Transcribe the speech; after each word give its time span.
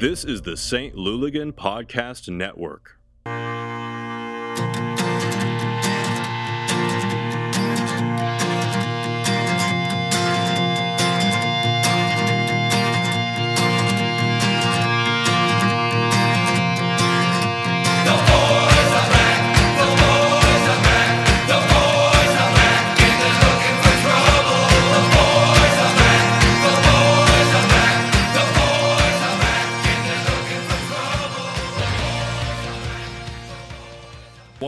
This 0.00 0.24
is 0.24 0.40
the 0.40 0.56
St. 0.56 0.94
Louligan 0.94 1.52
Podcast 1.52 2.34
Network. 2.34 2.99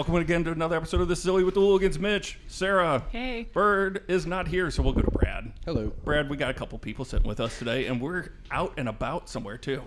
Welcome 0.02 0.16
again 0.16 0.42
to 0.46 0.50
another 0.50 0.76
episode 0.76 1.00
of 1.00 1.06
the 1.06 1.14
Silly 1.14 1.44
with 1.44 1.54
the 1.54 1.60
Hooligans. 1.60 1.96
Mitch, 1.96 2.36
Sarah, 2.48 3.04
Hey. 3.12 3.46
Bird 3.52 4.02
is 4.08 4.26
not 4.26 4.48
here, 4.48 4.68
so 4.68 4.82
we'll 4.82 4.94
go 4.94 5.00
to 5.02 5.10
Brad. 5.12 5.52
Hello. 5.64 5.92
Brad, 6.02 6.28
we 6.28 6.36
got 6.36 6.50
a 6.50 6.54
couple 6.54 6.76
people 6.80 7.04
sitting 7.04 7.28
with 7.28 7.38
us 7.38 7.56
today, 7.56 7.86
and 7.86 8.00
we're 8.00 8.30
out 8.50 8.74
and 8.78 8.88
about 8.88 9.28
somewhere 9.28 9.56
too. 9.56 9.80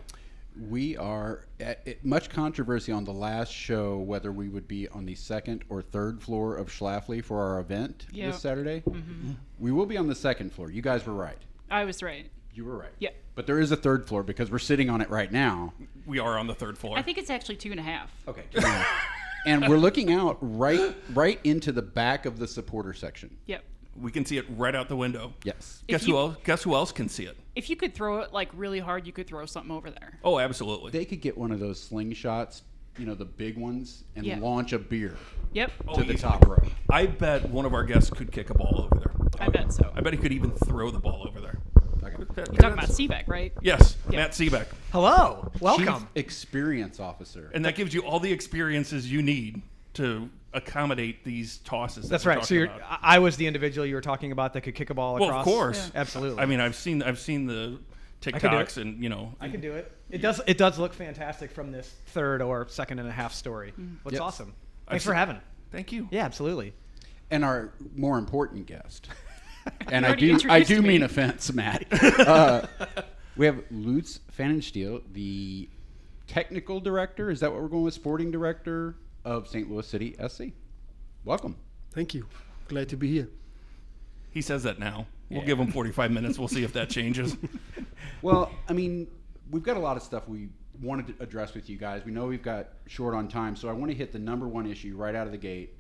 We 0.70 0.96
are 0.96 1.42
at, 1.60 1.86
at 1.86 2.06
much 2.06 2.30
controversy 2.30 2.94
on 2.94 3.04
the 3.04 3.12
last 3.12 3.52
show 3.52 3.98
whether 3.98 4.32
we 4.32 4.48
would 4.48 4.70
be 4.70 4.88
on 4.88 5.06
the 5.06 5.16
second 5.16 5.66
or 5.68 5.82
third 5.82 6.22
floor 6.22 6.56
of 6.56 6.70
Schlafly 6.70 7.22
for 7.22 7.42
our 7.44 7.60
event 7.60 8.06
Yeah. 8.14 8.28
this 8.28 8.40
Saturday. 8.40 8.84
Mm-hmm. 8.88 8.98
Mm-hmm. 9.00 9.32
We 9.60 9.74
will 9.74 9.86
be 9.86 9.98
on 9.98 10.08
the 10.08 10.16
second 10.16 10.54
floor. 10.54 10.72
You 10.72 10.82
guys 10.82 11.06
were 11.06 11.12
right. 11.14 11.40
I 11.70 11.84
was 11.84 12.02
right. 12.02 12.32
You 12.54 12.64
were 12.64 12.78
right. 12.78 12.94
Yeah. 13.00 13.10
But 13.36 13.48
there 13.48 13.60
is 13.60 13.74
a 13.74 13.76
third 13.76 14.08
floor 14.08 14.24
because 14.24 14.50
we're 14.50 14.60
sitting 14.60 14.90
on 14.90 15.02
it 15.02 15.10
right 15.10 15.30
now. 15.30 15.74
We 16.06 16.20
are 16.20 16.38
on 16.40 16.48
the 16.48 16.56
third 16.56 16.78
floor. 16.78 16.98
I 16.98 17.02
think 17.02 17.18
it's 17.18 17.30
actually 17.30 17.58
two 17.58 17.72
and 17.72 17.82
a 17.82 17.84
half. 17.84 18.10
Okay. 18.30 18.44
and 19.46 19.68
we're 19.68 19.78
looking 19.88 20.12
out 20.12 20.38
right 20.42 20.96
right 21.14 21.40
into 21.44 21.72
the 21.72 21.82
back 21.82 22.26
of 22.26 22.40
the 22.40 22.48
supporter 22.48 22.94
section. 22.94 23.36
Yep. 23.48 23.64
we 24.02 24.12
can 24.12 24.26
see 24.26 24.38
it 24.38 24.46
right 24.58 24.76
out 24.76 24.90
the 24.90 24.96
window. 24.96 25.34
Yes. 25.44 25.84
If 25.88 26.00
Guess 26.00 26.06
who 26.06 26.18
else? 26.18 26.38
Guess 26.44 26.64
who 26.64 26.76
else 26.76 26.92
can 26.92 27.08
see 27.10 27.26
it? 27.26 27.38
If 27.56 27.70
you 27.70 27.76
could 27.76 27.94
throw 27.96 28.20
it 28.20 28.34
like 28.34 28.50
really 28.54 28.80
hard, 28.80 29.08
you 29.08 29.14
could 29.14 29.28
throw 29.28 29.46
something 29.46 29.72
over 29.72 29.90
there. 29.90 30.20
Oh, 30.24 30.40
absolutely. 30.40 30.92
They 30.92 31.06
could 31.06 31.22
get 31.22 31.38
one 31.38 31.52
of 31.52 31.60
those 31.62 31.90
slingshots, 31.90 32.62
you 32.98 33.06
know, 33.06 33.16
the 33.16 33.24
big 33.26 33.58
ones, 33.58 34.04
and 34.16 34.26
Yeah. 34.26 34.40
launch 34.40 34.74
a 34.74 34.80
beer 34.80 35.16
Yep. 35.54 35.72
Oh, 35.88 35.96
to 35.96 36.04
the 36.04 36.14
easily. 36.14 36.18
top 36.32 36.46
row. 36.48 36.62
I 36.90 37.06
bet 37.06 37.50
one 37.50 37.66
of 37.66 37.74
our 37.74 37.84
guests 37.86 38.10
could 38.10 38.32
kick 38.32 38.50
a 38.50 38.54
ball 38.54 38.82
over 38.92 38.96
there. 39.00 39.14
I 39.40 39.48
bet 39.50 39.72
so. 39.72 39.90
I 39.96 40.02
bet 40.02 40.12
he 40.14 40.20
could 40.20 40.34
even 40.34 40.52
throw 40.52 40.92
the 40.92 41.00
ball 41.00 41.26
over 41.28 41.40
there. 41.40 41.60
Okay. 42.06 42.24
That- 42.36 42.48
You're 42.48 42.56
talking 42.58 42.78
about 42.78 42.90
Sebek, 42.90 43.28
right? 43.28 43.54
Yes, 43.62 43.98
Yeah. 44.10 44.20
Matt 44.20 44.32
Sebek. 44.32 44.68
Hello, 44.92 45.52
welcome. 45.60 45.86
Chief 45.86 46.08
experience 46.16 47.00
officer. 47.00 47.52
And 47.54 47.66
that 47.66 47.76
gives 47.76 47.94
you 47.94 48.02
all 48.02 48.20
the 48.20 48.32
experiences 48.32 49.12
you 49.12 49.22
need 49.22 49.62
to 49.94 50.30
accommodate 50.54 51.24
these 51.24 51.58
tosses. 51.60 52.04
that 52.06 52.10
That's 52.12 52.26
we're 52.26 52.32
right. 52.32 52.38
So 52.40 52.42
talking 52.44 52.58
you're, 52.58 52.66
about. 52.66 53.00
I 53.02 53.16
I 53.16 53.20
was 53.20 53.38
the 53.38 53.48
individual 53.48 53.86
you 53.88 53.96
were 53.96 54.02
talking 54.02 54.32
about 54.32 54.54
that 54.54 54.62
could 54.62 54.76
kick 54.76 54.90
a 54.90 54.94
ball 54.94 55.16
across. 55.16 55.30
Well, 55.30 55.40
across. 55.42 55.48
of 55.48 55.54
course, 55.54 55.92
absolutely. 55.96 56.42
I 56.42 56.46
mean, 56.46 56.60
I've 56.60 56.76
seen 56.76 57.02
I've 57.04 57.20
seen 57.20 57.46
the 57.46 57.80
can 58.22 58.34
do 58.34 58.40
TikToks 58.40 58.78
it. 58.78 58.82
and 58.82 59.04
you 59.04 59.10
know, 59.10 59.34
I 59.42 59.50
can 59.50 59.60
do 59.62 59.74
it. 59.74 59.92
It 60.10 60.20
does. 60.22 60.40
It 60.48 60.58
does 60.58 60.78
look 60.80 60.94
fantastic 60.94 61.52
from 61.52 61.72
this 61.72 61.94
third 62.08 62.42
or 62.42 62.68
second 62.70 63.00
and 63.00 63.08
a 63.08 63.12
half 63.12 63.34
story. 63.34 63.72
Mm-hmm. 63.72 63.96
Looks 64.06 64.14
Yep. 64.14 64.22
awesome. 64.22 64.54
I've 64.88 64.92
Thanks 64.92 65.04
for 65.06 65.10
seen- 65.12 65.16
having. 65.18 65.40
Thank 65.72 65.92
you. 65.92 66.08
Yeah, 66.12 66.24
absolutely. 66.26 66.74
and 67.32 67.44
our 67.44 67.74
more 67.96 68.18
important 68.18 68.66
guest. 68.68 69.10
And 69.88 70.06
I 70.06 70.16
do, 70.16 70.38
I 70.50 70.62
do 70.64 70.82
me. 70.82 70.90
mean 70.90 71.04
offense, 71.04 71.52
Matt. 71.54 71.86
Uh, 72.20 72.66
we 73.38 73.46
have 73.46 73.62
Lutz 73.70 74.20
Pfannenstiel, 74.38 75.02
the 75.14 75.68
technical 76.28 76.80
director. 76.80 77.30
Is 77.30 77.40
that 77.42 77.52
what 77.52 77.62
we're 77.62 77.68
going 77.68 77.84
with? 77.84 77.94
Sporting 77.94 78.32
director 78.32 78.96
of 79.26 79.48
St. 79.48 79.70
Louis 79.70 79.86
City 79.86 80.16
SC. 80.28 80.44
Welcome. 81.26 81.56
Thank 81.92 82.14
you. 82.14 82.26
Glad 82.70 82.90
to 82.90 82.96
be 82.98 83.12
here. 83.12 83.30
He 84.32 84.42
says 84.42 84.64
that 84.64 84.80
now. 84.80 85.06
We'll 85.30 85.42
Yeah. 85.42 85.46
give 85.46 85.60
him 85.60 85.72
45 85.72 86.12
minutes. 86.12 86.40
We'll 86.40 86.48
see 86.48 86.64
if 86.64 86.74
that 86.74 86.90
changes. 86.90 87.36
Well, 88.22 88.52
I 88.68 88.74
mean, 88.74 89.08
we've 89.52 89.62
got 89.64 89.78
a 89.78 89.80
lot 89.80 89.98
of 89.98 90.04
stuff 90.04 90.28
we 90.28 90.50
wanted 90.82 91.08
to 91.08 91.24
address 91.24 91.54
with 91.54 91.70
you 91.70 91.78
guys. 91.78 92.04
We 92.06 92.12
know 92.12 92.26
we've 92.26 92.42
got 92.42 92.70
short 92.88 93.14
on 93.14 93.28
time, 93.28 93.56
so 93.56 93.68
I 93.70 93.72
want 93.74 93.92
to 93.92 93.98
hit 93.98 94.12
the 94.12 94.18
number 94.20 94.48
one 94.48 94.66
issue 94.66 94.96
right 94.96 95.14
out 95.14 95.28
of 95.28 95.32
the 95.32 95.38
gate: 95.38 95.76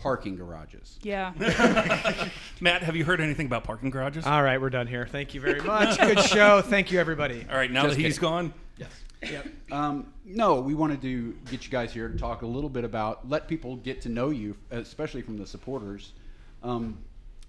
parking 0.00 0.36
garages. 0.36 0.98
Yeah. 1.02 1.32
Matt, 2.60 2.82
have 2.82 2.96
you 2.96 3.04
heard 3.04 3.20
anything 3.20 3.46
about 3.46 3.64
parking 3.64 3.90
garages? 3.90 4.26
All 4.26 4.42
right, 4.42 4.60
we're 4.60 4.70
done 4.70 4.86
here. 4.86 5.06
Thank 5.06 5.34
you 5.34 5.40
very 5.40 5.60
much. 5.60 5.98
Good 5.98 6.20
show. 6.20 6.62
Thank 6.62 6.90
you, 6.90 6.98
everybody. 6.98 7.46
All 7.50 7.56
right, 7.56 7.70
now 7.70 7.82
Just 7.84 7.96
that 7.96 8.02
he's 8.02 8.18
kidding. 8.18 8.28
gone, 8.30 8.54
Yes. 8.78 8.90
Yep. 9.22 9.46
Um, 9.72 10.12
no, 10.24 10.60
we 10.60 10.74
wanted 10.74 11.00
to 11.02 11.32
get 11.50 11.64
you 11.64 11.70
guys 11.70 11.92
here 11.92 12.08
to 12.08 12.18
talk 12.18 12.42
a 12.42 12.46
little 12.46 12.68
bit 12.68 12.84
about, 12.84 13.28
let 13.28 13.48
people 13.48 13.76
get 13.76 14.00
to 14.02 14.08
know 14.08 14.30
you, 14.30 14.56
especially 14.70 15.22
from 15.22 15.38
the 15.38 15.46
supporters. 15.46 16.12
Um, 16.62 16.98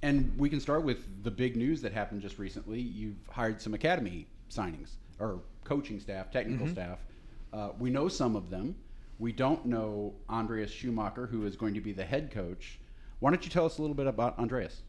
and 0.02 0.32
we 0.38 0.50
can 0.50 0.60
start 0.60 0.84
with 0.84 1.24
the 1.24 1.32
big 1.32 1.56
news 1.56 1.82
that 1.82 1.92
happened 1.92 2.22
just 2.22 2.38
recently. 2.38 2.80
You've 2.80 3.18
hired 3.30 3.62
some 3.62 3.74
academy 3.74 4.28
signings 4.50 4.92
or 5.20 5.40
coaching 5.64 6.00
staff, 6.00 6.32
technical 6.32 6.68
staff. 6.68 7.00
Uh, 7.52 7.70
we 7.80 7.90
know 7.90 8.08
some 8.08 8.36
of 8.36 8.50
them. 8.50 8.76
We 9.18 9.32
don't 9.32 9.66
know 9.66 10.14
Andreas 10.30 10.72
Schumacher, 10.72 11.28
who 11.28 11.46
is 11.46 11.56
going 11.56 11.74
to 11.74 11.82
be 11.82 11.94
the 11.94 12.04
head 12.04 12.32
coach. 12.32 12.80
Why 13.20 13.32
don't 13.32 13.44
you 13.44 13.50
tell 13.50 13.66
us 13.66 13.78
a 13.78 13.82
little 13.82 13.96
bit 13.96 14.08
about 14.08 14.38
Andreas? 14.38 14.82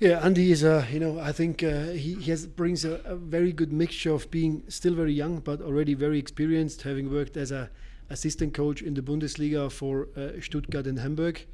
Yeah, 0.00 0.24
Andy 0.24 0.50
is 0.50 0.62
you 0.62 1.00
know, 1.00 1.20
I 1.20 1.32
think 1.32 1.62
uh, 1.62 1.86
he, 1.92 2.14
he 2.14 2.30
has 2.30 2.46
brings 2.46 2.84
a, 2.84 3.00
a 3.04 3.16
very 3.16 3.52
good 3.52 3.72
mixture 3.72 4.12
of 4.12 4.30
being 4.30 4.64
still 4.68 4.94
very 4.94 5.12
young 5.12 5.38
but 5.38 5.62
already 5.62 5.94
very 5.94 6.18
experienced, 6.18 6.82
having 6.82 7.10
worked 7.12 7.36
as 7.36 7.52
a 7.52 7.70
assistant 8.10 8.52
coach 8.54 8.82
in 8.82 8.94
the 8.94 9.02
Bundesliga 9.02 9.70
for 9.70 10.08
uh, 10.16 10.40
Stuttgart 10.40 10.86
and 10.86 10.98
Hamburg, 10.98 11.46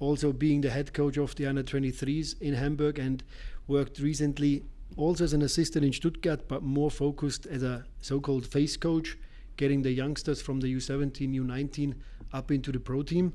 also 0.00 0.32
being 0.32 0.60
the 0.60 0.70
head 0.70 0.92
coach 0.92 1.16
of 1.16 1.34
the 1.36 1.46
under 1.46 1.62
23s 1.62 2.40
in 2.40 2.54
Hamburg 2.54 2.98
and 2.98 3.24
worked 3.66 3.98
recently 3.98 4.64
also 4.96 5.24
as 5.24 5.32
an 5.32 5.42
assistant 5.42 5.84
in 5.84 5.92
Stuttgart 5.92 6.46
but 6.46 6.62
more 6.62 6.90
focused 6.90 7.46
as 7.46 7.62
a 7.62 7.84
so-called 8.00 8.46
face 8.46 8.76
coach, 8.76 9.16
getting 9.58 9.82
the 9.82 9.90
youngsters 9.90 10.40
from 10.40 10.60
the 10.60 10.74
U17, 10.74 11.34
U19 11.34 11.94
up 12.32 12.50
into 12.50 12.72
the 12.72 12.80
pro 12.80 13.02
team 13.02 13.34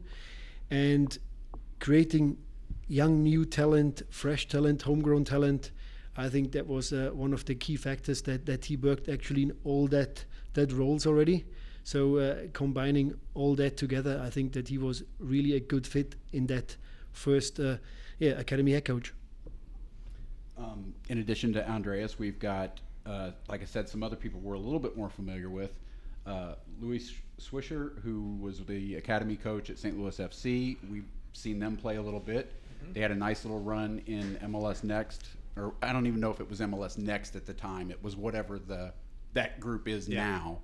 and 0.72 1.20
creating 1.80 2.38
young 2.88 3.22
new 3.22 3.46
talent, 3.46 4.02
fresh 4.10 4.48
talent, 4.48 4.82
homegrown 4.82 5.26
talent. 5.26 5.72
I 6.18 6.30
think 6.30 6.52
that 6.54 6.66
was 6.66 6.92
uh, 6.92 7.12
one 7.14 7.34
of 7.34 7.46
the 7.46 7.54
key 7.54 7.76
factors 7.76 8.24
that, 8.24 8.46
that 8.48 8.66
he 8.66 8.78
worked 8.78 9.10
actually 9.10 9.44
in 9.44 9.54
all 9.64 9.88
that 9.90 10.26
that 10.54 10.72
roles 10.72 11.06
already. 11.06 11.46
So 11.84 12.18
uh, 12.18 12.36
combining 12.54 13.16
all 13.34 13.56
that 13.56 13.76
together, 13.76 14.22
I 14.24 14.30
think 14.30 14.54
that 14.54 14.68
he 14.68 14.78
was 14.78 15.04
really 15.20 15.54
a 15.56 15.60
good 15.60 15.86
fit 15.86 16.16
in 16.32 16.48
that 16.48 16.78
first 17.12 17.60
uh, 17.60 17.78
yeah 18.20 18.32
academy 18.32 18.74
head 18.74 18.86
coach. 18.86 19.14
Um, 20.58 20.94
in 21.10 21.18
addition 21.18 21.52
to 21.54 21.68
Andreas, 21.68 22.20
we've 22.20 22.40
got, 22.40 22.80
uh, 23.08 23.32
like 23.50 23.62
I 23.62 23.66
said, 23.66 23.90
some 23.90 24.04
other 24.04 24.16
people 24.16 24.40
we're 24.40 24.54
a 24.54 24.60
little 24.60 24.80
bit 24.80 24.96
more 24.96 25.10
familiar 25.10 25.50
with. 25.50 25.74
Uh, 26.26 26.56
Louis 26.80 27.12
Swisher, 27.40 28.02
who 28.02 28.38
was 28.40 28.60
the 28.66 28.96
academy 28.96 29.36
coach 29.36 29.70
at 29.70 29.78
St. 29.78 29.98
Louis 30.00 30.18
FC. 30.18 30.78
We've 30.90 31.06
seen 31.34 31.60
them 31.60 31.76
play 31.76 31.98
a 31.98 32.02
little 32.02 32.20
bit. 32.20 32.54
They 32.94 33.00
had 33.02 33.12
a 33.12 33.16
nice 33.16 33.44
little 33.46 33.62
run 33.62 34.02
in 34.08 34.38
MLS 34.44 34.84
Next, 34.84 35.26
or 35.56 35.74
I 35.82 35.94
don't 35.94 36.06
even 36.06 36.20
know 36.20 36.32
if 36.32 36.40
it 36.40 36.50
was 36.50 36.60
MLS 36.60 36.98
Next 36.98 37.36
at 37.36 37.46
the 37.46 37.54
time. 37.54 37.92
It 37.92 38.02
was 38.04 38.16
whatever 38.16 38.60
the 38.60 38.94
that 39.34 39.60
group 39.60 39.88
is 39.88 40.08
now. 40.18 40.60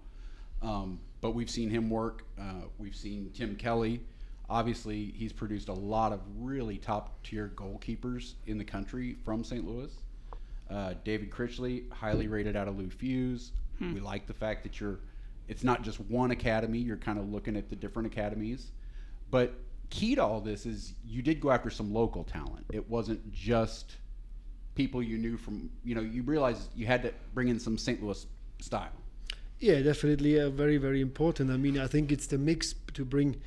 Um, 0.62 1.00
but 1.22 1.32
we've 1.32 1.50
seen 1.50 1.70
him 1.70 1.90
work. 1.90 2.26
Uh, 2.40 2.64
we've 2.78 2.96
seen 2.96 3.32
Tim 3.34 3.56
Kelly. 3.56 4.02
Obviously, 4.50 5.14
he's 5.16 5.32
produced 5.34 5.70
a 5.70 5.74
lot 5.74 6.12
of 6.12 6.22
really 6.38 6.78
top 6.78 7.22
tier 7.24 7.52
goalkeepers 7.56 8.34
in 8.48 8.58
the 8.58 8.64
country 8.66 9.16
from 9.24 9.44
St. 9.44 9.66
Louis. 9.68 9.92
Uh, 10.70 10.94
David 11.04 11.32
Critchley, 11.32 11.92
highly 11.92 12.28
rated 12.28 12.56
out 12.56 12.68
of 12.68 12.78
Lou 12.78 12.88
Fusz. 12.88 13.52
We 13.94 14.00
like 14.02 14.28
the 14.28 14.34
fact 14.34 14.64
that 14.64 14.80
you're, 14.80 15.00
it's 15.50 15.64
not 15.64 15.82
just 15.82 16.00
one 16.00 16.32
academy, 16.32 16.78
you're 16.78 16.96
kind 16.96 17.18
of 17.18 17.30
looking 17.30 17.58
at 17.58 17.70
the 17.70 17.76
different 17.76 18.06
academies. 18.06 18.72
But 19.32 19.54
key 19.90 20.16
to 20.16 20.24
all 20.24 20.40
this 20.40 20.66
is 20.66 20.94
you 21.06 21.22
did 21.22 21.42
go 21.42 21.50
after 21.50 21.70
some 21.70 21.92
local 21.94 22.24
talent. 22.24 22.66
It 22.72 22.88
wasn't 22.88 23.34
just 23.34 23.98
people 24.76 25.02
you 25.02 25.18
knew 25.18 25.38
from, 25.38 25.70
you 25.84 25.96
know, 25.96 26.02
you 26.02 26.22
realized 26.22 26.70
you 26.76 26.86
had 26.86 27.02
to 27.02 27.14
bring 27.34 27.48
in 27.48 27.60
some 27.60 27.78
St. 27.78 28.02
Louis 28.02 28.26
style. 28.60 28.92
Yeah, 29.60 29.82
definitely 29.82 30.40
uh, 30.40 30.50
very 30.52 30.78
very 30.78 31.02
important. 31.02 31.52
I 31.52 31.58
mean, 31.58 31.78
I 31.78 31.88
think 31.88 32.12
it's 32.12 32.28
the 32.28 32.38
mix 32.38 32.76
to 32.94 33.04
bring 33.04 33.42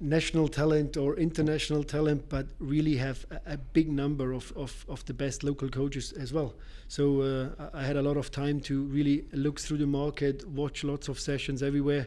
national 0.00 0.48
talent 0.48 0.96
or 0.96 1.16
international 1.16 1.82
talent, 1.82 2.28
but 2.28 2.46
really 2.60 2.96
have 2.96 3.26
a, 3.30 3.54
a 3.54 3.56
big 3.56 3.90
number 3.90 4.32
of, 4.32 4.52
of, 4.56 4.84
of 4.88 5.04
the 5.06 5.14
best 5.14 5.42
local 5.42 5.68
coaches 5.68 6.12
as 6.12 6.32
well. 6.32 6.54
So 6.86 7.22
uh, 7.22 7.70
I 7.74 7.82
had 7.82 7.96
a 7.96 8.02
lot 8.02 8.16
of 8.16 8.30
time 8.30 8.60
to 8.60 8.84
really 8.84 9.24
look 9.32 9.58
through 9.58 9.78
the 9.78 9.86
market, 9.86 10.46
watch 10.48 10.84
lots 10.84 11.08
of 11.08 11.18
sessions 11.18 11.62
everywhere, 11.62 12.06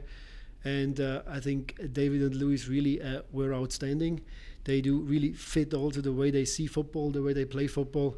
and 0.63 0.99
uh, 0.99 1.21
I 1.27 1.39
think 1.39 1.79
David 1.91 2.21
and 2.21 2.35
Louis 2.35 2.67
really 2.67 3.01
uh, 3.01 3.21
were 3.31 3.53
outstanding. 3.53 4.21
They 4.63 4.79
do 4.79 4.99
really 4.99 5.33
fit 5.33 5.73
also 5.73 6.01
the 6.01 6.13
way 6.13 6.31
they 6.31 6.45
see 6.45 6.67
football, 6.67 7.11
the 7.11 7.21
way 7.21 7.33
they 7.33 7.45
play 7.45 7.67
football. 7.67 8.17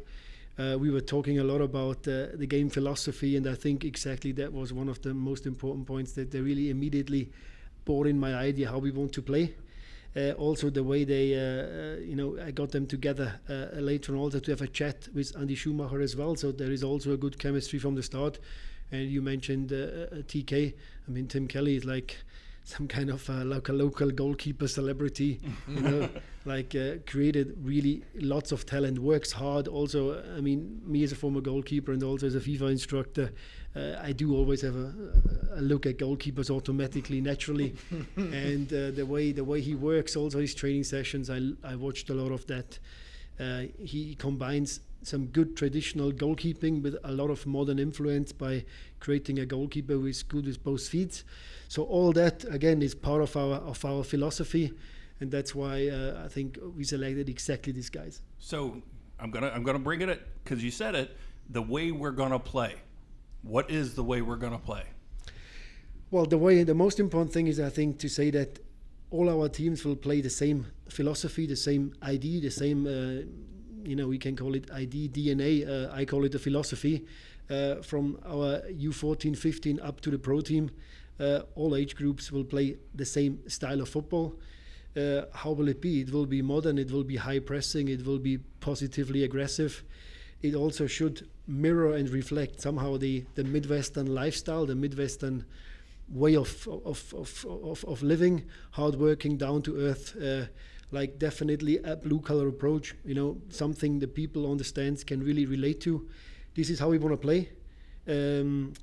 Uh, 0.56 0.76
we 0.78 0.90
were 0.90 1.00
talking 1.00 1.40
a 1.40 1.44
lot 1.44 1.60
about 1.60 2.06
uh, 2.06 2.26
the 2.34 2.46
game 2.46 2.70
philosophy, 2.70 3.36
and 3.36 3.46
I 3.48 3.54
think 3.54 3.84
exactly 3.84 4.30
that 4.32 4.52
was 4.52 4.72
one 4.72 4.88
of 4.88 5.02
the 5.02 5.12
most 5.12 5.46
important 5.46 5.86
points 5.86 6.12
that 6.12 6.30
they 6.30 6.40
really 6.40 6.70
immediately 6.70 7.32
bought 7.84 8.06
in 8.06 8.20
my 8.20 8.34
idea 8.34 8.70
how 8.70 8.78
we 8.78 8.92
want 8.92 9.12
to 9.14 9.22
play. 9.22 9.54
Uh, 10.16 10.30
also, 10.32 10.70
the 10.70 10.82
way 10.82 11.02
they, 11.04 11.34
uh, 11.34 11.40
uh, 11.40 12.00
you 12.00 12.14
know, 12.14 12.38
I 12.40 12.52
got 12.52 12.70
them 12.70 12.86
together 12.86 13.40
uh, 13.48 13.80
later 13.80 14.12
on 14.12 14.20
also 14.20 14.38
to 14.38 14.50
have 14.52 14.60
a 14.60 14.68
chat 14.68 15.08
with 15.12 15.36
Andy 15.36 15.56
Schumacher 15.56 16.00
as 16.00 16.14
well. 16.14 16.36
So 16.36 16.52
there 16.52 16.70
is 16.70 16.84
also 16.84 17.12
a 17.12 17.16
good 17.16 17.38
chemistry 17.38 17.80
from 17.80 17.96
the 17.96 18.02
start. 18.02 18.38
And 18.92 19.10
you 19.10 19.22
mentioned 19.22 19.70
TK. 19.70 20.74
I 21.08 21.10
mean, 21.10 21.26
Tim 21.26 21.48
Kelly 21.48 21.74
is 21.76 21.84
like 21.84 22.16
some 22.64 22.88
kind 22.88 23.10
of 23.10 23.28
uh, 23.28 23.44
like 23.44 23.68
a 23.68 23.72
local 23.72 24.10
goalkeeper 24.10 24.66
celebrity, 24.66 25.38
you 25.68 25.80
know, 25.88 26.08
like 26.46 26.74
uh, 26.74 26.94
created 27.06 27.54
really 27.62 28.02
lots 28.14 28.52
of 28.52 28.64
talent, 28.64 28.98
works 28.98 29.32
hard. 29.32 29.68
Also, 29.68 30.22
I 30.36 30.40
mean, 30.40 30.80
me 30.84 31.04
as 31.04 31.12
a 31.12 31.16
former 31.16 31.42
goalkeeper 31.42 31.92
and 31.92 32.02
also 32.02 32.26
as 32.26 32.34
a 32.34 32.40
FIFA 32.40 32.70
instructor, 32.70 33.32
uh, 33.76 34.00
I 34.00 34.12
do 34.12 34.34
always 34.34 34.62
have 34.62 34.76
a, 34.76 34.92
a 35.56 35.60
look 35.60 35.86
at 35.86 35.98
goalkeepers 35.98 36.50
automatically, 36.50 37.20
naturally, 37.20 37.74
and 38.16 38.72
uh, 38.72 38.90
the 38.92 39.04
way 39.04 39.32
the 39.32 39.44
way 39.44 39.60
he 39.60 39.74
works, 39.74 40.16
also 40.16 40.40
his 40.40 40.54
training 40.54 40.84
sessions, 40.84 41.30
I 41.30 41.40
I 41.64 41.74
watched 41.74 42.10
a 42.10 42.14
lot 42.14 42.32
of 42.32 42.46
that. 42.46 42.78
Uh, 43.38 43.62
he 43.78 44.14
combines 44.14 44.78
some 45.02 45.26
good 45.26 45.56
traditional 45.56 46.12
goalkeeping 46.12 46.82
with 46.82 46.96
a 47.02 47.12
lot 47.12 47.30
of 47.30 47.44
modern 47.46 47.78
influence 47.78 48.32
by 48.32 48.64
creating 49.00 49.40
a 49.40 49.46
goalkeeper 49.46 49.94
who 49.94 50.06
is 50.06 50.22
good 50.22 50.46
with 50.46 50.62
both 50.62 50.86
feet. 50.86 51.24
So 51.68 51.82
all 51.82 52.12
that 52.12 52.44
again 52.44 52.80
is 52.80 52.94
part 52.94 53.22
of 53.22 53.36
our 53.36 53.56
of 53.56 53.84
our 53.84 54.04
philosophy, 54.04 54.72
and 55.20 55.30
that's 55.30 55.54
why 55.54 55.88
uh, 55.88 56.22
I 56.24 56.28
think 56.28 56.58
we 56.76 56.84
selected 56.84 57.28
exactly 57.28 57.72
these 57.72 57.90
guys. 57.90 58.22
So 58.38 58.82
I'm 59.18 59.30
gonna 59.30 59.48
I'm 59.48 59.64
gonna 59.64 59.78
bring 59.80 60.00
it 60.00 60.08
up 60.08 60.20
because 60.42 60.62
you 60.62 60.70
said 60.70 60.94
it. 60.94 61.16
The 61.50 61.62
way 61.62 61.90
we're 61.90 62.12
gonna 62.12 62.38
play. 62.38 62.76
What 63.44 63.70
is 63.70 63.94
the 63.94 64.02
way 64.02 64.22
we're 64.22 64.36
gonna 64.36 64.58
play? 64.58 64.84
Well, 66.10 66.24
the 66.24 66.38
way 66.38 66.62
the 66.64 66.74
most 66.74 66.98
important 66.98 67.32
thing 67.32 67.46
is 67.46 67.60
I 67.60 67.68
think 67.68 67.98
to 67.98 68.08
say 68.08 68.30
that 68.30 68.58
all 69.10 69.28
our 69.28 69.48
teams 69.48 69.84
will 69.84 69.96
play 69.96 70.22
the 70.22 70.30
same 70.30 70.66
philosophy, 70.88 71.46
the 71.46 71.56
same 71.56 71.94
ID, 72.00 72.40
the 72.40 72.50
same. 72.50 72.86
Uh, 72.86 73.26
you 73.86 73.96
know, 73.96 74.08
we 74.08 74.18
can 74.18 74.34
call 74.34 74.54
it 74.54 74.70
ID, 74.72 75.10
DNA. 75.10 75.68
Uh, 75.68 75.92
I 75.92 76.06
call 76.06 76.24
it 76.24 76.34
a 76.34 76.38
philosophy. 76.38 77.06
Uh, 77.50 77.76
from 77.82 78.18
our 78.24 78.62
U14, 78.70 79.36
15 79.36 79.78
up 79.80 80.00
to 80.00 80.10
the 80.10 80.18
pro 80.18 80.40
team, 80.40 80.70
uh, 81.20 81.40
all 81.54 81.76
age 81.76 81.94
groups 81.94 82.32
will 82.32 82.44
play 82.44 82.78
the 82.94 83.04
same 83.04 83.46
style 83.46 83.82
of 83.82 83.90
football. 83.90 84.40
Uh, 84.96 85.22
how 85.34 85.50
will 85.50 85.68
it 85.68 85.82
be? 85.82 86.00
It 86.00 86.10
will 86.10 86.24
be 86.24 86.40
modern. 86.40 86.78
It 86.78 86.90
will 86.90 87.04
be 87.04 87.16
high 87.16 87.40
pressing. 87.40 87.88
It 87.88 88.06
will 88.06 88.18
be 88.18 88.38
positively 88.60 89.22
aggressive. 89.22 89.84
It 90.40 90.54
also 90.54 90.86
should 90.86 91.28
mirror 91.46 91.94
and 91.94 92.08
reflect 92.10 92.60
somehow 92.60 92.96
the 92.96 93.24
the 93.34 93.44
Midwestern 93.44 94.06
lifestyle, 94.06 94.66
the 94.66 94.74
Midwestern 94.74 95.44
way 96.08 96.36
of 96.36 96.68
of, 96.68 97.14
of, 97.14 97.46
of, 97.48 97.84
of 97.84 98.02
living, 98.02 98.44
hardworking, 98.72 99.36
down 99.36 99.62
to 99.62 99.76
earth, 99.78 100.16
uh, 100.20 100.46
like 100.90 101.18
definitely 101.18 101.78
a 101.78 101.96
blue 101.96 102.20
collar 102.20 102.48
approach. 102.48 102.94
You 103.04 103.14
know, 103.14 103.40
something 103.48 103.98
the 103.98 104.08
people 104.08 104.50
on 104.50 104.56
the 104.56 104.64
stands 104.64 105.04
can 105.04 105.22
really 105.22 105.46
relate 105.46 105.80
to. 105.82 106.08
This 106.54 106.70
is 106.70 106.78
how 106.78 106.88
we 106.88 106.98
want 106.98 107.12
to 107.12 107.16
play. 107.18 107.50
Um, 108.06 108.74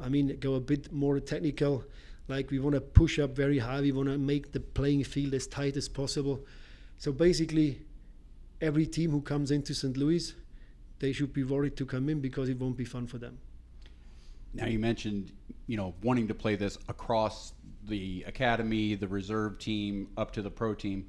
I 0.00 0.08
mean, 0.08 0.36
go 0.40 0.54
a 0.54 0.60
bit 0.60 0.92
more 0.92 1.20
technical. 1.20 1.84
Like 2.28 2.50
we 2.50 2.58
want 2.58 2.74
to 2.74 2.80
push 2.80 3.18
up 3.18 3.34
very 3.36 3.58
high. 3.58 3.80
We 3.80 3.92
want 3.92 4.08
to 4.08 4.18
make 4.18 4.52
the 4.52 4.60
playing 4.60 5.04
field 5.04 5.34
as 5.34 5.46
tight 5.46 5.76
as 5.76 5.88
possible. 5.88 6.44
So 6.98 7.12
basically, 7.12 7.82
every 8.60 8.86
team 8.86 9.10
who 9.10 9.20
comes 9.20 9.50
into 9.50 9.74
St. 9.74 9.96
Louis, 9.96 10.32
they 11.02 11.12
should 11.12 11.32
be 11.32 11.42
worried 11.42 11.76
to 11.76 11.84
come 11.84 12.08
in 12.08 12.20
because 12.20 12.48
it 12.48 12.56
won't 12.60 12.76
be 12.76 12.84
fun 12.84 13.08
for 13.08 13.18
them. 13.18 13.36
Now 14.54 14.66
you 14.66 14.78
mentioned, 14.78 15.32
you 15.66 15.76
know, 15.76 15.94
wanting 16.00 16.28
to 16.28 16.34
play 16.34 16.54
this 16.54 16.78
across 16.88 17.54
the 17.88 18.24
academy, 18.24 18.94
the 18.94 19.08
reserve 19.08 19.58
team, 19.58 20.08
up 20.16 20.30
to 20.34 20.42
the 20.42 20.50
pro 20.50 20.74
team. 20.74 21.08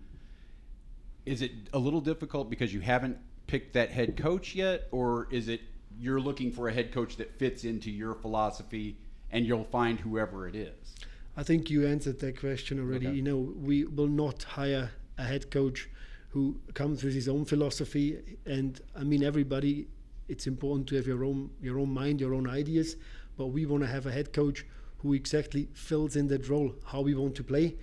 Is 1.28 1.44
it 1.44 1.52
a 1.74 1.78
little 1.78 2.02
difficult 2.02 2.50
because 2.50 2.74
you 2.74 2.80
haven't 2.80 3.18
picked 3.46 3.74
that 3.76 3.92
head 3.92 4.18
coach 4.18 4.56
yet, 4.56 4.88
or 4.92 5.28
is 5.30 5.48
it 5.48 5.62
you're 6.00 6.20
looking 6.20 6.52
for 6.52 6.68
a 6.70 6.74
head 6.74 6.92
coach 6.92 7.18
that 7.18 7.38
fits 7.38 7.64
into 7.64 7.92
your 7.92 8.16
philosophy, 8.16 8.98
and 9.30 9.46
you'll 9.46 9.64
find 9.66 10.00
whoever 10.00 10.48
it 10.48 10.56
is? 10.56 10.96
I 11.38 11.44
think 11.44 11.70
you 11.70 11.86
answered 11.86 12.20
that 12.22 12.40
question 12.40 12.80
already. 12.80 13.08
Okay. 13.08 13.16
You 13.16 13.22
know, 13.22 13.38
we 13.38 13.86
will 13.86 14.08
not 14.08 14.42
hire 14.42 14.90
a 15.20 15.24
head 15.24 15.52
coach 15.52 15.88
who 16.34 16.60
comes 16.74 17.04
with 17.04 17.14
his 17.14 17.28
own 17.30 17.46
philosophy. 17.46 18.18
And 18.46 18.80
I 18.96 19.04
mean, 19.04 19.24
everybody, 19.24 19.88
it's 20.28 20.48
important 20.48 20.88
to 20.90 20.96
have 20.96 21.08
your 21.08 21.24
own 21.24 21.50
your 21.62 21.78
own 21.80 21.92
mind, 21.94 22.20
your 22.22 22.34
own 22.34 22.48
ideas. 22.50 22.96
But 23.38 23.48
we 23.48 23.66
want 23.66 23.84
to 23.84 23.90
have 23.90 24.06
a 24.08 24.12
head 24.12 24.34
coach 24.34 24.66
who 25.00 25.14
exactly 25.14 25.68
fills 25.74 26.16
in 26.16 26.28
that 26.30 26.50
role, 26.50 26.74
how 26.92 27.02
we 27.02 27.14
want 27.14 27.36
to 27.36 27.44
play. 27.44 27.76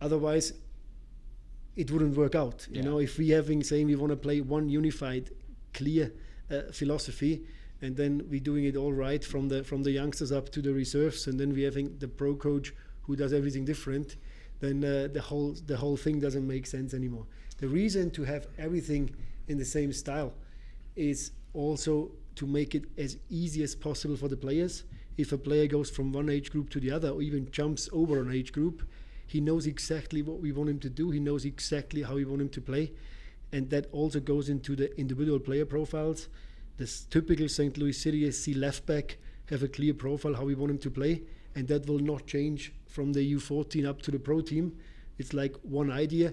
Otherwise, 0.00 0.52
it 1.76 1.90
wouldn't 1.90 2.16
work 2.16 2.34
out. 2.34 2.66
You 2.70 2.76
Yeah. 2.76 2.84
know, 2.88 2.98
if 2.98 3.18
we 3.18 3.30
having 3.30 3.62
saying 3.64 3.86
we 3.86 3.96
want 3.96 4.10
to 4.10 4.16
play 4.16 4.40
one 4.40 4.68
unified, 4.68 5.30
clear 5.72 6.12
uh, 6.50 6.62
philosophy, 6.72 7.42
and 7.82 7.96
then 7.96 8.26
we're 8.30 8.40
doing 8.52 8.64
it 8.64 8.76
all 8.76 8.92
right 8.92 9.24
from 9.24 9.48
the 9.48 9.64
from 9.64 9.82
the 9.82 9.90
youngsters 9.90 10.32
up 10.32 10.50
to 10.50 10.60
the 10.62 10.72
reserves, 10.72 11.26
and 11.26 11.38
then 11.40 11.52
we 11.54 11.62
having 11.62 11.96
the 11.98 12.08
pro 12.08 12.34
coach 12.36 12.72
who 13.06 13.16
does 13.16 13.32
everything 13.32 13.64
different, 13.64 14.16
then 14.60 14.84
uh, 14.84 15.08
the 15.12 15.20
whole 15.22 15.52
the 15.66 15.76
whole 15.76 15.96
thing 15.96 16.20
doesn't 16.20 16.46
make 16.46 16.66
sense 16.66 16.94
anymore. 16.94 17.26
The 17.60 17.68
reason 17.68 18.10
to 18.12 18.24
have 18.24 18.46
everything 18.58 19.14
in 19.48 19.58
the 19.58 19.64
same 19.66 19.92
style 19.92 20.32
is 20.96 21.32
also 21.52 22.10
to 22.36 22.46
make 22.46 22.74
it 22.74 22.84
as 22.96 23.18
easy 23.28 23.62
as 23.62 23.74
possible 23.74 24.16
for 24.16 24.28
the 24.28 24.36
players. 24.36 24.84
If 25.18 25.32
a 25.32 25.38
player 25.38 25.66
goes 25.66 25.90
from 25.90 26.10
one 26.10 26.30
age 26.30 26.50
group 26.50 26.70
to 26.70 26.80
the 26.80 26.90
other, 26.90 27.10
or 27.10 27.20
even 27.20 27.50
jumps 27.50 27.90
over 27.92 28.20
an 28.20 28.32
age 28.32 28.52
group, 28.52 28.82
he 29.26 29.42
knows 29.42 29.66
exactly 29.66 30.22
what 30.22 30.40
we 30.40 30.52
want 30.52 30.70
him 30.70 30.78
to 30.80 30.88
do. 30.88 31.10
He 31.10 31.20
knows 31.20 31.44
exactly 31.44 32.02
how 32.02 32.14
we 32.14 32.24
want 32.24 32.40
him 32.40 32.48
to 32.48 32.60
play, 32.62 32.92
and 33.52 33.68
that 33.68 33.86
also 33.92 34.20
goes 34.20 34.48
into 34.48 34.74
the 34.74 34.98
individual 34.98 35.38
player 35.38 35.66
profiles. 35.66 36.28
This 36.78 37.04
typical 37.04 37.48
St. 37.48 37.76
Louis 37.76 37.92
City 37.92 38.30
SC 38.30 38.56
left 38.56 38.86
back 38.86 39.18
have 39.50 39.62
a 39.62 39.68
clear 39.68 39.92
profile 39.92 40.34
how 40.34 40.44
we 40.44 40.54
want 40.54 40.70
him 40.70 40.78
to 40.78 40.90
play, 40.90 41.22
and 41.54 41.68
that 41.68 41.86
will 41.86 41.98
not 41.98 42.26
change 42.26 42.72
from 42.86 43.12
the 43.12 43.34
U14 43.34 43.86
up 43.86 44.00
to 44.02 44.10
the 44.10 44.18
pro 44.18 44.40
team. 44.40 44.78
It's 45.18 45.34
like 45.34 45.54
one 45.62 45.90
idea, 45.90 46.32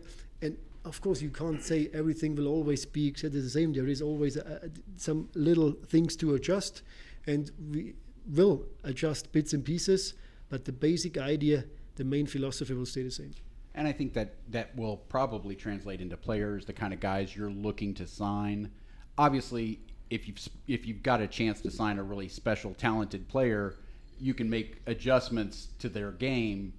of 0.87 1.01
course 1.01 1.21
you 1.21 1.29
can't 1.29 1.61
say 1.63 1.89
everything 1.93 2.35
will 2.35 2.47
always 2.47 2.85
be 2.85 3.07
exactly 3.07 3.41
the 3.41 3.49
same. 3.49 3.73
There 3.73 3.87
is 3.87 4.01
always 4.01 4.37
a, 4.37 4.61
a- 4.63 4.69
some 4.99 5.29
little 5.35 5.71
things 5.87 6.15
to 6.17 6.33
adjust, 6.35 6.81
and 7.25 7.51
we 7.71 7.95
will 8.27 8.63
adjust 8.83 9.31
bits 9.31 9.53
and 9.53 9.63
pieces. 9.63 10.13
But 10.49 10.65
the 10.65 10.71
basic 10.71 11.17
idea, 11.17 11.65
the 11.95 12.03
main 12.03 12.25
philosophy 12.25 12.73
will 12.73 12.85
stay 12.85 13.03
the 13.03 13.11
same. 13.11 13.33
And 13.75 13.87
I 13.87 13.91
think 13.91 14.13
that 14.13 14.35
that 14.49 14.75
will 14.75 14.97
probably 14.97 15.55
translate 15.55 16.01
into 16.01 16.17
players, 16.17 16.65
the 16.65 16.73
kind 16.73 16.93
of 16.93 16.99
guys 16.99 17.35
you're 17.35 17.51
looking 17.51 17.93
to 17.95 18.07
sign. 18.07 18.71
Obviously, 19.17 19.79
if 20.09 20.27
you've 20.27 20.39
if 20.67 20.87
you've 20.87 21.03
got 21.03 21.21
a 21.21 21.27
chance 21.27 21.61
to 21.61 21.69
sign 21.71 21.99
a 21.99 22.03
really 22.03 22.29
special, 22.29 22.73
talented 22.73 23.27
player, 23.27 23.75
you 24.19 24.33
can 24.33 24.49
make 24.49 24.81
adjustments 24.87 25.67
to 25.79 25.89
their 25.89 26.11
game, 26.11 26.73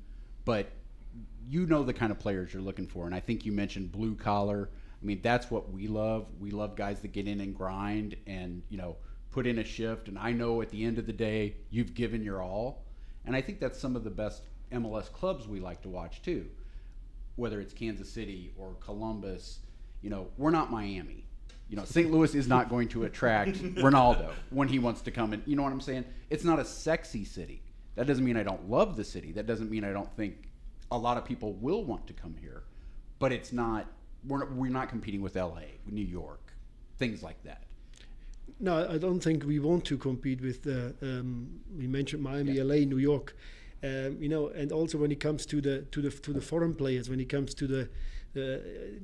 but 0.44 0.72
you 1.48 1.66
know 1.66 1.82
the 1.82 1.92
kind 1.92 2.12
of 2.12 2.18
players 2.18 2.52
you're 2.52 2.62
looking 2.62 2.86
for. 2.86 3.06
And 3.06 3.14
I 3.14 3.20
think 3.20 3.46
you 3.46 3.52
mentioned 3.52 3.92
blue 3.92 4.14
collar. 4.14 4.70
I 5.00 5.04
mean, 5.04 5.20
that's 5.22 5.50
what 5.50 5.72
we 5.72 5.86
love. 5.86 6.26
We 6.38 6.50
love 6.50 6.76
guys 6.76 7.00
that 7.00 7.12
get 7.12 7.28
in 7.28 7.40
and 7.40 7.54
grind 7.54 8.16
and 8.26 8.62
you 8.68 8.78
know 8.78 8.96
put 9.30 9.46
in 9.46 9.58
a 9.58 9.64
shift. 9.64 10.08
And 10.08 10.18
I 10.18 10.32
know 10.32 10.62
at 10.62 10.70
the 10.70 10.84
end 10.84 10.98
of 10.98 11.06
the 11.06 11.12
day, 11.12 11.56
you've 11.70 11.94
given 11.94 12.22
your 12.22 12.42
all. 12.42 12.84
And 13.24 13.36
I 13.36 13.40
think 13.40 13.60
that's 13.60 13.78
some 13.78 13.94
of 13.94 14.04
the 14.04 14.10
best 14.10 14.42
MLS 14.72 15.12
clubs 15.12 15.46
we 15.46 15.60
like 15.60 15.82
to 15.82 15.88
watch 15.88 16.22
too 16.22 16.46
whether 17.38 17.60
it's 17.60 17.72
Kansas 17.72 18.10
City 18.10 18.52
or 18.58 18.74
Columbus, 18.80 19.60
you 20.02 20.10
know, 20.10 20.26
we're 20.36 20.50
not 20.50 20.72
Miami. 20.72 21.24
You 21.70 21.76
know, 21.76 21.84
St. 21.84 22.10
Louis 22.10 22.34
is 22.34 22.48
not 22.48 22.68
going 22.68 22.88
to 22.88 23.04
attract 23.04 23.52
Ronaldo 23.76 24.32
when 24.50 24.66
he 24.66 24.80
wants 24.80 25.02
to 25.02 25.10
come 25.12 25.32
in. 25.32 25.42
You 25.46 25.54
know 25.54 25.62
what 25.62 25.72
I'm 25.72 25.80
saying? 25.80 26.04
It's 26.30 26.42
not 26.42 26.58
a 26.58 26.64
sexy 26.64 27.24
city. 27.24 27.62
That 27.94 28.06
doesn't 28.06 28.24
mean 28.24 28.36
I 28.36 28.42
don't 28.42 28.68
love 28.68 28.96
the 28.96 29.04
city. 29.04 29.32
That 29.32 29.46
doesn't 29.46 29.70
mean 29.70 29.84
I 29.84 29.92
don't 29.92 30.10
think 30.16 30.47
a 30.90 30.98
lot 30.98 31.16
of 31.16 31.24
people 31.24 31.52
will 31.54 31.84
want 31.84 32.06
to 32.06 32.12
come 32.12 32.34
here. 32.40 32.62
But 33.18 33.32
it's 33.32 33.52
not. 33.52 33.86
We're 34.26 34.38
not, 34.38 34.52
we're 34.52 34.70
not 34.70 34.88
competing 34.88 35.22
with 35.22 35.36
L.A., 35.36 35.78
New 35.90 36.04
York, 36.04 36.52
things 36.98 37.22
like 37.22 37.42
that. 37.44 37.62
No, 38.60 38.88
I 38.90 38.98
don't 38.98 39.20
think 39.20 39.44
we 39.44 39.58
want 39.60 39.84
to 39.86 39.96
compete 39.96 40.40
with. 40.40 40.66
Uh, 40.66 40.90
um, 41.06 41.60
we 41.76 41.86
mentioned 41.86 42.22
Miami, 42.22 42.52
Yeah. 42.52 42.64
LA, 42.64 42.76
New 42.86 42.98
York. 42.98 43.36
Um, 43.84 44.16
you 44.20 44.28
know, 44.28 44.48
and 44.48 44.72
also 44.72 44.98
when 44.98 45.12
it 45.12 45.20
comes 45.20 45.46
to 45.46 45.60
the 45.60 45.82
to 45.92 46.02
the 46.02 46.10
to 46.10 46.32
the 46.32 46.40
foreign 46.40 46.74
players, 46.74 47.08
when 47.08 47.20
it 47.20 47.28
comes 47.28 47.54
to 47.54 47.66
the, 47.68 47.82
uh, 48.36 48.58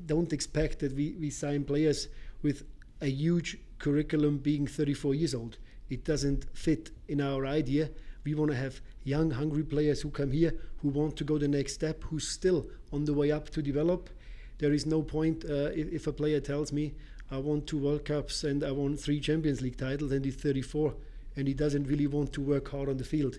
don't 0.06 0.32
expect 0.32 0.80
that 0.80 0.92
we 0.94 1.14
we 1.20 1.30
sign 1.30 1.64
players 1.64 2.08
with 2.42 2.64
a 3.00 3.06
huge 3.06 3.58
curriculum 3.78 4.38
being 4.38 4.66
34 4.66 5.14
years 5.14 5.34
old. 5.34 5.58
It 5.90 6.04
doesn't 6.04 6.46
fit 6.56 6.90
in 7.06 7.20
our 7.20 7.46
idea. 7.46 7.90
We 8.24 8.34
want 8.34 8.50
to 8.50 8.56
have 8.56 8.80
young, 9.04 9.30
hungry 9.30 9.62
players 9.62 10.00
who 10.00 10.10
come 10.10 10.32
here 10.32 10.54
who 10.78 10.88
want 10.88 11.16
to 11.16 11.24
go 11.24 11.38
the 11.38 11.48
next 11.48 11.74
step, 11.74 12.02
who's 12.04 12.26
still 12.28 12.66
on 12.92 13.04
the 13.04 13.14
way 13.14 13.30
up 13.30 13.48
to 13.50 13.62
develop. 13.62 14.10
There 14.58 14.72
is 14.72 14.86
no 14.86 15.02
point 15.02 15.44
uh, 15.44 15.70
if, 15.74 15.92
if 15.92 16.06
a 16.06 16.12
player 16.12 16.40
tells 16.40 16.72
me 16.72 16.94
I 17.30 17.38
won 17.38 17.62
two 17.62 17.78
World 17.78 18.04
Cups 18.04 18.44
and 18.44 18.62
I 18.62 18.70
won 18.70 18.96
three 18.96 19.18
Champions 19.20 19.62
League 19.62 19.78
titles, 19.78 20.12
and 20.12 20.24
he's 20.24 20.36
34, 20.36 20.94
and 21.36 21.48
he 21.48 21.54
doesn't 21.54 21.84
really 21.84 22.06
want 22.06 22.32
to 22.34 22.40
work 22.40 22.70
hard 22.70 22.88
on 22.88 22.96
the 22.96 23.04
field. 23.04 23.38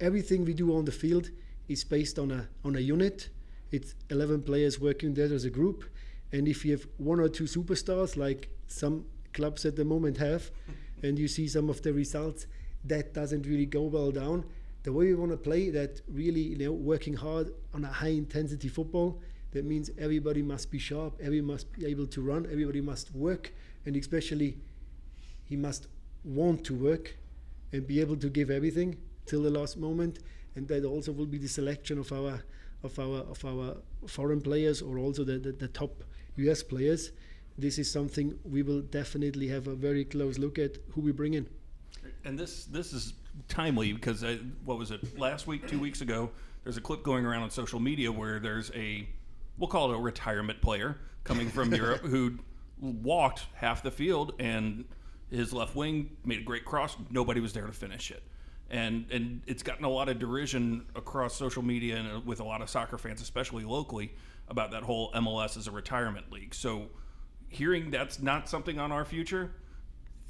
Everything 0.00 0.44
we 0.44 0.54
do 0.54 0.76
on 0.76 0.84
the 0.84 0.92
field 0.92 1.30
is 1.68 1.84
based 1.84 2.18
on 2.18 2.30
a 2.30 2.48
on 2.64 2.76
a 2.76 2.80
unit. 2.80 3.30
It's 3.70 3.94
11 4.10 4.42
players 4.42 4.78
working 4.78 5.14
there 5.14 5.32
as 5.32 5.44
a 5.44 5.50
group, 5.50 5.84
and 6.32 6.46
if 6.46 6.64
you 6.64 6.72
have 6.72 6.86
one 6.98 7.18
or 7.18 7.28
two 7.28 7.44
superstars, 7.44 8.16
like 8.16 8.50
some 8.66 9.06
clubs 9.32 9.64
at 9.64 9.76
the 9.76 9.84
moment 9.84 10.18
have, 10.18 10.50
and 11.02 11.18
you 11.18 11.28
see 11.28 11.48
some 11.48 11.70
of 11.70 11.80
the 11.82 11.92
results, 11.92 12.46
that 12.84 13.14
doesn't 13.14 13.46
really 13.46 13.66
go 13.66 13.82
well 13.82 14.10
down. 14.10 14.44
The 14.82 14.92
way 14.92 15.06
we 15.06 15.14
want 15.14 15.30
to 15.30 15.36
play, 15.36 15.70
that 15.70 16.00
really, 16.08 16.40
you 16.40 16.58
know, 16.58 16.72
working 16.72 17.14
hard 17.14 17.52
on 17.72 17.84
a 17.84 17.92
high 17.92 18.08
intensity 18.08 18.68
football. 18.68 19.20
That 19.52 19.64
means 19.64 19.90
everybody 19.98 20.42
must 20.42 20.70
be 20.70 20.78
sharp, 20.78 21.14
everybody 21.20 21.42
must 21.42 21.72
be 21.72 21.86
able 21.86 22.06
to 22.06 22.22
run, 22.22 22.46
everybody 22.50 22.80
must 22.80 23.14
work, 23.14 23.52
and 23.84 23.94
especially 23.96 24.56
he 25.44 25.56
must 25.56 25.86
want 26.24 26.64
to 26.64 26.74
work 26.74 27.16
and 27.72 27.86
be 27.86 28.00
able 28.00 28.16
to 28.16 28.28
give 28.28 28.50
everything 28.50 28.96
till 29.26 29.42
the 29.42 29.50
last 29.50 29.76
moment. 29.76 30.20
And 30.56 30.66
that 30.68 30.84
also 30.84 31.12
will 31.12 31.26
be 31.26 31.38
the 31.38 31.48
selection 31.48 31.98
of 31.98 32.12
our 32.12 32.42
of 32.82 32.98
our 32.98 33.18
of 33.18 33.44
our 33.44 33.76
foreign 34.06 34.40
players 34.40 34.82
or 34.82 34.98
also 34.98 35.24
the, 35.24 35.38
the, 35.38 35.52
the 35.52 35.68
top 35.68 36.02
US 36.36 36.62
players. 36.62 37.12
This 37.58 37.78
is 37.78 37.90
something 37.90 38.38
we 38.44 38.62
will 38.62 38.80
definitely 38.80 39.48
have 39.48 39.66
a 39.66 39.74
very 39.74 40.04
close 40.04 40.38
look 40.38 40.58
at 40.58 40.78
who 40.92 41.00
we 41.00 41.12
bring 41.12 41.34
in. 41.34 41.46
And 42.24 42.38
this 42.38 42.64
this 42.64 42.92
is 42.92 43.14
timely 43.48 43.92
because 43.92 44.24
I, 44.24 44.36
what 44.64 44.78
was 44.78 44.90
it 44.90 45.18
last 45.18 45.46
week, 45.46 45.66
two 45.66 45.78
weeks 45.78 46.00
ago? 46.00 46.30
There's 46.64 46.76
a 46.76 46.80
clip 46.80 47.02
going 47.02 47.26
around 47.26 47.42
on 47.42 47.50
social 47.50 47.80
media 47.80 48.12
where 48.12 48.38
there's 48.38 48.70
a 48.74 49.06
we'll 49.58 49.68
call 49.68 49.92
it 49.92 49.96
a 49.96 50.00
retirement 50.00 50.60
player 50.60 50.98
coming 51.24 51.48
from 51.48 51.74
Europe 51.74 52.02
who 52.02 52.38
walked 52.80 53.46
half 53.54 53.82
the 53.82 53.90
field 53.90 54.34
and 54.38 54.84
his 55.30 55.52
left 55.52 55.74
wing 55.74 56.10
made 56.24 56.40
a 56.40 56.44
great 56.44 56.64
cross. 56.64 56.96
Nobody 57.10 57.40
was 57.40 57.52
there 57.52 57.66
to 57.66 57.72
finish 57.72 58.10
it. 58.10 58.22
And, 58.70 59.06
and 59.10 59.42
it's 59.46 59.62
gotten 59.62 59.84
a 59.84 59.88
lot 59.88 60.08
of 60.08 60.18
derision 60.18 60.86
across 60.96 61.34
social 61.34 61.62
media 61.62 61.96
and 61.96 62.08
uh, 62.08 62.20
with 62.24 62.40
a 62.40 62.44
lot 62.44 62.62
of 62.62 62.70
soccer 62.70 62.96
fans, 62.96 63.20
especially 63.20 63.64
locally, 63.64 64.12
about 64.48 64.70
that 64.70 64.82
whole 64.82 65.12
MLS 65.12 65.56
as 65.56 65.66
a 65.66 65.70
retirement 65.70 66.32
league. 66.32 66.54
So, 66.54 66.88
hearing 67.48 67.90
that's 67.90 68.20
not 68.20 68.48
something 68.48 68.78
on 68.78 68.90
our 68.90 69.04
future, 69.04 69.52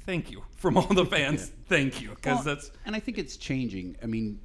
thank 0.05 0.31
you 0.31 0.43
from 0.55 0.77
all 0.77 0.87
the 0.87 1.05
fans. 1.17 1.51
Thank 1.67 2.01
you, 2.01 2.09
because 2.09 2.45
Well, 2.45 2.55
that's 2.55 2.71
and 2.85 2.95
I 2.95 2.99
think 2.99 3.17
it's 3.17 3.37
changing. 3.37 3.97
I 4.03 4.05
mean, 4.05 4.39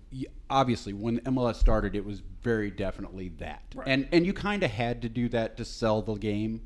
obviously, 0.51 0.93
when 0.93 1.21
MLS 1.21 1.57
started, 1.57 1.95
it 1.95 2.05
was 2.05 2.23
very 2.43 2.71
definitely 2.71 3.31
that, 3.39 3.63
and 3.87 4.09
and 4.13 4.25
you 4.27 4.33
kind 4.33 4.63
of 4.63 4.71
had 4.71 5.03
to 5.03 5.09
do 5.09 5.29
that 5.31 5.57
to 5.57 5.65
sell 5.65 6.03
the 6.03 6.15
game. 6.15 6.63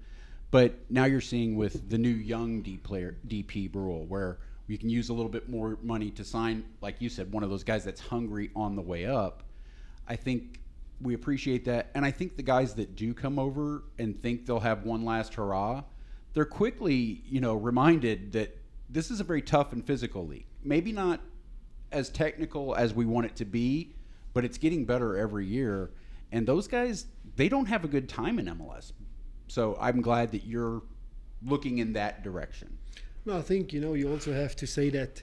But 0.51 0.75
now 0.91 1.07
you're 1.07 1.23
seeing 1.23 1.57
with 1.57 1.89
the 1.89 1.97
new 1.97 2.11
young 2.11 2.61
D 2.61 2.77
player 2.77 3.17
DP 3.27 3.75
rule, 3.75 4.05
where 4.07 4.39
you 4.67 4.77
can 4.79 4.91
use 4.91 5.09
a 5.09 5.15
little 5.15 5.31
bit 5.31 5.49
more 5.49 5.79
money 5.83 6.11
to 6.11 6.25
sign, 6.25 6.65
like 6.81 6.97
you 7.01 7.09
said, 7.09 7.33
one 7.33 7.43
of 7.43 7.51
those 7.51 7.65
guys 7.65 7.85
that's 7.85 8.01
hungry 8.01 8.51
on 8.55 8.77
the 8.77 8.83
way 8.83 9.07
up. 9.07 9.43
I 10.07 10.17
think 10.17 10.61
we 11.01 11.15
appreciate 11.15 11.65
that, 11.65 11.91
and 11.95 12.05
I 12.05 12.11
think 12.11 12.37
the 12.37 12.43
guys 12.43 12.75
that 12.75 12.97
do 12.97 13.15
come 13.15 13.39
over 13.39 13.85
and 13.99 14.21
think 14.23 14.47
they'll 14.47 14.61
have 14.61 14.85
one 14.85 15.05
last 15.05 15.35
hurrah, 15.35 15.83
they're 16.35 16.45
quickly, 16.45 17.23
you 17.27 17.41
know, 17.41 17.55
reminded 17.55 18.33
that 18.33 18.57
this 18.93 19.11
is 19.11 19.21
a 19.21 19.25
very 19.25 19.43
tough 19.43 19.73
and 19.73 19.85
physical 19.85 20.27
league. 20.27 20.47
Maybe 20.63 20.93
not 20.93 21.21
as 21.91 22.11
technical 22.11 22.75
as 22.75 22.95
we 22.95 23.07
want 23.07 23.27
it 23.27 23.37
to 23.37 23.45
be, 23.45 23.95
but 24.35 24.45
it's 24.45 24.59
getting 24.59 24.85
better 24.85 25.17
every 25.17 25.47
year. 25.47 25.91
And 26.31 26.47
those 26.47 26.69
guys, 26.69 27.07
they 27.37 27.49
don't 27.49 27.67
have 27.67 27.85
a 27.85 27.89
good 27.89 28.09
time 28.09 28.39
in 28.39 28.47
MLS. 28.47 28.93
So 29.49 29.77
I'm 29.81 30.01
glad 30.01 30.33
that 30.33 30.45
you're 30.45 30.83
looking 31.45 31.79
in 31.79 31.95
that 31.95 32.23
direction. 32.23 32.79
No, 33.25 33.39
I 33.39 33.43
think 33.43 33.73
you 33.73 33.81
know 33.81 33.95
you 33.95 34.11
also 34.11 34.33
have 34.33 34.57
to 34.57 34.67
say 34.67 34.91
that 34.91 35.23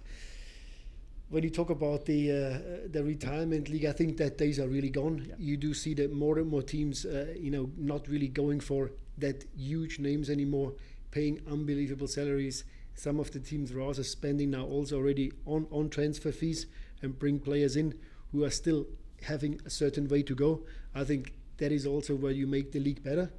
when 1.30 1.44
you 1.44 1.50
talk 1.50 1.70
about 1.70 2.06
the 2.06 2.32
uh, 2.32 2.88
the 2.92 3.04
retirement 3.04 3.70
league, 3.70 3.86
I 3.86 3.92
think 3.92 4.18
that 4.18 4.38
days 4.38 4.60
are 4.60 4.68
really 4.68 4.90
gone. 4.90 5.32
You 5.38 5.58
do 5.58 5.74
see 5.74 5.94
that 5.96 6.12
more 6.14 6.40
and 6.40 6.48
more 6.48 6.62
teams, 6.62 7.06
uh, 7.06 7.34
you 7.38 7.52
know, 7.52 7.70
not 7.78 8.08
really 8.08 8.28
going 8.28 8.60
for 8.60 8.92
that 9.18 9.44
huge 9.56 10.00
names 10.00 10.30
anymore, 10.30 10.74
paying 11.12 11.42
unbelievable 11.50 12.08
salaries. 12.08 12.64
Some 13.00 13.18
of 13.18 13.32
the 13.32 13.40
teams 13.40 13.74
rather 13.74 14.04
spending 14.04 14.52
now 14.52 14.66
also 14.66 14.98
already 14.98 15.32
on 15.46 15.68
on 15.72 15.90
transfer 15.90 16.34
fees 16.34 16.66
and 17.02 17.18
bring 17.18 17.40
players 17.40 17.78
in 17.78 17.94
who 18.34 18.44
are 18.44 18.50
still 18.50 18.88
having 19.22 19.62
a 19.66 19.70
certain 19.70 20.10
way 20.10 20.22
to 20.24 20.36
go. 20.36 20.66
I 20.94 21.06
think 21.06 21.34
that 21.60 21.72
is 21.72 21.86
also 21.86 22.14
where 22.14 22.34
you 22.34 22.46
make 22.46 22.74
the 22.74 22.80
league 22.82 23.02
better. 23.02 23.32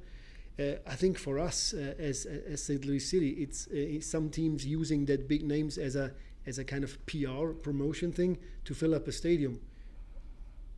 Uh, 0.59 0.77
I 0.87 0.95
think 0.95 1.19
for 1.19 1.37
us 1.37 1.75
uh, 1.75 1.93
as 1.99 2.25
as 2.25 2.63
St. 2.63 2.85
Louis 2.85 2.99
City, 2.99 3.29
it's 3.43 3.67
uh, 3.67 4.01
some 4.01 4.31
teams 4.31 4.65
using 4.65 5.05
that 5.05 5.27
big 5.27 5.43
names 5.43 5.77
as 5.77 5.95
a 5.95 6.11
as 6.47 6.57
a 6.57 6.63
kind 6.63 6.83
of 6.83 6.97
PR 7.05 7.53
promotion 7.61 8.11
thing 8.11 8.39
to 8.65 8.73
fill 8.73 8.95
up 8.95 9.07
a 9.07 9.11
stadium. 9.11 9.59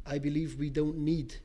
I 0.06 0.20
believe 0.20 0.60
we 0.60 0.70
don't 0.70 0.98
need 0.98 1.36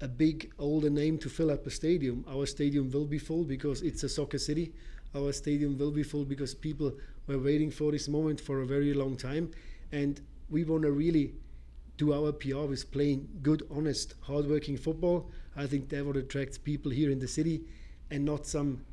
a 0.00 0.08
big 0.08 0.50
older 0.58 0.90
name 0.90 1.18
to 1.18 1.28
fill 1.28 1.52
up 1.52 1.68
a 1.68 1.70
stadium. 1.70 2.24
Our 2.26 2.46
stadium 2.46 2.90
will 2.90 3.06
be 3.06 3.18
full 3.18 3.44
because 3.44 3.80
it's 3.82 4.02
a 4.02 4.08
soccer 4.08 4.38
city. 4.38 4.72
Our 5.14 5.32
stadium 5.32 5.76
will 5.76 5.90
be 5.90 6.02
full 6.02 6.24
because 6.24 6.54
people 6.54 6.92
were 7.26 7.38
waiting 7.38 7.70
for 7.70 7.90
this 7.92 8.08
moment 8.08 8.40
for 8.40 8.60
a 8.60 8.66
very 8.66 8.94
long 8.94 9.16
time, 9.16 9.50
and 9.92 10.20
we 10.48 10.64
want 10.64 10.82
to 10.82 10.92
really 10.92 11.34
do 11.96 12.12
our 12.14 12.32
PR 12.32 12.64
with 12.64 12.90
playing 12.90 13.28
good, 13.42 13.66
honest, 13.70 14.14
hardworking 14.20 14.76
football. 14.76 15.30
I 15.56 15.66
think 15.66 15.88
that 15.90 16.06
what 16.06 16.16
attract 16.16 16.64
people 16.64 16.90
here 16.90 17.10
in 17.10 17.18
the 17.18 17.28
city, 17.28 17.62
and 18.10 18.24
not 18.24 18.46
some 18.46 18.84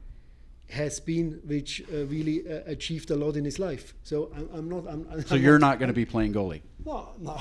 has 0.70 1.00
been 1.00 1.40
which 1.46 1.82
uh, 1.94 2.06
really 2.08 2.44
uh, 2.48 2.60
achieved 2.66 3.10
a 3.12 3.16
lot 3.16 3.36
in 3.38 3.46
his 3.46 3.58
life. 3.58 3.94
So 4.04 4.30
I'm, 4.36 4.50
I'm 4.54 4.70
not. 4.70 4.86
I'm, 4.88 5.08
I'm 5.12 5.26
So 5.26 5.36
you're 5.36 5.60
not 5.60 5.80
going 5.80 5.88
to 5.88 5.94
be 5.94 6.06
playing 6.06 6.34
goalie. 6.34 6.62
No, 6.86 7.10
no. 7.20 7.34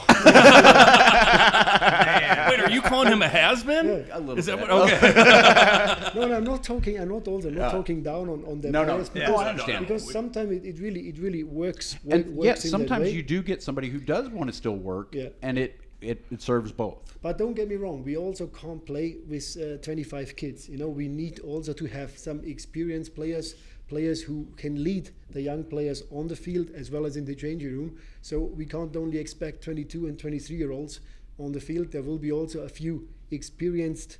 wait. 2.48 2.60
Are 2.60 2.70
you 2.70 2.82
calling 2.82 3.12
him 3.12 3.22
a 3.22 3.28
has 3.28 3.62
been? 3.62 4.06
A 4.12 4.18
little 4.18 4.38
Is 4.38 4.46
that 4.46 4.58
bit. 4.58 4.68
what? 4.68 4.92
Okay. 4.92 6.10
no, 6.20 6.26
no, 6.26 6.36
I'm 6.36 6.44
not 6.44 6.62
talking. 6.64 6.98
I'm 6.98 7.08
not 7.08 7.26
also. 7.28 7.48
I'm 7.48 7.54
not 7.54 7.70
talking 7.70 8.02
down 8.02 8.28
on 8.28 8.44
on 8.44 8.60
the 8.60 8.70
No, 8.70 8.84
no. 8.84 8.94
players 8.94 9.10
Yeah. 9.14 9.26
because, 9.26 9.30
No, 9.30 9.36
I 9.36 9.48
understand. 9.50 9.86
because 9.86 10.12
sometimes 10.12 10.50
it, 10.52 10.64
it 10.64 10.78
really 10.80 11.00
it 11.08 11.18
really 11.18 11.44
works. 11.44 11.96
And 12.10 12.36
works 12.36 12.44
yes, 12.46 12.64
in 12.64 12.70
that 12.70 12.78
sometimes 12.78 13.04
way. 13.04 13.10
you 13.12 13.22
do 13.22 13.42
get 13.42 13.62
somebody 13.62 13.88
who 13.88 13.98
does 14.00 14.28
want 14.30 14.50
to 14.50 14.56
still 14.56 14.76
work, 14.76 15.14
Yeah. 15.14 15.28
and 15.42 15.58
it, 15.58 15.80
it, 16.00 16.24
it 16.30 16.42
serves 16.42 16.72
both. 16.72 17.18
But 17.22 17.38
don't 17.38 17.54
get 17.54 17.68
me 17.68 17.76
wrong, 17.76 18.04
we 18.04 18.16
also 18.16 18.46
can't 18.48 18.84
play 18.84 19.16
with 19.28 19.56
uh, 19.56 19.82
25 19.82 20.36
kids. 20.36 20.68
You 20.68 20.78
know, 20.78 20.88
we 20.88 21.08
need 21.08 21.40
also 21.40 21.72
to 21.72 21.86
have 21.86 22.16
some 22.18 22.40
experienced 22.44 23.14
players, 23.14 23.54
players 23.88 24.22
who 24.22 24.46
can 24.56 24.82
lead 24.82 25.10
the 25.30 25.40
young 25.40 25.64
players 25.64 26.02
on 26.10 26.28
the 26.28 26.36
field 26.36 26.70
as 26.74 26.90
well 26.90 27.06
as 27.06 27.16
in 27.16 27.24
the 27.24 27.34
changing 27.34 27.72
room. 27.72 27.98
So 28.22 28.40
we 28.40 28.66
can't 28.66 28.94
only 28.96 29.18
expect 29.18 29.64
22 29.64 30.06
and 30.06 30.18
23 30.18 30.56
year 30.56 30.72
olds 30.72 31.00
on 31.38 31.52
the 31.52 31.60
field. 31.60 31.92
There 31.92 32.02
will 32.02 32.18
be 32.18 32.32
also 32.32 32.60
a 32.60 32.68
few 32.68 33.08
experienced 33.30 34.18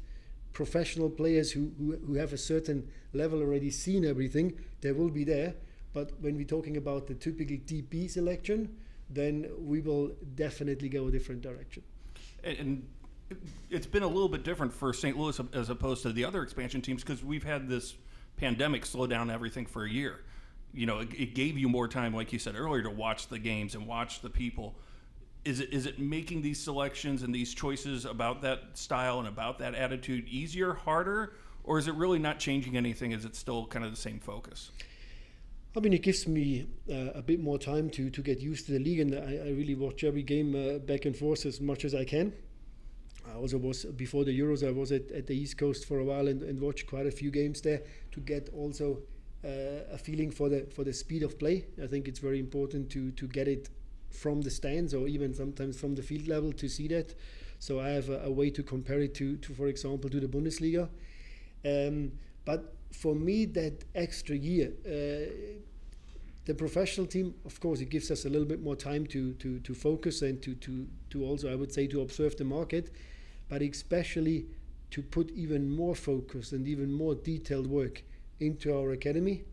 professional 0.53 1.11
players 1.11 1.53
who, 1.53 1.71
who, 1.79 1.97
who 2.07 2.15
have 2.15 2.33
a 2.33 2.39
certain 2.39 2.89
level 3.13 3.41
already 3.41 3.71
seen 3.71 4.05
everything. 4.05 4.59
They 4.81 4.93
will 4.93 5.11
be 5.11 5.25
there. 5.25 5.55
But 5.93 6.13
when 6.21 6.37
we're 6.37 6.45
talking 6.45 6.77
about 6.77 7.07
the 7.07 7.15
typical 7.15 7.57
DP 7.57 8.11
selection, 8.11 8.77
then 9.11 9.49
we 9.59 9.81
will 9.81 10.13
definitely 10.35 10.89
go 10.89 11.09
a 11.09 11.11
different 11.11 11.43
direction. 11.43 11.83
and 12.43 12.59
and 12.59 12.87
it's 13.71 13.87
been 13.87 14.03
a 14.03 14.09
little 14.09 14.29
bit 14.29 14.45
different 14.45 14.73
for 14.73 14.93
St. 14.93 15.19
Louis 15.19 15.39
as 15.53 15.71
opposed 15.71 16.03
to 16.03 16.13
the 16.13 16.25
other 16.25 16.43
expansion 16.43 16.81
teams 16.81 17.03
because 17.03 17.25
we've 17.25 17.43
had 17.43 17.69
this 17.69 17.97
pandemic 18.37 18.87
slow 18.87 19.07
down 19.07 19.31
everything 19.31 19.67
for 19.67 19.85
a 19.85 19.91
year. 19.91 20.21
You 20.73 20.87
know, 20.87 21.01
it, 21.01 21.09
it 21.15 21.35
gave 21.35 21.59
you 21.59 21.69
more 21.69 21.89
time, 21.89 22.15
like 22.15 22.33
you 22.33 22.39
said 22.39 22.55
earlier, 22.57 22.83
to 22.83 22.91
watch 22.91 23.29
the 23.29 23.39
games 23.39 23.75
and 23.75 23.87
watch 23.87 24.21
the 24.21 24.31
people. 24.31 24.77
Is 25.45 25.61
it 25.61 25.73
is 25.73 25.87
it 25.87 25.99
making 25.99 26.43
these 26.43 26.61
selections 26.61 27.23
and 27.23 27.35
these 27.35 27.55
choices 27.55 28.05
about 28.05 28.43
that 28.43 28.77
style 28.77 29.19
and 29.19 29.29
about 29.29 29.59
that 29.61 29.75
attitude 29.75 30.29
easier, 30.29 30.75
harder, 30.75 31.35
or 31.65 31.79
is 31.79 31.89
it 31.89 31.95
really 31.95 32.19
not 32.19 32.39
changing 32.39 32.77
anything? 32.77 33.13
Is 33.13 33.25
it 33.25 33.35
still 33.35 33.67
kind 33.67 33.85
of 33.85 33.91
the 33.91 33.97
same 33.97 34.21
focus? 34.21 34.71
I 35.77 35.81
mean, 35.81 35.93
it 35.93 36.03
gives 36.03 36.27
me 36.27 36.67
uh, 36.91 37.11
a 37.15 37.21
bit 37.21 37.39
more 37.39 37.59
time 37.59 37.91
to, 37.91 38.09
to 38.09 38.23
get 38.23 38.41
used 38.41 38.65
to 38.65 38.73
the 38.73 38.79
league, 38.79 38.99
and 38.99 39.15
I, 39.15 39.49
I 39.49 39.51
really 39.51 39.75
watch 39.75 40.05
every 40.05 40.23
game 40.23 40.55
uh, 40.55 40.79
back 40.79 41.05
and 41.05 41.15
forth 41.15 41.45
as 41.45 41.61
much 41.61 41.85
as 41.85 41.95
I 41.95 42.05
can. 42.05 42.33
I 43.29 43.37
also 43.37 43.59
was 43.59 43.85
before 43.85 44.25
the 44.25 44.39
Euros. 44.39 44.67
I 44.67 44.71
was 44.71 44.91
at, 44.91 45.11
at 45.11 45.27
the 45.27 45.37
East 45.37 45.59
Coast 45.59 45.85
for 45.87 45.99
a 45.99 46.05
while 46.05 46.29
and, 46.29 46.43
and 46.43 46.59
watched 46.61 46.87
quite 46.87 47.07
a 47.07 47.11
few 47.11 47.31
games 47.31 47.61
there 47.61 47.83
to 48.13 48.21
get 48.21 48.49
also 48.57 49.01
uh, 49.45 49.93
a 49.93 49.99
feeling 49.99 50.31
for 50.31 50.49
the 50.49 50.67
for 50.75 50.83
the 50.83 50.93
speed 50.95 51.23
of 51.23 51.39
play. 51.39 51.67
I 51.83 51.87
think 51.87 52.09
it's 52.09 52.21
very 52.21 52.39
important 52.39 52.89
to 52.91 53.11
to 53.11 53.27
get 53.27 53.47
it 53.47 53.69
from 54.11 54.41
the 54.41 54.51
stands 54.51 54.95
or 54.95 55.09
even 55.09 55.35
sometimes 55.35 55.79
from 55.79 55.95
the 55.95 56.03
field 56.03 56.27
level 56.27 56.53
to 56.53 56.69
see 56.69 56.89
that. 56.89 57.15
So 57.59 57.81
I 57.81 57.91
have 57.91 58.09
a, 58.09 58.23
a 58.25 58.31
way 58.31 58.49
to 58.51 58.63
compare 58.63 59.01
it 59.01 59.15
to, 59.17 59.37
to, 59.37 59.53
for 59.53 59.67
example, 59.67 60.09
to 60.09 60.21
the 60.21 60.29
Bundesliga. 60.29 60.89
Um, 61.65 62.13
but 62.47 62.77
for 62.93 63.15
me, 63.15 63.45
that 63.47 63.85
extra 63.95 64.37
year, 64.37 64.73
uh, 64.87 65.61
the 66.47 66.55
professional 66.55 67.07
team, 67.07 67.35
of 67.45 67.61
course, 67.61 67.81
it 67.81 67.91
gives 67.91 68.11
us 68.11 68.25
a 68.25 68.29
little 68.29 68.47
bit 68.47 68.63
more 68.63 68.77
time 68.77 69.07
to 69.09 69.35
to, 69.35 69.61
to 69.61 69.75
focus 69.75 70.23
and 70.23 70.43
to, 70.43 70.55
to 70.55 70.87
to 71.11 71.25
also, 71.25 71.53
I 71.53 71.57
would 71.57 71.73
say, 71.73 71.87
to 71.89 72.01
observe 72.01 72.37
the 72.37 72.45
market, 72.45 72.91
but 73.49 73.63
especially 73.63 74.47
to 74.93 75.03
put 75.03 75.31
even 75.33 75.69
more 75.69 75.95
focus 75.95 76.53
and 76.53 76.67
even 76.67 76.93
more 76.93 77.15
detailed 77.15 77.67
work 77.67 78.03
into 78.41 78.75
our 78.75 78.93
academy 78.93 79.45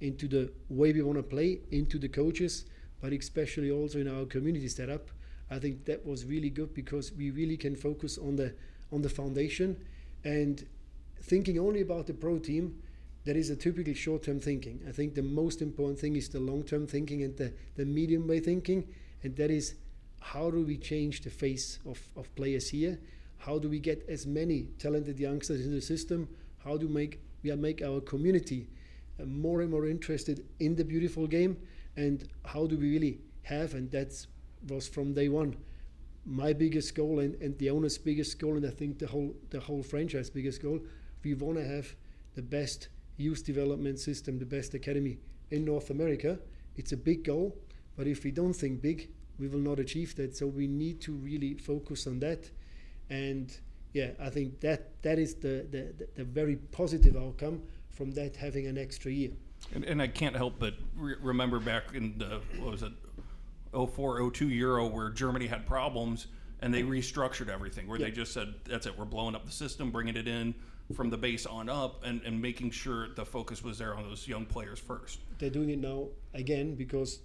into 0.00 0.28
the 0.28 0.52
way 0.68 0.92
we 0.92 1.02
want 1.02 1.16
to 1.18 1.22
play, 1.22 1.60
into 1.70 1.98
the 1.98 2.08
coaches, 2.08 2.66
but 3.00 3.12
especially 3.12 3.70
also 3.70 3.98
in 3.98 4.08
our 4.08 4.24
community 4.26 4.68
setup. 4.68 5.10
I 5.50 5.58
think 5.58 5.84
that 5.84 6.04
was 6.04 6.24
really 6.24 6.50
good 6.50 6.74
because 6.74 7.12
we 7.12 7.30
really 7.30 7.56
can 7.56 7.76
focus 7.76 8.18
on 8.18 8.36
the 8.36 8.54
on 8.92 9.02
the 9.02 9.08
foundation 9.08 9.76
and 10.24 10.64
thinking 11.20 11.58
only 11.58 11.80
about 11.80 12.06
the 12.06 12.14
pro 12.14 12.38
team. 12.38 12.82
That 13.26 13.36
is 13.36 13.50
a 13.50 13.56
typical 13.56 13.92
short-term 13.92 14.38
thinking. 14.38 14.80
I 14.88 14.92
think 14.92 15.14
the 15.14 15.22
most 15.22 15.60
important 15.60 15.98
thing 15.98 16.14
is 16.14 16.28
the 16.28 16.38
long-term 16.38 16.86
thinking 16.86 17.24
and 17.24 17.36
the, 17.36 17.52
the 17.74 17.84
medium 17.84 18.28
way 18.28 18.38
thinking, 18.38 18.86
and 19.24 19.34
that 19.36 19.50
is 19.50 19.74
how 20.20 20.48
do 20.50 20.62
we 20.62 20.76
change 20.76 21.22
the 21.22 21.30
face 21.30 21.80
of, 21.84 22.00
of 22.16 22.32
players 22.36 22.70
here? 22.70 22.98
How 23.38 23.58
do 23.58 23.68
we 23.68 23.80
get 23.80 24.06
as 24.08 24.26
many 24.26 24.68
talented 24.78 25.18
youngsters 25.18 25.66
in 25.66 25.72
the 25.72 25.80
system? 25.80 26.28
How 26.64 26.76
do 26.76 26.88
make 26.88 27.20
we 27.42 27.54
make 27.54 27.82
our 27.82 28.00
community 28.00 28.68
uh, 29.20 29.24
more 29.24 29.60
and 29.60 29.70
more 29.70 29.86
interested 29.86 30.44
in 30.60 30.76
the 30.76 30.84
beautiful 30.84 31.26
game? 31.26 31.56
And 31.96 32.28
how 32.44 32.66
do 32.66 32.78
we 32.78 32.90
really 32.92 33.18
have? 33.42 33.74
And 33.74 33.90
that 33.90 34.26
was 34.68 34.88
from 34.88 35.14
day 35.14 35.28
one 35.28 35.56
my 36.26 36.52
biggest 36.52 36.94
goal 36.94 37.20
and, 37.20 37.40
and 37.40 37.56
the 37.58 37.70
owner's 37.70 37.98
biggest 37.98 38.38
goal, 38.40 38.56
and 38.56 38.66
I 38.66 38.70
think 38.70 38.98
the 38.98 39.06
whole 39.06 39.34
the 39.50 39.60
whole 39.60 39.82
franchise 39.82 40.28
biggest 40.28 40.62
goal. 40.62 40.80
We 41.22 41.34
want 41.34 41.58
to 41.58 41.64
have 41.64 41.94
the 42.34 42.42
best 42.42 42.88
youth 43.16 43.44
development 43.44 43.98
system, 43.98 44.38
the 44.38 44.46
best 44.46 44.74
academy 44.74 45.18
in 45.50 45.64
North 45.64 45.90
America. 45.90 46.38
It's 46.76 46.92
a 46.92 46.96
big 46.96 47.24
goal, 47.24 47.56
but 47.96 48.06
if 48.06 48.24
we 48.24 48.30
don't 48.30 48.52
think 48.52 48.82
big, 48.82 49.08
we 49.38 49.48
will 49.48 49.58
not 49.60 49.78
achieve 49.78 50.14
that. 50.16 50.36
So 50.36 50.46
we 50.46 50.66
need 50.66 51.00
to 51.02 51.12
really 51.12 51.54
focus 51.54 52.06
on 52.06 52.20
that. 52.20 52.50
And 53.10 53.56
yeah, 53.92 54.10
I 54.20 54.30
think 54.30 54.60
that 54.60 55.02
that 55.02 55.18
is 55.18 55.34
the, 55.36 55.66
the, 55.70 56.06
the 56.14 56.24
very 56.24 56.56
positive 56.56 57.16
outcome 57.16 57.62
from 57.90 58.10
that 58.12 58.36
having 58.36 58.66
an 58.66 58.76
extra 58.76 59.10
year. 59.10 59.30
And, 59.74 59.84
and 59.84 60.02
I 60.02 60.06
can't 60.06 60.36
help 60.36 60.58
but 60.58 60.74
re- 60.96 61.16
remember 61.20 61.58
back 61.58 61.94
in 61.94 62.18
the, 62.18 62.40
what 62.58 62.72
was 62.72 62.82
it, 62.82 62.92
04, 63.72 64.30
02 64.30 64.48
Euro 64.50 64.86
where 64.86 65.10
Germany 65.10 65.46
had 65.46 65.66
problems 65.66 66.26
and 66.60 66.72
they 66.72 66.82
restructured 66.82 67.48
everything, 67.48 67.86
where 67.86 67.98
Yeah. 67.98 68.06
they 68.06 68.12
just 68.12 68.32
said, 68.32 68.54
that's 68.64 68.86
it, 68.86 68.98
we're 68.98 69.04
blowing 69.04 69.34
up 69.34 69.44
the 69.44 69.52
system, 69.52 69.90
bringing 69.90 70.16
it 70.16 70.28
in 70.28 70.54
from 70.94 71.10
the 71.10 71.16
base 71.16 71.46
on 71.46 71.68
up, 71.68 72.04
and, 72.04 72.22
and 72.22 72.40
making 72.40 72.70
sure 72.70 73.08
the 73.08 73.24
focus 73.24 73.62
was 73.62 73.78
there 73.78 73.94
on 73.96 74.04
those 74.04 74.28
young 74.28 74.46
players 74.46 74.78
first. 74.78 75.20
They're 75.38 75.50
doing 75.50 75.70
it 75.70 75.80
now 75.80 76.08
again 76.34 76.74
because 76.74 77.20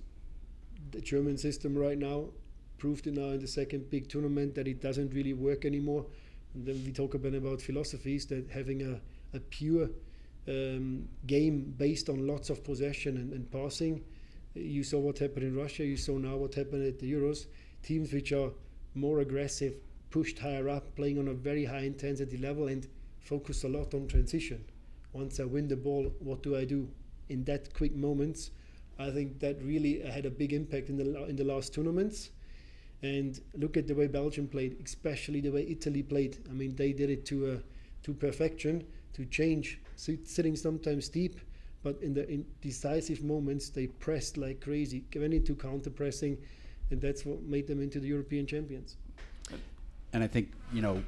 the 0.92 1.02
German 1.02 1.38
system 1.38 1.78
right 1.78 1.98
now 1.98 2.26
proved 2.78 3.06
it 3.06 3.14
now 3.14 3.30
in 3.30 3.40
the 3.40 3.48
second 3.48 3.90
big 3.92 4.10
tournament 4.10 4.56
that 4.56 4.68
it 4.68 4.82
doesn't 4.82 5.14
really 5.14 5.34
work 5.34 5.66
anymore. 5.66 6.06
And 6.56 6.66
then 6.66 6.82
we 6.84 6.92
talk 6.92 7.14
about 7.14 7.36
about 7.36 7.62
philosophies 7.62 8.26
that 8.28 8.50
having 8.50 8.82
a, 8.82 9.38
a 9.38 9.40
pure 9.40 9.90
um, 10.48 11.08
game 11.28 11.74
based 11.78 12.10
on 12.10 12.26
lots 12.26 12.50
of 12.50 12.64
possession 12.64 13.18
and, 13.18 13.32
and 13.32 13.52
passing. 13.52 14.04
You 14.56 14.84
saw 14.84 15.00
what 15.00 15.20
happened 15.20 15.44
in 15.44 15.56
Russia. 15.56 15.86
You 15.86 15.98
saw 15.98 16.18
now 16.18 16.36
what 16.36 16.56
happened 16.56 16.86
at 16.86 17.00
the 17.00 17.12
Euros. 17.12 17.46
Teams 17.84 18.12
which 18.12 18.32
are 18.34 18.50
more 18.96 19.20
aggressive, 19.20 19.76
pushed 20.10 20.40
higher 20.40 20.68
up, 20.68 20.96
playing 20.96 21.20
on 21.20 21.28
a 21.28 21.34
very 21.34 21.64
high 21.64 21.84
intensity 21.84 22.38
level, 22.38 22.68
and 22.68 22.88
focus 23.22 23.64
a 23.64 23.70
lot 23.70 23.94
on 23.94 24.08
transition. 24.08 24.64
Once 25.14 25.40
I 25.40 25.46
win 25.46 25.68
the 25.68 25.76
ball, 25.76 26.12
what 26.20 26.44
do 26.44 26.56
I 26.56 26.66
do 26.66 26.90
in 27.30 27.44
that 27.46 27.74
quick 27.74 27.96
moments? 27.96 28.52
I 29.00 29.10
think 29.10 29.40
that 29.40 29.62
really 29.64 30.02
had 30.02 30.26
a 30.26 30.30
big 30.30 30.54
impact 30.54 30.90
in 30.90 30.98
the 30.98 31.26
in 31.26 31.36
the 31.36 31.44
last 31.44 31.74
tournaments. 31.74 32.32
And 33.04 33.42
look 33.56 33.78
at 33.78 33.88
the 33.88 33.96
way 33.96 34.08
Belgium 34.08 34.48
played, 34.48 34.78
especially 34.86 35.42
the 35.42 35.50
way 35.50 35.66
Italy 35.68 36.04
played. 36.04 36.38
I 36.50 36.54
mean, 36.54 36.76
they 36.76 36.94
did 36.94 37.10
it 37.10 37.26
to 37.26 37.54
uh, 37.54 37.58
to 38.04 38.14
perfection, 38.14 38.86
to 39.14 39.26
change, 39.26 39.80
sit, 39.96 40.28
sitting 40.28 40.56
sometimes 40.56 41.10
deep, 41.10 41.40
but 41.84 42.02
in 42.02 42.14
the 42.14 42.30
in 42.30 42.46
decisive 42.62 43.24
moments 43.24 43.70
they 43.70 43.88
pressed 43.88 44.38
like 44.38 44.62
crazy, 44.62 45.04
went 45.16 45.34
into 45.34 45.56
counter 45.56 45.90
pressing, 45.90 46.38
and 46.92 47.02
that's 47.02 47.26
what 47.26 47.42
made 47.44 47.68
them 47.68 47.82
into 47.82 48.00
the 48.00 48.08
European 48.08 48.46
champions. 48.46 48.98
And 50.14 50.24
I 50.24 50.28
think, 50.28 50.52
you 50.74 50.82
know, 50.82 51.02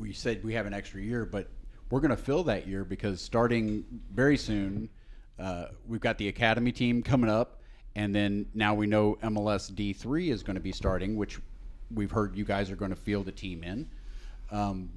we 0.00 0.12
said 0.12 0.42
we 0.42 0.54
have 0.54 0.66
an 0.66 0.72
extra 0.72 1.00
year, 1.00 1.26
but 1.26 1.48
we're 1.90 2.00
going 2.00 2.10
to 2.10 2.16
fill 2.16 2.44
that 2.44 2.66
year 2.66 2.84
because 2.84 3.20
starting 3.20 3.84
very 4.12 4.36
soon, 4.36 4.88
uh, 5.38 5.66
we've 5.86 6.00
got 6.00 6.18
the 6.18 6.28
academy 6.28 6.72
team 6.72 7.02
coming 7.02 7.30
up. 7.30 7.60
And 7.96 8.14
then 8.14 8.46
now 8.54 8.74
we 8.74 8.86
know 8.86 9.18
MLS 9.22 9.72
D3 9.72 10.30
is 10.30 10.42
going 10.42 10.54
to 10.54 10.60
be 10.60 10.72
starting, 10.72 11.16
which 11.16 11.38
we've 11.92 12.10
heard 12.10 12.36
you 12.36 12.44
guys 12.44 12.70
are 12.70 12.76
going 12.76 12.92
to 12.92 12.96
field 12.96 13.28
a 13.28 13.32
team 13.32 13.64
in. 13.64 13.88
Um, 14.50 14.90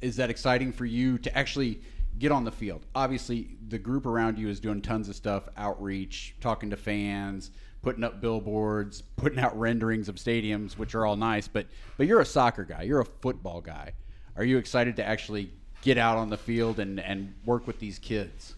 is 0.00 0.16
that 0.16 0.30
exciting 0.30 0.72
for 0.72 0.84
you 0.84 1.18
to 1.18 1.36
actually 1.36 1.80
get 2.18 2.30
on 2.30 2.44
the 2.44 2.52
field? 2.52 2.86
Obviously, 2.94 3.56
the 3.68 3.78
group 3.78 4.06
around 4.06 4.38
you 4.38 4.48
is 4.48 4.60
doing 4.60 4.80
tons 4.80 5.08
of 5.08 5.16
stuff 5.16 5.48
outreach, 5.56 6.36
talking 6.40 6.70
to 6.70 6.76
fans, 6.76 7.50
putting 7.82 8.04
up 8.04 8.20
billboards, 8.20 9.02
putting 9.16 9.40
out 9.40 9.58
renderings 9.58 10.08
of 10.08 10.14
stadiums, 10.14 10.78
which 10.78 10.94
are 10.94 11.04
all 11.04 11.16
nice. 11.16 11.48
But 11.48 11.66
but 11.96 12.06
you're 12.06 12.20
a 12.20 12.26
soccer 12.26 12.64
guy, 12.64 12.82
you're 12.82 13.00
a 13.00 13.04
football 13.04 13.60
guy. 13.60 13.94
Are 14.38 14.44
you 14.44 14.56
excited 14.56 14.94
to 14.96 15.04
actually 15.04 15.50
get 15.82 15.98
out 15.98 16.16
on 16.16 16.30
the 16.30 16.36
field 16.36 16.78
and, 16.78 17.00
and 17.00 17.34
work 17.44 17.66
with 17.66 17.80
these 17.80 17.98
kids? 17.98 18.54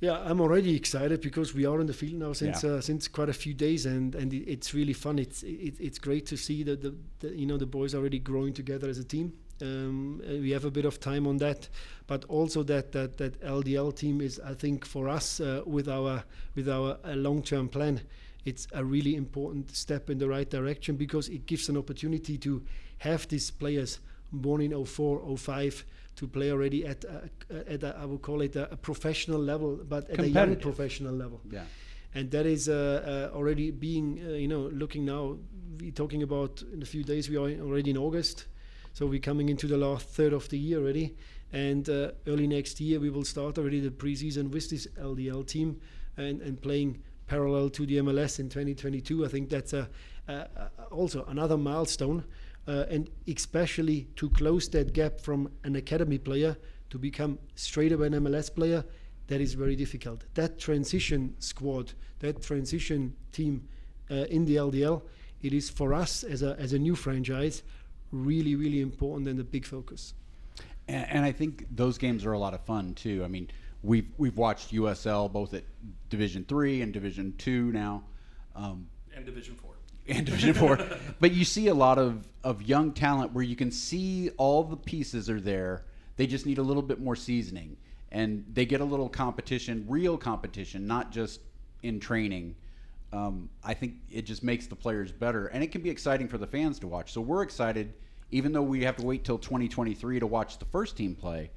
Yeah, 0.00 0.20
I'm 0.24 0.40
already 0.40 0.74
excited 0.74 1.20
because 1.20 1.54
we 1.54 1.66
are 1.66 1.80
in 1.80 1.86
the 1.86 1.92
field 1.92 2.14
now 2.14 2.32
since 2.32 2.64
Yeah. 2.64 2.72
uh, 2.72 2.80
since 2.80 3.08
quite 3.08 3.28
a 3.28 3.32
few 3.32 3.54
days, 3.54 3.86
and 3.86 4.14
and 4.14 4.32
it, 4.34 4.44
it's 4.50 4.74
really 4.74 4.92
fun. 4.92 5.18
It's 5.18 5.42
it, 5.42 5.76
it's 5.80 5.98
great 5.98 6.26
to 6.26 6.36
see 6.36 6.62
that 6.64 6.80
the, 6.82 6.94
the 7.20 7.28
you 7.34 7.46
know 7.46 7.56
the 7.58 7.66
boys 7.66 7.94
are 7.94 7.98
already 7.98 8.18
growing 8.18 8.52
together 8.52 8.88
as 8.88 8.98
a 8.98 9.04
team. 9.04 9.32
Um, 9.62 10.20
uh, 10.26 10.40
we 10.40 10.50
have 10.50 10.64
a 10.64 10.70
bit 10.70 10.84
of 10.84 10.98
time 10.98 11.26
on 11.26 11.38
that, 11.38 11.68
but 12.06 12.24
also 12.24 12.62
that 12.64 12.92
that 12.92 13.16
that 13.18 13.40
LDL 13.40 13.94
team 13.94 14.20
is, 14.20 14.40
I 14.40 14.54
think, 14.54 14.84
for 14.84 15.08
us 15.08 15.40
uh, 15.40 15.62
with 15.64 15.88
our 15.88 16.24
with 16.54 16.68
our 16.68 16.98
uh, 17.04 17.14
long-term 17.14 17.68
plan, 17.68 18.00
it's 18.44 18.66
a 18.72 18.84
really 18.84 19.14
important 19.14 19.74
step 19.74 20.10
in 20.10 20.18
the 20.18 20.28
right 20.28 20.50
direction 20.50 20.96
because 20.96 21.28
it 21.28 21.46
gives 21.46 21.68
an 21.68 21.76
opportunity 21.76 22.36
to 22.38 22.62
have 22.98 23.26
these 23.28 23.50
players 23.50 24.00
born 24.38 24.60
in 24.60 24.84
04, 24.84 25.36
05 25.36 25.84
to 26.16 26.28
play 26.28 26.50
already 26.52 26.86
at 26.86 27.04
a, 27.04 27.30
at 27.68 27.82
a, 27.82 27.96
I 28.00 28.04
would 28.04 28.22
call 28.22 28.40
it 28.42 28.54
a, 28.56 28.72
a 28.72 28.76
professional 28.76 29.38
level, 29.40 29.80
but 29.88 30.08
at 30.10 30.20
a 30.20 30.28
young 30.28 30.56
professional 30.56 31.14
level. 31.14 31.40
Yeah. 31.50 31.64
and 32.14 32.30
that 32.30 32.46
is 32.46 32.68
uh, 32.68 32.74
uh, 33.32 33.36
already 33.36 33.70
being 33.72 34.20
uh, 34.24 34.30
you 34.34 34.46
know 34.46 34.70
looking 34.72 35.04
now 35.04 35.36
we're 35.80 35.90
talking 35.90 36.22
about 36.22 36.62
in 36.72 36.80
a 36.82 36.86
few 36.86 37.02
days 37.02 37.28
we 37.28 37.36
are 37.36 37.48
in- 37.48 37.60
already 37.60 37.90
in 37.90 37.96
august. 37.98 38.46
So 38.92 39.06
we're 39.06 39.18
coming 39.18 39.48
into 39.48 39.66
the 39.66 39.76
last 39.76 40.06
third 40.08 40.32
of 40.32 40.48
the 40.50 40.56
year 40.58 40.78
already. 40.78 41.16
And 41.52 41.88
uh, 41.88 42.12
early 42.28 42.46
next 42.46 42.80
year 42.80 43.00
we 43.00 43.10
will 43.10 43.24
start 43.24 43.58
already 43.58 43.80
the 43.80 43.90
preseason 43.90 44.50
with 44.50 44.70
this 44.70 44.86
ldl 44.98 45.44
team 45.46 45.80
and, 46.16 46.40
and 46.42 46.60
playing 46.62 47.02
parallel 47.26 47.70
to 47.70 47.86
the 47.86 47.96
mls 47.96 48.38
in 48.38 48.48
2022 48.48 49.24
i 49.24 49.28
think 49.28 49.48
that's 49.48 49.72
a, 49.72 49.88
a, 50.28 50.32
a 50.32 50.70
also 50.90 51.24
another 51.26 51.56
milestone 51.56 52.22
uh, 52.66 52.84
and 52.90 53.10
especially 53.28 54.06
to 54.16 54.28
close 54.30 54.68
that 54.68 54.92
gap 54.92 55.20
from 55.20 55.50
an 55.64 55.76
academy 55.76 56.18
player 56.18 56.56
to 56.90 56.98
become 56.98 57.38
straight 57.54 57.92
away 57.92 58.06
an 58.06 58.14
mls 58.14 58.54
player 58.54 58.84
that 59.26 59.40
is 59.40 59.54
very 59.54 59.76
difficult. 59.76 60.24
That 60.34 60.58
transition 60.58 61.34
squad, 61.38 61.92
that 62.20 62.42
transition 62.42 63.14
team 63.32 63.66
uh, 64.10 64.14
in 64.14 64.44
the 64.44 64.56
LDL, 64.56 65.02
it 65.42 65.52
is 65.52 65.70
for 65.70 65.94
us 65.94 66.24
as 66.24 66.42
a, 66.42 66.56
as 66.58 66.72
a 66.72 66.78
new 66.78 66.94
franchise 66.94 67.62
really, 68.12 68.54
really 68.54 68.80
important 68.80 69.28
and 69.28 69.40
a 69.40 69.44
big 69.44 69.66
focus. 69.66 70.14
And, 70.88 71.06
and 71.10 71.24
I 71.24 71.32
think 71.32 71.66
those 71.74 71.98
games 71.98 72.24
are 72.24 72.32
a 72.32 72.38
lot 72.38 72.54
of 72.54 72.60
fun 72.60 72.94
too. 72.94 73.22
I 73.24 73.28
mean, 73.28 73.48
we've 73.82 74.08
we've 74.18 74.36
watched 74.36 74.72
USL 74.72 75.32
both 75.32 75.54
at 75.54 75.64
Division 76.10 76.44
Three 76.44 76.82
and 76.82 76.92
Division 76.92 77.34
Two 77.38 77.72
now. 77.72 78.04
Um, 78.54 78.86
And 79.16 79.24
Division 79.24 79.56
4. 79.56 79.73
And 80.06 80.26
Division 80.26 80.54
Four. 80.54 80.78
but 81.20 81.32
you 81.32 81.44
see 81.44 81.68
a 81.68 81.74
lot 81.74 81.98
of, 81.98 82.26
of 82.42 82.62
young 82.62 82.92
talent 82.92 83.32
where 83.32 83.44
you 83.44 83.56
can 83.56 83.70
see 83.70 84.30
all 84.36 84.64
the 84.64 84.76
pieces 84.76 85.30
are 85.30 85.40
there. 85.40 85.84
They 86.16 86.26
just 86.26 86.46
need 86.46 86.58
a 86.58 86.62
little 86.62 86.82
bit 86.82 87.00
more 87.00 87.16
seasoning, 87.16 87.76
and 88.12 88.44
they 88.52 88.66
get 88.66 88.80
a 88.80 88.84
little 88.84 89.08
competition, 89.08 89.84
real 89.88 90.16
competition, 90.16 90.86
not 90.86 91.10
just 91.10 91.40
in 91.82 92.00
training. 92.00 92.54
Um, 93.12 93.48
I 93.62 93.74
think 93.74 93.94
it 94.10 94.22
just 94.22 94.42
makes 94.42 94.66
the 94.66 94.76
players 94.76 95.12
better, 95.12 95.46
and 95.46 95.62
it 95.62 95.72
can 95.72 95.82
be 95.82 95.90
exciting 95.90 96.28
for 96.28 96.38
the 96.38 96.46
fans 96.46 96.78
to 96.80 96.86
watch. 96.86 97.12
So 97.12 97.20
we're 97.20 97.42
excited, 97.42 97.94
even 98.30 98.52
though 98.52 98.62
we 98.62 98.82
have 98.84 98.96
to 98.96 99.04
wait 99.04 99.24
till 99.24 99.38
2023 99.38 100.20
to 100.20 100.26
watch 100.26 100.58
the 100.58 100.64
first 100.66 100.96
team 100.96 101.14
play. 101.14 101.50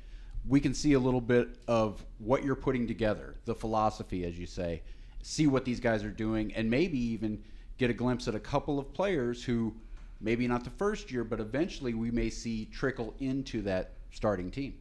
We 0.48 0.60
can 0.62 0.74
see 0.74 0.94
a 0.94 1.00
little 1.00 1.20
bit 1.20 1.50
of 1.68 2.06
what 2.20 2.44
you're 2.44 2.56
putting 2.56 2.88
together, 2.88 3.36
the 3.46 3.56
philosophy, 3.56 4.24
as 4.24 4.40
you 4.40 4.46
say, 4.46 4.82
see 5.22 5.46
what 5.46 5.66
these 5.66 5.80
guys 5.80 6.04
are 6.04 6.12
doing, 6.12 6.54
and 6.54 6.70
maybe 6.70 6.98
even 6.98 7.44
get 7.78 7.90
a 7.90 7.94
glimpse 7.94 8.28
at 8.28 8.36
a 8.36 8.40
couple 8.40 8.80
of 8.80 8.94
players 8.94 9.44
who 9.44 9.74
maybe 10.20 10.48
not 10.48 10.64
the 10.64 10.70
first 10.72 11.12
year, 11.12 11.24
but 11.24 11.40
eventually 11.40 11.94
we 11.94 12.12
may 12.12 12.30
see 12.30 12.66
trickle 12.66 13.14
into 13.20 13.62
that 13.62 13.94
starting 14.12 14.50
team. 14.52 14.74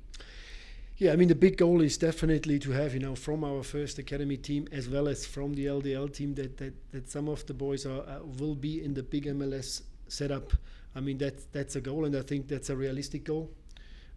Yeah, 0.98 1.12
I 1.12 1.16
mean 1.16 1.28
the 1.28 1.34
big 1.34 1.58
goal 1.58 1.82
is 1.82 1.98
definitely 1.98 2.58
to 2.60 2.70
have 2.70 2.94
you 2.94 3.00
know 3.00 3.14
from 3.14 3.44
our 3.44 3.62
first 3.62 3.98
academy 3.98 4.38
team 4.38 4.66
as 4.72 4.88
well 4.88 5.08
as 5.08 5.26
from 5.26 5.52
the 5.52 5.66
LDL 5.66 6.10
team 6.12 6.34
that 6.36 6.56
that, 6.56 6.74
that 6.92 7.10
some 7.10 7.28
of 7.28 7.44
the 7.44 7.52
boys 7.52 7.84
are 7.84 8.00
uh, 8.00 8.20
will 8.38 8.54
be 8.54 8.82
in 8.82 8.94
the 8.94 9.02
big 9.02 9.26
MLS 9.26 9.82
setup. 10.08 10.54
I 10.94 11.00
mean 11.00 11.18
that's 11.18 11.44
that's 11.52 11.76
a 11.76 11.82
goal 11.82 12.06
and 12.06 12.16
I 12.16 12.22
think 12.22 12.48
that's 12.48 12.70
a 12.70 12.76
realistic 12.76 13.24
goal. 13.24 13.50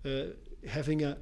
Uh, 0.06 0.28
having 0.66 1.04
a 1.04 1.18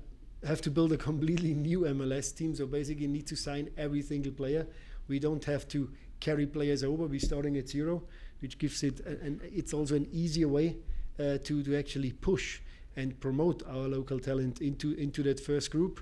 have 0.46 0.62
to 0.62 0.72
build 0.72 0.91
a 0.91 0.98
completely 1.10 1.54
new 1.54 1.82
MLS 1.82 2.36
team. 2.36 2.56
So 2.56 2.65
basically, 2.65 3.08
need 3.08 3.28
to 3.28 3.36
sign 3.36 3.70
every 3.78 4.02
single 4.02 4.32
player. 4.32 4.67
We 5.08 5.20
don't 5.20 5.43
have 5.46 5.67
to 5.70 5.89
carry 6.20 6.46
players 6.46 6.84
over. 6.84 7.06
We're 7.06 7.20
starting 7.20 7.58
at 7.58 7.70
zero, 7.70 8.04
which 8.40 8.58
gives 8.58 8.84
it, 8.84 9.00
and 9.06 9.42
it's 9.44 9.74
also 9.74 9.96
an 9.96 10.08
easier 10.12 10.48
way 10.48 10.78
uh, 11.20 11.38
to 11.44 11.64
to 11.64 11.78
actually 11.78 12.12
push 12.12 12.60
and 12.96 13.20
promote 13.20 13.64
our 13.68 13.88
local 13.88 14.20
talent 14.20 14.62
into 14.62 14.94
into 14.94 15.24
that 15.24 15.40
first 15.40 15.72
group. 15.72 16.00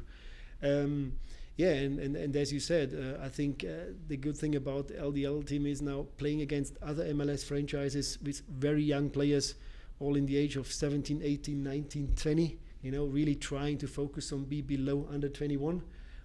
Um, 0.64 1.14
yeah, 1.58 1.72
and, 1.72 2.00
and, 2.00 2.18
and 2.18 2.36
as 2.36 2.52
you 2.52 2.60
said, 2.60 2.94
uh, 2.94 3.24
I 3.24 3.30
think 3.30 3.64
uh, 3.64 3.94
the 4.10 4.18
good 4.18 4.36
thing 4.36 4.56
about 4.56 4.90
LDL 4.90 5.48
team 5.48 5.66
is 5.66 5.82
now 5.82 6.06
playing 6.18 6.42
against 6.42 6.76
other 6.82 7.06
MLS 7.14 7.46
franchises 7.46 8.18
with 8.22 8.42
very 8.50 8.84
young 8.84 9.10
players, 9.10 9.56
all 10.02 10.18
in 10.18 10.26
the 10.26 10.36
age 10.36 10.58
of 10.58 10.70
17, 10.70 11.22
18, 11.24 11.64
19, 11.64 12.14
20. 12.14 12.58
You 12.82 12.92
know, 12.92 13.06
really 13.06 13.36
trying 13.36 13.78
to 13.80 13.88
focus 13.88 14.34
on 14.34 14.44
be 14.44 14.62
below 14.62 15.08
under 15.10 15.30
21, 15.30 15.82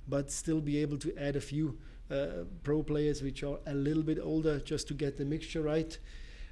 but 0.08 0.32
still 0.32 0.60
be 0.60 0.78
able 0.78 0.98
to 0.98 1.16
add 1.16 1.36
a 1.36 1.40
few 1.40 1.78
uh, 2.10 2.44
pro 2.62 2.82
players 2.82 3.22
which 3.22 3.42
are 3.42 3.58
a 3.66 3.74
little 3.74 4.02
bit 4.02 4.18
older 4.22 4.60
just 4.60 4.88
to 4.88 4.94
get 4.94 5.16
the 5.16 5.24
mixture 5.24 5.62
right. 5.62 5.98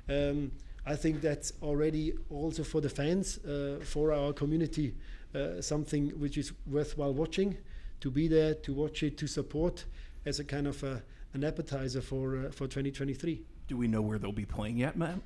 Um, 0.08 0.52
I 0.86 0.96
think 0.96 1.20
that's 1.20 1.52
already 1.62 2.14
also 2.30 2.64
for 2.64 2.80
the 2.80 2.88
fans, 2.88 3.38
uh, 3.44 3.80
for 3.84 4.12
our 4.12 4.32
community, 4.32 4.94
uh, 5.34 5.60
something 5.60 6.08
which 6.18 6.38
is 6.38 6.52
worthwhile 6.66 7.12
watching 7.12 7.58
to 8.00 8.10
be 8.10 8.28
there, 8.28 8.54
to 8.54 8.72
watch 8.72 9.02
it, 9.02 9.18
to 9.18 9.26
support 9.26 9.84
as 10.24 10.40
a 10.40 10.44
kind 10.44 10.66
of 10.66 10.82
a, 10.82 11.02
an 11.34 11.44
appetizer 11.44 12.00
for 12.00 12.46
uh, 12.46 12.50
for 12.50 12.66
2023. 12.66 13.42
Do 13.66 13.76
we 13.76 13.86
know 13.86 14.00
where 14.00 14.18
they'll 14.18 14.32
be 14.32 14.46
playing 14.46 14.78
yet, 14.78 14.96
Matt? 14.96 15.18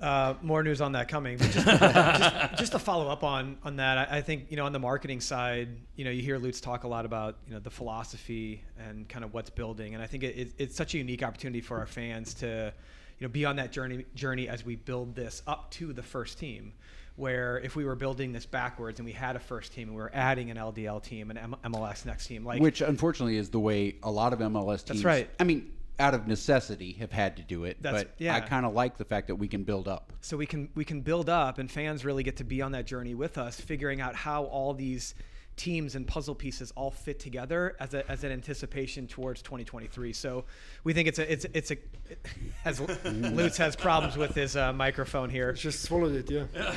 Uh, 0.00 0.34
more 0.40 0.62
news 0.62 0.80
on 0.80 0.92
that 0.92 1.08
coming. 1.08 1.36
But 1.36 1.50
just, 1.50 1.66
just, 1.66 2.58
just 2.58 2.72
to 2.72 2.78
follow 2.78 3.08
up 3.08 3.22
on 3.22 3.58
on 3.62 3.76
that, 3.76 3.98
I, 3.98 4.18
I, 4.18 4.20
think 4.22 4.46
you 4.48 4.56
know 4.56 4.64
on 4.64 4.72
the 4.72 4.78
marketing 4.78 5.20
side, 5.20 5.68
you 5.94 6.06
know, 6.06 6.10
you 6.10 6.22
hear 6.22 6.38
Lutz 6.38 6.60
talk 6.60 6.84
a 6.84 6.88
lot 6.88 7.04
about 7.04 7.36
you 7.46 7.52
know 7.52 7.60
the 7.60 7.70
philosophy 7.70 8.64
and 8.78 9.06
kind 9.08 9.24
of 9.24 9.34
what's 9.34 9.50
building, 9.50 9.92
and 9.94 10.02
I 10.02 10.06
think 10.06 10.22
it, 10.22 10.36
it, 10.38 10.52
it's 10.56 10.76
such 10.76 10.94
a 10.94 10.98
unique 10.98 11.22
opportunity 11.22 11.60
for 11.60 11.78
our 11.78 11.86
fans 11.86 12.32
to 12.34 12.72
you 13.18 13.26
know 13.26 13.30
be 13.30 13.44
on 13.44 13.56
that 13.56 13.72
journey 13.72 14.06
journey 14.14 14.48
as 14.48 14.64
we 14.64 14.76
build 14.76 15.14
this 15.14 15.42
up 15.46 15.70
to 15.72 15.92
the 15.92 16.02
first 16.02 16.38
team 16.38 16.72
where 17.16 17.58
if 17.58 17.76
we 17.76 17.84
were 17.84 17.94
building 17.94 18.32
this 18.32 18.46
backwards 18.46 18.98
and 18.98 19.04
we 19.04 19.12
had 19.12 19.36
a 19.36 19.38
first 19.38 19.74
team 19.74 19.88
and 19.88 19.96
we 19.96 20.02
were 20.02 20.10
adding 20.14 20.50
an 20.50 20.56
LDL 20.56 21.02
team 21.02 21.28
and 21.28 21.38
M- 21.38 21.56
MLS 21.64 22.06
next 22.06 22.26
team, 22.26 22.46
like 22.46 22.62
which 22.62 22.80
unfortunately 22.80 23.36
is 23.36 23.50
the 23.50 23.60
way 23.60 23.96
a 24.02 24.10
lot 24.10 24.32
of 24.32 24.38
MLS 24.38 24.78
teams. 24.78 24.86
That's 24.86 25.04
right. 25.04 25.28
I 25.38 25.44
mean, 25.44 25.70
out 26.00 26.14
of 26.14 26.26
necessity, 26.26 26.92
have 26.94 27.12
had 27.12 27.36
to 27.36 27.42
do 27.42 27.64
it. 27.64 27.76
That's, 27.80 28.04
but 28.04 28.14
yeah. 28.18 28.34
I 28.34 28.40
kind 28.40 28.66
of 28.66 28.72
like 28.72 28.96
the 28.96 29.04
fact 29.04 29.28
that 29.28 29.36
we 29.36 29.46
can 29.46 29.62
build 29.62 29.86
up. 29.86 30.12
So 30.20 30.36
we 30.36 30.46
can 30.46 30.70
we 30.74 30.84
can 30.84 31.02
build 31.02 31.28
up, 31.28 31.58
and 31.58 31.70
fans 31.70 32.04
really 32.04 32.22
get 32.22 32.38
to 32.38 32.44
be 32.44 32.62
on 32.62 32.72
that 32.72 32.86
journey 32.86 33.14
with 33.14 33.38
us, 33.38 33.60
figuring 33.60 34.00
out 34.00 34.16
how 34.16 34.44
all 34.44 34.74
these 34.74 35.14
teams 35.56 35.94
and 35.94 36.06
puzzle 36.06 36.34
pieces 36.34 36.72
all 36.74 36.90
fit 36.90 37.20
together 37.20 37.76
as, 37.78 37.92
a, 37.92 38.10
as 38.10 38.24
an 38.24 38.32
anticipation 38.32 39.06
towards 39.06 39.42
2023. 39.42 40.12
So 40.14 40.44
we 40.84 40.94
think 40.94 41.06
it's 41.06 41.18
a 41.18 41.30
it's 41.30 41.46
it's 41.52 41.70
a 41.70 41.74
it, 42.08 42.26
as 42.64 42.80
Lutz 43.04 43.58
has 43.58 43.76
problems 43.76 44.16
with 44.16 44.34
his 44.34 44.56
uh, 44.56 44.72
microphone 44.72 45.28
here. 45.28 45.52
Just 45.52 45.82
swallowed 45.82 46.14
it, 46.14 46.30
yeah. 46.30 46.74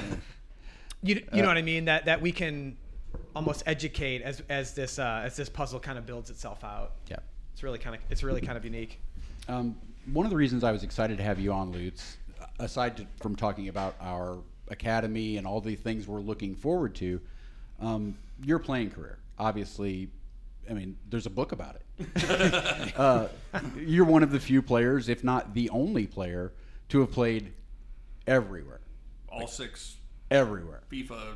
You, 1.01 1.21
you 1.33 1.41
know 1.41 1.47
what 1.47 1.57
I 1.57 1.61
mean? 1.61 1.85
That 1.85 2.05
that 2.05 2.21
we 2.21 2.31
can 2.31 2.77
almost 3.35 3.63
educate 3.65 4.21
as 4.21 4.41
as 4.49 4.73
this 4.73 4.99
uh, 4.99 5.21
as 5.23 5.35
this 5.35 5.49
puzzle 5.49 5.79
kind 5.79 5.97
of 5.97 6.05
builds 6.05 6.29
itself 6.29 6.63
out. 6.63 6.93
Yeah. 7.09 7.17
It's 7.53 7.63
really 7.63 7.79
kind 7.79 7.95
of 7.95 8.01
it's 8.09 8.23
really 8.23 8.41
kind 8.41 8.57
of 8.57 8.65
unique. 8.65 8.99
Um, 9.47 9.75
one 10.11 10.25
of 10.25 10.29
the 10.29 10.35
reasons 10.35 10.63
I 10.63 10.71
was 10.71 10.83
excited 10.83 11.17
to 11.17 11.23
have 11.23 11.39
you 11.39 11.51
on, 11.51 11.71
Lutz, 11.71 12.17
aside 12.59 12.97
to, 12.97 13.07
from 13.21 13.35
talking 13.35 13.67
about 13.69 13.95
our 14.01 14.39
academy 14.69 15.37
and 15.37 15.45
all 15.47 15.61
the 15.61 15.75
things 15.75 16.07
we're 16.07 16.21
looking 16.21 16.55
forward 16.55 16.95
to, 16.95 17.19
um, 17.81 18.17
your 18.43 18.59
playing 18.59 18.91
career. 18.91 19.19
Obviously, 19.37 20.09
I 20.69 20.73
mean, 20.73 20.97
there's 21.09 21.25
a 21.25 21.29
book 21.29 21.51
about 21.51 21.75
it. 21.75 22.93
uh, 22.97 23.27
you're 23.77 24.05
one 24.05 24.23
of 24.23 24.31
the 24.31 24.39
few 24.39 24.61
players, 24.61 25.09
if 25.09 25.23
not 25.23 25.53
the 25.53 25.69
only 25.69 26.07
player, 26.07 26.53
to 26.89 26.99
have 27.01 27.11
played 27.11 27.53
everywhere. 28.27 28.79
All 29.29 29.47
six 29.47 29.97
Everywhere. 30.31 30.81
FIFA, 30.91 31.33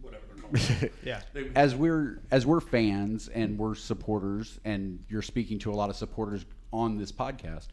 whatever 0.00 0.22
they're 0.28 0.68
called. 0.78 0.90
Yeah. 1.04 1.20
They- 1.34 1.50
as 1.54 1.74
we're 1.74 2.20
as 2.30 2.46
we're 2.46 2.60
fans 2.60 3.28
and 3.28 3.58
we're 3.58 3.74
supporters 3.74 4.58
and 4.64 5.04
you're 5.10 5.22
speaking 5.22 5.58
to 5.60 5.72
a 5.72 5.74
lot 5.74 5.90
of 5.90 5.96
supporters 5.96 6.46
on 6.76 6.98
this 6.98 7.12
podcast 7.12 7.68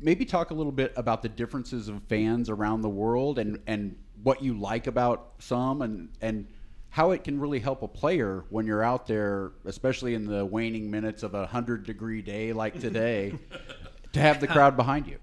maybe 0.00 0.24
talk 0.24 0.50
a 0.50 0.54
little 0.54 0.72
bit 0.72 0.92
about 0.96 1.22
the 1.22 1.28
differences 1.28 1.88
of 1.88 2.02
fans 2.04 2.50
around 2.50 2.82
the 2.82 2.88
world 2.88 3.38
and 3.38 3.60
and 3.66 3.96
what 4.22 4.42
you 4.42 4.58
like 4.58 4.86
about 4.86 5.32
some 5.38 5.82
and 5.82 6.08
and 6.20 6.46
how 6.90 7.10
it 7.10 7.24
can 7.24 7.40
really 7.40 7.58
help 7.58 7.82
a 7.82 7.88
player 7.88 8.44
when 8.50 8.66
you're 8.66 8.82
out 8.82 9.06
there 9.06 9.52
especially 9.64 10.14
in 10.14 10.26
the 10.26 10.44
waning 10.44 10.90
minutes 10.90 11.22
of 11.22 11.34
a 11.34 11.40
100 11.40 11.84
degree 11.84 12.22
day 12.22 12.52
like 12.52 12.78
today 12.80 13.34
to 14.12 14.20
have 14.20 14.40
the 14.40 14.46
crowd 14.46 14.76
behind 14.76 15.06
you. 15.06 15.18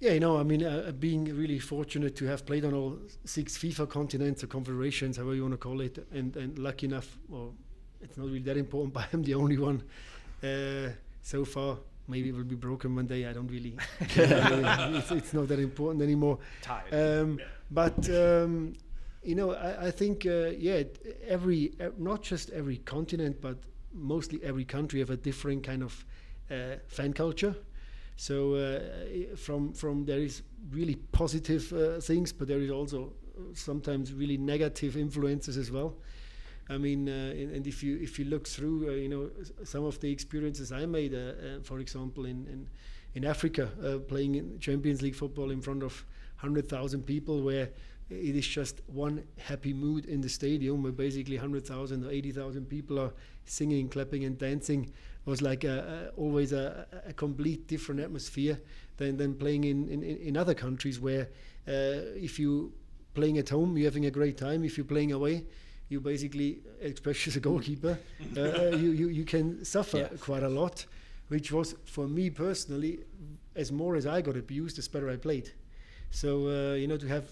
Yeah, 0.00 0.12
you 0.12 0.20
know, 0.20 0.38
I 0.38 0.42
mean, 0.42 0.62
uh, 0.62 0.92
being 0.98 1.24
really 1.24 1.58
fortunate 1.58 2.14
to 2.16 2.26
have 2.26 2.44
played 2.44 2.64
on 2.64 2.74
all 2.74 2.98
six 3.24 3.56
FIFA 3.56 3.88
continents 3.88 4.44
or 4.44 4.48
confederations, 4.48 5.16
however 5.16 5.34
you 5.34 5.42
want 5.42 5.54
to 5.54 5.58
call 5.58 5.80
it, 5.80 6.06
and, 6.12 6.36
and 6.36 6.58
lucky 6.58 6.86
enough, 6.86 7.16
well, 7.28 7.54
it's 8.02 8.16
not 8.16 8.26
really 8.26 8.40
that 8.40 8.56
important, 8.56 8.92
but 8.98 9.06
I'm 9.12 9.22
the 9.22 9.34
only 9.34 9.56
one 9.56 9.82
uh, 10.42 10.90
so 11.24 11.44
far. 11.44 11.78
Maybe 12.06 12.28
it 12.28 12.36
will 12.36 12.44
be 12.44 12.54
broken 12.54 12.94
one 12.94 13.06
day. 13.06 13.26
I 13.26 13.32
don't 13.32 13.48
really. 13.48 13.74
it's, 14.00 15.10
it's 15.10 15.32
not 15.32 15.48
that 15.48 15.58
important 15.58 16.02
anymore. 16.02 16.38
Tied. 16.62 16.92
Um, 16.92 17.40
but 17.70 18.08
um, 18.10 18.74
you 19.22 19.34
know, 19.34 19.52
I, 19.54 19.86
I 19.86 19.90
think 19.90 20.26
uh, 20.26 20.50
yeah, 20.58 20.82
every 21.26 21.72
uh, 21.80 21.88
not 21.96 22.22
just 22.22 22.50
every 22.50 22.76
continent, 22.76 23.40
but 23.40 23.56
mostly 23.94 24.38
every 24.44 24.66
country 24.66 25.00
have 25.00 25.10
a 25.10 25.16
different 25.16 25.64
kind 25.64 25.82
of 25.82 26.04
uh, 26.50 26.76
fan 26.88 27.14
culture. 27.14 27.56
So 28.16 28.54
uh, 28.54 29.36
from 29.36 29.72
from 29.72 30.04
there 30.04 30.18
is 30.20 30.42
really 30.72 30.96
positive 31.12 31.72
uh, 31.72 32.00
things, 32.00 32.34
but 32.34 32.48
there 32.48 32.60
is 32.60 32.70
also 32.70 33.14
sometimes 33.54 34.12
really 34.12 34.36
negative 34.36 34.98
influences 34.98 35.56
as 35.56 35.70
well. 35.70 35.94
I 36.68 36.78
mean, 36.78 37.08
uh, 37.08 37.12
and, 37.12 37.56
and 37.56 37.66
if 37.66 37.82
you 37.82 37.98
if 38.00 38.18
you 38.18 38.24
look 38.24 38.48
through, 38.48 38.88
uh, 38.88 38.92
you 38.92 39.08
know, 39.08 39.30
some 39.64 39.84
of 39.84 40.00
the 40.00 40.10
experiences 40.10 40.72
I 40.72 40.86
made, 40.86 41.14
uh, 41.14 41.60
for 41.62 41.78
example, 41.78 42.24
in 42.24 42.46
in, 42.46 42.68
in 43.14 43.24
Africa, 43.24 43.68
playing 44.08 44.34
in 44.36 44.58
Champions 44.60 45.02
League 45.02 45.14
football 45.14 45.50
in 45.50 45.60
front 45.60 45.82
of 45.82 46.04
hundred 46.36 46.68
thousand 46.68 47.04
people, 47.04 47.42
where 47.42 47.68
it 48.10 48.36
is 48.36 48.46
just 48.46 48.80
one 48.86 49.24
happy 49.38 49.72
mood 49.72 50.06
in 50.06 50.20
the 50.20 50.28
stadium, 50.28 50.82
where 50.82 50.92
basically 50.92 51.36
hundred 51.36 51.66
thousand 51.66 52.04
or 52.04 52.10
eighty 52.10 52.32
thousand 52.32 52.66
people 52.66 52.98
are 52.98 53.12
singing, 53.44 53.88
clapping, 53.88 54.24
and 54.24 54.38
dancing. 54.38 54.90
Was 55.26 55.40
like 55.40 55.64
a, 55.64 56.10
a, 56.12 56.20
always 56.20 56.52
a, 56.52 56.86
a 57.06 57.14
complete 57.14 57.66
different 57.66 57.98
atmosphere 57.98 58.58
than, 58.98 59.16
than 59.16 59.34
playing 59.34 59.64
in, 59.64 59.88
in, 59.88 60.02
in 60.02 60.36
other 60.36 60.52
countries 60.52 61.00
where 61.00 61.28
uh, 61.66 62.12
if 62.14 62.38
you 62.38 62.74
playing 63.14 63.38
at 63.38 63.48
home 63.48 63.76
you're 63.78 63.86
having 63.90 64.04
a 64.04 64.10
great 64.10 64.36
time 64.36 64.64
if 64.64 64.76
you're 64.76 64.84
playing 64.84 65.12
away 65.12 65.44
you 65.94 66.00
basically, 66.00 66.58
especially 66.82 67.30
as 67.30 67.36
a 67.36 67.40
goalkeeper, 67.40 67.98
uh, 68.36 68.76
you, 68.82 68.90
you, 69.00 69.08
you 69.08 69.24
can 69.24 69.64
suffer 69.64 69.98
Yes. 69.98 70.20
quite 70.20 70.42
a 70.42 70.48
lot, 70.48 70.86
which 71.28 71.52
was 71.52 71.74
for 71.84 72.06
me 72.08 72.30
personally, 72.30 72.98
as 73.54 73.70
more 73.70 73.96
as 73.96 74.06
I 74.06 74.20
got 74.20 74.36
abused, 74.36 74.78
as 74.78 74.88
better 74.88 75.08
I 75.08 75.16
played. 75.16 75.52
So, 76.10 76.28
uh, 76.48 76.74
you 76.74 76.86
know, 76.88 76.96
to 76.98 77.08
have 77.08 77.24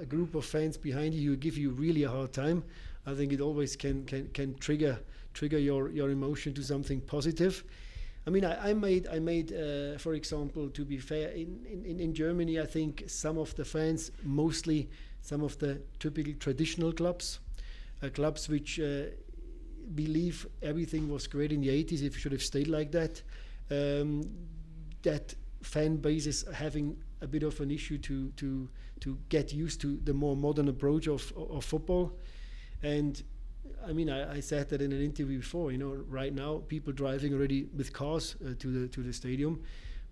a 0.00 0.06
group 0.06 0.34
of 0.34 0.44
fans 0.44 0.76
behind 0.76 1.14
you 1.14 1.30
who 1.30 1.36
give 1.36 1.56
you 1.58 1.70
really 1.70 2.04
a 2.04 2.10
hard 2.10 2.32
time, 2.32 2.62
I 3.06 3.14
think 3.14 3.32
it 3.32 3.40
always 3.40 3.76
can, 3.76 4.04
can, 4.04 4.28
can 4.34 4.54
trigger 4.58 4.98
trigger 5.32 5.58
your, 5.58 5.90
your 5.90 6.10
emotion 6.10 6.52
to 6.54 6.62
something 6.62 7.00
positive. 7.00 7.62
I 8.26 8.30
mean, 8.30 8.44
I, 8.44 8.70
I 8.70 8.74
made, 8.74 9.06
I 9.06 9.20
made, 9.20 9.52
uh, 9.52 9.96
for 9.98 10.14
example, 10.14 10.68
to 10.70 10.84
be 10.84 10.98
fair, 10.98 11.28
in, 11.30 11.48
in, 11.86 12.00
in 12.00 12.12
Germany, 12.14 12.60
I 12.60 12.66
think 12.66 13.04
some 13.06 13.38
of 13.38 13.54
the 13.54 13.64
fans, 13.64 14.10
mostly 14.24 14.88
some 15.22 15.42
of 15.44 15.56
the 15.58 15.80
typical 15.98 16.34
traditional 16.38 16.92
clubs, 16.92 17.38
uh, 17.38 17.49
clubs 18.08 18.48
which 18.48 18.80
uh, 18.80 19.02
believe 19.94 20.46
everything 20.62 21.08
was 21.08 21.26
great 21.26 21.52
in 21.52 21.60
the 21.60 21.68
80s, 21.68 22.02
if 22.02 22.16
it 22.16 22.20
should 22.20 22.32
have 22.32 22.42
stayed 22.42 22.68
like 22.68 22.92
that, 22.92 23.22
um, 23.70 24.22
that 25.02 25.34
fan 25.62 25.96
base 25.96 26.26
is 26.26 26.44
having 26.54 26.96
a 27.20 27.26
bit 27.26 27.42
of 27.42 27.60
an 27.60 27.70
issue 27.70 27.98
to 27.98 28.30
to 28.36 28.68
to 29.00 29.18
get 29.28 29.52
used 29.52 29.80
to 29.80 29.98
the 30.04 30.14
more 30.14 30.36
modern 30.36 30.68
approach 30.68 31.06
of 31.06 31.32
of 31.36 31.64
football, 31.64 32.12
and 32.82 33.22
I 33.86 33.92
mean 33.92 34.08
I, 34.08 34.36
I 34.36 34.40
said 34.40 34.68
that 34.70 34.80
in 34.80 34.92
an 34.92 35.02
interview 35.02 35.38
before. 35.38 35.72
You 35.72 35.78
know, 35.78 35.92
right 36.08 36.34
now 36.34 36.62
people 36.68 36.92
driving 36.92 37.34
already 37.34 37.68
with 37.76 37.92
cars 37.92 38.36
uh, 38.44 38.54
to 38.58 38.68
the 38.68 38.88
to 38.88 39.02
the 39.02 39.12
stadium, 39.12 39.62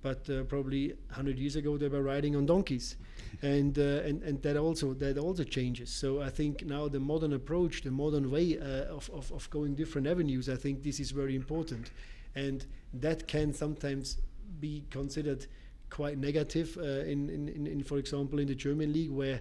but 0.03 0.29
uh, 0.31 0.45
probably 0.45 0.89
100 1.09 1.39
years 1.39 1.57
ago 1.57 1.77
they 1.77 1.89
were 1.89 2.03
riding 2.03 2.37
on 2.37 2.47
donkeys, 2.47 2.97
and 3.43 3.79
uh, 3.79 4.03
and 4.07 4.23
and 4.23 4.43
that 4.43 4.57
also 4.57 4.95
that 4.95 5.19
also 5.19 5.45
changes. 5.45 5.91
So 5.91 6.23
I 6.23 6.31
think 6.31 6.65
now 6.65 6.89
the 6.89 7.01
modern 7.01 7.33
approach, 7.33 7.83
the 7.83 7.91
modern 7.91 8.31
way 8.31 8.59
uh, 8.59 8.95
of, 8.95 9.11
of 9.11 9.33
of 9.33 9.51
going 9.51 9.75
different 9.75 10.07
avenues, 10.07 10.49
I 10.49 10.57
think 10.57 10.83
this 10.83 11.01
is 11.01 11.11
very 11.11 11.35
important, 11.35 11.91
and 12.35 12.65
that 12.95 13.27
can 13.27 13.53
sometimes 13.53 14.19
be 14.61 14.85
considered 14.91 15.47
quite 15.91 16.19
negative 16.19 16.77
uh, 16.79 16.83
in, 16.83 17.29
in, 17.31 17.49
in, 17.49 17.67
in, 17.67 17.83
for 17.83 17.99
example, 17.99 18.39
in 18.39 18.47
the 18.47 18.55
German 18.55 18.93
league 18.93 19.11
where 19.11 19.41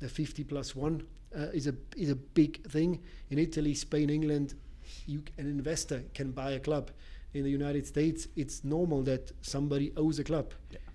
the 0.00 0.08
50 0.08 0.44
plus 0.44 0.76
one 0.76 1.02
uh, 1.34 1.46
is 1.52 1.66
a 1.66 1.74
is 1.96 2.10
a 2.10 2.16
big 2.16 2.64
thing 2.68 3.00
in 3.30 3.38
Italy, 3.38 3.74
Spain, 3.74 4.10
England. 4.10 4.54
You 5.06 5.22
an 5.38 5.46
investor 5.46 6.02
can 6.14 6.30
buy 6.30 6.52
a 6.52 6.60
club. 6.60 6.90
In 7.36 7.44
the 7.44 7.50
United 7.50 7.86
States, 7.86 8.28
it's 8.34 8.64
normal 8.64 9.02
that 9.02 9.30
somebody 9.42 9.92
owes 9.94 10.18
a 10.18 10.24
club, 10.24 10.54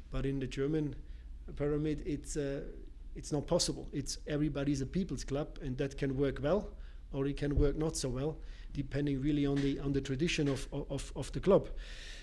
but 0.09 0.25
in 0.25 0.39
the 0.39 0.47
German 0.47 0.95
pyramid, 1.55 2.01
it's 2.03 2.35
uh, 2.35 2.61
it's 3.15 3.31
not 3.31 3.45
possible. 3.45 3.87
It's 3.93 4.17
everybody's 4.25 4.81
a 4.81 4.87
people's 4.87 5.23
club, 5.23 5.59
and 5.61 5.77
that 5.77 5.99
can 5.99 6.17
work 6.17 6.39
well, 6.41 6.69
or 7.13 7.27
it 7.27 7.37
can 7.37 7.55
work 7.55 7.77
not 7.77 7.95
so 7.95 8.09
well, 8.09 8.39
depending 8.73 9.21
really 9.21 9.45
on 9.45 9.57
the 9.57 9.79
on 9.81 9.93
the 9.93 10.01
tradition 10.01 10.47
of 10.47 10.67
of, 10.71 11.11
of 11.15 11.31
the 11.31 11.39
club. 11.39 11.69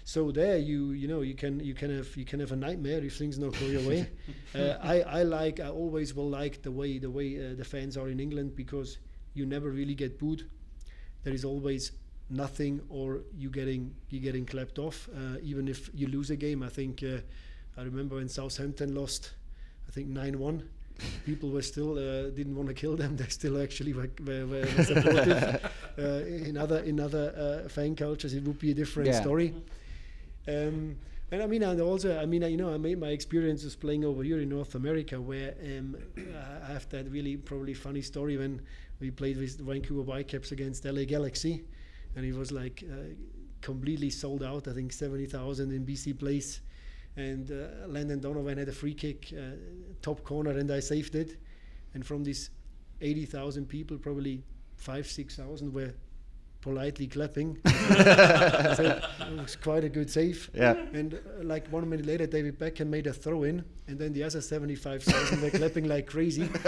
So 0.02 0.32
there, 0.32 0.58
you 0.58 0.90
you 0.90 1.06
know 1.06 1.20
you 1.20 1.34
can 1.34 1.60
you 1.60 1.74
can 1.74 1.96
have 1.96 2.16
you 2.16 2.24
can 2.24 2.40
have 2.40 2.50
a 2.50 2.56
nightmare 2.56 3.04
if 3.04 3.16
things 3.16 3.38
don't 3.38 3.56
go 3.60 3.66
your 3.66 3.86
way. 3.88 4.10
uh, 4.56 4.78
I 4.82 5.02
I 5.02 5.22
like 5.22 5.60
I 5.60 5.68
always 5.68 6.12
will 6.12 6.28
like 6.28 6.62
the 6.62 6.72
way 6.72 6.98
the 6.98 7.10
way 7.10 7.38
uh, 7.38 7.54
the 7.54 7.64
fans 7.64 7.96
are 7.96 8.08
in 8.08 8.18
England 8.18 8.56
because 8.56 8.98
you 9.34 9.46
never 9.46 9.70
really 9.70 9.94
get 9.94 10.18
booed. 10.18 10.42
There 11.22 11.34
is 11.34 11.44
always 11.44 11.92
nothing 12.30 12.80
or 12.90 13.20
you 13.36 13.50
getting 13.50 13.94
you 14.10 14.20
getting 14.20 14.44
clapped 14.46 14.78
off. 14.78 15.08
Uh, 15.14 15.38
even 15.42 15.68
if 15.68 15.90
you 15.94 16.06
lose 16.08 16.30
a 16.30 16.36
game, 16.36 16.62
I 16.62 16.68
think 16.68 17.02
uh, 17.02 17.18
I 17.76 17.82
remember 17.84 18.16
when 18.16 18.28
Southampton 18.28 18.94
lost, 18.94 19.32
I 19.88 19.92
think 19.92 20.08
nine 20.08 20.38
one. 20.38 20.68
People 21.24 21.50
were 21.50 21.62
still 21.62 21.92
uh, 21.98 22.30
didn't 22.30 22.56
want 22.56 22.68
to 22.68 22.74
kill 22.74 22.96
them. 22.96 23.16
They 23.20 23.26
still 23.28 23.62
actually 23.62 23.92
were, 23.92 24.10
were, 24.26 24.46
were 24.46 24.82
supportive. 24.84 25.42
uh, 25.98 26.02
in 26.48 26.56
other 26.56 26.78
in 26.80 27.00
other 27.00 27.32
uh, 27.64 27.68
fan 27.68 27.94
cultures, 27.96 28.34
it 28.34 28.42
would 28.44 28.58
be 28.58 28.70
a 28.72 28.74
different 28.74 29.08
Yeah. 29.08 29.20
story. 29.20 29.54
Um, 30.46 30.96
and 31.30 31.42
I 31.42 31.46
mean, 31.46 31.62
and 31.62 31.80
also, 31.80 32.18
I 32.18 32.24
mean, 32.24 32.42
you 32.42 32.56
know, 32.56 32.72
I 32.72 32.78
made 32.78 32.98
my 32.98 33.08
experiences 33.08 33.76
playing 33.76 34.04
over 34.04 34.22
here 34.22 34.40
in 34.40 34.48
North 34.48 34.74
America, 34.74 35.20
where 35.20 35.54
um, 35.62 35.96
I 36.68 36.72
have 36.72 36.88
that 36.88 37.10
really 37.10 37.36
probably 37.36 37.74
funny 37.74 38.00
story 38.02 38.38
when 38.38 38.62
we 39.00 39.10
played 39.10 39.36
with 39.36 39.60
Vancouver 39.60 40.02
Whitecaps 40.02 40.52
against 40.52 40.84
LA 40.86 41.04
Galaxy, 41.04 41.64
and 42.18 42.26
it 42.26 42.34
was 42.34 42.50
like 42.50 42.82
uh, 42.90 43.14
completely 43.62 44.10
sold 44.10 44.42
out. 44.42 44.66
I 44.66 44.72
think 44.72 44.92
seventy 44.92 45.26
thousand 45.26 45.70
in 45.72 45.86
BC 45.86 46.18
Place, 46.18 46.60
and 47.16 47.50
uh, 47.50 47.86
Landon 47.86 48.18
Donovan 48.20 48.58
had 48.58 48.68
a 48.68 48.72
free 48.72 48.94
kick, 48.94 49.32
uh, 49.32 49.54
top 50.02 50.24
corner, 50.24 50.50
and 50.50 50.68
I 50.70 50.80
saved 50.80 51.14
it. 51.14 51.36
And 51.94 52.04
from 52.04 52.24
these 52.24 52.50
eighty 53.00 53.24
thousand 53.24 53.68
people, 53.68 53.96
probably 53.98 54.42
five, 54.74 55.06
six 55.06 55.36
thousand 55.36 55.72
were 55.72 55.94
politely 56.60 57.06
clapping. 57.06 57.56
so 57.66 59.00
it 59.20 59.40
was 59.40 59.54
quite 59.54 59.84
a 59.84 59.88
good 59.88 60.10
save. 60.10 60.50
Yeah. 60.52 60.72
And 60.92 61.14
uh, 61.14 61.18
like 61.42 61.68
one 61.68 61.88
minute 61.88 62.04
later, 62.04 62.26
David 62.26 62.58
Beckham 62.58 62.88
made 62.88 63.06
a 63.06 63.12
throw 63.12 63.44
in, 63.44 63.64
and 63.86 63.96
then 63.96 64.12
the 64.12 64.24
other 64.24 64.40
75,000 64.40 65.40
were 65.40 65.50
clapping 65.50 65.86
like 65.86 66.08
crazy. 66.08 66.42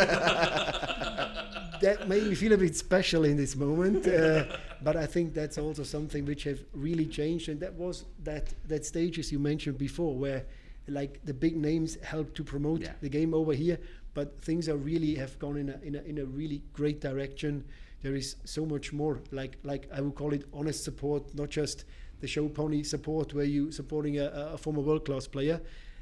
that 1.81 2.07
made 2.09 2.23
me 2.23 2.37
feel 2.37 2.53
a 2.53 2.57
bit 2.57 2.77
special 2.77 3.25
in 3.25 3.37
this 3.37 3.57
moment. 3.57 4.07
Uh, 4.07 4.45
but 4.83 4.97
I 4.97 5.07
think 5.07 5.35
that's 5.35 5.59
also 5.59 5.83
something 5.85 6.25
which 6.27 6.45
have 6.45 6.61
really 6.73 7.07
changed, 7.07 7.49
and 7.49 7.61
that 7.61 7.75
was 7.75 8.05
that 8.25 8.55
that 8.69 8.85
stages 8.87 9.31
you 9.33 9.39
mentioned 9.39 9.79
before, 9.79 10.15
where 10.17 10.45
like 10.89 11.21
the 11.25 11.35
big 11.35 11.57
names 11.57 11.97
helped 12.03 12.35
to 12.37 12.45
promote 12.45 12.81
Yeah. 12.81 12.93
the 13.01 13.09
game 13.09 13.35
over 13.35 13.53
here, 13.53 13.79
but 14.15 14.41
things 14.43 14.69
are 14.69 14.77
really 14.77 15.15
have 15.17 15.39
gone 15.39 15.57
in 15.59 15.69
a, 15.71 15.79
in 15.83 15.95
a 15.97 16.03
in 16.03 16.19
a 16.19 16.25
really 16.25 16.63
great 16.73 17.01
direction. 17.01 17.65
There 18.03 18.17
is 18.17 18.37
so 18.45 18.65
much 18.65 18.93
more, 18.93 19.21
like 19.31 19.59
like 19.63 19.89
I 19.93 20.01
would 20.01 20.15
call 20.15 20.33
it 20.33 20.45
honest 20.53 20.85
support, 20.85 21.35
not 21.35 21.51
just 21.51 21.85
the 22.21 22.27
show 22.27 22.49
pony 22.49 22.83
support, 22.83 23.35
where 23.35 23.45
you 23.45 23.71
supporting 23.73 24.19
a, 24.19 24.27
a 24.55 24.59
former 24.59 24.81
world 24.83 25.05
class 25.05 25.27
player, 25.29 25.61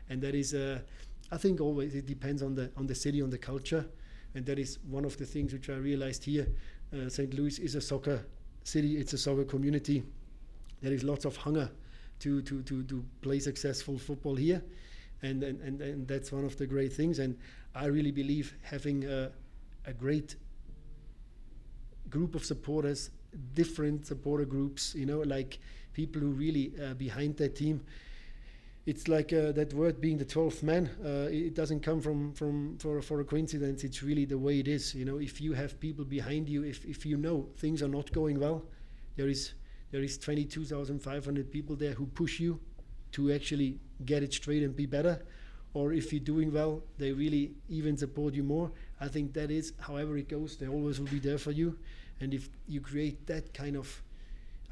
and 0.08 0.22
that 0.22 0.34
is, 0.34 0.54
uh, 0.54 0.78
I 1.32 1.36
think 1.38 1.60
always 1.60 1.94
it 1.94 2.06
depends 2.06 2.42
on 2.42 2.54
the 2.54 2.70
on 2.76 2.86
the 2.86 2.94
city, 2.94 3.20
on 3.22 3.30
the 3.30 3.38
culture, 3.38 3.84
and 4.34 4.46
that 4.46 4.58
is 4.58 4.78
one 4.90 5.04
of 5.04 5.16
the 5.16 5.26
things 5.26 5.52
which 5.52 5.68
I 5.68 5.76
realized 5.76 6.24
here. 6.24 6.46
Uh, 6.92 7.08
St. 7.08 7.34
Louis 7.34 7.58
is 7.58 7.74
a 7.74 7.80
soccer 7.80 8.24
city; 8.68 8.96
it's 8.98 9.12
a 9.12 9.18
soccer 9.18 9.44
community. 9.44 10.02
There 10.82 10.92
is 10.92 11.02
lots 11.04 11.24
of 11.24 11.36
hunger 11.36 11.70
to 12.20 12.42
to 12.42 12.62
to, 12.62 12.82
to 12.84 13.04
play 13.20 13.38
successful 13.40 13.98
football 13.98 14.34
here, 14.34 14.62
and, 15.22 15.42
and 15.42 15.60
and 15.60 15.80
and 15.80 16.08
that's 16.08 16.32
one 16.32 16.44
of 16.44 16.56
the 16.56 16.66
great 16.66 16.92
things. 16.92 17.18
And 17.18 17.36
I 17.74 17.86
really 17.86 18.12
believe 18.12 18.54
having 18.62 19.04
a, 19.04 19.30
a 19.86 19.92
great 19.92 20.36
group 22.10 22.34
of 22.34 22.44
supporters, 22.44 23.10
different 23.54 24.06
supporter 24.06 24.44
groups, 24.44 24.94
you 24.94 25.06
know, 25.06 25.20
like 25.20 25.58
people 25.92 26.20
who 26.20 26.28
really 26.28 26.72
uh, 26.82 26.94
behind 26.94 27.36
that 27.38 27.56
team. 27.56 27.80
It's 28.88 29.06
like 29.06 29.34
uh, 29.34 29.52
that 29.52 29.74
word 29.74 30.00
being 30.00 30.16
the 30.16 30.24
twelfth 30.24 30.62
man. 30.62 30.88
Uh, 31.04 31.28
it 31.30 31.54
doesn't 31.54 31.80
come 31.80 32.00
from 32.00 32.32
from 32.32 32.78
for 32.78 33.02
for 33.02 33.20
a 33.20 33.24
coincidence. 33.24 33.84
It's 33.84 34.02
really 34.02 34.24
the 34.24 34.38
way 34.38 34.60
it 34.60 34.66
is. 34.66 34.94
You 34.94 35.04
know, 35.04 35.18
if 35.18 35.42
you 35.42 35.52
have 35.52 35.78
people 35.78 36.06
behind 36.06 36.48
you, 36.48 36.64
if 36.64 36.86
if 36.86 37.04
you 37.04 37.18
know 37.18 37.50
things 37.58 37.82
are 37.82 37.92
not 37.98 38.10
going 38.12 38.40
well, 38.40 38.64
there 39.16 39.28
is 39.28 39.52
there 39.90 40.02
is 40.02 40.16
twenty 40.16 40.46
two 40.46 40.64
thousand 40.64 41.02
five 41.02 41.22
hundred 41.22 41.50
people 41.50 41.76
there 41.76 41.92
who 41.92 42.06
push 42.06 42.40
you 42.40 42.60
to 43.12 43.30
actually 43.30 43.78
get 44.06 44.22
it 44.22 44.32
straight 44.32 44.62
and 44.62 44.74
be 44.74 44.86
better. 44.86 45.20
Or 45.74 45.92
if 45.92 46.10
you're 46.10 46.24
doing 46.34 46.50
well, 46.50 46.82
they 46.96 47.12
really 47.12 47.52
even 47.68 47.94
support 47.98 48.32
you 48.32 48.42
more. 48.42 48.70
I 49.02 49.08
think 49.08 49.34
that 49.34 49.50
is, 49.50 49.74
however 49.80 50.16
it 50.16 50.30
goes, 50.30 50.56
they 50.56 50.66
always 50.66 50.98
will 50.98 51.08
be 51.08 51.20
there 51.20 51.38
for 51.38 51.50
you. 51.50 51.78
And 52.20 52.32
if 52.32 52.48
you 52.66 52.80
create 52.80 53.26
that 53.26 53.52
kind 53.52 53.76
of, 53.76 54.02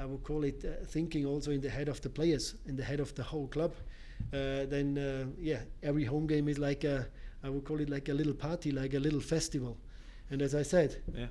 I 0.00 0.06
would 0.06 0.24
call 0.24 0.44
it 0.44 0.64
uh, 0.64 0.86
thinking 0.86 1.26
also 1.26 1.50
in 1.50 1.60
the 1.60 1.68
head 1.68 1.88
of 1.88 2.00
the 2.00 2.08
players, 2.08 2.54
in 2.64 2.76
the 2.76 2.82
head 2.84 3.00
of 3.00 3.14
the 3.14 3.22
whole 3.22 3.48
club, 3.48 3.74
then 4.30 4.98
uh, 4.98 5.26
yeah, 5.40 5.60
every 5.82 6.04
home 6.04 6.26
game 6.26 6.48
is 6.48 6.58
like 6.58 6.84
a, 6.84 7.06
I 7.42 7.50
would 7.50 7.64
call 7.64 7.80
it 7.80 7.88
like 7.90 8.08
a 8.08 8.14
little 8.14 8.34
party, 8.34 8.72
like 8.72 8.94
a 8.94 8.98
little 8.98 9.20
festival. 9.20 9.76
And 10.30 10.42
as 10.42 10.54
I 10.54 10.62
said, 10.62 10.96
Yeah. 11.14 11.26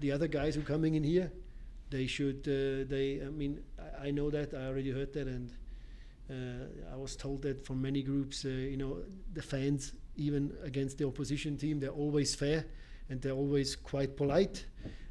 the 0.00 0.12
other 0.12 0.28
guys 0.28 0.54
who 0.54 0.60
are 0.60 0.64
coming 0.64 0.94
in 0.94 1.02
here, 1.04 1.32
they 1.90 2.06
should, 2.06 2.46
uh, 2.46 2.88
they, 2.88 3.20
I 3.24 3.30
mean, 3.30 3.60
I, 3.78 4.08
I 4.08 4.10
know 4.10 4.30
that, 4.30 4.54
I 4.54 4.66
already 4.66 4.90
heard 4.90 5.12
that, 5.14 5.26
and 5.26 5.50
uh, 6.30 6.92
I 6.92 6.96
was 6.96 7.16
told 7.16 7.42
that 7.42 7.64
from 7.64 7.80
many 7.82 8.02
groups, 8.02 8.44
uh, 8.44 8.48
you 8.48 8.76
know, 8.76 8.98
the 9.34 9.42
fans, 9.42 9.92
even 10.16 10.52
against 10.64 10.98
the 10.98 11.06
opposition 11.06 11.56
team, 11.56 11.78
they're 11.80 11.90
always 11.90 12.34
fair 12.34 12.64
and 13.08 13.20
they're 13.20 13.32
always 13.32 13.76
quite 13.76 14.16
polite. 14.16 14.64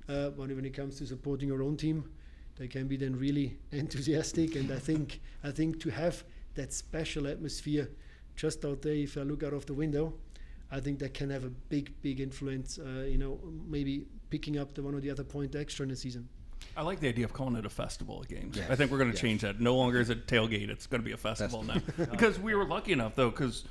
Uh, 0.09 0.29
but 0.29 0.49
when 0.49 0.65
it 0.65 0.73
comes 0.73 0.97
to 0.97 1.05
supporting 1.05 1.47
your 1.47 1.63
own 1.63 1.77
team, 1.77 2.09
they 2.57 2.67
can 2.67 2.88
be 2.88 2.97
then 2.97 3.15
really 3.17 3.57
enthusiastic. 3.71 4.55
And 4.55 4.71
I 4.71 4.79
think, 4.79 5.21
I 5.43 5.51
think 5.51 5.79
to 5.81 5.89
have 5.89 6.23
that 6.56 6.74
special 6.74 7.28
atmosphere 7.28 7.89
just 8.36 8.65
out 8.65 8.82
there, 8.82 8.94
if 8.94 9.18
I 9.18 9.22
look 9.22 9.44
out 9.44 9.54
of 9.54 9.65
the 9.65 9.74
window, 9.74 10.13
I 10.72 10.80
think 10.80 11.00
that 11.00 11.13
can 11.13 11.30
have 11.30 11.44
a 11.44 11.50
big, 11.50 11.94
big 12.02 12.20
influence. 12.20 12.80
Uh, 12.80 13.04
you 13.04 13.18
know, 13.18 13.39
maybe 13.68 14.06
picking 14.30 14.58
up 14.58 14.74
the 14.74 14.84
one 14.84 14.94
or 14.94 15.00
the 15.00 15.10
other 15.12 15.24
point 15.24 15.56
extra 15.56 15.84
in 15.84 15.89
the 15.89 15.96
season. 15.96 16.28
I 16.76 16.82
like 16.82 17.00
the 17.00 17.08
idea 17.08 17.24
of 17.26 17.32
calling 17.32 17.56
it 17.56 17.65
a 17.65 17.70
festival 17.70 18.20
of 18.20 18.28
games. 18.28 18.58
Yes, 18.58 18.70
I 18.70 18.76
think 18.76 18.91
we're 18.91 18.98
going 18.98 19.12
to 19.12 19.15
yes. 19.15 19.22
change 19.22 19.41
that. 19.41 19.62
No 19.62 19.76
longer 19.76 20.00
is 20.00 20.10
it 20.10 20.28
tailgate; 20.28 20.70
it's 20.70 20.88
going 20.88 21.02
to 21.02 21.06
be 21.06 21.13
a 21.13 21.18
festival 21.18 21.63
now. 21.63 21.78
because 22.12 22.39
we 22.39 22.56
were 22.56 22.65
lucky 22.65 22.91
enough, 22.91 23.15
though, 23.15 23.30
because 23.30 23.63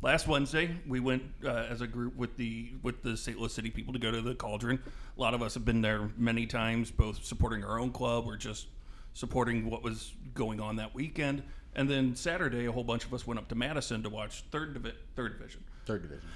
last 0.00 0.26
Wednesday 0.26 0.74
we 0.86 0.98
went 0.98 1.22
uh, 1.44 1.66
as 1.70 1.80
a 1.80 1.86
group 1.86 2.16
with 2.16 2.36
the 2.36 2.72
with 2.82 3.02
the 3.02 3.16
St. 3.16 3.38
Louis 3.38 3.52
City 3.52 3.70
people 3.70 3.92
to 3.92 3.98
go 3.98 4.10
to 4.10 4.20
the 4.20 4.34
Cauldron. 4.34 4.80
A 5.16 5.20
lot 5.20 5.34
of 5.34 5.42
us 5.42 5.54
have 5.54 5.64
been 5.64 5.82
there 5.82 6.10
many 6.16 6.46
times, 6.46 6.90
both 6.90 7.24
supporting 7.24 7.62
our 7.64 7.78
own 7.78 7.92
club 7.92 8.26
or 8.26 8.36
just 8.36 8.66
supporting 9.14 9.68
what 9.68 9.82
was 9.82 10.12
going 10.34 10.60
on 10.60 10.76
that 10.76 10.94
weekend. 10.94 11.42
And 11.74 11.88
then 11.88 12.14
Saturday, 12.14 12.66
a 12.66 12.72
whole 12.72 12.84
bunch 12.84 13.04
of 13.04 13.14
us 13.14 13.26
went 13.26 13.38
up 13.38 13.48
to 13.48 13.54
Madison 13.54 14.02
to 14.02 14.10
watch 14.10 14.44
third 14.50 14.74
divi- 14.74 14.94
third 15.16 15.38
division. 15.38 15.64
Third 15.86 16.02
division. 16.02 16.28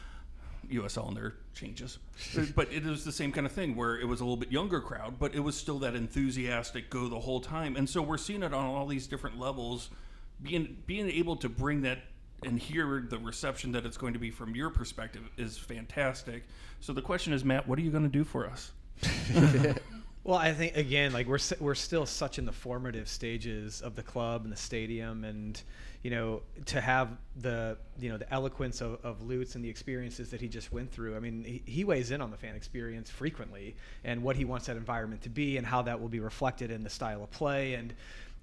USL 0.71 1.09
and 1.09 1.17
their 1.17 1.35
changes. 1.55 1.99
but 2.57 2.73
it 2.73 2.85
was 2.85 3.05
the 3.05 3.13
same 3.13 3.31
kind 3.33 3.47
of 3.47 3.53
thing 3.53 3.77
where 3.77 3.99
it 3.99 4.07
was 4.07 4.21
a 4.21 4.25
little 4.25 4.37
bit 4.37 4.51
younger 4.51 4.81
crowd, 4.81 5.19
but 5.19 5.35
it 5.35 5.41
was 5.41 5.57
still 5.57 5.79
that 5.81 5.95
enthusiastic 5.95 6.91
go 6.91 7.09
the 7.09 7.21
whole 7.21 7.41
time. 7.41 7.77
And 7.77 7.89
so 7.89 8.03
we're 8.03 8.19
seeing 8.19 8.43
it 8.43 8.53
on 8.53 8.65
all 8.65 8.87
these 8.87 9.07
different 9.07 9.39
levels. 9.39 9.91
Being 10.43 10.77
being 10.87 11.09
able 11.11 11.37
to 11.37 11.49
bring 11.49 11.83
that 11.83 11.99
and 12.45 12.59
hear 12.59 13.07
the 13.09 13.19
reception 13.19 13.73
that 13.73 13.87
it's 13.87 13.97
going 13.97 14.13
to 14.13 14.19
be 14.19 14.31
from 14.31 14.55
your 14.55 14.71
perspective 14.71 15.23
is 15.37 15.57
fantastic. 15.57 16.45
So 16.81 16.93
the 16.93 17.03
question 17.03 17.33
is, 17.33 17.45
Matt, 17.45 17.67
what 17.67 17.79
are 17.79 17.83
you 17.83 17.91
going 17.91 18.03
to 18.03 18.09
do 18.09 18.25
for 18.25 18.47
us? 18.47 18.73
Well, 20.27 20.39
I 20.39 20.53
think 20.55 20.77
again, 20.77 21.13
like 21.13 21.29
we're 21.29 21.39
we're 21.61 21.77
still 21.77 22.05
such 22.05 22.41
in 22.41 22.47
the 22.47 22.53
formative 22.53 23.09
stages 23.09 23.81
of 23.81 23.95
the 23.95 24.03
club 24.03 24.43
and 24.43 24.53
the 24.53 24.57
stadium, 24.57 25.23
and 25.23 25.63
you 26.03 26.11
know, 26.11 26.43
to 26.65 26.81
have 26.81 27.11
the 27.37 27.79
you 28.01 28.09
know 28.09 28.17
the 28.19 28.29
eloquence 28.35 28.81
of, 28.81 28.99
of 29.05 29.23
Lutz 29.23 29.55
and 29.55 29.65
the 29.65 29.69
experiences 29.69 30.31
that 30.31 30.41
he 30.41 30.49
just 30.49 30.73
went 30.73 30.91
through. 30.91 31.15
I 31.15 31.21
mean, 31.21 31.45
he, 31.45 31.63
he 31.65 31.85
weighs 31.85 32.11
in 32.11 32.21
on 32.21 32.33
the 32.33 32.37
fan 32.37 32.57
experience 32.57 33.09
frequently 33.09 33.77
and 34.03 34.21
what 34.21 34.35
he 34.35 34.45
wants 34.45 34.67
that 34.67 34.77
environment 34.77 35.23
to 35.23 35.29
be 35.29 35.59
and 35.59 35.65
how 35.67 35.83
that 35.83 36.01
will 36.01 36.09
be 36.09 36.19
reflected 36.19 36.73
in 36.73 36.83
the 36.83 36.91
style 36.91 37.23
of 37.23 37.31
play 37.31 37.75
and. 37.75 37.95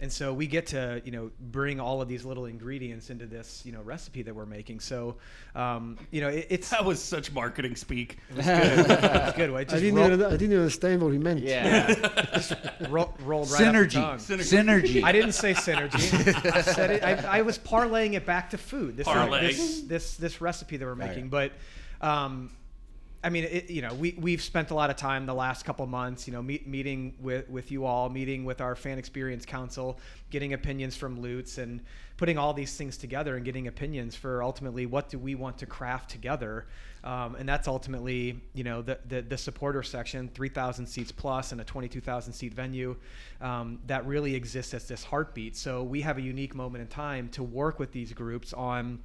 And 0.03 0.11
so 0.11 0.33
we 0.33 0.47
get 0.47 0.67
to, 0.67 1.01
you 1.05 1.11
know, 1.13 1.31
bring 1.39 1.79
all 1.79 2.01
of 2.01 2.09
these 2.09 2.25
little 2.25 2.45
ingredients 2.45 3.09
into 3.09 3.25
this, 3.25 3.61
you 3.65 3.71
know, 3.71 3.81
recipe 3.81 4.21
that 4.23 4.35
we're 4.35 4.45
making. 4.45 4.81
So, 4.81 5.15
um, 5.55 5.97
you 6.11 6.19
know, 6.19 6.27
it, 6.27 6.47
it's 6.49 6.71
That 6.71 6.83
was 6.83 7.01
such 7.01 7.31
marketing 7.31 7.77
speak. 7.77 8.17
it's 8.35 9.37
good. 9.37 9.49
It 9.49 9.55
I 9.55 9.63
didn't, 9.63 9.95
roll- 9.95 10.11
even, 10.11 10.25
I 10.25 10.35
didn't 10.35 10.57
understand 10.57 11.01
what 11.01 11.13
he 11.13 11.19
meant. 11.19 11.39
Yeah. 11.39 11.95
ro- 12.89 13.13
rolled 13.23 13.49
right 13.51 13.65
off 13.65 14.27
the 14.27 14.35
Synergy. 14.35 14.83
Synergy. 14.83 15.03
I 15.05 15.13
didn't 15.13 15.31
say 15.31 15.53
synergy. 15.53 16.45
I 16.53 16.61
said 16.63 16.91
it. 16.91 17.01
I, 17.01 17.37
I 17.37 17.41
was 17.43 17.57
parlaying 17.57 18.15
it 18.15 18.25
back 18.25 18.49
to 18.49 18.57
food. 18.57 18.97
This, 18.97 19.07
Parlay. 19.07 19.53
this 19.53 19.83
this 19.83 20.17
this 20.17 20.41
recipe 20.41 20.75
that 20.75 20.85
we're 20.85 20.99
yeah. 20.99 21.07
making, 21.07 21.29
but 21.29 21.53
um, 22.01 22.51
I 23.23 23.29
mean, 23.29 23.45
it, 23.45 23.69
you 23.69 23.81
know, 23.81 23.93
we 23.93 24.15
we've 24.19 24.41
spent 24.41 24.71
a 24.71 24.75
lot 24.75 24.89
of 24.89 24.97
time 24.97 25.25
the 25.25 25.33
last 25.33 25.63
couple 25.63 25.85
months, 25.85 26.27
you 26.27 26.33
know, 26.33 26.41
meet, 26.41 26.67
meeting 26.67 27.15
with 27.21 27.47
with 27.49 27.71
you 27.71 27.85
all, 27.85 28.09
meeting 28.09 28.43
with 28.43 28.59
our 28.59 28.75
fan 28.75 28.97
experience 28.97 29.45
council, 29.45 29.97
getting 30.29 30.53
opinions 30.53 30.97
from 30.97 31.21
Lutz, 31.21 31.57
and 31.57 31.81
putting 32.17 32.37
all 32.37 32.53
these 32.53 32.75
things 32.75 32.97
together 32.97 33.37
and 33.37 33.45
getting 33.45 33.67
opinions 33.67 34.13
for 34.15 34.43
ultimately 34.43 34.85
what 34.85 35.09
do 35.09 35.17
we 35.17 35.35
want 35.35 35.57
to 35.59 35.65
craft 35.65 36.09
together, 36.09 36.67
um, 37.05 37.35
and 37.35 37.47
that's 37.47 37.67
ultimately, 37.67 38.41
you 38.53 38.65
know, 38.65 38.81
the 38.81 38.99
the, 39.07 39.21
the 39.21 39.37
supporter 39.37 39.83
section, 39.83 40.29
three 40.33 40.49
thousand 40.49 40.85
seats 40.85 41.11
plus, 41.11 41.53
and 41.53 41.61
a 41.61 41.63
twenty 41.63 41.87
two 41.87 42.01
thousand 42.01 42.33
seat 42.33 42.53
venue, 42.53 42.93
um, 43.39 43.79
that 43.87 44.05
really 44.05 44.35
exists 44.35 44.73
as 44.73 44.85
this 44.85 45.03
heartbeat. 45.03 45.55
So 45.55 45.81
we 45.81 46.01
have 46.01 46.17
a 46.17 46.21
unique 46.21 46.55
moment 46.55 46.81
in 46.81 46.87
time 46.89 47.29
to 47.29 47.43
work 47.43 47.79
with 47.79 47.93
these 47.93 48.11
groups 48.11 48.51
on 48.51 48.99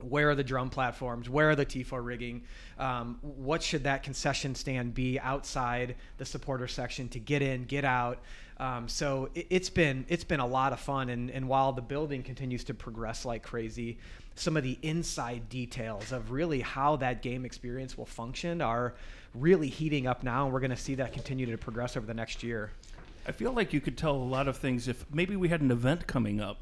where 0.00 0.30
are 0.30 0.34
the 0.34 0.44
drum 0.44 0.70
platforms? 0.70 1.28
Where 1.28 1.50
are 1.50 1.56
the 1.56 1.66
tifo 1.66 2.04
rigging? 2.04 2.42
Um, 2.78 3.18
what 3.22 3.62
should 3.62 3.84
that 3.84 4.02
concession 4.02 4.54
stand 4.54 4.94
be 4.94 5.18
outside 5.18 5.96
the 6.18 6.24
supporter 6.24 6.68
section 6.68 7.08
to 7.10 7.18
get 7.18 7.42
in 7.42 7.64
get 7.64 7.84
out? 7.84 8.18
Um, 8.58 8.88
so 8.88 9.30
it, 9.34 9.46
it's 9.50 9.70
been 9.70 10.04
it's 10.08 10.24
been 10.24 10.40
a 10.40 10.46
lot 10.46 10.72
of 10.72 10.80
fun. 10.80 11.08
And, 11.08 11.30
and 11.30 11.48
while 11.48 11.72
the 11.72 11.82
building 11.82 12.22
continues 12.22 12.64
to 12.64 12.74
progress 12.74 13.24
like 13.24 13.42
crazy 13.42 13.98
some 14.36 14.56
of 14.56 14.62
the 14.62 14.78
inside 14.82 15.48
details 15.48 16.12
of 16.12 16.30
really 16.30 16.60
how 16.60 16.96
that 16.96 17.22
game 17.22 17.44
experience 17.44 17.96
will 17.96 18.06
function 18.06 18.60
are 18.60 18.94
really 19.34 19.68
heating 19.68 20.06
up 20.06 20.22
now. 20.22 20.44
And 20.44 20.52
we're 20.52 20.60
going 20.60 20.70
to 20.70 20.76
see 20.76 20.96
that 20.96 21.12
continue 21.12 21.46
to 21.46 21.58
progress 21.58 21.96
over 21.96 22.06
the 22.06 22.14
next 22.14 22.42
year. 22.42 22.70
I 23.26 23.32
feel 23.32 23.52
like 23.52 23.72
you 23.72 23.80
could 23.80 23.96
tell 23.96 24.14
a 24.14 24.16
lot 24.16 24.48
of 24.48 24.56
things 24.56 24.88
if 24.88 25.04
maybe 25.12 25.36
we 25.36 25.48
had 25.48 25.60
an 25.60 25.70
event 25.70 26.06
coming 26.06 26.40
up 26.40 26.58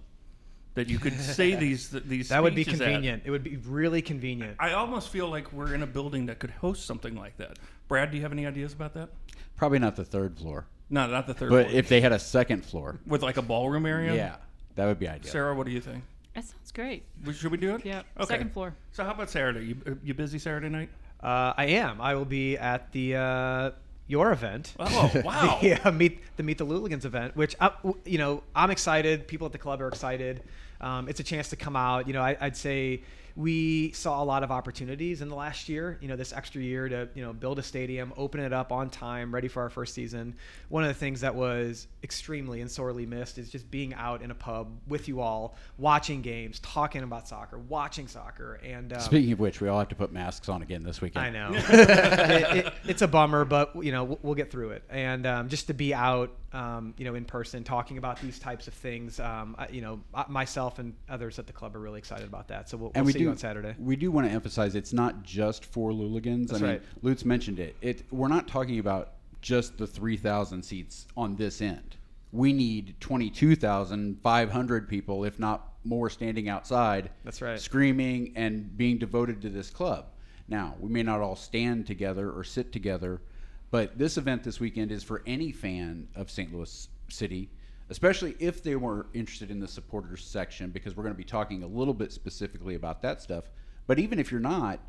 that 0.75 0.89
you 0.89 0.99
could 0.99 1.19
say 1.21 1.55
these 1.67 1.91
these. 1.91 2.29
that 2.31 2.43
would 2.43 2.55
be 2.55 2.63
speeches 2.65 2.81
at. 2.81 2.85
convenient 2.87 3.23
it 3.27 3.31
would 3.31 3.43
be 3.45 3.57
really 3.57 4.03
convenient 4.03 4.57
I 4.59 4.73
almost 4.73 5.09
feel 5.11 5.29
like 5.29 5.53
we're 5.53 5.75
in 5.75 5.83
a 5.83 5.87
building 5.87 6.27
that 6.27 6.39
could 6.39 6.51
host 6.51 6.87
something 6.87 7.15
like 7.15 7.37
that. 7.39 7.59
Brad, 7.89 8.11
do 8.11 8.17
you 8.17 8.23
have 8.23 8.33
any 8.33 8.47
ideas 8.47 8.73
about 8.73 8.95
that? 8.95 9.11
Probably 9.57 9.79
not 9.79 9.97
the 9.97 10.05
third 10.05 10.39
floor, 10.39 10.67
No, 10.91 11.07
not 11.07 11.27
the 11.27 11.35
third 11.35 11.51
but 11.51 11.67
floor. 11.67 11.79
if 11.79 11.89
they 11.89 12.01
had 12.01 12.13
a 12.13 12.19
second 12.19 12.65
floor, 12.65 12.99
with 13.07 13.23
like 13.23 13.37
a 13.37 13.43
ballroom 13.43 13.87
area. 13.87 14.15
yeah, 14.15 14.37
that 14.77 14.87
would 14.87 14.99
be 14.99 15.09
ideal. 15.09 15.31
Sarah, 15.31 15.55
what 15.55 15.67
do 15.67 15.73
you 15.73 15.81
think? 15.81 16.03
That 16.35 16.45
sounds 16.45 16.73
great. 16.73 17.05
Should 17.35 17.53
we 17.53 17.59
do 17.59 17.75
it? 17.75 17.85
Yeah. 17.85 18.03
Okay. 18.19 18.27
Second 18.35 18.53
floor. 18.55 18.75
So 18.93 19.05
how 19.05 19.11
about 19.13 19.29
Saturday? 19.29 19.67
You 19.67 19.99
you 20.03 20.15
busy 20.15 20.39
Saturday 20.39 20.71
night? 20.71 20.89
uh, 21.23 21.53
i 21.57 21.67
am 21.67 22.01
i 22.01 22.15
will 22.17 22.25
be 22.25 22.57
at 22.59 22.91
the 22.93 23.15
uh, 23.15 23.71
your 24.07 24.33
event 24.33 24.75
Oh 24.79 25.11
wow! 25.25 25.59
yeah, 25.63 25.91
meet 25.91 26.21
the 26.37 26.43
Meet 26.43 26.59
the 26.59 26.67
Louligans 26.67 27.05
event, 27.05 27.37
which 27.37 27.55
I, 27.61 27.71
you 28.05 28.19
know 28.19 28.43
I'm 28.55 28.71
excited. 28.71 29.27
People 29.27 29.47
at 29.47 29.53
the 29.53 29.59
club 29.59 29.81
are 29.81 29.89
excited. 29.89 30.43
Um, 30.81 31.09
it's 31.09 31.21
a 31.21 31.25
chance 31.25 31.49
to 31.51 31.57
come 31.57 31.77
out. 31.77 32.07
You 32.07 32.13
know, 32.13 32.23
I, 32.23 32.37
I'd 32.41 32.57
say 32.57 33.03
we 33.37 33.93
saw 33.93 34.23
a 34.23 34.25
lot 34.25 34.43
of 34.43 34.51
opportunities 34.51 35.23
in 35.23 35.29
the 35.29 35.35
last 35.35 35.69
year. 35.69 35.99
You 36.01 36.09
know, 36.09 36.17
this 36.17 36.33
extra 36.33 36.61
year 36.61 36.89
to 36.89 37.09
you 37.15 37.23
know 37.23 37.33
build 37.33 37.59
a 37.59 37.63
stadium, 37.63 38.13
open 38.17 38.41
it 38.41 38.53
up 38.53 38.73
on 38.73 38.91
time, 38.91 39.35
ready 39.35 39.49
for 39.49 39.63
our 39.63 39.71
first 39.71 39.95
season. 39.95 40.35
One 40.69 40.83
of 40.83 40.89
the 40.89 40.95
things 40.95 41.21
that 41.23 41.35
was 41.35 41.87
extremely 42.03 42.61
and 42.61 42.71
sorely 42.71 43.07
missed 43.07 43.39
is 43.39 43.51
just 43.51 43.71
being 43.71 43.95
out 43.95 44.23
in 44.23 44.31
a 44.31 44.35
pub 44.35 44.69
with 44.87 45.09
you 45.09 45.21
all, 45.21 45.57
watching 45.79 46.23
games, 46.23 46.59
talking 46.61 47.03
about 47.03 47.29
soccer, 47.29 47.59
watching 47.59 48.09
soccer, 48.09 48.61
and 48.63 48.93
um, 48.93 49.01
Speaking 49.01 49.33
of 49.33 49.41
which, 49.41 49.61
we 49.61 49.69
all 49.69 49.79
have 49.79 49.89
to 49.89 49.95
put 49.95 50.13
masks 50.13 50.49
on 50.49 50.63
again 50.63 50.83
this 50.83 51.01
weekend. 51.01 51.25
I 51.27 51.31
know. 51.31 51.51
it, 51.57 52.67
it, 52.67 52.75
it's 52.85 53.03
a 53.03 53.09
bummer, 53.09 53.45
but 53.45 53.73
you 53.83 53.93
know 53.93 54.05
we'll, 54.05 54.19
we'll 54.23 54.35
get 54.35 54.51
through 54.51 54.71
it. 54.71 54.85
And 54.91 55.27
um, 55.27 55.49
just 55.49 55.69
to 55.69 55.75
be 55.75 55.95
out, 55.95 56.33
um, 56.53 56.95
you 56.99 57.05
know, 57.05 57.15
in 57.15 57.25
person, 57.25 57.65
talking 57.65 57.99
about 57.99 58.21
these 58.21 58.39
types 58.39 58.69
of 58.69 58.75
things, 58.75 59.19
um, 59.21 59.57
I, 59.59 59.69
you 59.69 59.81
know, 59.81 60.01
myself 60.29 60.79
and 60.79 60.95
others 61.09 61.39
at 61.39 61.47
the 61.47 61.53
club 61.53 61.75
are 61.77 61.81
really 61.81 61.99
excited 61.99 62.27
about 62.27 62.49
that. 62.49 62.69
So 62.69 62.77
we'll, 62.77 62.87
we'll 62.87 62.93
and 62.97 63.07
we 63.07 63.13
see 63.13 63.22
do 63.25 63.31
on 63.31 63.37
Saturday. 63.37 63.75
We 63.79 63.97
do 63.97 64.11
want 64.11 64.27
to 64.27 64.33
emphasize 64.33 64.75
it's 64.75 64.93
not 64.93 65.23
just 65.23 65.65
for 65.65 65.91
Louligans. 65.91 66.49
That's 66.49 66.63
I 66.63 66.65
mean, 66.65 66.73
right. 66.73 66.83
Lutz 67.03 67.25
mentioned 67.25 67.59
it. 67.59 67.77
It 67.81 68.05
we're 68.11 68.29
not 68.29 68.49
talking 68.49 68.79
about 68.79 69.13
just 69.41 69.77
the 69.77 69.87
3,000 69.87 70.63
seats 70.63 71.07
on 71.17 71.37
this 71.37 71.61
end. 71.61 71.97
We 72.31 72.53
need 72.53 72.95
22,500 73.01 74.89
people, 74.89 75.25
if 75.25 75.39
not 75.39 75.69
more, 75.85 76.09
standing 76.09 76.49
outside. 76.49 77.11
That's 77.25 77.43
right. 77.43 77.61
Screaming 77.61 78.33
and 78.37 78.75
being 78.77 78.99
devoted 78.99 79.43
to 79.43 79.51
this 79.51 79.69
club. 79.69 80.07
Now, 80.49 80.77
we 80.81 80.91
may 80.91 81.03
not 81.03 81.21
all 81.21 81.37
stand 81.37 81.87
together 81.87 82.31
or 82.31 82.45
sit 82.45 82.73
together, 82.73 83.21
but 83.71 83.99
this 83.99 84.17
event 84.17 84.45
this 84.45 84.61
weekend 84.61 84.93
is 84.93 85.03
for 85.03 85.23
any 85.27 85.53
fan 85.53 86.09
of 86.15 86.31
St. 86.31 86.55
Louis 86.55 86.89
City, 87.09 87.51
especially 87.91 88.37
if 88.39 88.63
they 88.63 88.77
were 88.77 89.07
interested 89.15 89.51
in 89.51 89.61
the 89.61 89.69
supporters 89.69 90.25
section, 90.25 90.71
because 90.71 90.97
we're 90.97 91.03
going 91.03 91.15
to 91.15 91.19
be 91.19 91.25
talking 91.25 91.63
a 91.63 91.67
little 91.67 91.95
bit 91.95 92.13
specifically 92.13 92.75
about 92.75 93.03
that 93.03 93.21
stuff. 93.21 93.51
But 93.87 93.99
even 93.99 94.19
if 94.19 94.31
you're 94.31 94.41
not, 94.41 94.81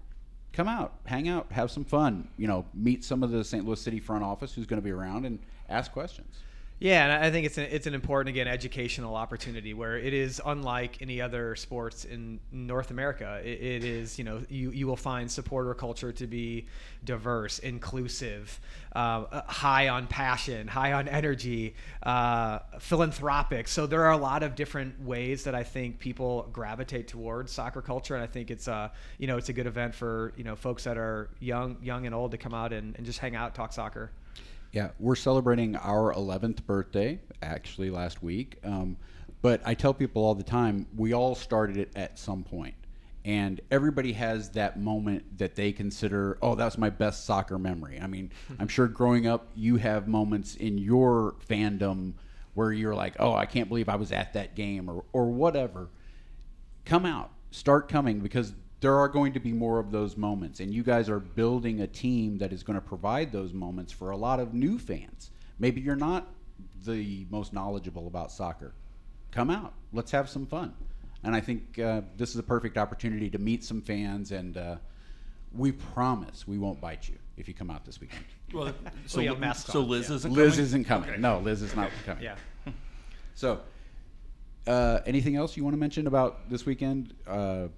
come 0.54 0.68
out, 0.68 1.00
hang 1.06 1.28
out, 1.28 1.52
have 1.52 1.72
some 1.72 1.84
fun. 1.84 2.30
You 2.38 2.48
know, 2.48 2.66
meet 2.74 3.04
some 3.04 3.24
of 3.24 3.32
the 3.32 3.44
St. 3.44 3.66
Louis 3.66 3.80
City 3.80 4.00
front 4.00 4.24
office 4.24 4.54
who's 4.54 4.68
going 4.68 4.82
to 4.82 4.84
be 4.84 4.92
around 4.92 5.26
and 5.26 5.40
ask 5.70 5.92
questions. 5.92 6.40
Yeah, 6.84 7.06
and 7.06 7.24
I 7.24 7.32
think 7.32 7.46
it's 7.46 7.58
an, 7.58 7.68
it's 7.72 7.88
an 7.88 7.94
important 7.94 8.36
again 8.36 8.46
educational 8.46 9.16
opportunity 9.16 9.74
where 9.74 9.98
it 9.98 10.14
is 10.14 10.42
unlike 10.46 11.02
any 11.02 11.22
other 11.22 11.56
sports 11.56 12.04
in 12.04 12.42
North 12.52 12.92
America. 12.92 13.40
It, 13.42 13.62
it 13.62 13.84
is 13.86 14.20
you 14.20 14.26
know 14.26 14.42
you 14.50 14.70
you 14.72 14.86
will 14.86 14.98
find 14.98 15.32
supporter 15.32 15.74
culture 15.76 16.12
to 16.12 16.28
be 16.28 16.66
diverse, 17.06 17.60
inclusive, 17.60 18.60
uh, 18.94 19.44
high 19.44 19.88
on 19.88 20.08
passion, 20.08 20.68
high 20.68 20.92
on 20.92 21.08
energy, 21.08 21.74
uh, 22.06 22.60
philanthropic. 22.80 23.70
So 23.70 23.88
there 23.88 24.04
are 24.04 24.12
a 24.12 24.18
lot 24.18 24.44
of 24.44 24.54
different 24.54 25.02
ways 25.02 25.46
that 25.46 25.56
I 25.56 25.64
think 25.64 26.00
people 26.00 26.50
gravitate 26.52 27.08
towards 27.08 27.54
soccer 27.54 27.82
culture, 27.82 28.16
and 28.16 28.22
I 28.22 28.28
think 28.28 28.52
it's 28.52 28.68
a 28.68 28.92
you 29.18 29.28
know 29.28 29.38
it's 29.38 29.48
a 29.48 29.54
good 29.54 29.68
event 29.68 29.96
for 29.96 30.34
you 30.36 30.44
know 30.44 30.58
folks 30.58 30.84
that 30.84 30.98
are 30.98 31.30
young 31.40 31.78
young 31.82 32.06
and 32.06 32.14
old 32.14 32.32
to 32.32 32.38
come 32.38 32.54
out 32.54 32.74
and, 32.74 32.94
and 32.98 33.06
just 33.06 33.20
hang 33.20 33.38
out, 33.38 33.56
talk 33.56 33.72
soccer. 33.72 34.12
Yeah, 34.74 34.90
we're 34.98 35.16
celebrating 35.16 35.76
our 35.76 36.12
11th 36.16 36.66
birthday 36.66 37.20
actually 37.44 37.92
last 37.92 38.24
week. 38.24 38.58
Um, 38.64 38.98
but 39.44 39.62
I 39.66 39.76
tell 39.76 39.94
people 39.94 40.24
all 40.24 40.34
the 40.34 40.44
time, 40.44 40.88
we 40.98 41.14
all 41.14 41.36
started 41.36 41.78
it 41.78 41.92
at 41.96 42.18
some 42.18 42.44
point. 42.44 42.74
And 43.24 43.62
everybody 43.70 44.14
has 44.14 44.50
that 44.52 44.80
moment 44.80 45.38
that 45.38 45.56
they 45.56 45.72
consider, 45.74 46.40
oh, 46.42 46.56
that 46.56 46.66
was 46.66 46.80
my 46.80 46.90
best 46.90 47.26
soccer 47.26 47.60
memory. 47.60 48.00
I 48.02 48.08
mean, 48.08 48.32
I'm 48.60 48.68
sure 48.68 48.88
growing 48.88 49.28
up, 49.28 49.52
you 49.56 49.78
have 49.78 50.08
moments 50.08 50.56
in 50.56 50.80
your 50.80 51.36
fandom 51.48 52.14
where 52.56 52.74
you're 52.74 52.96
like, 52.96 53.16
oh, 53.20 53.34
I 53.34 53.46
can't 53.46 53.70
believe 53.70 53.90
I 53.90 53.96
was 53.96 54.12
at 54.12 54.34
that 54.34 54.56
game 54.56 54.90
or, 54.90 55.06
or 55.14 55.30
whatever. 55.30 55.90
Come 56.84 57.06
out, 57.06 57.32
start 57.52 57.90
coming 57.90 58.22
because 58.22 58.54
there 58.84 59.00
are 59.00 59.08
going 59.08 59.32
to 59.32 59.40
be 59.40 59.54
more 59.54 59.80
of 59.80 59.92
those 59.92 60.18
moments. 60.18 60.60
And 60.60 60.74
you 60.74 60.84
guys 60.84 61.10
are 61.10 61.20
building 61.20 61.80
a 61.80 61.88
team 61.88 62.38
that 62.40 62.52
is 62.52 62.64
going 62.64 62.76
to 62.76 62.86
provide 62.86 63.32
those 63.32 63.54
moments 63.54 63.94
for 63.94 64.12
a 64.12 64.18
lot 64.18 64.42
of 64.42 64.54
new 64.54 64.78
fans. 64.78 65.32
Maybe 65.58 65.80
you're 65.80 65.96
not 65.96 66.28
the 66.86 67.26
most 67.30 67.54
knowledgeable 67.54 68.08
about 68.08 68.30
soccer. 68.30 68.74
Come 69.32 69.50
out, 69.50 69.74
let's 69.94 70.12
have 70.12 70.28
some 70.28 70.46
fun. 70.46 70.74
And 71.24 71.34
I 71.34 71.40
think 71.40 71.80
uh, 71.80 72.02
this 72.18 72.32
is 72.32 72.36
a 72.36 72.44
perfect 72.44 72.78
opportunity 72.78 73.30
to 73.30 73.38
meet 73.38 73.64
some 73.64 73.82
fans. 73.82 74.34
And 74.34 74.58
uh, 74.58 74.76
we 75.54 75.72
promise 75.72 76.46
we 76.46 76.58
won't 76.58 76.82
bite 76.82 77.08
you 77.08 77.16
if 77.38 77.48
you 77.48 77.54
come 77.54 77.72
out 77.72 77.86
this 77.86 78.02
weekend. 78.02 78.26
Well, 78.54 78.74
so, 79.06 79.22
yeah, 79.22 79.34
masks 79.34 79.72
so 79.72 79.80
Liz 79.80 80.10
yeah. 80.10 80.16
isn't 80.18 80.34
Liz 80.34 80.52
coming? 80.52 80.64
isn't 80.66 80.84
coming. 80.84 81.10
Okay. 81.12 81.22
No, 81.22 81.40
Liz 81.40 81.62
is 81.62 81.74
not 81.74 81.90
coming. 82.06 82.24
Yeah. 82.24 82.36
So, 83.36 83.62
uh, 84.68 85.00
anything 85.08 85.38
else 85.38 85.58
you 85.58 85.64
want 85.64 85.74
to 85.74 85.80
mention 85.80 86.06
about 86.06 86.52
this 86.52 86.68
weekend? 86.68 87.16
Uh, 87.26 87.70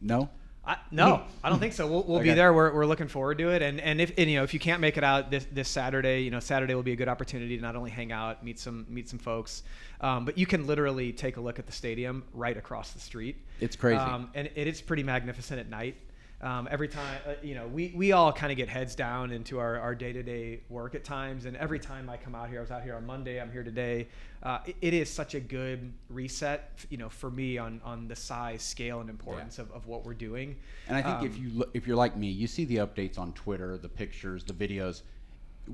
no. 0.00 0.28
I, 0.68 0.76
no, 0.90 1.22
I 1.42 1.48
don't 1.48 1.60
think 1.60 1.72
so. 1.72 1.86
We'll, 1.86 2.02
we'll 2.02 2.20
be 2.20 2.34
there. 2.34 2.52
We're, 2.52 2.74
we're 2.74 2.84
looking 2.84 3.08
forward 3.08 3.38
to 3.38 3.48
it. 3.48 3.62
And 3.62 3.80
and 3.80 4.02
if 4.02 4.12
and, 4.18 4.30
you 4.30 4.36
know 4.36 4.44
if 4.44 4.52
you 4.52 4.60
can't 4.60 4.82
make 4.82 4.98
it 4.98 5.02
out 5.02 5.30
this, 5.30 5.46
this 5.50 5.66
Saturday, 5.66 6.24
you 6.24 6.30
know 6.30 6.40
Saturday 6.40 6.74
will 6.74 6.82
be 6.82 6.92
a 6.92 6.96
good 6.96 7.08
opportunity 7.08 7.56
to 7.56 7.62
not 7.62 7.74
only 7.74 7.90
hang 7.90 8.12
out, 8.12 8.44
meet 8.44 8.58
some 8.58 8.84
meet 8.90 9.08
some 9.08 9.18
folks, 9.18 9.62
um, 10.02 10.26
but 10.26 10.36
you 10.36 10.44
can 10.44 10.66
literally 10.66 11.10
take 11.10 11.38
a 11.38 11.40
look 11.40 11.58
at 11.58 11.64
the 11.64 11.72
stadium 11.72 12.22
right 12.34 12.56
across 12.56 12.90
the 12.90 13.00
street. 13.00 13.36
It's 13.60 13.76
crazy. 13.76 13.98
um, 13.98 14.30
and 14.34 14.50
it 14.54 14.66
is 14.66 14.82
pretty 14.82 15.02
magnificent 15.02 15.58
at 15.58 15.70
night. 15.70 15.96
Um, 16.40 16.68
every 16.70 16.86
time, 16.86 17.18
uh, 17.26 17.32
you 17.42 17.56
know, 17.56 17.66
we, 17.66 17.92
we 17.96 18.12
all 18.12 18.32
kind 18.32 18.52
of 18.52 18.56
get 18.56 18.68
heads 18.68 18.94
down 18.94 19.32
into 19.32 19.58
our, 19.58 19.76
our 19.80 19.92
day-to-day 19.92 20.60
work 20.68 20.94
at 20.94 21.02
times. 21.02 21.46
And 21.46 21.56
every 21.56 21.80
time 21.80 22.08
I 22.08 22.16
come 22.16 22.36
out 22.36 22.48
here, 22.48 22.58
I 22.58 22.60
was 22.60 22.70
out 22.70 22.84
here 22.84 22.94
on 22.94 23.04
Monday, 23.04 23.40
I'm 23.40 23.50
here 23.50 23.64
today. 23.64 24.06
Uh, 24.40 24.60
it, 24.64 24.76
it 24.80 24.94
is 24.94 25.10
such 25.10 25.34
a 25.34 25.40
good 25.40 25.92
reset, 26.08 26.70
you 26.90 26.96
know, 26.96 27.08
for 27.08 27.28
me 27.28 27.58
on, 27.58 27.80
on 27.84 28.06
the 28.06 28.14
size, 28.14 28.62
scale, 28.62 29.00
and 29.00 29.10
importance 29.10 29.58
of, 29.58 29.68
of 29.72 29.88
what 29.88 30.04
we're 30.04 30.14
doing. 30.14 30.54
And 30.86 30.96
I 30.96 31.02
think 31.02 31.24
if 31.24 31.36
Um, 31.36 31.44
you 31.44 31.50
lo- 31.58 31.70
if 31.74 31.88
you're 31.88 31.96
like 31.96 32.16
me, 32.16 32.28
you 32.28 32.46
see 32.46 32.64
the 32.64 32.76
updates 32.76 33.18
on 33.18 33.32
Twitter, 33.32 33.76
the 33.76 33.88
pictures, 33.88 34.44
the 34.44 34.52
videos. 34.54 35.02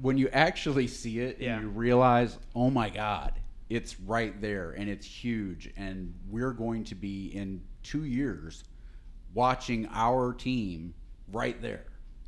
When 0.00 0.16
you 0.16 0.28
actually 0.30 0.86
see 0.86 1.20
it, 1.20 1.40
Yeah. 1.40 1.56
and 1.56 1.62
you 1.64 1.68
realize, 1.68 2.38
oh 2.54 2.70
my 2.70 2.88
God, 2.88 3.34
it's 3.68 4.00
right 4.00 4.40
there 4.40 4.70
and 4.70 4.88
it's 4.88 5.06
huge, 5.06 5.70
and 5.76 6.14
we're 6.30 6.52
going 6.52 6.84
to 6.84 6.94
be 6.94 7.26
in 7.34 7.60
two 7.82 8.04
years 8.04 8.64
watching 9.34 9.88
our 9.92 10.32
team 10.32 10.94
right 11.32 11.60
there. 11.60 11.84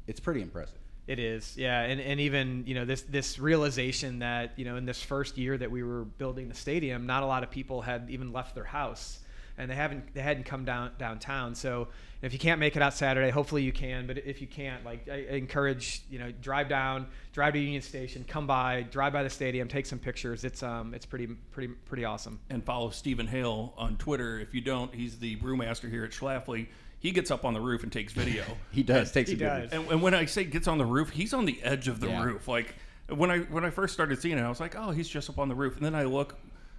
It's 0.06 0.20
pretty 0.20 0.42
impressive. 0.42 0.78
It 1.06 1.20
is, 1.20 1.56
yeah, 1.56 1.82
and 1.82 2.00
and 2.00 2.18
even 2.18 2.64
you 2.66 2.74
know 2.74 2.84
this 2.84 3.02
this 3.02 3.38
realization 3.38 4.18
that 4.18 4.52
you 4.56 4.64
know 4.64 4.76
in 4.76 4.86
this 4.86 5.00
first 5.00 5.38
year 5.38 5.56
that 5.56 5.70
we 5.70 5.84
were 5.84 6.04
building 6.04 6.48
the 6.48 6.54
stadium, 6.54 7.06
not 7.06 7.22
a 7.22 7.26
lot 7.26 7.44
of 7.44 7.50
people 7.50 7.80
had 7.80 8.08
even 8.10 8.32
left 8.32 8.56
their 8.56 8.64
house 8.64 9.20
and 9.58 9.70
they 9.70 9.74
haven't 9.74 10.14
they 10.14 10.20
hadn't 10.20 10.44
come 10.44 10.64
down 10.64 10.92
downtown. 10.98 11.54
So 11.54 11.88
if 12.22 12.32
you 12.32 12.38
can't 12.38 12.60
make 12.60 12.76
it 12.76 12.82
out 12.82 12.94
Saturday, 12.94 13.30
hopefully 13.30 13.62
you 13.62 13.72
can. 13.72 14.06
But 14.06 14.18
if 14.18 14.40
you 14.40 14.46
can't, 14.46 14.84
like 14.84 15.08
I, 15.08 15.26
I 15.30 15.34
encourage 15.34 16.02
you 16.10 16.18
know 16.18 16.32
drive 16.42 16.68
down, 16.68 17.06
drive 17.32 17.54
to 17.54 17.58
Union 17.58 17.82
Station, 17.82 18.24
come 18.26 18.46
by, 18.46 18.82
drive 18.90 19.12
by 19.12 19.22
the 19.22 19.30
stadium, 19.30 19.68
take 19.68 19.86
some 19.86 19.98
pictures. 19.98 20.44
It's 20.44 20.62
um 20.62 20.94
it's 20.94 21.06
pretty 21.06 21.26
pretty 21.26 21.72
pretty 21.86 22.04
awesome. 22.04 22.38
and 22.50 22.64
follow 22.64 22.90
Stephen 22.90 23.26
Hale 23.26 23.74
on 23.76 23.96
Twitter. 23.96 24.38
If 24.38 24.54
you 24.54 24.60
don't, 24.60 24.94
he's 24.94 25.18
the 25.18 25.36
brewmaster 25.36 25.90
here 25.90 26.04
at 26.04 26.10
Schlafly. 26.10 26.66
He 26.98 27.10
gets 27.12 27.30
up 27.30 27.44
on 27.44 27.54
the 27.54 27.60
roof 27.60 27.82
and 27.82 27.92
takes 27.92 28.12
video. 28.12 28.44
He 28.70 28.82
does. 28.82 29.12
Takes 29.12 29.30
He 29.30 29.36
a 29.36 29.38
good 29.38 29.44
does. 29.44 29.72
and, 29.72 29.90
and 29.90 30.02
when 30.02 30.14
I 30.14 30.24
say 30.24 30.44
gets 30.44 30.66
on 30.68 30.78
the 30.78 30.84
roof, 30.86 31.10
he's 31.10 31.32
on 31.34 31.44
the 31.44 31.62
edge 31.62 31.88
of 31.88 32.00
the 32.00 32.08
Yeah. 32.08 32.24
roof. 32.24 32.48
Like 32.48 32.74
when 33.08 33.30
I 33.30 33.40
when 33.40 33.64
I 33.64 33.70
first 33.70 33.94
started 33.94 34.20
seeing 34.20 34.38
it, 34.38 34.42
I 34.42 34.48
was 34.48 34.60
like, 34.60 34.74
oh, 34.76 34.90
he's 34.90 35.08
just 35.08 35.28
up 35.30 35.38
on 35.38 35.48
the 35.48 35.54
roof. 35.54 35.76
And 35.76 35.84
then 35.84 35.94
I 35.94 36.04
look, 36.04 36.36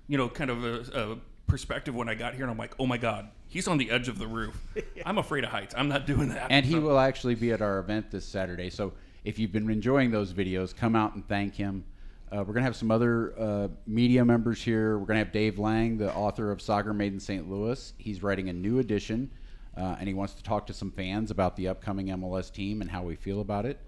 you 0.08 0.18
know, 0.18 0.28
kind 0.30 0.50
of 0.50 0.64
a, 0.64 1.12
a 1.14 1.18
perspective 1.48 1.96
when 1.96 2.10
I 2.10 2.16
got 2.16 2.34
here, 2.34 2.44
and 2.44 2.52
I'm 2.52 2.58
like, 2.58 2.74
oh 2.80 2.86
my 2.86 2.98
god, 2.98 3.30
he's 3.48 3.68
on 3.68 3.78
the 3.78 3.90
edge 3.90 4.08
of 4.10 4.18
the 4.20 4.28
roof. 4.28 4.62
I'm 5.06 5.18
afraid 5.18 5.44
of 5.46 5.52
heights. 5.52 5.74
I'm 5.78 5.88
not 5.88 6.06
doing 6.06 6.30
that. 6.30 6.48
And 6.52 6.66
he 6.66 6.78
will 6.78 7.00
actually 7.00 7.36
be 7.36 7.52
at 7.54 7.62
our 7.62 7.80
event 7.80 8.12
this 8.12 8.26
Saturday. 8.26 8.70
So 8.70 8.94
if 9.24 9.40
you've 9.40 9.52
been 9.54 9.70
enjoying 9.70 10.12
those 10.12 10.34
videos, 10.34 10.76
come 10.76 10.96
out 10.96 11.16
and 11.16 11.26
thank 11.28 11.56
him. 11.56 11.86
Uh, 12.30 12.40
we're 12.40 12.46
going 12.54 12.56
to 12.58 12.64
have 12.64 12.76
some 12.76 12.92
other 12.92 13.34
uh, 13.40 13.68
media 13.86 14.26
members 14.26 14.62
here. 14.62 14.98
We're 15.00 15.06
going 15.06 15.16
to 15.20 15.24
have 15.24 15.32
Dave 15.32 15.58
Lange, 15.60 15.98
the 15.98 16.14
author 16.14 16.52
of 16.52 16.62
Soccer 16.62 16.94
Made 16.94 17.14
in 17.14 17.20
St. 17.22 17.50
Louis. 17.50 17.94
He's 17.98 18.22
writing 18.22 18.50
a 18.50 18.54
new 18.54 18.80
edition, 18.80 19.32
uh, 19.78 19.96
and 20.00 20.08
he 20.08 20.14
wants 20.14 20.34
to 20.34 20.44
talk 20.44 20.66
to 20.68 20.74
some 20.74 20.92
fans 20.92 21.30
about 21.30 21.56
the 21.56 21.68
upcoming 21.68 22.08
MLS 22.08 22.52
team 22.52 22.82
and 22.82 22.90
how 22.90 23.04
we 23.04 23.16
feel 23.16 23.42
about 23.42 23.66
it. 23.66 23.80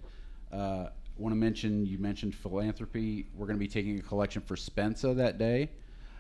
Uh, 0.52 0.88
want 1.18 1.34
to 1.34 1.38
mention 1.38 1.86
you 1.86 1.98
mentioned 1.98 2.34
philanthropy. 2.34 3.28
We're 3.36 3.48
going 3.48 3.58
to 3.58 3.60
be 3.60 3.68
taking 3.68 4.00
a 4.00 4.02
collection 4.02 4.42
for 4.42 4.56
Spensa 4.56 5.16
that 5.18 5.38
day. 5.38 5.70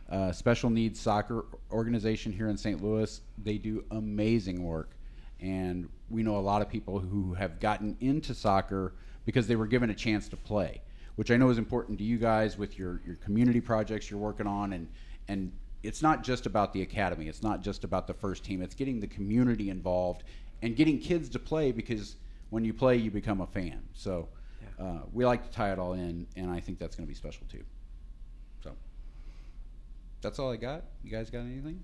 Uh, 0.10 0.32
special 0.32 0.70
needs 0.70 1.00
soccer 1.00 1.46
organization 1.72 2.32
here 2.32 2.50
in 2.50 2.58
St. 2.58 2.84
Louis. 2.84 3.22
They 3.44 3.58
do 3.58 3.86
amazing 3.92 4.64
work, 4.64 4.96
and 5.40 5.88
we 6.10 6.24
know 6.24 6.38
a 6.38 6.42
lot 6.42 6.64
of 6.64 6.70
people 6.70 7.00
who 7.00 7.36
have 7.36 7.60
gotten 7.60 7.96
into 8.02 8.34
soccer 8.34 8.94
because 9.26 9.48
they 9.48 9.56
were 9.56 9.68
given 9.68 9.92
a 9.92 9.94
chance 9.94 10.28
to 10.30 10.36
play, 10.36 10.82
which 11.16 11.30
I 11.30 11.38
know 11.38 11.50
is 11.52 11.60
important 11.60 12.00
to 12.00 12.04
you 12.04 12.18
guys 12.18 12.58
with 12.58 12.80
your 12.80 13.02
your 13.06 13.18
community 13.18 13.62
projects 13.62 14.10
you're 14.10 14.20
working 14.20 14.48
on, 14.48 14.74
and 14.74 14.88
and 15.28 15.52
it's 15.84 16.02
not 16.02 16.24
just 16.24 16.46
about 16.46 16.74
the 16.74 16.82
academy. 16.82 17.28
It's 17.28 17.44
not 17.44 17.62
just 17.62 17.84
about 17.84 18.08
the 18.08 18.14
first 18.14 18.44
team. 18.44 18.62
It's 18.62 18.76
getting 18.76 19.00
the 19.00 19.08
community 19.08 19.70
involved 19.70 20.24
and 20.62 20.76
getting 20.76 21.00
kids 21.00 21.30
to 21.30 21.40
play 21.40 21.72
because 21.72 22.18
when 22.50 22.66
you 22.66 22.74
play, 22.74 22.98
you 22.98 23.12
become 23.12 23.42
a 23.42 23.48
fan. 23.48 23.82
So 23.94 24.28
uh, 24.80 25.00
we 25.14 25.26
like 25.26 25.44
to 25.44 25.50
tie 25.52 25.72
it 25.72 25.80
all 25.80 25.94
in, 25.94 26.28
and 26.36 26.50
I 26.50 26.60
think 26.60 26.80
that's 26.80 26.96
going 26.96 27.06
to 27.06 27.10
be 27.10 27.16
special 27.16 27.46
too. 27.50 27.64
So 28.64 28.72
that's 30.22 30.40
all 30.40 30.52
I 30.52 30.58
got. 30.58 30.84
You 31.04 31.12
guys 31.12 31.30
got 31.30 31.40
anything? 31.40 31.82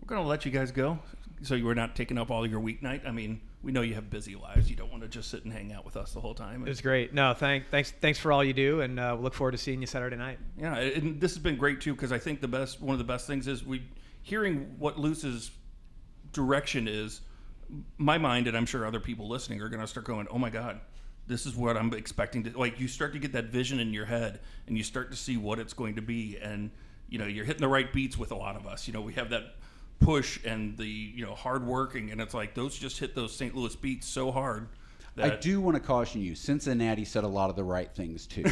We're 0.00 0.06
going 0.06 0.22
to 0.22 0.28
let 0.28 0.44
you 0.44 0.50
guys 0.50 0.70
go 0.70 0.98
so 1.42 1.54
you 1.54 1.68
are 1.68 1.74
not 1.74 1.96
taking 1.96 2.18
up 2.18 2.30
all 2.30 2.46
your 2.46 2.60
weeknight. 2.60 3.06
I 3.06 3.10
mean, 3.10 3.40
we 3.62 3.72
know 3.72 3.82
you 3.82 3.94
have 3.94 4.08
busy 4.08 4.36
lives. 4.36 4.70
You 4.70 4.76
don't 4.76 4.90
want 4.90 5.02
to 5.02 5.08
just 5.08 5.30
sit 5.30 5.44
and 5.44 5.52
hang 5.52 5.72
out 5.72 5.84
with 5.84 5.96
us 5.96 6.12
the 6.12 6.20
whole 6.20 6.34
time. 6.34 6.62
It 6.62 6.68
was 6.68 6.80
great. 6.80 7.12
No, 7.12 7.34
thank, 7.34 7.68
thanks, 7.70 7.92
thanks 8.00 8.18
for 8.18 8.32
all 8.32 8.44
you 8.44 8.52
do, 8.52 8.80
and 8.82 9.00
uh, 9.00 9.14
we 9.16 9.24
look 9.24 9.34
forward 9.34 9.52
to 9.52 9.58
seeing 9.58 9.80
you 9.80 9.86
Saturday 9.86 10.16
night. 10.16 10.38
Yeah, 10.56 10.76
and 10.76 11.20
this 11.20 11.32
has 11.32 11.42
been 11.42 11.56
great 11.56 11.80
too 11.80 11.94
because 11.94 12.12
I 12.12 12.18
think 12.18 12.40
the 12.40 12.48
best 12.48 12.80
one 12.80 12.92
of 12.92 12.98
the 12.98 13.04
best 13.04 13.26
things 13.26 13.48
is 13.48 13.64
we 13.64 13.82
hearing 14.22 14.74
what 14.78 14.98
Lutz's 14.98 15.50
direction 16.32 16.86
is. 16.86 17.20
My 17.98 18.16
mind 18.16 18.46
and 18.46 18.56
I'm 18.56 18.66
sure 18.66 18.86
other 18.86 19.00
people 19.00 19.28
listening 19.28 19.60
are 19.60 19.68
going 19.68 19.80
to 19.80 19.86
start 19.86 20.06
going, 20.06 20.28
"Oh 20.30 20.38
my 20.38 20.50
god, 20.50 20.80
this 21.26 21.44
is 21.44 21.56
what 21.56 21.76
I'm 21.76 21.92
expecting 21.92 22.44
to." 22.44 22.56
Like 22.56 22.78
you 22.78 22.88
start 22.88 23.12
to 23.14 23.18
get 23.18 23.32
that 23.32 23.46
vision 23.46 23.80
in 23.80 23.92
your 23.92 24.06
head, 24.06 24.40
and 24.68 24.78
you 24.78 24.84
start 24.84 25.10
to 25.10 25.16
see 25.16 25.36
what 25.36 25.58
it's 25.58 25.72
going 25.72 25.96
to 25.96 26.02
be, 26.02 26.38
and 26.40 26.70
you 27.08 27.18
know 27.18 27.26
you're 27.26 27.44
hitting 27.44 27.60
the 27.60 27.68
right 27.68 27.92
beats 27.92 28.16
with 28.16 28.30
a 28.30 28.36
lot 28.36 28.54
of 28.56 28.66
us. 28.66 28.86
You 28.86 28.94
know 28.94 29.00
we 29.00 29.14
have 29.14 29.30
that 29.30 29.56
push 30.00 30.38
and 30.44 30.76
the 30.76 30.86
you 30.86 31.24
know 31.24 31.34
hard 31.34 31.66
working, 31.66 32.10
and 32.10 32.20
it's 32.20 32.34
like 32.34 32.54
those 32.54 32.76
just 32.76 32.98
hit 32.98 33.14
those 33.14 33.34
St. 33.34 33.54
Louis 33.54 33.74
beats 33.76 34.06
so 34.06 34.30
hard. 34.30 34.68
I 35.20 35.30
do 35.30 35.60
want 35.60 35.76
to 35.76 35.80
caution 35.80 36.20
you. 36.22 36.34
Cincinnati 36.36 37.04
said 37.04 37.24
a 37.24 37.28
lot 37.28 37.50
of 37.50 37.56
the 37.56 37.64
right 37.64 37.92
things 37.92 38.26
too. 38.26 38.42
they 38.44 38.50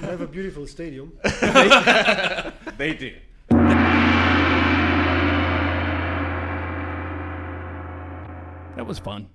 have 0.00 0.20
a 0.22 0.26
beautiful 0.26 0.66
stadium. 0.66 1.12
they 2.78 2.94
do. 2.94 3.12
that 8.76 8.86
was 8.86 8.98
fun. 8.98 9.28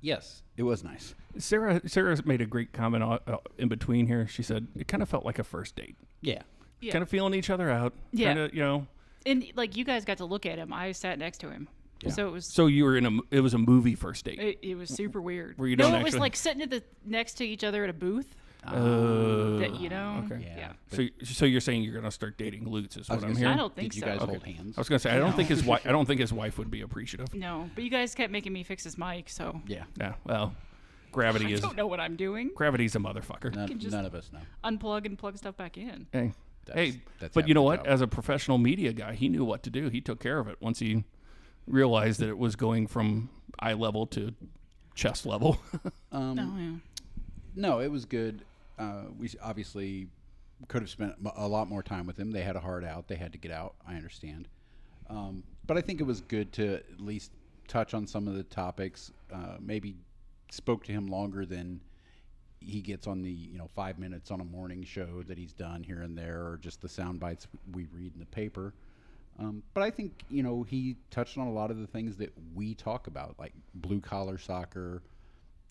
Yes, 0.00 0.42
it 0.56 0.62
was 0.62 0.84
nice. 0.84 1.14
Sarah 1.38 1.80
Sarah 1.88 2.16
made 2.24 2.40
a 2.40 2.46
great 2.46 2.72
comment 2.72 3.02
uh, 3.02 3.18
uh, 3.26 3.36
in 3.58 3.68
between 3.68 4.06
here. 4.06 4.26
She 4.28 4.42
said 4.42 4.66
it 4.76 4.88
kind 4.88 5.02
of 5.02 5.08
felt 5.08 5.24
like 5.24 5.38
a 5.38 5.44
first 5.44 5.76
date. 5.76 5.96
Yeah. 6.20 6.42
Yeah. 6.80 6.92
Kind 6.92 7.02
of 7.02 7.08
feeling 7.08 7.34
each 7.34 7.50
other 7.50 7.70
out. 7.70 7.92
Yeah. 8.12 8.28
Kind 8.28 8.38
of, 8.38 8.54
you 8.54 8.60
know. 8.62 8.86
And 9.26 9.44
like 9.56 9.76
you 9.76 9.84
guys 9.84 10.04
got 10.04 10.18
to 10.18 10.24
look 10.24 10.46
at 10.46 10.58
him. 10.58 10.72
I 10.72 10.92
sat 10.92 11.18
next 11.18 11.38
to 11.38 11.50
him. 11.50 11.68
So 12.08 12.28
it 12.28 12.30
was 12.30 12.46
So 12.46 12.66
you 12.68 12.84
were 12.84 12.96
in 12.96 13.04
a 13.04 13.08
m- 13.08 13.22
it 13.32 13.40
was 13.40 13.54
a 13.54 13.58
movie 13.58 13.96
first 13.96 14.24
date. 14.24 14.38
it, 14.38 14.58
it 14.62 14.74
was 14.76 14.88
super 14.88 15.20
weird. 15.20 15.58
Where 15.58 15.68
you 15.68 15.74
no, 15.74 15.90
don't 15.90 16.00
it 16.00 16.04
was 16.04 16.16
like 16.16 16.36
sitting 16.36 16.62
at 16.62 16.70
the 16.70 16.82
next 17.04 17.34
to 17.34 17.44
each 17.44 17.64
other 17.64 17.82
at 17.82 17.90
a 17.90 17.94
booth. 17.94 18.36
Uh, 18.64 19.58
that 19.58 19.80
you 19.80 19.88
know. 19.88 20.22
okay. 20.26 20.42
Yeah. 20.44 20.56
Yeah. 20.58 20.72
so 20.92 21.06
so 21.24 21.44
you're 21.46 21.60
saying 21.60 21.82
you're 21.82 21.94
gonna 21.94 22.10
start 22.10 22.36
dating 22.36 22.68
Lutz 22.68 22.96
is 22.96 23.08
what 23.08 23.22
I'm 23.24 23.34
say, 23.34 23.40
hearing. 23.40 23.54
I 23.54 23.56
don't 23.56 23.74
think 23.74 23.92
Did 23.92 23.96
you 23.96 24.00
so. 24.02 24.06
guys 24.06 24.20
Okay. 24.20 24.30
hold 24.32 24.42
hands? 24.42 24.76
I 24.76 24.80
was 24.80 24.88
gonna 24.88 24.98
say 24.98 25.10
I 25.10 25.18
don't 25.18 25.34
think 25.34 25.48
his 25.48 25.64
wife 25.64 25.82
I 25.86 25.90
don't 25.92 26.06
think 26.06 26.20
his 26.20 26.32
wife 26.42 26.58
would 26.58 26.70
be 26.70 26.80
appreciative. 26.82 27.32
No, 27.34 27.70
but 27.74 27.84
you 27.84 27.90
guys 27.90 28.14
kept 28.14 28.32
making 28.32 28.52
me 28.52 28.62
fix 28.64 28.84
his 28.84 28.98
mic, 28.98 29.28
so 29.28 29.60
yeah. 29.66 29.84
Yeah. 29.98 30.14
Well, 30.24 30.54
gravity 31.12 31.46
I 31.46 31.50
is 31.50 31.60
don't 31.60 31.76
know 31.76 31.86
what 31.86 32.00
I'm 32.00 32.16
doing. 32.16 32.50
gravity's 32.54 32.94
a 32.96 32.98
motherfucker. 32.98 33.54
None, 33.54 33.68
can 33.68 33.78
just- 33.78 33.94
none 33.94 34.04
of 34.04 34.14
us 34.14 34.30
know. 34.32 34.40
Unplug 34.64 35.06
and 35.06 35.16
plug 35.18 35.36
stuff 35.38 35.56
back 35.56 35.78
in. 35.78 36.06
Hey. 36.12 36.32
That's- 36.66 36.88
hey, 36.94 37.00
that's 37.18 37.32
but 37.34 37.48
you 37.48 37.54
know 37.54 37.62
what? 37.62 37.84
job. 37.84 37.86
As 37.86 38.00
a 38.02 38.06
professional 38.06 38.58
media 38.58 38.92
guy, 38.92 39.14
he 39.14 39.28
knew 39.30 39.44
what 39.44 39.62
to 39.62 39.70
do. 39.70 39.88
He 39.88 40.02
took 40.02 40.20
care 40.20 40.38
of 40.38 40.48
it 40.48 40.58
once 40.60 40.80
he 40.80 41.04
realized 41.66 42.20
that 42.20 42.28
it 42.28 42.36
was 42.36 42.56
going 42.56 42.86
from 42.86 43.30
eye 43.58 43.72
level 43.72 44.06
to 44.08 44.34
chest 44.94 45.24
level. 45.26 45.58
Um, 46.12 46.38
Oh 46.38 46.58
yeah. 46.58 46.76
No, 47.58 47.80
it 47.80 47.90
was 47.90 48.04
good. 48.04 48.44
Uh, 48.78 49.06
we 49.18 49.28
obviously 49.42 50.06
could 50.68 50.80
have 50.80 50.90
spent 50.90 51.14
a 51.36 51.48
lot 51.48 51.68
more 51.68 51.82
time 51.82 52.06
with 52.06 52.16
him. 52.16 52.30
They 52.30 52.42
had 52.42 52.54
a 52.54 52.60
hard 52.60 52.84
out. 52.84 53.08
They 53.08 53.16
had 53.16 53.32
to 53.32 53.38
get 53.38 53.50
out. 53.50 53.74
I 53.86 53.96
understand. 53.96 54.46
Um, 55.10 55.42
but 55.66 55.76
I 55.76 55.80
think 55.80 56.00
it 56.00 56.04
was 56.04 56.20
good 56.20 56.52
to 56.52 56.74
at 56.76 57.00
least 57.00 57.32
touch 57.66 57.94
on 57.94 58.06
some 58.06 58.28
of 58.28 58.34
the 58.34 58.44
topics. 58.44 59.10
Uh, 59.34 59.56
maybe 59.58 59.96
spoke 60.52 60.84
to 60.84 60.92
him 60.92 61.08
longer 61.08 61.44
than 61.44 61.80
he 62.60 62.80
gets 62.80 63.08
on 63.08 63.22
the 63.22 63.30
you 63.30 63.58
know 63.58 63.68
five 63.74 63.98
minutes 63.98 64.30
on 64.30 64.40
a 64.40 64.44
morning 64.44 64.84
show 64.84 65.24
that 65.26 65.36
he's 65.36 65.52
done 65.52 65.82
here 65.82 66.02
and 66.02 66.16
there, 66.16 66.46
or 66.46 66.58
just 66.62 66.80
the 66.80 66.88
sound 66.88 67.18
bites 67.18 67.48
we 67.72 67.88
read 67.92 68.12
in 68.14 68.20
the 68.20 68.26
paper. 68.26 68.72
Um, 69.40 69.64
but 69.74 69.82
I 69.82 69.90
think 69.90 70.22
you 70.30 70.44
know 70.44 70.62
he 70.62 70.96
touched 71.10 71.36
on 71.38 71.48
a 71.48 71.52
lot 71.52 71.72
of 71.72 71.80
the 71.80 71.88
things 71.88 72.16
that 72.18 72.32
we 72.54 72.76
talk 72.76 73.08
about, 73.08 73.34
like 73.36 73.52
blue 73.74 74.00
collar 74.00 74.38
soccer, 74.38 75.02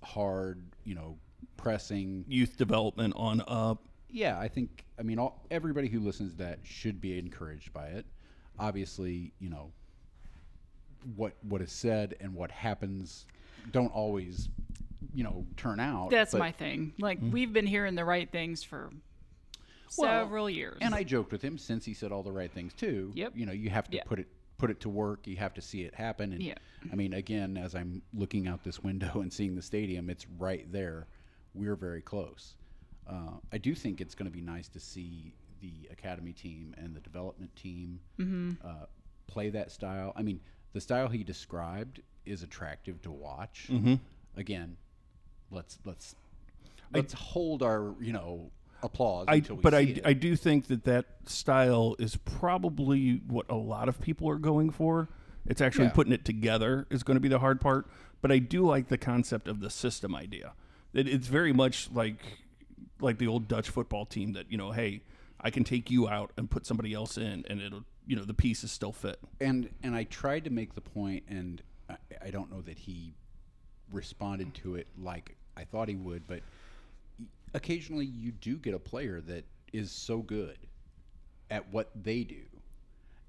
hard, 0.04 0.62
you 0.84 0.94
know, 0.94 1.18
pressing. 1.58 2.26
Youth 2.28 2.58
development 2.58 3.14
on 3.16 3.44
up. 3.48 3.84
Yeah, 4.10 4.40
I 4.40 4.48
think 4.48 4.86
I 4.98 5.04
mean 5.04 5.20
all, 5.20 5.46
everybody 5.52 5.88
who 5.88 6.00
listens 6.00 6.34
to 6.34 6.38
that 6.40 6.60
should 6.64 7.02
be 7.02 7.18
encouraged 7.20 7.74
by 7.74 7.88
it. 7.88 8.06
Obviously, 8.60 9.34
you 9.40 9.50
know 9.50 9.72
what 11.16 11.34
what 11.44 11.62
is 11.62 11.72
said 11.72 12.16
and 12.20 12.34
what 12.34 12.52
happens 12.52 13.26
don't 13.72 13.94
always 13.94 14.50
you 15.14 15.24
know 15.24 15.46
turn 15.56 15.80
out. 15.80 16.10
That's 16.10 16.32
but- 16.32 16.40
my 16.40 16.52
thing. 16.52 16.94
Like 17.00 17.20
mm-hmm. 17.20 17.32
we've 17.32 17.54
been 17.54 17.68
hearing 17.68 17.96
the 17.96 18.06
right 18.06 18.32
things 18.32 18.64
for 18.64 18.90
Well, 19.98 20.10
several 20.10 20.50
years. 20.50 20.78
And 20.82 20.96
I 20.96 21.04
joked 21.04 21.32
with 21.32 21.42
him 21.42 21.58
since 21.58 21.86
he 21.86 21.94
said 21.94 22.12
all 22.12 22.24
the 22.24 22.32
right 22.32 22.52
things 22.52 22.74
too. 22.74 23.12
Yep. 23.16 23.34
You 23.36 23.46
know, 23.46 23.54
you 23.54 23.70
have 23.70 23.90
to 23.90 23.98
Yeah. 23.98 24.04
put 24.06 24.20
it 24.20 24.28
put 24.58 24.72
it 24.72 24.80
to 24.82 24.90
work. 24.90 25.28
You 25.28 25.36
have 25.36 25.54
to 25.54 25.62
see 25.62 25.84
it 25.84 25.94
happen. 25.94 26.34
And 26.34 26.42
Yeah. 26.42 26.56
I 26.92 26.96
mean, 26.96 27.14
again, 27.14 27.58
as 27.58 27.76
I'm 27.76 28.02
looking 28.14 28.48
out 28.48 28.64
this 28.64 28.80
window 28.82 29.12
and 29.22 29.32
seeing 29.32 29.56
the 29.56 29.62
stadium, 29.62 30.10
it's 30.10 30.26
right 30.40 30.72
there. 30.72 31.08
We're 31.54 31.76
very 31.76 32.02
close. 32.02 32.56
Uh, 33.10 33.32
I 33.52 33.58
do 33.58 33.74
think 33.74 34.02
it's 34.02 34.16
going 34.16 34.30
to 34.30 34.36
be 34.36 34.42
nice 34.42 34.68
to 34.70 34.80
see 34.80 35.34
the 35.62 35.88
academy 35.92 36.34
team 36.34 36.76
and 36.78 36.96
the 36.96 37.00
development 37.00 37.56
team 37.56 38.00
uh, 38.64 38.86
play 39.28 39.50
that 39.50 39.72
style. 39.72 40.14
I 40.16 40.22
mean, 40.22 40.40
the 40.74 40.82
style 40.82 41.08
he 41.08 41.24
described 41.24 42.02
is 42.26 42.44
attractive 42.44 43.02
to 43.04 43.12
watch. 43.12 43.70
Again, 44.36 44.78
let's 45.50 45.80
let's 45.86 46.16
let's 46.94 47.14
hold 47.14 47.64
our 47.64 47.96
you 48.00 48.14
know 48.14 48.52
applause 48.84 49.26
I, 49.28 49.36
until 49.36 49.56
we 49.56 49.62
but 49.64 49.74
see 49.74 49.78
I, 49.78 49.82
it. 49.82 50.02
I 50.06 50.14
do 50.14 50.36
think 50.36 50.68
that 50.68 50.84
that 50.84 51.06
style 51.26 51.96
is 51.98 52.18
probably 52.18 53.22
what 53.28 53.50
a 53.50 53.56
lot 53.56 53.90
of 53.90 54.00
people 54.02 54.30
are 54.30 54.38
going 54.38 54.70
for. 54.70 55.10
It's 55.48 55.62
actually 55.62 55.86
Yeah. 55.86 55.92
putting 55.94 56.14
it 56.14 56.26
together 56.26 56.86
is 56.90 57.04
going 57.04 57.16
to 57.16 57.22
be 57.22 57.30
the 57.30 57.40
hard 57.40 57.60
part. 57.62 57.88
But 58.22 58.32
I 58.32 58.40
do 58.40 58.66
like 58.66 58.90
the 58.90 58.98
concept 58.98 59.48
of 59.48 59.60
the 59.62 59.70
system 59.70 60.14
idea. 60.16 60.54
It, 60.98 61.08
it's 61.08 61.28
very 61.28 61.54
much 61.54 61.90
like 61.94 62.24
like 63.00 63.18
the 63.18 63.28
old 63.28 63.48
Dutch 63.48 63.70
football 63.70 64.06
team 64.06 64.34
that 64.34 64.52
you 64.52 64.58
know, 64.58 64.72
hey, 64.72 65.02
I 65.40 65.52
can 65.52 65.64
take 65.64 65.92
you 65.92 66.08
out 66.10 66.32
and 66.38 66.50
put 66.50 66.66
somebody 66.66 66.94
else 66.94 67.18
in, 67.18 67.46
and 67.50 67.62
it'll 67.62 67.84
you 68.06 68.16
know 68.16 68.24
the 68.24 68.34
pieces 68.34 68.72
still 68.72 68.92
fit. 68.92 69.20
and 69.40 69.70
and 69.84 69.96
I 69.96 70.04
tried 70.06 70.46
to 70.46 70.50
make 70.50 70.74
the 70.74 70.82
point, 70.82 71.24
and 71.30 71.62
I, 71.90 71.96
I 72.26 72.30
don't 72.32 72.52
know 72.52 72.62
that 72.62 72.80
he 72.80 73.14
responded 73.92 74.54
to 74.56 74.76
it 74.76 74.88
like 74.98 75.36
I 75.56 75.64
thought 75.64 75.88
he 75.88 75.96
would, 75.96 76.28
but 76.28 76.42
occasionally 77.54 78.06
you 78.06 78.32
do 78.32 78.58
get 78.58 78.74
a 78.74 78.80
player 78.80 79.22
that 79.22 79.46
is 79.74 79.92
so 79.92 80.20
good 80.20 80.58
at 81.50 81.72
what 81.72 81.90
they 81.96 82.24
do, 82.24 82.44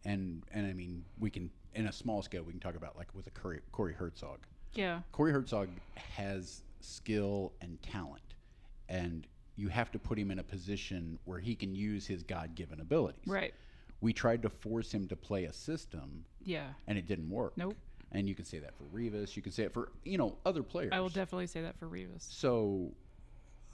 and 0.05 0.43
and 0.53 0.67
I 0.67 0.73
mean 0.73 1.05
we 1.19 1.31
can 1.31 1.51
in 1.75 1.87
a 1.87 1.93
small 1.93 2.23
scale 2.23 2.43
we 2.43 2.53
can 2.53 2.61
talk 2.61 2.77
about 2.77 2.97
like 2.97 3.15
with 3.15 3.27
a 3.27 3.31
Corey, 3.31 3.61
Corey 3.73 3.95
Hertzog. 3.95 4.39
Yeah. 4.75 5.01
Corey 5.13 5.33
Hertzog 5.33 5.69
has 5.97 6.63
skill 6.81 7.53
and 7.61 7.81
talent, 7.83 8.35
and 8.89 9.27
you 9.57 9.69
have 9.69 9.91
to 9.93 9.99
put 9.99 10.19
him 10.19 10.31
in 10.31 10.39
a 10.39 10.43
position 10.45 11.19
where 11.25 11.39
he 11.41 11.55
can 11.55 11.75
use 11.75 12.07
his 12.07 12.23
God-given 12.23 12.81
abilities. 12.81 13.27
Right. 13.27 13.53
We 14.01 14.13
tried 14.13 14.43
to 14.43 14.49
force 14.49 14.93
him 14.93 15.09
to 15.09 15.17
play 15.17 15.45
a 15.45 15.53
system, 15.53 16.25
Yeah. 16.45 16.69
and 16.87 16.97
it 16.97 17.07
didn't 17.07 17.29
work. 17.31 17.57
Nope. 17.57 17.75
And 18.13 18.29
you 18.29 18.35
can 18.35 18.45
say 18.45 18.59
that 18.61 18.75
for 18.77 18.85
Rivas. 18.85 19.37
You 19.37 19.43
can 19.43 19.53
say 19.53 19.65
it 19.65 19.73
for 19.75 19.91
you 20.05 20.17
know 20.17 20.39
other 20.47 20.63
players. 20.63 20.93
I 20.93 21.01
will 21.01 21.09
definitely 21.09 21.47
say 21.49 21.61
that 21.63 21.77
for 21.79 21.87
Rivas. 21.89 22.27
So, 22.31 22.93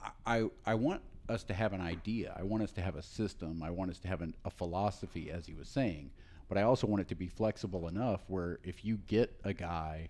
I- 0.01 0.11
I 0.25 0.49
I 0.65 0.73
want 0.75 1.01
us 1.29 1.43
to 1.45 1.53
have 1.53 1.73
an 1.73 1.81
idea. 1.81 2.35
I 2.37 2.43
want 2.43 2.61
us 2.63 2.71
to 2.73 2.81
have 2.81 2.95
a 2.95 3.01
system. 3.01 3.63
I 3.63 3.69
want 3.71 3.91
us 3.91 3.99
to 3.99 4.07
have 4.07 4.21
an, 4.21 4.35
a 4.43 4.49
philosophy, 4.49 5.31
as 5.31 5.45
he 5.45 5.53
was 5.53 5.69
saying. 5.69 6.11
But 6.49 6.57
I 6.57 6.63
also 6.63 6.85
want 6.85 7.01
it 7.01 7.07
to 7.09 7.15
be 7.15 7.27
flexible 7.27 7.87
enough 7.87 8.21
where 8.27 8.59
if 8.63 8.83
you 8.85 8.97
get 8.97 9.33
a 9.43 9.53
guy, 9.53 10.09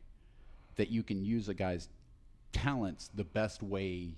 that 0.76 0.90
you 0.90 1.04
can 1.04 1.24
use 1.24 1.48
a 1.48 1.54
guy's 1.54 1.88
talents 2.70 3.10
the 3.16 3.24
best 3.24 3.62
way. 3.64 4.16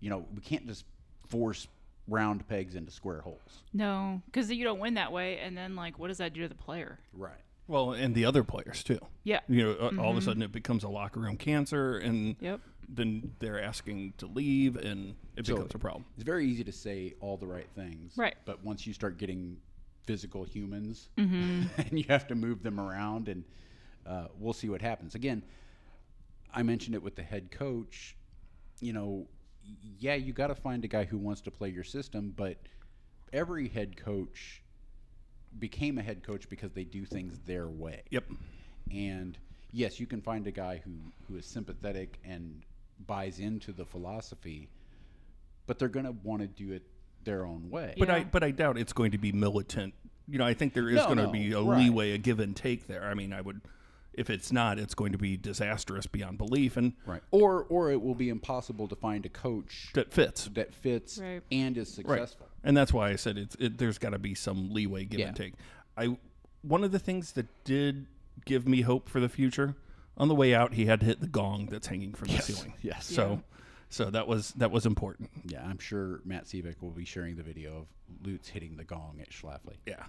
You 0.00 0.10
know, 0.10 0.24
we 0.34 0.40
can't 0.40 0.66
just 0.66 0.84
force 1.28 1.68
round 2.08 2.46
pegs 2.48 2.74
into 2.74 2.90
square 2.90 3.20
holes. 3.20 3.62
No, 3.72 4.20
because 4.26 4.50
you 4.50 4.64
don't 4.64 4.80
win 4.80 4.94
that 4.94 5.12
way, 5.12 5.38
and 5.38 5.56
then 5.56 5.76
like, 5.76 5.98
what 5.98 6.08
does 6.08 6.18
that 6.18 6.32
do 6.32 6.42
to 6.42 6.48
the 6.48 6.54
player? 6.54 6.98
Right. 7.12 7.34
Well, 7.68 7.92
and 7.92 8.14
the 8.14 8.24
other 8.24 8.42
players 8.42 8.82
too. 8.82 8.98
Yeah. 9.22 9.40
You 9.48 9.62
know, 9.64 9.72
uh 9.72 10.02
all 10.02 10.10
of 10.10 10.16
a 10.16 10.22
sudden 10.22 10.42
it 10.42 10.50
becomes 10.50 10.82
a 10.82 10.88
locker 10.88 11.20
room 11.20 11.36
cancer, 11.36 11.98
and 11.98 12.34
Yep. 12.40 12.60
then 12.88 13.32
they're 13.38 13.62
asking 13.62 14.14
to 14.18 14.26
leave, 14.26 14.76
and 14.76 15.14
it 15.36 15.46
So- 15.46 15.54
becomes 15.54 15.74
a 15.74 15.78
problem. 15.78 16.04
It's 16.16 16.24
very 16.24 16.46
easy 16.46 16.64
to 16.64 16.72
say 16.72 17.14
all 17.20 17.36
the 17.36 17.46
right 17.46 17.68
things. 17.76 18.14
Right. 18.16 18.34
But 18.44 18.64
once 18.64 18.86
you 18.86 18.92
start 18.92 19.18
getting 19.18 19.58
physical 20.04 20.42
humans 20.44 21.10
Mm-hmm. 21.18 21.62
and 21.80 21.92
you 21.98 22.04
have 22.08 22.26
to 22.28 22.34
move 22.34 22.62
them 22.64 22.80
around, 22.80 23.28
and 23.28 23.44
uh, 24.06 24.26
we'll 24.40 24.54
see 24.54 24.68
what 24.68 24.80
happens. 24.82 25.14
Again, 25.14 25.42
I 26.54 26.62
mentioned 26.62 26.94
it 26.94 27.02
with 27.02 27.16
the 27.16 27.22
head 27.22 27.50
coach. 27.50 28.16
You 28.80 28.92
know, 28.92 29.26
yeah, 29.98 30.14
you 30.14 30.32
got 30.32 30.48
to 30.48 30.54
find 30.54 30.84
a 30.84 30.88
guy 30.88 31.04
who 31.04 31.18
wants 31.18 31.40
to 31.42 31.50
play 31.50 31.68
your 31.68 31.84
system, 31.84 32.32
but 32.36 32.56
every 33.32 33.68
head 33.68 33.96
coach 33.96 34.62
became 35.58 35.98
a 35.98 36.02
head 36.02 36.22
coach 36.22 36.48
because 36.48 36.72
they 36.72 36.84
do 36.84 37.04
things 37.04 37.38
their 37.46 37.68
way. 37.68 38.02
Yep. 38.10 38.24
And 38.90 39.36
yes, 39.72 40.00
you 40.00 40.06
can 40.06 40.20
find 40.20 40.46
a 40.46 40.50
guy 40.50 40.80
who, 40.84 40.92
who 41.28 41.36
is 41.36 41.46
sympathetic 41.46 42.18
and 42.24 42.62
buys 43.06 43.38
into 43.38 43.72
the 43.72 43.84
philosophy, 43.84 44.68
but 45.66 45.78
they're 45.78 45.88
going 45.88 46.06
to 46.06 46.14
want 46.22 46.42
to 46.42 46.48
do 46.48 46.72
it 46.72 46.82
their 47.24 47.44
own 47.44 47.68
way. 47.70 47.94
But 47.98 48.10
I 48.10 48.24
but 48.24 48.42
I 48.42 48.50
doubt 48.50 48.78
it's 48.78 48.92
going 48.92 49.10
to 49.12 49.18
be 49.18 49.32
militant. 49.32 49.94
You 50.28 50.38
know, 50.38 50.46
I 50.46 50.54
think 50.54 50.74
there 50.74 50.88
is 50.88 50.96
No, 50.96 51.06
going 51.06 51.18
to 51.18 51.24
no, 51.24 51.32
be 51.32 51.52
a 51.52 51.60
right. 51.60 51.78
leeway, 51.78 52.12
a 52.12 52.18
give 52.18 52.40
and 52.40 52.54
take 52.54 52.86
there. 52.86 53.04
I 53.04 53.14
mean, 53.14 53.32
I 53.32 53.40
would 53.40 53.60
if 54.14 54.28
it's 54.30 54.50
not, 54.52 54.78
it's 54.78 54.94
going 54.94 55.12
to 55.12 55.18
be 55.18 55.36
disastrous 55.36 56.06
beyond 56.06 56.38
belief, 56.38 56.76
and 56.76 56.94
right. 57.06 57.22
Or 57.30 57.64
or 57.64 57.90
it 57.90 58.00
will 58.02 58.14
be 58.14 58.28
impossible 58.28 58.88
to 58.88 58.96
find 58.96 59.24
a 59.26 59.28
coach 59.28 59.90
that 59.94 60.12
fits. 60.12 60.46
that 60.54 60.74
fits 60.74 61.18
Right. 61.18 61.42
and 61.52 61.76
is 61.78 61.92
successful. 61.92 62.46
And 62.64 62.76
that's 62.76 62.92
why 62.92 63.10
I 63.10 63.16
said 63.16 63.38
it's 63.38 63.56
it, 63.58 63.78
there's 63.78 63.98
got 63.98 64.10
to 64.10 64.18
be 64.18 64.34
some 64.34 64.72
leeway, 64.72 65.04
give 65.04 65.20
and 65.20 65.36
take. 65.36 65.54
I 65.96 66.16
one 66.62 66.84
of 66.84 66.92
the 66.92 66.98
things 66.98 67.32
that 67.32 67.46
did 67.64 68.06
give 68.44 68.66
me 68.68 68.82
hope 68.82 69.08
for 69.08 69.20
the 69.20 69.28
future. 69.28 69.76
On 70.16 70.28
the 70.28 70.34
way 70.34 70.54
out, 70.54 70.74
he 70.74 70.84
had 70.84 71.00
to 71.00 71.06
hit 71.06 71.20
the 71.20 71.26
gong 71.28 71.68
that's 71.70 71.86
hanging 71.86 72.12
from 72.12 72.28
the 72.28 72.42
ceiling. 72.42 72.74
Yes. 72.82 73.06
So, 73.06 73.40
so 73.88 74.10
that 74.10 74.26
was 74.28 74.50
that 74.52 74.70
was 74.70 74.84
important. 74.84 75.30
Yeah, 75.46 75.64
I'm 75.64 75.78
sure 75.78 76.20
Matt 76.26 76.44
Sebek 76.44 76.82
will 76.82 76.90
be 76.90 77.06
sharing 77.06 77.36
the 77.36 77.42
video 77.42 77.78
of 77.78 77.86
Lutz 78.26 78.48
hitting 78.48 78.76
the 78.76 78.84
gong 78.84 79.18
at 79.22 79.30
Schlafly. 79.30 79.76
Yeah. 79.86 80.02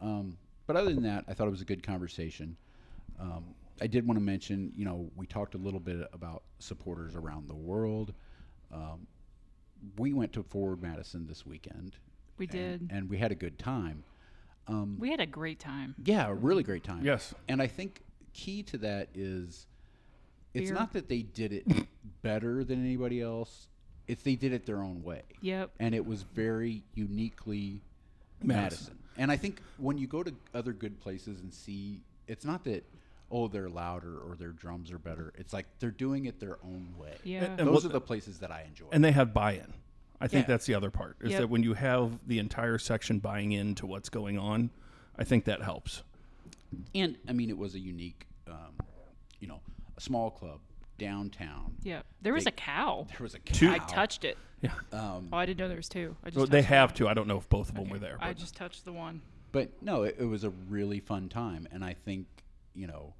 Um, 0.00 0.38
but 0.66 0.76
other 0.76 0.94
than 0.94 1.02
that, 1.02 1.24
I 1.28 1.34
thought 1.34 1.48
it 1.48 1.50
was 1.50 1.60
a 1.60 1.66
good 1.66 1.82
conversation. 1.82 2.56
Um, 3.22 3.54
I 3.80 3.86
did 3.86 4.06
want 4.06 4.18
to 4.18 4.22
mention, 4.24 4.72
you 4.76 4.84
know, 4.84 5.10
we 5.16 5.26
talked 5.26 5.54
a 5.54 5.58
little 5.58 5.80
bit 5.80 6.06
about 6.12 6.42
supporters 6.58 7.14
around 7.14 7.48
the 7.48 7.54
world. 7.54 8.12
Um, 8.72 9.06
we 9.96 10.12
went 10.12 10.32
to 10.34 10.42
Forward 10.42 10.82
Madison 10.82 11.26
this 11.26 11.46
weekend. 11.46 11.96
We 12.38 12.46
and- 12.46 12.52
did. 12.88 12.90
and 12.90 13.08
we 13.08 13.18
had 13.18 13.32
a 13.32 13.34
good 13.36 13.58
time. 13.58 14.04
Um, 14.68 14.96
We 14.98 15.10
had 15.10 15.20
a 15.20 15.26
great 15.26 15.58
time. 15.58 15.94
yeah, 16.04 16.26
a 16.28 16.34
really 16.34 16.62
great 16.62 16.84
time. 16.84 17.04
Yes. 17.04 17.34
and 17.48 17.60
I 17.62 17.66
think 17.66 18.02
key 18.32 18.62
to 18.64 18.78
that 18.78 19.08
is 19.14 19.66
it's 20.54 20.70
Beer. 20.70 20.78
not 20.78 20.92
that 20.92 21.08
they 21.08 21.22
did 21.22 21.52
it 21.52 21.66
better 22.22 22.62
than 22.64 22.80
anybody 22.84 23.20
else; 23.20 23.66
it's 24.06 24.22
they 24.22 24.36
did 24.36 24.52
it 24.52 24.64
their 24.66 24.80
own 24.82 25.02
way 25.02 25.22
Yep. 25.40 25.72
and 25.80 25.94
it 25.94 26.06
was 26.06 26.22
very 26.22 26.84
uniquely 26.94 27.80
Madison. 28.42 28.56
Madison. 28.94 28.98
And 29.18 29.32
I 29.32 29.36
think 29.36 29.60
when 29.78 29.98
you 29.98 30.06
go 30.06 30.22
to 30.22 30.32
other 30.54 30.72
good 30.72 31.00
places 31.00 31.40
and 31.40 31.52
see, 31.52 32.00
it's 32.28 32.44
not 32.44 32.62
that 32.64 32.84
oh 33.32 33.48
they're 33.48 33.68
louder 33.70 34.18
or 34.18 34.36
their 34.36 34.50
drums 34.52 34.92
are 34.92 34.98
better. 34.98 35.32
It's 35.36 35.52
like 35.52 35.66
they're 35.80 35.90
doing 35.90 36.26
it 36.26 36.38
their 36.38 36.58
own 36.62 36.94
way. 36.98 37.14
Yeah. 37.24 37.44
And 37.58 37.66
those 37.66 37.84
are 37.84 37.88
the 37.88 38.00
places 38.00 38.38
that 38.40 38.50
I 38.52 38.62
enjoy. 38.68 38.86
And 38.92 39.02
they 39.02 39.12
have 39.12 39.32
buy-in. 39.34 39.72
I 40.20 40.28
think 40.28 40.44
Yeah. 40.44 40.48
that's 40.54 40.66
the 40.66 40.74
other 40.74 40.90
part 40.90 41.16
is 41.22 41.30
Yep. 41.32 41.40
that 41.40 41.48
when 41.48 41.62
you 41.64 41.74
have 41.74 42.20
the 42.28 42.38
entire 42.38 42.78
section 42.78 43.18
buying 43.18 43.50
into 43.52 43.86
what's 43.86 44.08
going 44.10 44.38
on, 44.38 44.70
I 45.18 45.24
think 45.24 45.46
that 45.46 45.62
helps. 45.62 46.02
And 46.94 47.16
I 47.26 47.32
mean, 47.32 47.48
it 47.50 47.58
was 47.58 47.74
a 47.74 47.80
unique, 47.80 48.26
um, 48.46 48.76
you 49.40 49.48
know, 49.48 49.60
a 49.96 50.00
small 50.00 50.30
club 50.30 50.60
downtown. 50.98 51.74
Yeah. 51.82 52.02
There 52.20 52.32
was 52.34 52.46
a 52.46 52.50
cow. 52.52 53.06
There 53.18 53.24
was 53.24 53.34
a 53.34 53.40
cow. 53.40 53.72
I 53.72 53.78
touched 53.78 54.24
it. 54.24 54.38
Yeah. 54.60 54.70
Um, 54.92 55.28
Oh, 55.32 55.36
I 55.38 55.46
didn't 55.46 55.58
know 55.58 55.68
there 55.68 55.76
was 55.76 55.88
two. 55.88 56.16
I 56.22 56.28
just 56.28 56.36
Well, 56.36 56.46
they 56.46 56.62
have 56.62 56.90
one. 56.90 56.96
to. 56.98 57.08
I 57.08 57.14
don't 57.14 57.26
know 57.26 57.38
if 57.38 57.48
both 57.48 57.68
of 57.70 57.74
them 57.74 57.88
were 57.88 57.98
there. 57.98 58.16
I 58.20 58.32
just 58.34 58.54
touched 58.54 58.84
the 58.84 58.92
one. 58.92 59.22
But 59.50 59.82
no, 59.82 60.04
it, 60.04 60.16
it 60.20 60.24
was 60.24 60.44
a 60.44 60.50
really 60.50 61.00
fun 61.00 61.28
time, 61.28 61.66
and 61.72 61.84
I 61.84 61.94
think 61.94 62.26
you 62.74 62.86
know, 62.86 63.12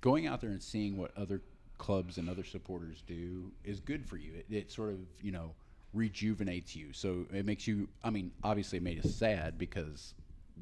going 0.00 0.26
out 0.26 0.40
there 0.40 0.50
and 0.50 0.62
seeing 0.62 0.96
what 0.96 1.16
other 1.16 1.42
clubs 1.78 2.18
and 2.18 2.28
other 2.28 2.44
supporters 2.44 3.02
do 3.06 3.50
is 3.64 3.80
good 3.80 4.04
for 4.06 4.16
you. 4.16 4.32
It, 4.34 4.46
it 4.54 4.70
sort 4.72 4.90
of 4.90 4.98
you 5.22 5.32
know 5.32 5.54
rejuvenates 5.92 6.74
you. 6.76 6.92
So 6.92 7.26
it 7.32 7.44
makes 7.46 7.66
you. 7.66 7.88
I 8.04 8.10
mean, 8.10 8.30
obviously, 8.44 8.78
it 8.78 8.82
made 8.82 9.04
us 9.04 9.14
sad 9.14 9.58
because 9.58 10.14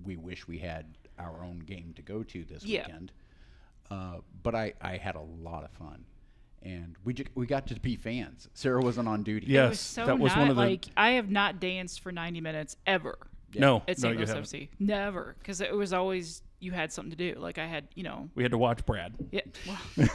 we 0.05 0.17
wish 0.17 0.47
we 0.49 0.59
had 0.59 0.87
our 1.19 1.43
own 1.45 1.59
game 1.61 1.93
to 1.97 2.03
go 2.03 2.23
to 2.23 2.45
this 2.45 2.65
Yeah. 2.65 2.87
weekend. 2.87 3.13
Uh, 3.91 4.19
but 4.43 4.55
I, 4.55 4.75
I 4.81 4.97
had 4.99 5.17
a 5.17 5.21
lot 5.21 5.65
of 5.65 5.71
fun, 5.73 6.05
and 6.63 6.95
we 7.05 7.15
ju- 7.15 7.25
we 7.35 7.47
got 7.47 7.67
to 7.69 7.81
be 7.81 7.97
fans. 7.97 8.47
Sarah 8.55 8.83
wasn't 8.83 9.09
on 9.09 9.23
duty. 9.23 9.47
Yeah. 9.49 9.67
It 9.67 9.69
was 9.71 9.79
Yes, 9.79 9.81
so 9.81 10.07
that 10.07 10.19
was 10.19 10.33
not 10.33 10.41
one 10.41 10.51
of 10.51 10.57
the- 10.57 10.63
like 10.63 10.85
I 10.97 11.13
have 11.13 11.31
not 11.31 11.59
danced 11.59 12.01
for 12.01 12.13
90 12.13 12.41
minutes 12.43 12.77
ever 12.87 13.17
No, 13.55 13.79
at 13.89 13.99
no, 13.99 14.03
St. 14.03 14.13
you 14.13 14.19
Louis 14.19 14.29
haven't. 14.29 14.45
FC. 14.45 14.69
Never, 14.79 15.37
because 15.39 15.61
it 15.63 15.75
was 15.75 15.93
always 15.95 16.43
you 16.61 16.73
had 16.73 16.93
something 16.93 17.11
to 17.11 17.17
do. 17.17 17.39
Like 17.39 17.59
I 17.59 17.67
had, 17.67 17.87
you 17.95 18.03
know, 18.03 18.29
We 18.35 18.43
had 18.43 18.53
to 18.53 18.59
watch 18.59 18.85
Brad. 18.85 19.15
yeah, 19.31 19.43
well, 19.67 20.09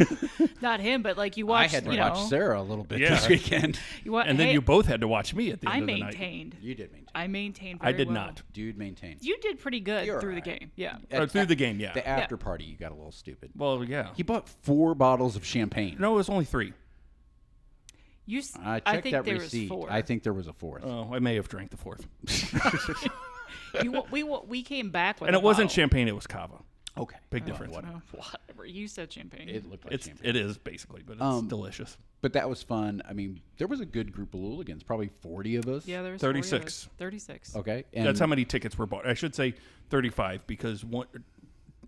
not 0.61 0.79
him, 0.81 1.01
but 1.01 1.17
like 1.17 1.37
you 1.37 1.45
watched. 1.45 1.73
I 1.73 1.75
had 1.77 1.85
to 1.85 1.93
you 1.93 1.99
watch 1.99 2.15
know, 2.15 2.25
Sarah 2.27 2.59
a 2.59 2.63
little 2.63 2.83
bit 2.83 2.99
Yeah. 2.99 3.11
this 3.15 3.29
weekend. 3.29 3.79
you 4.03 4.11
wa- 4.11 4.23
And 4.27 4.37
then 4.37 4.49
you 4.49 4.61
both 4.61 4.85
had 4.85 5.01
to 5.01 5.07
watch 5.07 5.33
me 5.33 5.51
at 5.51 5.61
the 5.61 5.67
end 5.69 5.75
I 5.75 5.79
of 5.79 5.85
the 5.87 5.93
night. 5.93 6.01
I 6.01 6.05
maintained. 6.05 6.55
you 6.61 6.75
did 6.75 6.91
maintain. 6.91 7.07
I 7.15 7.27
maintained. 7.27 7.79
I 7.81 7.91
did 7.93 8.07
well. 8.07 8.15
not. 8.15 8.41
Dude, 8.51 8.77
maintained. 8.77 9.19
You 9.21 9.37
did 9.39 9.59
pretty 9.59 9.79
good 9.79 10.05
You're 10.05 10.19
through 10.19 10.35
the 10.35 10.41
game. 10.41 10.71
Yeah. 10.75 10.97
Uh, 11.11 11.25
through 11.27 11.45
the 11.45 11.55
game, 11.55 11.79
yeah. 11.79 11.93
The 11.93 12.05
after 12.07 12.35
party, 12.37 12.65
you 12.65 12.75
got 12.75 12.91
a 12.91 12.95
little 12.95 13.11
stupid. 13.11 13.51
Well, 13.55 13.83
yeah. 13.83 14.09
He 14.15 14.23
bought 14.23 14.49
four 14.63 14.95
bottles 14.95 15.35
of 15.35 15.45
champagne. 15.45 15.95
No, 15.99 16.13
it 16.13 16.17
was 16.17 16.29
only 16.29 16.45
three. 16.45 16.73
You. 18.25 18.39
s- 18.39 18.57
I 18.61 18.79
checked 18.79 18.87
I 18.87 19.01
think 19.01 19.13
that 19.13 19.25
there 19.25 19.35
receipt. 19.35 19.69
was 19.69 19.79
four. 19.79 19.91
I 19.91 20.01
think 20.01 20.23
there 20.23 20.33
was 20.33 20.47
a 20.47 20.53
fourth. 20.53 20.83
Oh, 20.85 21.09
I 21.13 21.19
may 21.19 21.35
have 21.35 21.47
drank 21.49 21.71
the 21.71 21.77
fourth. 21.77 22.05
you, 23.81 24.03
we 24.11 24.23
we 24.23 24.63
came 24.63 24.89
back 24.89 25.19
with. 25.21 25.27
and 25.29 25.35
a 25.35 25.39
it 25.39 25.43
wasn't 25.43 25.69
bottle. 25.69 25.75
champagne, 25.81 26.07
it 26.07 26.15
was 26.15 26.27
cava. 26.27 26.55
okay, 26.97 27.17
Big 27.29 27.45
difference. 27.45 27.73
whatever. 27.73 28.01
Oh, 28.15 28.17
whatever. 28.47 28.65
You 28.65 28.87
said 28.87 29.11
champagne. 29.11 29.49
It 29.49 29.69
looked 29.69 29.85
like 29.85 29.93
It's 29.93 30.05
champagne. 30.07 30.29
it 30.29 30.35
is 30.35 30.57
basically, 30.57 31.01
but 31.05 31.13
it's 31.13 31.21
Um, 31.21 31.47
delicious. 31.47 31.97
But 32.21 32.33
that 32.33 32.47
was 32.49 32.63
fun. 32.63 33.01
I 33.07 33.13
mean, 33.13 33.41
there 33.57 33.67
was 33.67 33.81
a 33.81 33.85
good 33.85 34.13
group 34.13 34.33
of 34.33 34.39
Hooligans, 34.39 34.83
probably 34.83 35.09
forty 35.21 35.55
of 35.55 35.67
us. 35.67 35.85
yeah, 35.87 36.01
there 36.01 36.13
was 36.13 36.21
40 36.21 36.39
of 36.39 36.45
36. 36.45 36.65
us. 36.85 36.89
Thirty-six. 36.97 37.55
Okay. 37.55 37.83
And 37.93 38.05
That's 38.05 38.19
how 38.19 38.27
many 38.27 38.45
tickets 38.45 38.77
were 38.77 38.85
bought. 38.85 39.05
I 39.07 39.13
should 39.13 39.35
say 39.35 39.55
35 39.89 40.45
because 40.47 40.85
one 40.85 41.07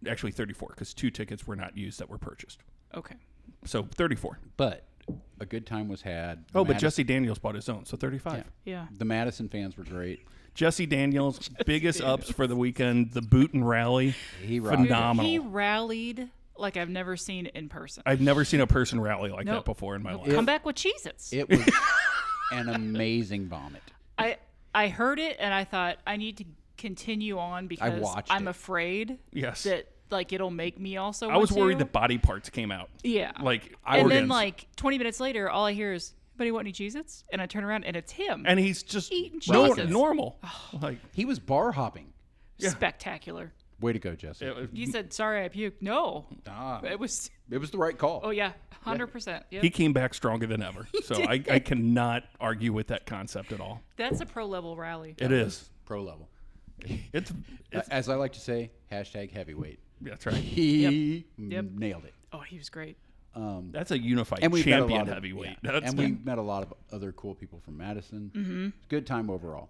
actually 0.08 0.32
34 0.32 0.70
because 0.70 0.94
two 0.94 1.10
tickets 1.10 1.48
were 1.48 1.56
not 1.56 1.78
used 1.78 2.00
that 2.00 2.10
were 2.10 2.18
purchased. 2.18 2.60
Okay. 2.94 3.16
So 3.66 3.84
34. 3.84 4.40
But 4.58 4.84
a 5.40 5.46
good 5.46 5.66
time 5.66 5.88
was 5.88 6.02
had. 6.02 6.40
Oh, 6.54 6.64
but 6.64 6.74
Madison- 6.74 6.80
Jesse 6.88 7.04
Daniels 7.04 7.40
bought 7.40 7.56
his 7.56 7.70
own, 7.70 7.86
so 7.86 7.96
35. 7.96 8.44
Yeah. 8.66 8.88
The 8.98 9.06
Madison 9.06 9.48
fans 9.50 9.78
were 9.78 9.84
great. 9.84 10.26
Jesse 10.56 10.86
Daniels, 10.88 11.50
biggest 11.66 12.02
ups 12.02 12.32
for 12.32 12.48
the 12.48 12.56
weekend. 12.56 13.12
The 13.12 13.22
boot 13.22 13.54
and 13.54 13.68
rally, 13.68 14.16
He 14.42 14.60
rocked 14.60 14.80
it. 14.82 14.84
phenomenal. 14.86 15.30
He 15.30 15.38
rallied 15.40 16.30
like 16.58 16.78
I've 16.78 16.90
never 16.90 17.18
seen 17.18 17.48
in 17.48 17.70
person. 17.70 18.02
I've 18.06 18.22
never 18.22 18.44
seen 18.46 18.62
a 18.62 18.68
person 18.68 19.00
rally 19.02 19.30
like 19.30 19.46
that 19.46 19.66
before 19.66 19.96
in 19.96 20.02
my 20.02 20.16
life. 20.16 20.34
Come 20.34 20.46
back 20.46 20.66
with 20.66 20.78
Cheez-Its. 20.78 21.34
It 21.34 21.50
was 21.50 21.60
an 22.52 22.70
amazing 22.70 23.48
vomit. 23.48 23.84
I 24.18 24.38
I 24.74 24.88
heard 24.88 25.20
it 25.20 25.36
and 25.40 25.54
I 25.54 25.66
thought 25.66 25.98
I 26.08 26.18
need 26.18 26.38
to 26.38 26.46
continue 26.78 27.38
on 27.38 27.68
because 27.68 28.00
watched 28.02 28.32
I'm 28.32 28.48
it. 28.48 28.52
afraid 28.52 29.18
Yes. 29.34 29.64
that 29.64 29.88
like 30.12 30.32
it'll 30.32 30.52
make 30.52 30.80
me 30.80 30.96
also. 30.98 31.30
I 31.30 31.38
was 31.38 31.52
want 31.52 31.62
worried 31.62 31.80
to. 31.80 31.86
that 31.86 31.92
body 31.92 32.18
parts 32.18 32.50
came 32.50 32.72
out. 32.72 32.90
yeah, 33.04 33.32
Like 33.42 33.76
and 33.86 34.10
then 34.10 34.28
like 34.30 34.68
20 34.78 34.98
minutes 34.98 35.20
later, 35.20 35.50
all 35.50 35.66
I 35.66 35.74
hear 35.74 35.92
is 35.94 36.14
Anybody 36.36 36.52
want 36.52 36.66
any 36.66 36.74
Cheez-Its? 36.74 37.24
And 37.32 37.42
I 37.42 37.46
turn 37.46 37.64
around 37.64 37.86
and 37.86 37.96
it's 37.96 38.12
him. 38.12 38.44
and 38.46 38.60
he's 38.60 38.84
just 38.84 39.12
Eating 39.12 39.40
nor- 39.48 39.70
Cheez-Its. 39.70 39.90
normal. 39.92 40.38
Like 40.82 41.00
He 41.14 41.24
was 41.26 41.40
bar 41.40 41.72
hopping. 41.72 42.12
Spectacular. 42.60 43.54
Way 43.82 43.94
to 43.94 44.00
go, 44.00 44.16
Jesse. 44.16 44.46
it- 44.46 44.70
You 44.74 44.88
said 44.88 45.14
sorry 45.14 45.44
I 45.44 45.50
puked. 45.50 45.82
No. 45.82 46.26
Ah, 46.48 46.82
It 46.84 47.00
was 47.00 47.30
it 47.50 47.58
was 47.58 47.72
the 47.72 47.78
right 47.78 47.98
call. 47.98 48.22
oh 48.24 48.30
yeah, 48.32 48.54
hundred 48.82 49.08
percent. 49.08 49.44
Yep. 49.52 49.64
he 49.64 49.70
came 49.70 49.92
back 49.94 50.14
stronger 50.14 50.46
than 50.48 50.62
ever. 50.62 50.88
So 51.04 51.16
I, 51.24 51.44
I 51.50 51.60
cannot 51.60 52.24
argue 52.40 52.74
with 52.74 52.88
that 52.88 53.06
concept 53.06 53.52
at 53.52 53.60
all. 53.62 53.82
That's 53.98 54.22
a 54.22 54.26
pro 54.26 54.46
level 54.46 54.76
rally. 54.76 55.16
It 55.18 55.32
is. 55.32 55.70
Pro 55.86 56.02
level. 56.04 56.30
It's, 57.14 57.32
it's 57.72 57.90
As 57.90 58.10
I 58.10 58.16
like 58.16 58.34
to 58.34 58.40
say, 58.40 58.72
hashtag 58.92 59.32
heavyweight. 59.32 59.80
that's 60.02 60.26
right. 60.26 60.36
He 60.36 61.26
Yep. 61.38 61.66
nailed 61.76 62.06
it. 62.06 62.14
Oh, 62.34 62.40
he 62.40 62.58
was 62.58 62.70
great. 62.70 62.98
Um, 63.36 63.70
That's 63.74 63.92
a 63.92 64.00
unified 64.00 64.40
and 64.44 64.54
we 64.54 64.64
champion 64.64 65.02
of 65.02 65.08
heavyweight. 65.10 65.58
yeah. 65.62 65.72
That's 65.74 65.90
and 65.92 66.00
we 66.00 66.12
met 66.24 66.38
a 66.38 66.42
lot 66.42 66.64
of 66.64 66.74
other 66.92 67.12
cool 67.12 67.36
people 67.36 67.60
from 67.66 67.78
Madison. 67.78 68.32
Mm-hmm. 68.34 68.68
Good 68.90 69.06
time 69.06 69.30
overall. 69.30 69.70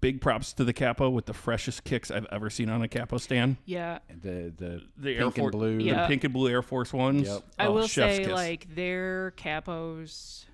big 0.00 0.20
props 0.20 0.52
to 0.54 0.64
the 0.64 0.72
capo 0.72 1.08
with 1.10 1.26
the 1.26 1.32
freshest 1.34 1.84
kicks 1.84 2.10
I've 2.10 2.26
ever 2.32 2.50
seen 2.50 2.68
on 2.68 2.82
a 2.82 2.88
capo 2.88 3.18
stand. 3.18 3.56
Yeah. 3.66 3.98
The 4.08 4.52
the, 4.56 4.82
The 4.96 5.10
Air 5.16 5.22
pink 5.30 5.36
Force, 5.36 5.54
and 5.54 5.60
blue. 5.78 5.78
the 5.84 6.04
pink 6.08 6.24
and 6.24 6.32
blue 6.32 6.48
Air 6.50 6.62
Force 6.62 6.92
ones. 6.92 7.28
Yep. 7.28 7.42
I 7.58 7.66
Oh, 7.66 7.72
will 7.72 7.86
chef's 7.86 8.16
say 8.16 8.24
kiss. 8.24 8.32
like 8.32 8.74
their 8.74 9.32
capos 9.36 10.44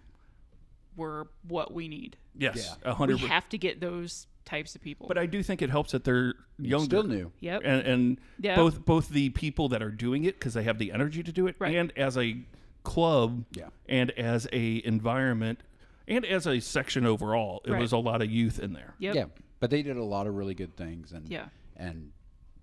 were 0.96 1.28
what 1.46 1.72
we 1.72 1.88
need. 1.88 2.16
yes, 2.36 2.56
Yeah. 2.84 2.90
a 2.90 2.94
hundred. 2.94 3.20
We 3.22 3.28
have 3.28 3.48
to 3.50 3.58
get 3.58 3.80
those 3.80 4.26
types 4.48 4.74
of 4.74 4.80
people. 4.80 5.06
But 5.06 5.18
I 5.18 5.26
do 5.26 5.42
think 5.42 5.60
it 5.62 5.70
helps 5.70 5.92
that 5.92 6.04
they're 6.04 6.34
younger. 6.58 6.84
Still 6.86 7.02
new. 7.04 7.32
yep. 7.40 7.62
and, 7.64 7.86
and 7.86 8.20
Yeah. 8.40 8.56
both 8.56 8.84
both 8.84 9.08
the 9.10 9.28
people 9.30 9.68
that 9.68 9.82
are 9.82 9.90
doing 9.90 10.24
it 10.24 10.38
because 10.38 10.54
they 10.54 10.62
have 10.62 10.78
the 10.78 10.90
energy 10.92 11.22
to 11.22 11.30
do 11.32 11.46
it, 11.46 11.56
Right. 11.58 11.74
and 11.76 11.92
as 11.96 12.16
a 12.16 12.38
club, 12.82 13.44
Yeah. 13.52 13.68
and 13.88 14.10
as 14.12 14.48
a 14.52 14.82
environment, 14.86 15.60
and 16.06 16.24
as 16.24 16.46
a 16.46 16.60
section 16.60 17.04
overall, 17.04 17.60
it 17.66 17.72
Right. 17.72 17.80
was 17.80 17.92
a 17.92 17.98
lot 17.98 18.22
of 18.22 18.30
youth 18.30 18.58
in 18.58 18.72
there. 18.72 18.94
yep. 18.98 19.14
Yeah, 19.14 19.24
but 19.60 19.70
they 19.70 19.82
did 19.82 19.96
a 19.98 20.04
lot 20.04 20.26
of 20.26 20.34
really 20.34 20.54
good 20.54 20.74
things, 20.76 21.12
and 21.12 21.28
Yeah. 21.28 21.48
and 21.76 22.12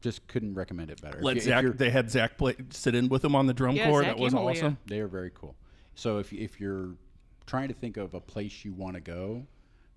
just 0.02 0.28
couldn't 0.28 0.54
recommend 0.56 0.90
it 0.92 1.02
better. 1.02 1.18
If 1.20 1.24
Let 1.24 1.36
you- 1.36 1.38
if 1.40 1.44
Zach. 1.46 1.64
you're- 1.64 1.76
They 1.78 1.90
had 1.92 2.10
Zach 2.12 2.38
play, 2.38 2.56
sit 2.70 2.94
in 2.96 3.10
with 3.10 3.22
them 3.22 3.36
on 3.36 3.46
the 3.48 3.54
drum 3.54 3.76
Yeah, 3.76 3.90
corps. 3.90 4.04
Zach 4.04 4.16
that 4.18 4.22
was 4.22 4.34
awesome. 4.34 4.78
They 4.88 5.00
are 5.00 5.08
very 5.08 5.32
cool. 5.34 5.56
So 5.96 6.18
if 6.20 6.32
if 6.34 6.60
you're 6.60 6.96
trying 7.46 7.68
to 7.70 7.74
think 7.74 7.98
of 7.98 8.14
a 8.16 8.20
place 8.20 8.66
you 8.66 8.74
want 8.74 8.96
to 8.96 9.02
go, 9.02 9.46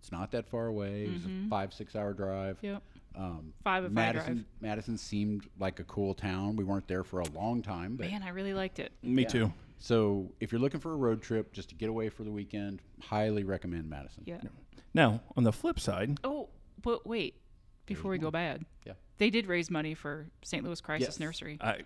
it's 0.09 0.13
not 0.13 0.31
that 0.31 0.49
far 0.49 0.69
away. 0.69 1.05
It 1.05 1.13
was 1.13 1.25
a 1.27 1.49
five 1.51 1.75
six 1.75 1.95
hour 1.95 2.15
drive. 2.15 2.57
Yep. 2.63 2.83
Um, 3.15 3.53
Five 3.63 3.85
if 3.85 3.91
I 3.91 3.93
Madison 3.93 4.35
drive. 4.37 4.45
Madison 4.61 4.97
seemed 4.97 5.47
like 5.59 5.81
a 5.81 5.85
cool 5.85 6.15
town. 6.15 6.57
We 6.57 6.65
weren't 6.65 6.87
there 6.89 7.05
for 7.05 7.21
a 7.21 7.29
long 7.31 7.61
time, 7.63 7.97
but 7.97 8.09
Man, 8.11 8.23
I 8.23 8.31
really 8.31 8.55
liked 8.55 8.79
it. 8.79 8.93
Me 9.03 9.23
yeah. 9.23 9.29
too. 9.29 9.53
So 9.79 10.33
if 10.41 10.51
you're 10.51 10.61
looking 10.63 10.81
for 10.81 10.93
a 10.93 10.97
road 10.97 11.21
trip 11.21 11.53
just 11.53 11.69
to 11.71 11.75
get 11.75 11.89
away 11.91 12.09
for 12.09 12.23
the 12.25 12.31
weekend, 12.31 12.81
highly 13.03 13.45
recommend 13.45 13.91
Madison. 13.91 14.23
Yeah. 14.25 14.41
Now 14.95 15.21
on 15.37 15.45
the 15.45 15.53
flip 15.53 15.79
side, 15.79 16.19
Oh, 16.25 16.49
but 16.81 17.07
wait. 17.07 17.35
Before 17.87 18.11
we 18.11 18.19
go 18.19 18.31
bad, 18.31 18.65
Yeah. 18.87 18.93
they 19.19 19.29
did 19.31 19.47
raise 19.47 19.71
money 19.71 19.95
for 19.95 20.27
St. 20.43 20.65
Louis 20.65 20.81
Crisis 20.81 21.07
Yes. 21.09 21.21
Nursery. 21.21 21.59
I 21.61 21.81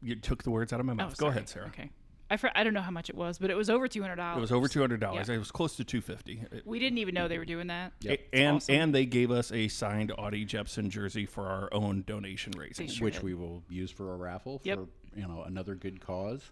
you 0.00 0.14
took 0.14 0.42
the 0.44 0.50
words 0.50 0.72
out 0.72 0.80
of 0.80 0.86
my 0.86 0.92
Oh, 0.92 0.96
mouth. 0.96 1.16
Go 1.18 1.26
sorry. 1.26 1.30
ahead, 1.32 1.48
Sarah. 1.48 1.66
Okay. 1.66 1.90
I, 2.30 2.36
fr- 2.36 2.48
I 2.54 2.62
don't 2.64 2.74
know 2.74 2.82
how 2.82 2.90
much 2.90 3.08
it 3.08 3.16
was, 3.16 3.38
but 3.38 3.50
it 3.50 3.56
was 3.56 3.70
over 3.70 3.88
two 3.88 4.02
hundred 4.02 4.16
dollars. 4.16 4.38
It 4.38 4.40
was 4.42 4.52
over 4.52 4.68
two 4.68 4.80
hundred 4.80 5.00
dollars. 5.00 5.28
Yeah. 5.28 5.36
It 5.36 5.38
was 5.38 5.50
close 5.50 5.76
to 5.76 5.84
two 5.84 6.00
fifty. 6.00 6.42
We 6.64 6.78
didn't 6.78 6.98
even 6.98 7.14
know 7.14 7.26
they 7.28 7.38
were 7.38 7.44
doing 7.44 7.68
that. 7.68 7.92
Yep. 8.00 8.20
And 8.32 8.56
awesome. 8.56 8.74
and 8.74 8.94
they 8.94 9.06
gave 9.06 9.30
us 9.30 9.50
a 9.52 9.68
signed 9.68 10.12
Audie 10.18 10.44
Jepson 10.44 10.90
jersey 10.90 11.24
for 11.26 11.46
our 11.46 11.68
own 11.72 12.04
donation 12.06 12.52
raising. 12.56 12.88
Sure 12.88 13.04
which 13.06 13.14
did. 13.14 13.22
we 13.22 13.34
will 13.34 13.62
use 13.70 13.90
for 13.90 14.12
a 14.12 14.16
raffle 14.16 14.60
Yep. 14.64 14.78
for 14.78 14.86
you 15.18 15.26
know 15.26 15.42
another 15.46 15.74
good 15.74 16.00
cause. 16.00 16.50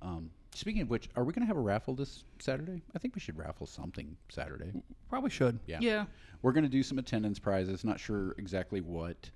Um, 0.00 0.30
speaking 0.54 0.82
of 0.82 0.90
which, 0.90 1.08
are 1.14 1.24
we 1.24 1.32
going 1.32 1.42
to 1.42 1.46
have 1.46 1.56
a 1.56 1.60
raffle 1.60 1.94
this 1.94 2.24
Saturday? 2.40 2.82
I 2.94 2.98
think 2.98 3.14
we 3.14 3.20
should 3.20 3.38
raffle 3.38 3.66
something 3.66 4.16
Saturday. 4.30 4.72
Probably 5.08 5.30
should. 5.30 5.60
Yeah, 5.66 5.78
Yeah. 5.80 6.06
We're 6.42 6.50
going 6.52 6.64
to 6.64 6.68
do 6.70 6.82
some 6.82 6.98
attendance 6.98 7.38
prizes. 7.38 7.84
Not 7.84 8.00
sure 8.00 8.34
exactly 8.36 8.80
what. 8.80 9.30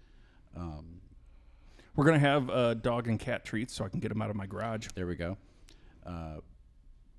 Um, 0.56 1.00
We're 1.94 2.04
gonna 2.06 2.18
have 2.18 2.50
uh, 2.50 2.74
dog 2.74 3.06
and 3.08 3.20
cat 3.20 3.44
treats 3.44 3.74
so 3.74 3.84
I 3.84 3.88
can 3.88 4.00
get 4.00 4.08
them 4.08 4.20
out 4.22 4.30
of 4.30 4.36
my 4.36 4.46
garage. 4.46 4.88
there 4.94 5.06
we 5.06 5.14
go. 5.14 5.36
Uh, 6.06 6.40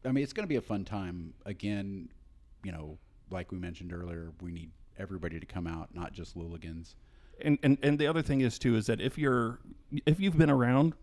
I 0.05 0.11
mean, 0.11 0.23
it's 0.23 0.33
going 0.33 0.45
to 0.45 0.49
be 0.49 0.55
a 0.55 0.61
fun 0.61 0.85
time. 0.85 1.33
Again, 1.45 2.09
you 2.63 2.71
know, 2.71 2.97
like 3.29 3.51
we 3.51 3.57
mentioned 3.57 3.91
earlier, 3.93 4.31
we 4.41 4.51
need 4.51 4.71
everybody 4.97 5.39
to 5.39 5.45
come 5.45 5.67
out, 5.67 5.89
not 5.93 6.13
just 6.13 6.37
Louligans. 6.37 6.95
And, 7.43 7.59
and 7.61 7.77
and 7.83 7.99
the 7.99 8.07
other 8.07 8.23
thing 8.23 8.41
is 8.41 8.57
too 8.57 8.75
is 8.75 8.87
that 8.87 8.99
if 8.99 9.17
you're 9.17 9.59
if 10.07 10.19
you've 10.19 10.37
been 10.37 10.49
around, 10.49 10.93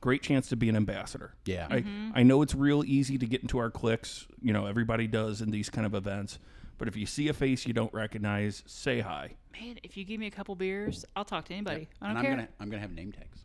great 0.00 0.22
chance 0.22 0.48
to 0.50 0.56
be 0.56 0.68
an 0.68 0.76
ambassador. 0.76 1.34
Yeah. 1.46 1.66
I, 1.68 1.84
I 2.14 2.22
know 2.22 2.42
it's 2.42 2.54
real 2.54 2.84
easy 2.84 3.18
to 3.18 3.26
get 3.26 3.42
into 3.42 3.58
our 3.58 3.70
cliques. 3.70 4.26
You 4.40 4.52
know, 4.52 4.66
everybody 4.66 5.08
does 5.08 5.40
in 5.40 5.50
these 5.50 5.68
kind 5.68 5.86
of 5.86 5.94
events. 5.94 6.38
But 6.78 6.88
if 6.88 6.96
you 6.96 7.06
see 7.06 7.28
a 7.28 7.34
face 7.34 7.66
you 7.66 7.74
don't 7.74 7.92
recognize, 7.92 8.62
say 8.66 9.00
hi. 9.00 9.34
Man, 9.52 9.78
if 9.82 9.96
you 9.96 10.04
give 10.04 10.20
me 10.20 10.28
a 10.28 10.30
couple 10.30 10.54
beers, 10.54 11.04
I'll 11.16 11.24
talk 11.24 11.44
to 11.46 11.54
anybody. 11.54 11.88
I 12.00 12.06
don't 12.06 12.10
and 12.10 12.18
I'm 12.18 12.24
care. 12.24 12.36
gonna 12.36 12.48
I'm 12.60 12.70
gonna 12.70 12.82
have 12.82 12.92
name 12.92 13.12
tags. 13.12 13.40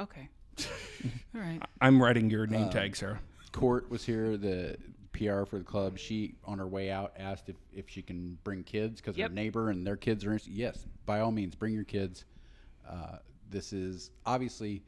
Okay. 0.00 0.28
All 1.34 1.40
right. 1.40 1.60
I'm 1.80 2.02
writing 2.02 2.30
your 2.30 2.44
Uh, 2.44 2.50
name 2.50 2.70
tag, 2.70 2.96
Sarah. 2.96 3.20
Court 3.52 3.88
was 3.90 4.04
here, 4.04 4.36
the 4.36 4.76
PR 5.12 5.44
for 5.44 5.58
the 5.58 5.64
club. 5.64 5.98
She, 5.98 6.34
on 6.44 6.58
her 6.58 6.66
way 6.66 6.90
out, 6.90 7.12
asked 7.18 7.48
if, 7.48 7.56
if 7.72 7.88
she 7.88 8.02
can 8.02 8.38
bring 8.44 8.62
kids 8.64 9.00
because 9.00 9.16
Yep. 9.16 9.30
her 9.30 9.34
neighbor 9.34 9.70
and 9.70 9.86
their 9.86 9.96
kids 9.96 10.24
are 10.24 10.32
interested. 10.32 10.52
Yes, 10.54 10.86
by 11.06 11.20
all 11.20 11.30
means, 11.32 11.54
bring 11.54 11.72
your 11.74 11.84
kids. 11.84 12.24
Uh, 12.86 13.18
this 13.48 13.72
is 13.72 14.10
obviously, 14.26 14.82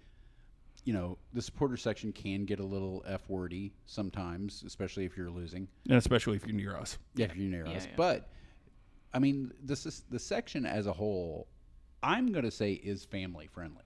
you 0.85 0.93
know, 0.93 1.16
the 1.33 1.41
supporter 1.41 1.77
section 1.79 2.12
can 2.12 2.45
get 2.45 2.61
a 2.61 2.64
little 2.64 3.03
F 3.07 3.29
wordy 3.29 3.73
sometimes, 3.87 4.62
especially 4.66 5.05
if 5.07 5.16
you're 5.16 5.31
losing. 5.31 5.66
And 5.89 5.97
especially 5.97 6.37
if 6.37 6.47
you're 6.47 6.55
near 6.57 6.77
us. 6.77 6.99
Yeah, 7.14 7.27
if 7.27 7.37
you're 7.37 7.49
near 7.51 7.66
Yeah, 7.66 7.73
us. 7.77 7.87
yeah. 7.87 7.93
But, 7.97 8.29
I 9.14 9.19
mean, 9.19 9.53
this 9.62 9.87
is 9.87 10.05
the 10.11 10.19
section 10.19 10.66
as 10.66 10.87
a 10.87 10.93
whole, 10.93 11.47
I'm 12.03 12.33
going 12.33 12.45
to 12.45 12.51
say 12.51 12.73
is 12.73 13.05
family 13.05 13.47
friendly 13.47 13.83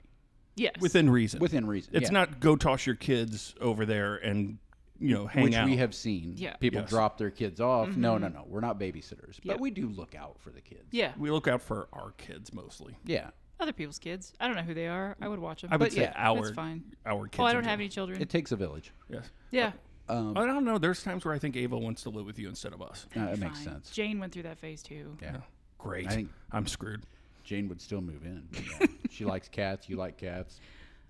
Yes. 0.56 0.74
Within 0.80 1.08
reason. 1.10 1.40
within 1.40 1.66
reason. 1.66 1.92
it's 1.94 2.04
yeah. 2.10 2.10
not 2.12 2.40
go 2.40 2.56
toss 2.56 2.84
your 2.86 2.94
kids 2.94 3.54
over 3.60 3.86
there 3.86 4.16
and 4.16 4.58
you 4.98 5.14
know 5.14 5.26
hang 5.26 5.44
which 5.44 5.54
out. 5.54 5.66
we 5.66 5.76
have 5.78 5.94
seen. 5.94 6.34
Yeah. 6.36 6.56
People 6.56 6.80
Yes. 6.82 6.90
drop 6.90 7.18
their 7.18 7.30
kids 7.30 7.60
off. 7.60 7.96
No, 7.96 8.18
no, 8.18 8.28
no. 8.28 8.44
We're 8.46 8.60
not 8.60 8.78
babysitters, 8.78 9.36
but 9.44 9.44
Yep. 9.52 9.60
we 9.60 9.70
do 9.70 9.88
look 9.88 10.14
out 10.14 10.36
for 10.40 10.50
the 10.50 10.60
kids. 10.60 10.84
Yeah. 10.90 11.12
we 11.16 11.30
look 11.30 11.48
out 11.48 11.62
for 11.62 11.88
our 11.92 12.12
kids 12.18 12.52
mostly. 12.52 12.96
Yeah. 13.04 13.30
Other 13.60 13.72
people's 13.72 13.98
kids. 13.98 14.32
I 14.40 14.46
don't 14.46 14.56
know 14.56 14.62
who 14.62 14.74
they 14.74 14.88
are. 14.88 15.16
I 15.20 15.28
would 15.28 15.38
watch 15.38 15.62
them. 15.62 15.70
I 15.72 15.76
would 15.76 15.86
but 15.86 15.92
say 15.92 16.02
yeah, 16.02 16.12
our 16.16 16.42
That's 16.42 16.54
fine. 16.54 16.82
our 17.06 17.28
kids. 17.28 17.40
Oh, 17.40 17.44
I 17.44 17.52
don't 17.52 17.64
have 17.64 17.78
any 17.78 17.88
children. 17.88 18.20
It 18.20 18.28
takes 18.28 18.50
a 18.52 18.56
village. 18.56 18.92
Yes. 19.08 19.30
yeah. 19.52 19.72
Um, 20.08 20.36
I 20.36 20.44
don't 20.46 20.64
know. 20.64 20.78
There's 20.78 21.02
times 21.02 21.24
where 21.24 21.32
I 21.32 21.38
think 21.38 21.56
Ava 21.56 21.78
wants 21.78 22.02
to 22.02 22.10
live 22.10 22.26
with 22.26 22.38
you 22.38 22.48
instead 22.48 22.72
of 22.72 22.82
us. 22.82 23.06
uh, 23.16 23.24
that 23.26 23.38
makes 23.38 23.60
sense. 23.62 23.90
Jane 23.90 24.18
went 24.18 24.32
through 24.32 24.42
that 24.42 24.58
phase 24.58 24.82
too. 24.82 25.16
Yeah. 25.22 25.36
Great. 25.78 26.08
I 26.08 26.10
think- 26.10 26.30
I'm 26.50 26.66
screwed. 26.66 27.04
Jane 27.52 27.68
would 27.68 27.82
still 27.82 28.00
move 28.00 28.24
in. 28.24 28.48
Yeah. 28.80 28.86
she 29.10 29.24
likes 29.26 29.46
cats. 29.46 29.86
You 29.86 29.96
like 29.96 30.16
cats. 30.16 30.58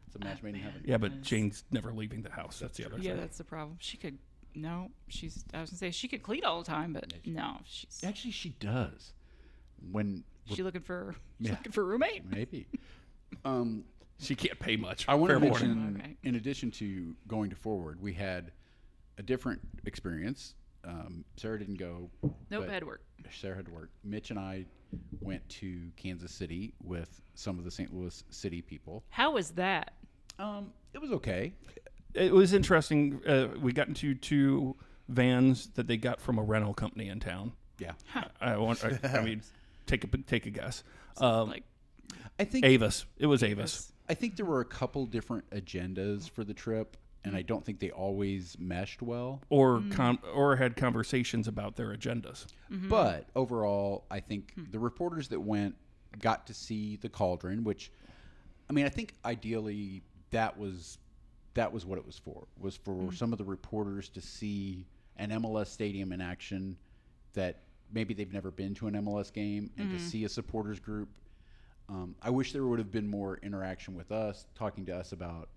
It's 0.08 0.16
a 0.16 0.18
match 0.18 0.42
made 0.42 0.56
in 0.56 0.60
heaven. 0.60 0.82
Yeah, 0.84 0.98
but 0.98 1.22
Jane's 1.22 1.62
never 1.70 1.92
leaving 1.92 2.22
the 2.22 2.30
house. 2.32 2.58
That's 2.58 2.76
the 2.76 2.84
other 2.84 2.96
thing. 2.96 3.04
Yeah, 3.04 3.12
thing. 3.12 3.20
that's 3.20 3.38
the 3.38 3.44
problem. 3.44 3.76
She 3.80 3.96
could. 3.96 4.18
No, 4.56 4.90
she's. 5.08 5.44
I 5.54 5.60
was 5.60 5.70
gonna 5.70 5.78
say 5.78 5.90
she 5.92 6.08
could 6.08 6.24
clean 6.24 6.44
all 6.44 6.58
the 6.58 6.64
time, 6.66 6.92
but 6.94 7.12
no, 7.24 7.58
she's. 7.64 8.02
Actually, 8.04 8.32
she 8.32 8.50
does. 8.58 9.12
When 9.92 10.24
She 10.52 10.64
looking 10.64 10.80
for. 10.82 11.14
She's 11.38 11.48
Yeah. 11.48 11.52
looking 11.52 11.70
for 11.72 11.82
a 11.82 11.84
roommate. 11.84 12.24
maybe. 12.28 12.66
Um, 13.44 13.84
She 14.18 14.34
can't 14.34 14.58
pay 14.58 14.76
much. 14.76 15.08
I 15.08 15.14
want 15.14 15.30
to 15.32 15.38
Fair 15.40 15.48
warning. 15.50 15.68
mention, 15.68 16.00
Okay. 16.00 16.16
in 16.24 16.34
addition 16.34 16.70
to 16.72 17.14
going 17.28 17.48
to 17.50 17.56
forward, 17.56 18.00
we 18.02 18.12
had 18.12 18.50
a 19.16 19.22
different 19.22 19.60
experience. 19.86 20.54
Um, 20.84 21.24
Sarah 21.36 21.58
didn't 21.58 21.76
go. 21.76 22.10
Nope, 22.22 22.34
but 22.50 22.70
had 22.70 22.84
work. 22.86 23.02
Sarah 23.30 23.56
had 23.56 23.66
to 23.66 23.72
work. 23.72 23.90
Mitch 24.04 24.30
and 24.30 24.38
I 24.38 24.66
went 25.20 25.46
to 25.48 25.80
Kansas 25.96 26.32
City 26.32 26.74
with 26.82 27.20
some 27.34 27.58
of 27.58 27.64
the 27.64 27.70
St. 27.70 27.94
Louis 27.94 28.22
City 28.30 28.60
people. 28.60 29.04
How 29.10 29.32
was 29.32 29.50
that? 29.52 29.92
Um, 30.38 30.72
it 30.92 31.00
was 31.00 31.12
okay. 31.12 31.52
It 32.14 32.32
was 32.32 32.52
interesting. 32.52 33.20
Uh, 33.26 33.48
we 33.60 33.72
got 33.72 33.88
into 33.88 34.14
two 34.14 34.76
vans 35.08 35.68
that 35.74 35.86
they 35.86 35.96
got 35.96 36.20
from 36.20 36.38
a 36.38 36.42
rental 36.42 36.74
company 36.74 37.08
in 37.08 37.20
town. 37.20 37.52
Yeah, 37.78 37.92
I 38.40 38.56
want. 38.56 38.84
I, 38.84 38.98
I 39.18 39.22
mean, 39.22 39.42
take 39.86 40.04
a 40.04 40.18
take 40.18 40.46
a 40.46 40.50
guess. 40.50 40.84
Um, 41.18 41.48
like 41.48 41.64
I 42.38 42.44
think 42.44 42.64
Avis. 42.64 43.06
It 43.18 43.26
was 43.26 43.42
Avis. 43.42 43.92
I 44.08 44.14
think 44.14 44.36
there 44.36 44.46
were 44.46 44.60
a 44.60 44.66
couple 44.66 45.06
different 45.06 45.48
agendas 45.50 46.28
for 46.28 46.44
the 46.44 46.54
trip, 46.54 46.96
and 47.24 47.36
I 47.36 47.42
don't 47.42 47.64
think 47.64 47.78
they 47.78 47.90
always 47.90 48.56
meshed 48.58 49.00
well. 49.02 49.40
or 49.48 49.78
Mm. 49.80 49.92
con- 49.92 50.18
or 50.34 50.56
had 50.56 50.76
conversations 50.76 51.46
about 51.48 51.76
their 51.76 51.88
agendas. 51.96 52.46
Mm-hmm. 52.70 52.88
But 52.88 53.28
overall, 53.36 54.04
I 54.10 54.20
think 54.20 54.52
Hmm. 54.54 54.64
the 54.70 54.78
reporters 54.78 55.28
that 55.28 55.40
went 55.40 55.76
got 56.20 56.46
to 56.48 56.54
see 56.54 56.96
the 56.96 57.08
cauldron, 57.08 57.64
which, 57.64 57.90
I 58.68 58.72
mean, 58.72 58.84
I 58.86 58.88
think 58.88 59.14
ideally 59.24 60.02
that 60.30 60.56
was 60.58 60.98
that 61.54 61.70
was 61.70 61.84
what 61.84 61.98
it 61.98 62.06
was 62.06 62.16
for. 62.18 62.48
Was 62.58 62.76
for 62.76 62.94
Hmm. 62.94 63.10
some 63.10 63.30
of 63.32 63.38
the 63.38 63.44
reporters 63.44 64.08
to 64.10 64.20
see 64.22 64.86
an 65.16 65.30
MLS 65.30 65.70
stadium 65.70 66.10
in 66.12 66.20
action 66.22 66.78
that 67.34 67.62
maybe 67.92 68.14
they've 68.14 68.32
never 68.32 68.50
been 68.50 68.74
to 68.76 68.86
an 68.86 68.94
MLS 68.96 69.30
game 69.30 69.70
and 69.76 69.88
Mm-hmm. 69.88 69.98
to 69.98 70.02
see 70.02 70.24
a 70.24 70.28
supporters 70.30 70.80
group. 70.80 71.10
Um, 71.90 72.16
I 72.22 72.30
wish 72.30 72.52
there 72.54 72.64
would 72.66 72.78
have 72.78 72.90
been 72.90 73.06
more 73.06 73.36
interaction 73.42 73.94
with 73.94 74.10
us, 74.10 74.46
talking 74.54 74.86
to 74.86 74.96
us 74.96 75.12
about, 75.12 75.50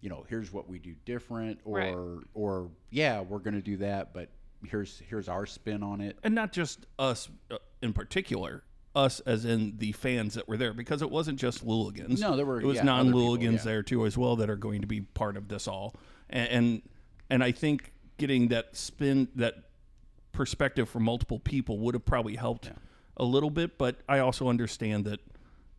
you 0.00 0.08
know, 0.08 0.24
here's 0.28 0.52
what 0.52 0.68
we 0.68 0.78
do 0.78 0.94
different, 1.04 1.60
or 1.64 1.76
Right. 1.78 1.96
or 2.34 2.70
yeah, 2.90 3.20
we're 3.20 3.38
going 3.40 3.54
to 3.54 3.60
do 3.62 3.78
that, 3.78 4.12
but 4.14 4.30
here's 4.64 5.00
here's 5.08 5.28
our 5.28 5.46
spin 5.46 5.82
on 5.82 6.00
it. 6.00 6.18
and 6.22 6.34
not 6.34 6.52
just 6.52 6.86
us 6.98 7.28
uh, 7.50 7.56
in 7.82 7.92
particular, 7.92 8.62
us 8.94 9.20
as 9.20 9.44
in 9.44 9.74
the 9.78 9.92
fans 9.92 10.34
that 10.34 10.48
were 10.48 10.56
there, 10.56 10.72
because 10.72 11.02
it 11.02 11.10
wasn't 11.10 11.38
just 11.38 11.64
Louligans. 11.66 12.18
No, 12.20 12.36
there 12.36 12.46
were- 12.46 12.60
it 12.60 12.66
was 12.66 12.76
yeah, 12.76 12.82
non-Louligans 12.84 13.58
yeah. 13.58 13.64
there 13.64 13.82
too 13.82 14.06
as 14.06 14.16
well 14.18 14.36
that 14.36 14.48
are 14.50 14.56
going 14.56 14.80
to 14.80 14.86
be 14.86 15.00
part 15.00 15.36
of 15.36 15.48
this 15.48 15.66
all, 15.68 15.94
and 16.30 16.48
and, 16.48 16.82
and 17.30 17.44
I 17.44 17.52
think 17.52 17.92
getting 18.18 18.48
that 18.48 18.76
spin 18.76 19.28
that 19.36 19.54
perspective 20.32 20.88
from 20.88 21.04
multiple 21.04 21.38
people 21.40 21.78
would 21.80 21.94
have 21.94 22.04
probably 22.04 22.36
helped 22.36 22.70
a 23.16 23.24
little 23.24 23.50
bit, 23.50 23.78
but 23.78 23.96
I 24.08 24.20
also 24.20 24.48
understand 24.48 25.04
that 25.06 25.20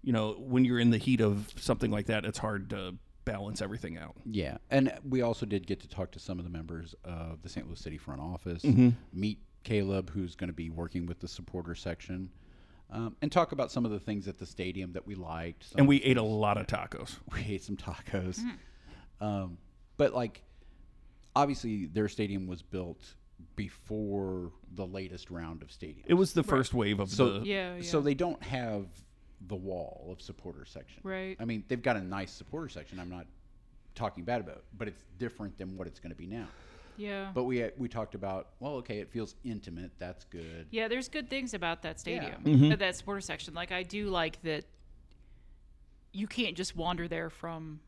you 0.04 0.12
know 0.14 0.34
when 0.34 0.66
you're 0.66 0.80
in 0.80 0.90
the 0.90 0.98
heat 0.98 1.22
of 1.22 1.54
something 1.58 1.92
like 1.92 2.08
that, 2.08 2.26
it's 2.26 2.40
hard 2.40 2.70
to 2.72 2.96
balance 3.32 3.62
everything 3.62 3.98
out. 3.98 4.16
Yeah, 4.26 4.58
and 4.70 4.92
we 5.08 5.22
also 5.22 5.46
did 5.46 5.68
get 5.68 5.80
to 5.82 5.88
talk 5.88 6.12
to 6.12 6.20
some 6.20 6.40
of 6.40 6.46
the 6.46 6.52
members 6.52 6.96
of 7.04 7.42
the 7.42 7.50
St. 7.50 7.68
Louis 7.68 7.80
City 7.80 7.98
front 7.98 8.22
office, 8.22 8.64
Mm-hmm. 8.64 8.90
meet 9.14 9.40
Caleb, 9.64 10.10
who's 10.12 10.36
going 10.36 10.48
to 10.50 10.54
be 10.54 10.70
working 10.70 11.06
with 11.06 11.20
the 11.20 11.28
supporter 11.28 11.76
section, 11.76 12.30
um, 12.92 13.16
and 13.22 13.32
talk 13.32 13.52
about 13.52 13.72
some 13.72 13.86
of 13.86 13.92
the 13.92 14.00
things 14.00 14.28
at 14.28 14.38
the 14.38 14.46
stadium 14.46 14.94
that 14.94 15.06
we 15.06 15.16
liked. 15.16 15.68
And 15.78 15.88
we 15.88 15.98
ate 16.04 16.18
a 16.18 16.24
lot 16.24 16.58
of 16.58 16.66
tacos. 16.68 17.18
we 17.34 17.42
ate 17.56 17.64
some 17.64 17.78
tacos. 17.78 18.40
Um, 19.22 19.58
but 19.98 20.14
like, 20.14 20.44
obviously, 21.36 21.86
their 21.88 22.08
stadium 22.08 22.48
was 22.48 22.62
built 22.62 23.16
before 23.56 24.52
the 24.76 24.86
latest 24.86 25.30
round 25.30 25.62
of 25.62 25.70
stadiums. 25.70 26.04
It 26.08 26.14
was 26.16 26.34
the 26.34 26.44
first 26.44 26.74
wave 26.74 27.00
of 27.00 27.10
so 27.10 27.40
the 27.40 27.46
Yeah, 27.46 27.82
So 27.82 28.02
they 28.02 28.14
don't 28.14 28.42
have 28.44 28.86
the 29.48 29.56
wall 29.56 30.10
of 30.12 30.22
supporter 30.22 30.66
section. 30.66 31.02
Right. 31.04 31.38
I 31.40 31.46
mean, 31.46 31.64
they've 31.68 31.82
got 31.82 31.96
a 31.96 32.02
nice 32.02 32.32
supporter 32.32 32.70
section. 32.70 33.00
I'm 33.00 33.10
not 33.10 33.26
talking 33.96 34.24
bad 34.24 34.42
about, 34.42 34.58
it, 34.58 34.64
but 34.78 34.88
it's 34.88 35.04
different 35.18 35.58
than 35.58 35.78
what 35.78 35.88
it's 35.88 36.00
going 36.00 36.12
to 36.12 36.16
be 36.18 36.28
now. 36.28 36.48
Yeah. 36.98 37.32
But 37.34 37.46
we 37.46 37.66
we 37.78 37.88
talked 37.88 38.14
about 38.16 38.50
well, 38.60 38.74
okay, 38.76 39.00
it 39.00 39.10
feels 39.10 39.36
intimate. 39.46 39.92
That's 40.00 40.26
good. 40.26 40.68
Yeah, 40.72 40.90
there's 40.90 41.08
good 41.08 41.30
things 41.30 41.54
about 41.54 41.82
that 41.84 42.00
stadium, 42.00 42.42
Mm-hmm. 42.44 42.72
uh, 42.74 42.76
that 42.76 42.96
supporter 42.98 43.22
section. 43.22 43.54
Like 43.54 43.72
I 43.72 43.84
do 43.84 44.10
like 44.10 44.42
that 44.44 44.66
you 46.12 46.28
can't 46.28 46.58
just 46.58 46.76
wander 46.76 47.08
there 47.08 47.30
from 47.30 47.80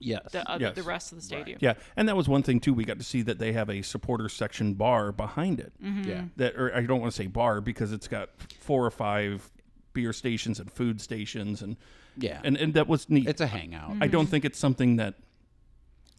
Yes. 0.00 0.30
the 0.32 0.48
other, 0.48 0.66
Yes. 0.66 0.74
the 0.76 0.82
rest 0.82 1.12
of 1.12 1.18
the 1.18 1.22
stadium. 1.22 1.58
Yeah, 1.60 1.74
and 1.96 2.08
that 2.08 2.16
was 2.16 2.28
one 2.28 2.42
thing 2.42 2.60
too. 2.60 2.74
We 2.74 2.84
got 2.84 2.98
to 2.98 3.04
see 3.04 3.22
that 3.22 3.38
they 3.38 3.52
have 3.52 3.70
a 3.70 3.82
supporter 3.82 4.28
section 4.28 4.74
bar 4.74 5.12
behind 5.12 5.60
it. 5.60 5.72
Mm-hmm. 5.82 6.08
Yeah. 6.08 6.24
That, 6.36 6.56
or 6.56 6.74
I 6.74 6.82
don't 6.82 7.00
want 7.00 7.12
to 7.12 7.16
say 7.16 7.26
bar 7.26 7.60
because 7.60 7.92
it's 7.92 8.08
got 8.08 8.30
four 8.60 8.84
or 8.84 8.90
five 8.90 9.50
beer 9.92 10.12
stations 10.12 10.60
and 10.60 10.70
food 10.70 11.00
stations, 11.00 11.62
and 11.62 11.76
Yeah. 12.16 12.40
and 12.44 12.56
and 12.56 12.74
that 12.74 12.88
was 12.88 13.08
neat. 13.08 13.28
It's 13.28 13.40
a 13.40 13.46
hangout. 13.46 13.96
I 14.00 14.06
don't 14.06 14.24
mm-hmm. 14.24 14.30
think 14.30 14.44
it's 14.44 14.58
something 14.58 14.96
that 14.96 15.14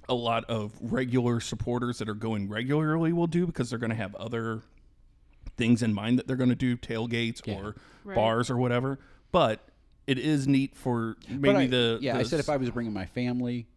a 0.07 0.13
lot 0.13 0.45
of 0.45 0.73
regular 0.81 1.39
supporters 1.39 1.99
that 1.99 2.09
are 2.09 2.15
going 2.15 2.49
regularly 2.49 3.13
will 3.13 3.27
do 3.27 3.45
because 3.45 3.69
they're 3.69 3.79
going 3.79 3.91
to 3.91 3.95
have 3.95 4.15
other 4.15 4.63
things 5.55 5.83
in 5.83 5.93
mind 5.93 6.17
that 6.17 6.27
they're 6.27 6.35
going 6.35 6.49
to 6.49 6.55
do, 6.55 6.75
tailgates 6.75 7.47
or 7.47 7.75
Right. 8.03 8.15
bars 8.15 8.49
or 8.49 8.57
whatever. 8.57 8.97
But 9.31 9.59
it 10.07 10.17
is 10.17 10.47
neat 10.47 10.75
for 10.75 11.17
maybe 11.29 11.55
I- 11.55 11.67
the 11.67 11.99
yeah. 12.01 12.13
the 12.13 12.19
I 12.19 12.23
said 12.23 12.39
if 12.39 12.49
I 12.49 12.57
was 12.57 12.71
bringing 12.71 12.93
my 12.93 13.05
family, 13.05 13.67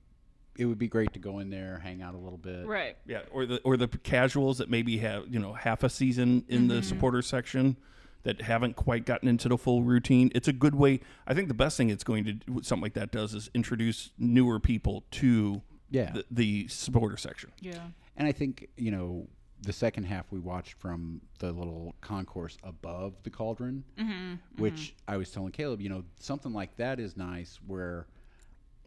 it 0.56 0.64
would 0.64 0.78
be 0.78 0.88
great 0.88 1.12
to 1.14 1.18
go 1.18 1.38
in 1.38 1.50
there, 1.50 1.78
hang 1.82 2.02
out 2.02 2.14
a 2.14 2.18
little 2.18 2.38
bit. 2.38 2.66
Right. 2.66 2.96
Yeah, 3.06 3.22
or 3.30 3.44
the 3.46 3.60
or 3.60 3.76
the 3.76 3.88
casuals 3.88 4.58
that 4.58 4.70
maybe 4.70 4.98
have 4.98 5.28
you 5.28 5.38
know 5.38 5.52
half 5.52 5.82
a 5.82 5.90
season 5.90 6.44
in 6.48 6.62
mm-hmm. 6.62 6.68
the 6.68 6.82
supporter 6.82 7.20
section 7.20 7.76
that 8.24 8.42
haven't 8.42 8.76
quite 8.76 9.04
gotten 9.06 9.28
into 9.28 9.48
the 9.48 9.58
full 9.58 9.82
routine. 9.82 10.30
It's 10.34 10.48
a 10.48 10.52
good 10.52 10.74
way. 10.74 11.00
I 11.26 11.34
think 11.34 11.48
the 11.48 11.54
best 11.54 11.76
thing 11.76 11.90
it's 11.90 12.04
going 12.04 12.24
to 12.24 12.32
do, 12.32 12.60
something 12.62 12.82
like 12.82 12.94
that 12.94 13.10
does 13.10 13.34
is 13.34 13.50
introduce 13.54 14.10
newer 14.18 14.60
people 14.60 15.04
to 15.12 15.62
Yeah. 15.90 16.12
the, 16.12 16.24
the 16.30 16.68
supporter 16.68 17.16
section. 17.16 17.50
Yeah. 17.60 17.86
And 18.16 18.28
I 18.28 18.32
think 18.32 18.68
you 18.76 18.90
know 18.90 19.28
the 19.62 19.72
second 19.72 20.04
half 20.04 20.26
we 20.30 20.40
watched 20.40 20.74
from 20.74 21.20
the 21.38 21.52
little 21.52 21.94
concourse 22.00 22.58
above 22.64 23.14
the 23.22 23.30
cauldron, 23.30 23.84
mm-hmm. 23.96 24.34
which 24.60 24.74
mm-hmm. 24.74 25.14
I 25.14 25.16
was 25.16 25.30
telling 25.30 25.52
Caleb, 25.52 25.80
you 25.80 25.88
know, 25.88 26.04
something 26.18 26.52
like 26.52 26.76
that 26.76 27.00
is 27.00 27.16
nice 27.16 27.58
where. 27.66 28.06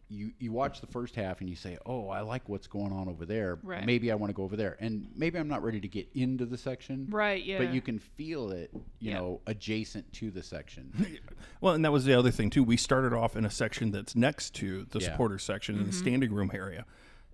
You, 0.08 0.30
you 0.38 0.52
watch 0.52 0.80
the 0.80 0.86
first 0.86 1.16
half 1.16 1.40
and 1.40 1.50
you 1.50 1.56
say, 1.56 1.78
"Oh, 1.84 2.08
I 2.08 2.20
like 2.20 2.48
what's 2.48 2.68
going 2.68 2.92
on 2.92 3.08
over 3.08 3.26
there. 3.26 3.58
Right. 3.62 3.84
Maybe 3.84 4.12
I 4.12 4.14
want 4.14 4.30
to 4.30 4.34
go 4.34 4.44
over 4.44 4.54
there." 4.54 4.76
And 4.78 5.08
maybe 5.16 5.36
I'm 5.38 5.48
not 5.48 5.64
ready 5.64 5.80
to 5.80 5.88
get 5.88 6.08
into 6.14 6.46
the 6.46 6.56
section, 6.56 7.08
Right. 7.10 7.44
Yeah. 7.44 7.58
but 7.58 7.74
you 7.74 7.80
can 7.80 7.98
feel 7.98 8.52
it, 8.52 8.70
you 9.00 9.10
Yeah. 9.10 9.18
know, 9.18 9.40
adjacent 9.46 10.12
to 10.14 10.30
the 10.30 10.42
section. 10.42 10.92
Well, 11.60 11.74
and 11.74 11.84
that 11.84 11.90
was 11.92 12.04
the 12.04 12.12
other 12.14 12.30
thing 12.30 12.50
too. 12.50 12.62
We 12.62 12.76
started 12.76 13.12
off 13.14 13.34
in 13.34 13.44
a 13.44 13.50
section 13.50 13.90
that's 13.90 14.14
next 14.14 14.54
to 14.56 14.84
the 14.90 15.00
Yeah. 15.00 15.10
supporter 15.10 15.38
section 15.38 15.76
in 15.76 15.84
the 15.84 15.90
mm-hmm. 15.90 15.98
standing 15.98 16.32
room 16.32 16.50
area, 16.54 16.84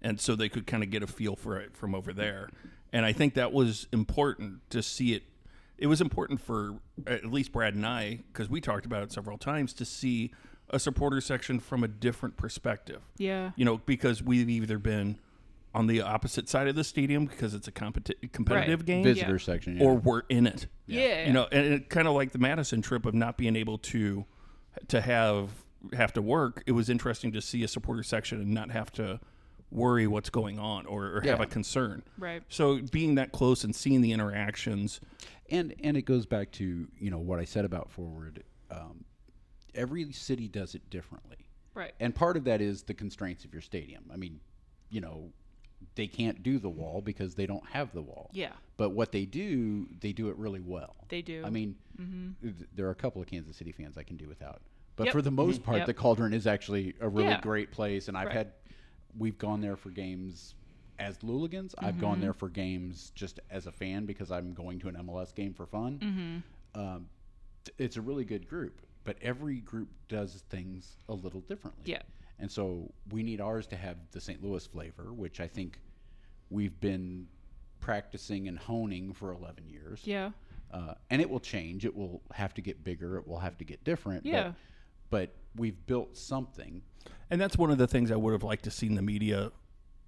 and 0.00 0.18
so 0.20 0.34
they 0.36 0.48
could 0.48 0.66
kind 0.66 0.82
of 0.82 0.90
get 0.90 1.02
a 1.02 1.06
feel 1.06 1.36
for 1.36 1.58
it 1.60 1.76
from 1.76 1.94
over 1.94 2.12
there. 2.12 2.48
And 2.92 3.04
I 3.04 3.12
think 3.12 3.34
that 3.34 3.52
was 3.52 3.86
important 3.92 4.68
to 4.70 4.82
see 4.82 5.12
it. 5.14 5.24
It 5.76 5.88
was 5.88 6.00
important 6.00 6.40
for 6.40 6.78
at 7.06 7.26
least 7.26 7.52
Brad 7.52 7.74
and 7.74 7.84
I 7.84 8.20
because 8.32 8.48
we 8.48 8.60
talked 8.60 8.86
about 8.86 9.02
it 9.02 9.12
several 9.12 9.36
times 9.38 9.72
to 9.74 9.84
see 9.84 10.32
a 10.72 10.78
supporter 10.78 11.20
section 11.20 11.60
from 11.60 11.84
a 11.84 11.88
different 11.88 12.36
perspective. 12.36 13.02
yeah. 13.18 13.50
You 13.56 13.64
know, 13.64 13.78
because 13.78 14.22
we've 14.22 14.48
either 14.48 14.78
been 14.78 15.18
on 15.74 15.86
the 15.86 16.02
opposite 16.02 16.48
side 16.48 16.68
of 16.68 16.74
the 16.74 16.84
stadium 16.84 17.24
because 17.26 17.54
it's 17.54 17.66
a 17.68 17.72
competi- 17.72 18.30
competitive 18.32 18.80
Right. 18.80 18.86
game, 18.86 19.04
Visitor 19.04 19.38
section, 19.38 19.78
yeah. 19.78 19.84
or 19.84 19.94
we're 19.96 20.20
in 20.28 20.46
it 20.46 20.66
Yeah. 20.86 21.26
you 21.26 21.32
know 21.32 21.46
and 21.50 21.64
it 21.74 21.88
kind 21.88 22.06
of 22.06 22.12
like 22.14 22.32
the 22.32 22.38
madison 22.38 22.82
trip 22.82 23.06
of 23.06 23.14
not 23.14 23.38
being 23.38 23.56
able 23.56 23.78
to 23.78 24.26
to 24.88 25.00
have 25.00 25.48
have 25.94 26.12
to 26.12 26.20
work 26.20 26.62
it 26.66 26.72
was 26.72 26.90
interesting 26.90 27.32
to 27.32 27.40
see 27.40 27.62
a 27.64 27.68
supporter 27.68 28.02
section 28.02 28.38
and 28.42 28.50
not 28.52 28.70
have 28.70 28.92
to 28.92 29.18
worry 29.70 30.06
what's 30.06 30.28
going 30.28 30.58
on 30.58 30.84
or, 30.84 31.06
or 31.16 31.20
have 31.22 31.40
a 31.40 31.46
concern 31.46 32.02
Right. 32.18 32.42
so 32.50 32.80
being 32.92 33.14
that 33.14 33.32
close 33.32 33.64
and 33.64 33.74
seeing 33.74 34.02
the 34.02 34.12
interactions 34.12 35.00
and 35.48 35.74
and 35.82 35.96
it 35.96 36.02
goes 36.02 36.26
back 36.26 36.50
to 36.52 36.86
you 36.98 37.10
know 37.10 37.18
what 37.18 37.38
I 37.38 37.44
said 37.46 37.64
about 37.64 37.90
forward. 37.90 38.44
Um, 38.70 39.04
every 39.74 40.12
city 40.12 40.48
does 40.48 40.74
it 40.74 40.88
differently, 40.90 41.38
Right. 41.74 41.92
and 42.00 42.14
part 42.14 42.36
of 42.36 42.44
that 42.44 42.60
is 42.60 42.82
the 42.84 42.94
constraints 42.94 43.44
of 43.44 43.52
your 43.52 43.62
stadium. 43.62 44.04
I 44.12 44.16
mean, 44.16 44.40
you 44.90 45.00
know, 45.00 45.32
they 45.96 46.06
can't 46.06 46.42
do 46.42 46.58
the 46.58 46.68
wall 46.68 47.00
because 47.00 47.34
they 47.34 47.46
don't 47.46 47.66
have 47.70 47.92
the 47.92 48.02
wall. 48.02 48.30
Yeah. 48.32 48.52
But 48.76 48.90
what 48.90 49.10
they 49.12 49.24
do, 49.24 49.86
they 50.00 50.12
do 50.12 50.28
it 50.28 50.36
really 50.36 50.60
well. 50.60 50.94
They 51.08 51.22
do. 51.22 51.42
I 51.44 51.50
mean, 51.50 51.76
th- 52.42 52.54
there 52.74 52.86
are 52.86 52.90
a 52.90 52.94
couple 52.94 53.20
of 53.20 53.26
Kansas 53.28 53.56
City 53.56 53.72
fans 53.72 53.98
I 53.98 54.02
can 54.04 54.16
do 54.16 54.28
without, 54.28 54.62
but 54.96 55.06
Yep. 55.06 55.12
for 55.12 55.22
the 55.22 55.30
most 55.30 55.62
part, 55.64 55.78
Yep. 55.78 55.86
the 55.86 55.94
Cauldron 55.94 56.32
is 56.34 56.46
actually 56.46 56.94
a 57.00 57.08
really 57.08 57.28
Yeah. 57.30 57.40
great 57.40 57.72
place, 57.72 58.08
and 58.08 58.16
I've 58.16 58.28
Right. 58.28 58.36
had, 58.36 58.52
we've 59.18 59.38
gone 59.38 59.60
there 59.60 59.76
for 59.76 59.90
games 59.90 60.54
as 60.98 61.18
Louligans. 61.18 61.74
I've 61.78 61.98
gone 61.98 62.14
Mm-hmm. 62.14 62.20
there 62.22 62.32
for 62.32 62.48
games 62.48 63.10
just 63.16 63.40
as 63.50 63.66
a 63.66 63.72
fan 63.72 64.06
because 64.06 64.30
I'm 64.30 64.54
going 64.54 64.78
to 64.80 64.88
an 64.88 64.94
MLS 64.96 65.32
game 65.32 65.52
for 65.52 65.66
fun. 65.66 65.98
Mm-hmm. 65.98 66.80
Um, 66.80 67.08
it's 67.78 67.96
a 67.96 68.02
really 68.02 68.24
good 68.24 68.48
group, 68.48 68.80
but 69.04 69.16
every 69.22 69.56
group 69.60 69.88
does 70.08 70.44
things 70.48 70.96
a 71.08 71.14
little 71.14 71.40
differently. 71.40 71.82
Yeah. 71.86 72.02
And 72.38 72.50
so 72.50 72.92
we 73.10 73.22
need 73.22 73.40
ours 73.40 73.66
to 73.68 73.76
have 73.76 73.96
the 74.12 74.20
St. 74.20 74.42
Louis 74.42 74.64
flavor, 74.66 75.12
which 75.12 75.40
I 75.40 75.46
think 75.46 75.78
we've 76.50 76.78
been 76.80 77.26
practicing 77.80 78.48
and 78.48 78.58
honing 78.58 79.12
for 79.12 79.32
11 79.32 79.68
years. 79.68 80.00
Yeah. 80.04 80.30
Uh, 80.72 80.94
and 81.10 81.20
it 81.20 81.28
will 81.28 81.40
change. 81.40 81.84
It 81.84 81.94
will 81.94 82.22
have 82.32 82.54
to 82.54 82.60
get 82.62 82.82
bigger. 82.82 83.16
It 83.18 83.26
will 83.28 83.38
have 83.40 83.58
to 83.58 83.64
get 83.64 83.84
different. 83.84 84.24
Yeah. 84.26 84.52
But, 85.10 85.30
but 85.54 85.60
we've 85.60 85.86
built 85.86 86.16
something. 86.16 86.82
and 87.30 87.40
that's 87.40 87.56
one 87.58 87.70
of 87.70 87.76
the 87.78 87.86
things 87.86 88.10
i 88.10 88.16
would 88.16 88.32
have 88.32 88.42
liked 88.42 88.64
to 88.64 88.70
see 88.70 88.86
in 88.86 88.94
the 88.94 89.02
media 89.02 89.50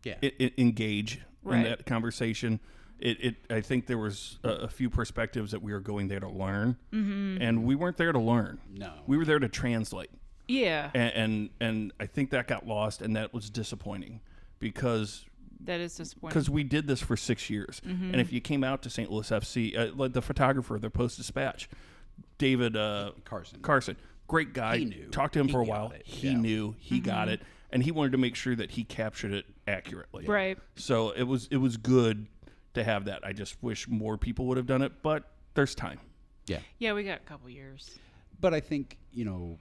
Yeah. 0.05 0.15
i 0.23 0.33
i 0.41 0.51
engage 0.57 1.21
in 1.45 1.63
that 1.65 1.85
conversation. 1.87 2.61
It, 3.01 3.25
it, 3.25 3.35
I 3.51 3.61
think 3.61 3.87
there 3.87 3.99
was 3.99 4.39
a, 4.45 4.49
a 4.51 4.69
few 4.69 4.89
perspectives 4.89 5.51
that 5.51 5.63
we 5.63 5.73
were 5.73 5.81
going 5.81 6.09
there 6.09 6.21
to 6.21 6.29
learn, 6.29 6.77
mm-hmm. 6.93 7.43
and 7.43 7.65
we 7.65 7.75
weren't 7.75 7.97
there 7.97 8.13
to 8.13 8.19
learn. 8.19 8.61
No. 8.73 8.93
we 9.07 9.17
were 9.19 9.25
there 9.25 9.39
to 9.41 9.49
translate, 9.49 10.11
Yeah. 10.49 10.91
and, 10.95 11.13
and 11.15 11.51
and 11.61 11.93
I 12.01 12.07
think 12.07 12.31
that 12.31 12.47
got 12.49 12.67
lost, 12.67 13.03
and 13.03 13.17
that 13.17 13.35
was 13.35 13.51
disappointing 13.51 14.21
because 14.61 15.25
That 15.65 15.81
is 15.81 15.97
disappointing. 15.97 16.31
because 16.35 16.49
we 16.49 16.63
did 16.65 16.87
this 16.87 17.01
for 17.01 17.17
six 17.17 17.51
years, 17.51 17.83
Mm-hmm. 17.87 18.13
and 18.13 18.21
if 18.21 18.33
you 18.33 18.41
came 18.41 18.63
out 18.65 18.83
to 18.83 18.91
St. 18.91 19.11
Louis 19.11 19.29
FC, 19.29 19.77
uh, 19.77 19.93
like 19.95 20.13
the 20.13 20.23
photographer, 20.23 20.79
the 20.79 20.89
Post 20.91 21.17
Dispatch, 21.19 21.69
David 22.39 22.77
uh, 22.77 23.11
Carson. 23.25 23.61
Carson, 23.61 23.97
great 24.29 24.53
guy. 24.55 24.79
He 24.79 24.85
knew. 24.87 25.09
Talked 25.11 25.35
to 25.35 25.41
him 25.41 25.47
He 25.49 25.53
for 25.53 25.61
a 25.61 25.65
while. 25.65 25.91
it. 25.91 26.03
He 26.07 26.29
Yeah. 26.29 26.37
knew. 26.39 26.75
He 26.79 26.97
Mm-hmm. 26.97 27.05
got 27.07 27.29
it, 27.29 27.41
and 27.71 27.83
he 27.83 27.91
wanted 27.91 28.13
to 28.13 28.19
make 28.19 28.37
sure 28.37 28.55
that 28.55 28.71
he 28.73 28.85
captured 28.85 29.33
it 29.33 29.47
accurately. 29.67 30.27
Right. 30.27 30.59
So 30.77 31.11
it 31.11 31.25
was 31.25 31.49
it 31.51 31.57
was 31.57 31.77
good 31.77 32.27
to 32.75 32.85
have 32.85 33.07
that. 33.07 33.25
I 33.25 33.33
just 33.33 33.57
wish 33.63 33.89
more 33.89 34.17
people 34.19 34.47
would 34.47 34.57
have 34.57 34.67
done 34.67 34.83
it, 34.83 34.93
but 35.03 35.25
there's 35.55 35.75
time. 35.75 36.01
Yeah. 36.47 36.59
Yeah, 36.79 36.93
we 36.93 37.05
got 37.05 37.19
a 37.19 37.25
couple 37.25 37.49
years. 37.49 37.99
But 38.41 38.53
I 38.53 38.61
think, 38.61 38.99
you 39.13 39.25
know, 39.25 39.59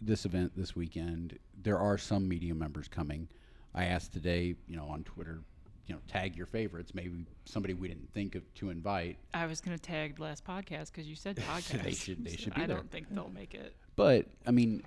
this 0.00 0.24
event 0.24 0.52
this 0.56 0.76
weekend, 0.76 1.38
there 1.62 1.78
are 1.78 1.98
some 1.98 2.28
media 2.28 2.54
members 2.54 2.86
coming. 2.88 3.28
I 3.74 3.86
asked 3.86 4.12
today, 4.12 4.54
you 4.68 4.76
know, 4.76 4.86
on 4.86 5.04
Twitter, 5.04 5.40
you 5.86 5.94
know, 5.94 6.00
tag 6.08 6.36
your 6.36 6.46
favorites. 6.46 6.94
Maybe 6.94 7.24
somebody 7.44 7.74
we 7.74 7.88
didn't 7.88 8.12
think 8.12 8.34
of 8.34 8.42
to 8.56 8.70
invite. 8.70 9.16
I 9.34 9.46
was 9.46 9.60
gonna 9.60 9.78
tag 9.78 10.18
last 10.20 10.44
podcast 10.44 10.92
because 10.92 11.06
you 11.08 11.14
said 11.16 11.36
podcast. 11.36 11.82
They 11.84 11.92
should- 11.92 12.24
they 12.24 12.36
should 12.36 12.54
be 12.54 12.62
I 12.62 12.66
there. 12.66 12.76
don't 12.76 12.90
think 12.90 13.06
they'll 13.10 13.28
make 13.30 13.54
it. 13.54 13.74
But 13.96 14.26
I 14.46 14.50
mean, 14.50 14.82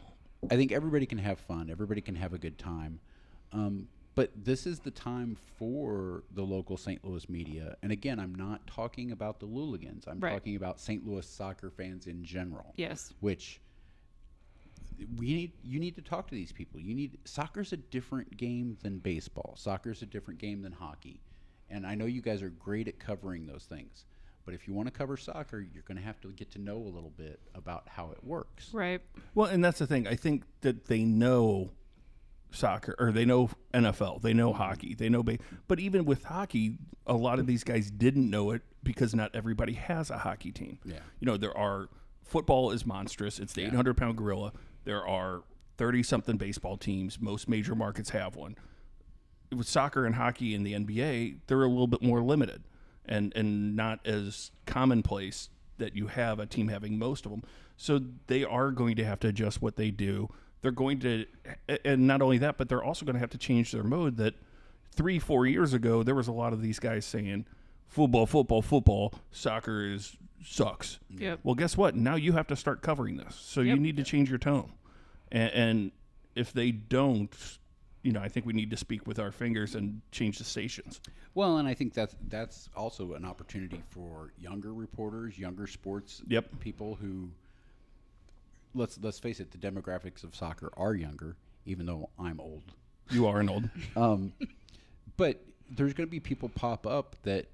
I 0.51 0.55
think 0.55 0.71
everybody 0.71 1.05
can 1.05 1.17
have 1.17 1.39
fun. 1.39 1.69
Everybody 1.69 2.01
can 2.01 2.15
have 2.15 2.33
a 2.33 2.37
good 2.37 2.57
time. 2.57 2.99
Um, 3.51 3.87
but 4.19 4.31
this 4.35 4.67
is 4.67 4.79
the 4.79 4.91
time 4.91 5.37
for 5.57 6.25
the 6.33 6.41
local 6.41 6.75
St. 6.75 7.01
Louis 7.05 7.29
media. 7.29 7.77
And 7.81 7.89
again, 7.89 8.19
I'm 8.19 8.35
not 8.35 8.67
talking 8.67 9.13
about 9.13 9.39
the 9.39 9.47
Louligans. 9.47 10.09
I'm 10.09 10.19
Right. 10.19 10.33
talking 10.33 10.57
about 10.57 10.77
St. 10.77 11.07
Louis 11.07 11.25
soccer 11.25 11.69
fans 11.69 12.05
in 12.05 12.25
general. 12.25 12.73
Yes. 12.75 13.13
Which 13.21 13.61
we 15.15 15.33
need 15.33 15.53
you 15.63 15.79
need 15.79 15.95
to 15.95 16.01
talk 16.01 16.27
to 16.27 16.35
these 16.35 16.51
people. 16.51 16.81
You 16.81 16.93
need 16.93 17.17
soccer's 17.23 17.71
a 17.71 17.77
different 17.77 18.35
game 18.35 18.77
than 18.83 18.99
baseball. 18.99 19.55
Soccer's 19.55 20.01
a 20.01 20.05
different 20.05 20.37
game 20.41 20.63
than 20.63 20.73
hockey. 20.73 21.21
And 21.69 21.87
I 21.87 21.95
know 21.95 22.03
you 22.05 22.21
guys 22.21 22.41
are 22.41 22.49
great 22.49 22.89
at 22.89 22.99
covering 22.99 23.47
those 23.47 23.63
things. 23.63 24.03
But 24.43 24.53
if 24.53 24.67
you 24.67 24.73
want 24.73 24.87
to 24.87 24.91
cover 24.91 25.15
soccer, 25.15 25.61
you're 25.61 25.83
going 25.83 25.95
to 25.95 26.03
have 26.03 26.19
to 26.19 26.33
get 26.33 26.51
to 26.51 26.59
know 26.59 26.75
a 26.75 26.91
little 26.91 27.13
bit 27.15 27.39
about 27.55 27.87
how 27.87 28.11
it 28.11 28.21
works. 28.21 28.73
Right. 28.73 28.99
Well, 29.33 29.47
and 29.49 29.63
that's 29.63 29.79
the 29.79 29.87
thing. 29.87 30.09
I 30.09 30.15
think 30.15 30.43
that 30.59 30.87
they 30.87 31.05
know 31.05 31.71
soccer 32.51 32.95
or 32.99 33.11
they 33.11 33.25
know 33.25 33.49
NFL, 33.73 34.21
they 34.21 34.33
know 34.33 34.53
hockey, 34.53 34.95
they 34.95 35.09
know 35.09 35.23
ba- 35.23 35.37
but 35.67 35.79
even 35.79 36.05
with 36.05 36.23
hockey, 36.23 36.77
a 37.05 37.13
lot 37.13 37.39
of 37.39 37.47
these 37.47 37.63
guys 37.63 37.91
didn't 37.91 38.29
know 38.29 38.51
it 38.51 38.61
because 38.83 39.13
not 39.13 39.31
everybody 39.33 39.73
has 39.73 40.09
a 40.09 40.17
hockey 40.19 40.51
team. 40.51 40.79
Yeah. 40.83 40.99
You 41.19 41.25
know, 41.25 41.37
there 41.37 41.55
are 41.57 41.89
football 42.23 42.71
is 42.71 42.85
monstrous. 42.85 43.39
It's 43.39 43.53
the 43.53 43.63
800 43.65 43.97
pound 43.97 44.17
gorilla. 44.17 44.53
There 44.85 45.05
are 45.05 45.43
30 45.77 46.03
something 46.03 46.37
baseball 46.37 46.77
teams. 46.77 47.19
Most 47.19 47.47
major 47.49 47.75
markets 47.75 48.11
have 48.11 48.35
one. 48.35 48.55
With 49.55 49.67
soccer 49.67 50.05
and 50.05 50.15
hockey 50.15 50.53
in 50.53 50.63
the 50.63 50.73
NBA, 50.73 51.39
they're 51.47 51.63
a 51.63 51.67
little 51.67 51.87
bit 51.87 52.01
more 52.03 52.21
limited 52.21 52.63
and 53.05 53.33
and 53.35 53.75
not 53.75 54.05
as 54.05 54.51
commonplace 54.65 55.49
that 55.79 55.95
you 55.95 56.07
have 56.07 56.39
a 56.39 56.45
team 56.45 56.67
having 56.67 56.99
most 56.99 57.25
of 57.25 57.31
them. 57.31 57.41
So 57.75 57.99
they 58.27 58.43
are 58.43 58.71
going 58.71 58.95
to 58.97 59.05
have 59.05 59.19
to 59.21 59.29
adjust 59.29 59.61
what 59.61 59.75
they 59.77 59.89
do. 59.89 60.29
They're 60.61 60.71
going 60.71 60.99
to, 60.99 61.25
and 61.85 62.05
not 62.05 62.21
only 62.21 62.37
that, 62.39 62.57
but 62.57 62.67
they're 62.69 62.83
also 62.83 63.05
going 63.05 63.13
to 63.13 63.19
have 63.19 63.29
to 63.31 63.37
change 63.37 63.71
their 63.71 63.83
mode. 63.83 64.17
That 64.17 64.35
three, 64.91 65.19
four 65.19 65.45
years 65.45 65.73
ago, 65.73 66.03
there 66.03 66.15
was 66.15 66.27
a 66.27 66.33
lot 66.33 66.51
of 66.53 66.61
these 66.61 66.79
guys 66.79 67.05
saying, 67.05 67.45
"Football, 67.87 68.25
football, 68.25 68.61
football. 68.61 69.13
Soccer 69.31 69.85
is 69.85 70.17
sucks." 70.43 70.99
Yep. 71.17 71.39
Well, 71.43 71.55
guess 71.55 71.77
what? 71.77 71.95
Now 71.95 72.15
you 72.15 72.33
have 72.33 72.47
to 72.47 72.55
start 72.55 72.81
covering 72.81 73.15
this. 73.17 73.35
So 73.35 73.61
you 73.61 73.77
need 73.77 73.97
to 73.97 74.03
change 74.03 74.29
your 74.29 74.37
tone. 74.39 74.73
And, 75.31 75.51
and 75.53 75.91
if 76.35 76.51
they 76.51 76.71
don't, 76.71 77.33
you 78.03 78.11
know, 78.11 78.19
I 78.21 78.27
think 78.27 78.45
we 78.45 78.53
need 78.53 78.71
to 78.71 78.77
speak 78.77 79.07
with 79.07 79.19
our 79.19 79.31
fingers 79.31 79.75
and 79.75 80.01
change 80.11 80.39
the 80.39 80.43
stations. 80.43 80.99
Well, 81.35 81.57
and 81.57 81.67
I 81.67 81.73
think 81.73 81.93
that's 81.93 82.15
that's 82.27 82.69
also 82.75 83.13
an 83.13 83.23
opportunity 83.23 83.81
for 83.89 84.33
younger 84.37 84.73
reporters, 84.73 85.37
younger 85.37 85.67
sports 85.67 86.21
Yep. 86.27 86.59
people 86.59 86.95
who 86.95 87.29
let's 88.73 88.99
let's 89.01 89.19
face 89.19 89.39
it, 89.39 89.51
the 89.51 89.57
demographics 89.57 90.23
of 90.23 90.35
soccer 90.35 90.71
are 90.77 90.93
younger, 90.93 91.35
even 91.65 91.85
though 91.85 92.09
I'm 92.19 92.39
old. 92.39 92.73
You 93.11 93.27
are 93.27 93.39
an 93.39 93.49
old. 93.49 93.69
Um, 93.95 94.33
but 95.17 95.41
there's 95.71 95.93
going 95.93 96.07
to 96.07 96.11
be 96.11 96.19
people 96.19 96.49
pop 96.49 96.87
up 96.87 97.15
that 97.23 97.47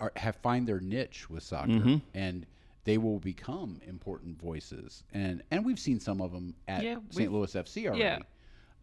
are, 0.00 0.12
have 0.16 0.36
find 0.36 0.66
their 0.66 0.80
niche 0.80 1.28
with 1.30 1.42
soccer, 1.42 1.72
Mm-hmm. 1.72 1.96
and 2.14 2.46
they 2.84 2.96
will 2.98 3.18
become 3.18 3.80
important 3.86 4.40
voices. 4.40 5.04
And 5.12 5.42
and 5.50 5.64
we've 5.64 5.78
seen 5.78 6.00
some 6.00 6.20
of 6.20 6.32
them 6.32 6.54
at 6.68 6.82
Yeah, 6.82 6.96
St. 7.10 7.32
Louis 7.32 7.52
FC 7.52 7.86
already. 7.86 8.00
yeah. 8.02 8.18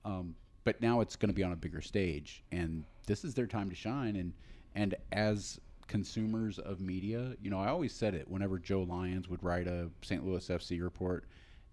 Um, 0.05 0.35
but 0.63 0.81
now 0.81 1.01
it's 1.01 1.15
going 1.15 1.29
to 1.29 1.33
be 1.35 1.43
on 1.43 1.51
a 1.53 1.55
bigger 1.55 1.81
stage, 1.81 2.43
and 2.51 2.83
this 3.07 3.23
is 3.25 3.33
their 3.33 3.47
time 3.47 3.69
to 3.69 3.75
shine. 3.75 4.15
And 4.15 4.33
and 4.75 4.95
as 5.11 5.59
consumers 5.87 6.59
of 6.59 6.79
media, 6.81 7.33
you 7.41 7.49
know, 7.49 7.59
I 7.59 7.67
always 7.69 7.93
said 7.93 8.13
it 8.13 8.27
whenever 8.29 8.59
Joe 8.59 8.83
Lyons 8.83 9.27
would 9.29 9.41
write 9.43 9.67
a 9.67 9.89
St. 10.01 10.25
Louis 10.25 10.45
FC 10.47 10.81
report. 10.81 11.25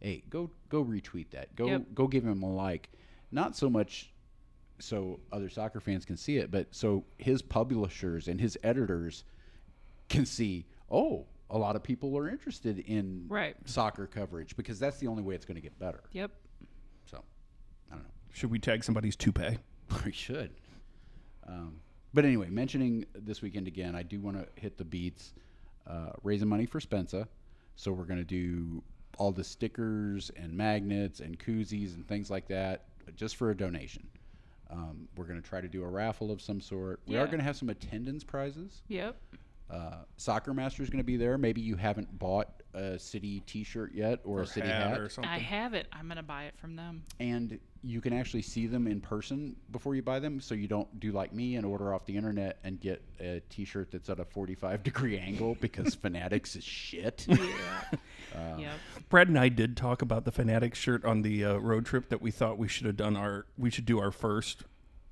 Hey, 0.04 0.22
go 0.28 0.50
go 0.68 0.84
retweet 0.84 1.30
that. 1.30 1.56
Go 1.56 1.66
Yep. 1.66 1.94
go 1.94 2.06
give 2.06 2.24
him 2.26 2.42
a 2.42 2.52
like. 2.54 2.90
Not 3.32 3.56
so 3.56 3.70
much 3.70 4.12
so 4.78 5.18
other 5.32 5.48
soccer 5.48 5.80
fans 5.80 6.04
can 6.04 6.18
see 6.18 6.36
it, 6.36 6.50
but 6.50 6.74
so 6.74 7.06
his 7.16 7.40
publishers 7.40 8.28
and 8.28 8.38
his 8.38 8.58
editors 8.62 9.24
can 10.10 10.26
see, 10.26 10.66
oh, 10.90 11.26
a 11.48 11.56
lot 11.56 11.74
of 11.74 11.82
people 11.82 12.18
are 12.18 12.28
interested 12.28 12.80
in 12.80 13.24
Right. 13.28 13.56
soccer 13.64 14.06
coverage 14.06 14.56
because 14.58 14.78
that's 14.78 14.98
the 14.98 15.06
only 15.06 15.22
way 15.22 15.34
it's 15.34 15.46
going 15.46 15.54
to 15.54 15.60
get 15.62 15.78
better. 15.78 16.02
Yep. 16.12 16.32
So, 17.06 17.24
I 17.90 17.94
don't 17.94 18.04
know. 18.04 18.10
Should 18.32 18.50
we 18.50 18.58
tag 18.58 18.84
somebody's 18.84 19.16
toupee? 19.16 19.56
we 20.04 20.12
should. 20.12 20.50
Um, 21.46 21.80
but 22.12 22.26
anyway, 22.26 22.50
mentioning 22.50 23.06
this 23.14 23.40
weekend 23.40 23.68
again, 23.68 23.94
I 23.94 24.02
do 24.02 24.20
want 24.20 24.36
to 24.36 24.46
hit 24.60 24.76
the 24.76 24.84
beats, 24.84 25.32
uh, 25.86 26.10
raising 26.22 26.48
money 26.48 26.66
for 26.66 26.78
Spensa. 26.80 27.26
So 27.76 27.90
we're 27.92 28.04
going 28.04 28.20
to 28.20 28.24
do 28.24 28.82
all 29.18 29.32
the 29.32 29.44
stickers 29.44 30.30
and 30.36 30.52
magnets 30.52 31.20
and 31.20 31.38
koozies 31.38 31.94
and 31.94 32.06
things 32.06 32.30
like 32.30 32.48
that 32.48 32.84
just 33.16 33.36
for 33.36 33.50
a 33.50 33.56
donation. 33.56 34.06
Um, 34.70 35.08
we're 35.16 35.26
going 35.26 35.40
to 35.40 35.46
try 35.48 35.60
to 35.60 35.68
do 35.68 35.84
a 35.84 35.88
raffle 35.88 36.30
of 36.30 36.40
some 36.40 36.60
sort. 36.60 37.00
We 37.06 37.16
are 37.16 37.26
going 37.26 37.38
to 37.38 37.44
have 37.44 37.56
some 37.56 37.68
attendance 37.68 38.24
prizes. 38.24 38.82
Yep. 38.88 39.16
Uh, 39.70 40.02
Soccer 40.16 40.52
Master 40.54 40.82
is 40.82 40.90
going 40.90 40.98
to 40.98 41.04
be 41.04 41.16
there. 41.16 41.38
Maybe 41.38 41.60
you 41.60 41.76
haven't 41.76 42.18
bought 42.18 42.62
a 42.74 42.98
city 42.98 43.40
T-shirt 43.46 43.94
yet 43.94 44.20
or, 44.24 44.42
a 44.42 44.46
city 44.46 44.68
hat, 44.68 44.98
or 44.98 45.08
something. 45.08 45.30
I 45.30 45.38
have 45.38 45.74
it. 45.74 45.86
I'm 45.92 46.08
gonna 46.08 46.22
buy 46.22 46.44
it 46.44 46.54
from 46.56 46.76
them. 46.76 47.04
and 47.20 47.58
you 47.82 48.00
can 48.00 48.14
actually 48.14 48.40
see 48.40 48.66
them 48.66 48.86
in 48.86 48.98
person 48.98 49.54
before 49.70 49.94
you 49.94 50.00
buy 50.00 50.18
them. 50.18 50.40
So 50.40 50.54
you 50.54 50.66
don't 50.66 50.98
do 51.00 51.12
like 51.12 51.34
me 51.34 51.56
and 51.56 51.66
order 51.66 51.92
off 51.92 52.06
the 52.06 52.16
internet 52.16 52.58
and 52.64 52.80
get 52.80 53.02
a 53.20 53.40
T-shirt 53.50 53.90
that's 53.90 54.08
at 54.08 54.18
a 54.18 54.24
45 54.24 54.82
degree 54.82 55.18
angle 55.18 55.56
because 55.60 55.94
Fanatics 56.04 56.56
is 56.56 56.64
shit. 56.64 57.26
Yeah. 57.28 57.38
yep. 58.58 58.72
Brad 59.10 59.28
and 59.28 59.38
I 59.38 59.50
did 59.50 59.76
talk 59.76 60.00
about 60.00 60.24
the 60.24 60.32
Fanatics 60.32 60.78
shirt 60.78 61.04
on 61.04 61.22
the 61.22 61.44
uh, 61.44 61.56
road 61.56 61.84
trip 61.84 62.08
that 62.08 62.22
we 62.22 62.30
thought 62.30 62.58
we 62.58 62.68
should 62.68 62.86
have 62.86 62.96
done 62.96 63.16
our 63.16 63.46
we 63.58 63.70
should 63.70 63.86
do 63.86 64.00
our 64.00 64.10
first 64.10 64.64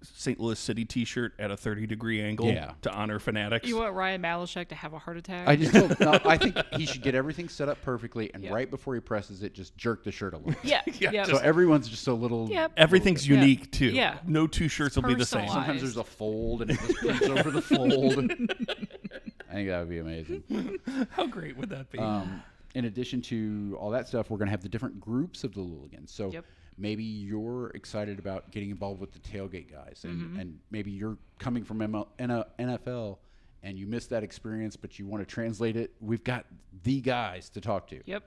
St. 0.02 0.38
Louis 0.40 0.58
City 0.58 0.84
T-shirt 0.84 1.32
at 1.38 1.50
a 1.50 1.56
30 1.56 1.86
degree 1.86 2.20
angle 2.22 2.46
Yeah. 2.48 2.72
to 2.82 2.90
honor 2.92 3.18
Fanatics. 3.18 3.68
You 3.68 3.76
want 3.78 3.94
Ryan 3.94 4.22
Malashek 4.22 4.68
to 4.68 4.74
have 4.74 4.92
a 4.92 4.98
heart 4.98 5.16
attack? 5.16 5.46
I 5.48 5.56
just 5.56 5.72
told, 5.74 5.98
no, 6.00 6.18
I 6.24 6.36
think 6.36 6.56
he 6.76 6.86
should 6.86 7.02
get 7.02 7.14
everything 7.14 7.48
set 7.48 7.68
up 7.68 7.80
perfectly, 7.82 8.32
and 8.34 8.42
Yeah. 8.44 8.52
right 8.52 8.70
before 8.70 8.94
he 8.94 9.00
presses 9.00 9.42
it, 9.42 9.54
just 9.54 9.76
jerk 9.76 10.04
the 10.04 10.12
shirt 10.12 10.34
a 10.34 10.38
little. 10.38 10.54
yeah. 10.62 10.82
Yeah, 10.98 11.10
Yep. 11.12 11.26
So 11.26 11.36
everyone's 11.38 11.88
just 11.88 12.06
a 12.08 12.14
little. 12.14 12.48
Yep. 12.50 12.72
Everything's 12.76 13.28
Yeah. 13.28 13.40
unique 13.40 13.70
too. 13.72 13.86
Yeah. 13.90 14.18
No 14.26 14.46
two 14.46 14.68
shirts 14.68 14.96
will 14.96 15.02
be 15.04 15.14
the 15.14 15.24
same. 15.26 15.48
Sometimes 15.48 15.80
there's 15.82 15.96
a 15.96 16.04
fold, 16.04 16.62
and 16.62 16.70
it 16.70 16.78
just 16.80 16.98
prints 16.98 17.22
over 17.26 17.50
the 17.50 17.62
fold. 17.62 18.30
I 19.50 19.54
think 19.54 19.68
that 19.68 19.80
would 19.80 19.88
be 19.90 19.98
amazing. 19.98 20.42
How 21.10 21.26
great 21.26 21.56
would 21.56 21.68
that 21.70 21.90
be? 21.90 21.98
Um, 21.98 22.42
in 22.74 22.86
addition 22.86 23.20
to 23.22 23.76
all 23.78 23.90
that 23.90 24.08
stuff, 24.08 24.30
we're 24.30 24.38
going 24.38 24.46
to 24.46 24.50
have 24.52 24.62
the 24.62 24.68
different 24.68 24.98
groups 24.98 25.44
of 25.44 25.52
the 25.54 25.60
Louligans. 25.60 26.08
So 26.08 26.30
Yep. 26.32 26.44
Maybe 26.78 27.04
you're 27.04 27.68
excited 27.74 28.18
about 28.18 28.50
getting 28.50 28.70
involved 28.70 29.00
with 29.00 29.12
the 29.12 29.18
tailgate 29.18 29.70
guys, 29.70 30.04
and, 30.04 30.20
Mm-hmm. 30.20 30.40
and 30.40 30.58
maybe 30.70 30.90
you're 30.90 31.16
coming 31.38 31.64
from 31.64 31.78
ML, 31.80 32.06
NFL 32.58 33.18
and 33.64 33.78
you 33.78 33.86
missed 33.86 34.10
that 34.10 34.24
experience, 34.24 34.74
but 34.76 34.98
you 34.98 35.06
want 35.06 35.26
to 35.26 35.34
translate 35.34 35.76
it. 35.76 35.92
We've 36.00 36.24
got 36.24 36.46
the 36.82 37.00
guys 37.00 37.48
to 37.50 37.60
talk 37.60 37.86
to. 37.88 38.00
Yep. 38.06 38.24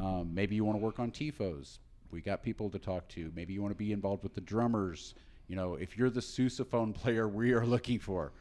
Um, 0.00 0.34
maybe 0.34 0.56
you 0.56 0.64
want 0.64 0.76
to 0.78 0.82
work 0.84 0.98
on 0.98 1.12
tifos. 1.12 1.78
We 2.10 2.20
got 2.20 2.42
people 2.42 2.68
to 2.70 2.78
talk 2.80 3.06
to. 3.10 3.30
Maybe 3.36 3.52
you 3.52 3.62
want 3.62 3.72
to 3.72 3.78
be 3.78 3.92
involved 3.92 4.24
with 4.24 4.34
the 4.34 4.40
drummers. 4.40 5.14
You 5.46 5.54
know, 5.54 5.74
if 5.74 5.96
you're 5.96 6.10
the 6.10 6.20
sousaphone 6.20 6.92
player 7.02 7.28
we 7.28 7.52
are 7.52 7.64
looking 7.64 8.00
for, 8.00 8.32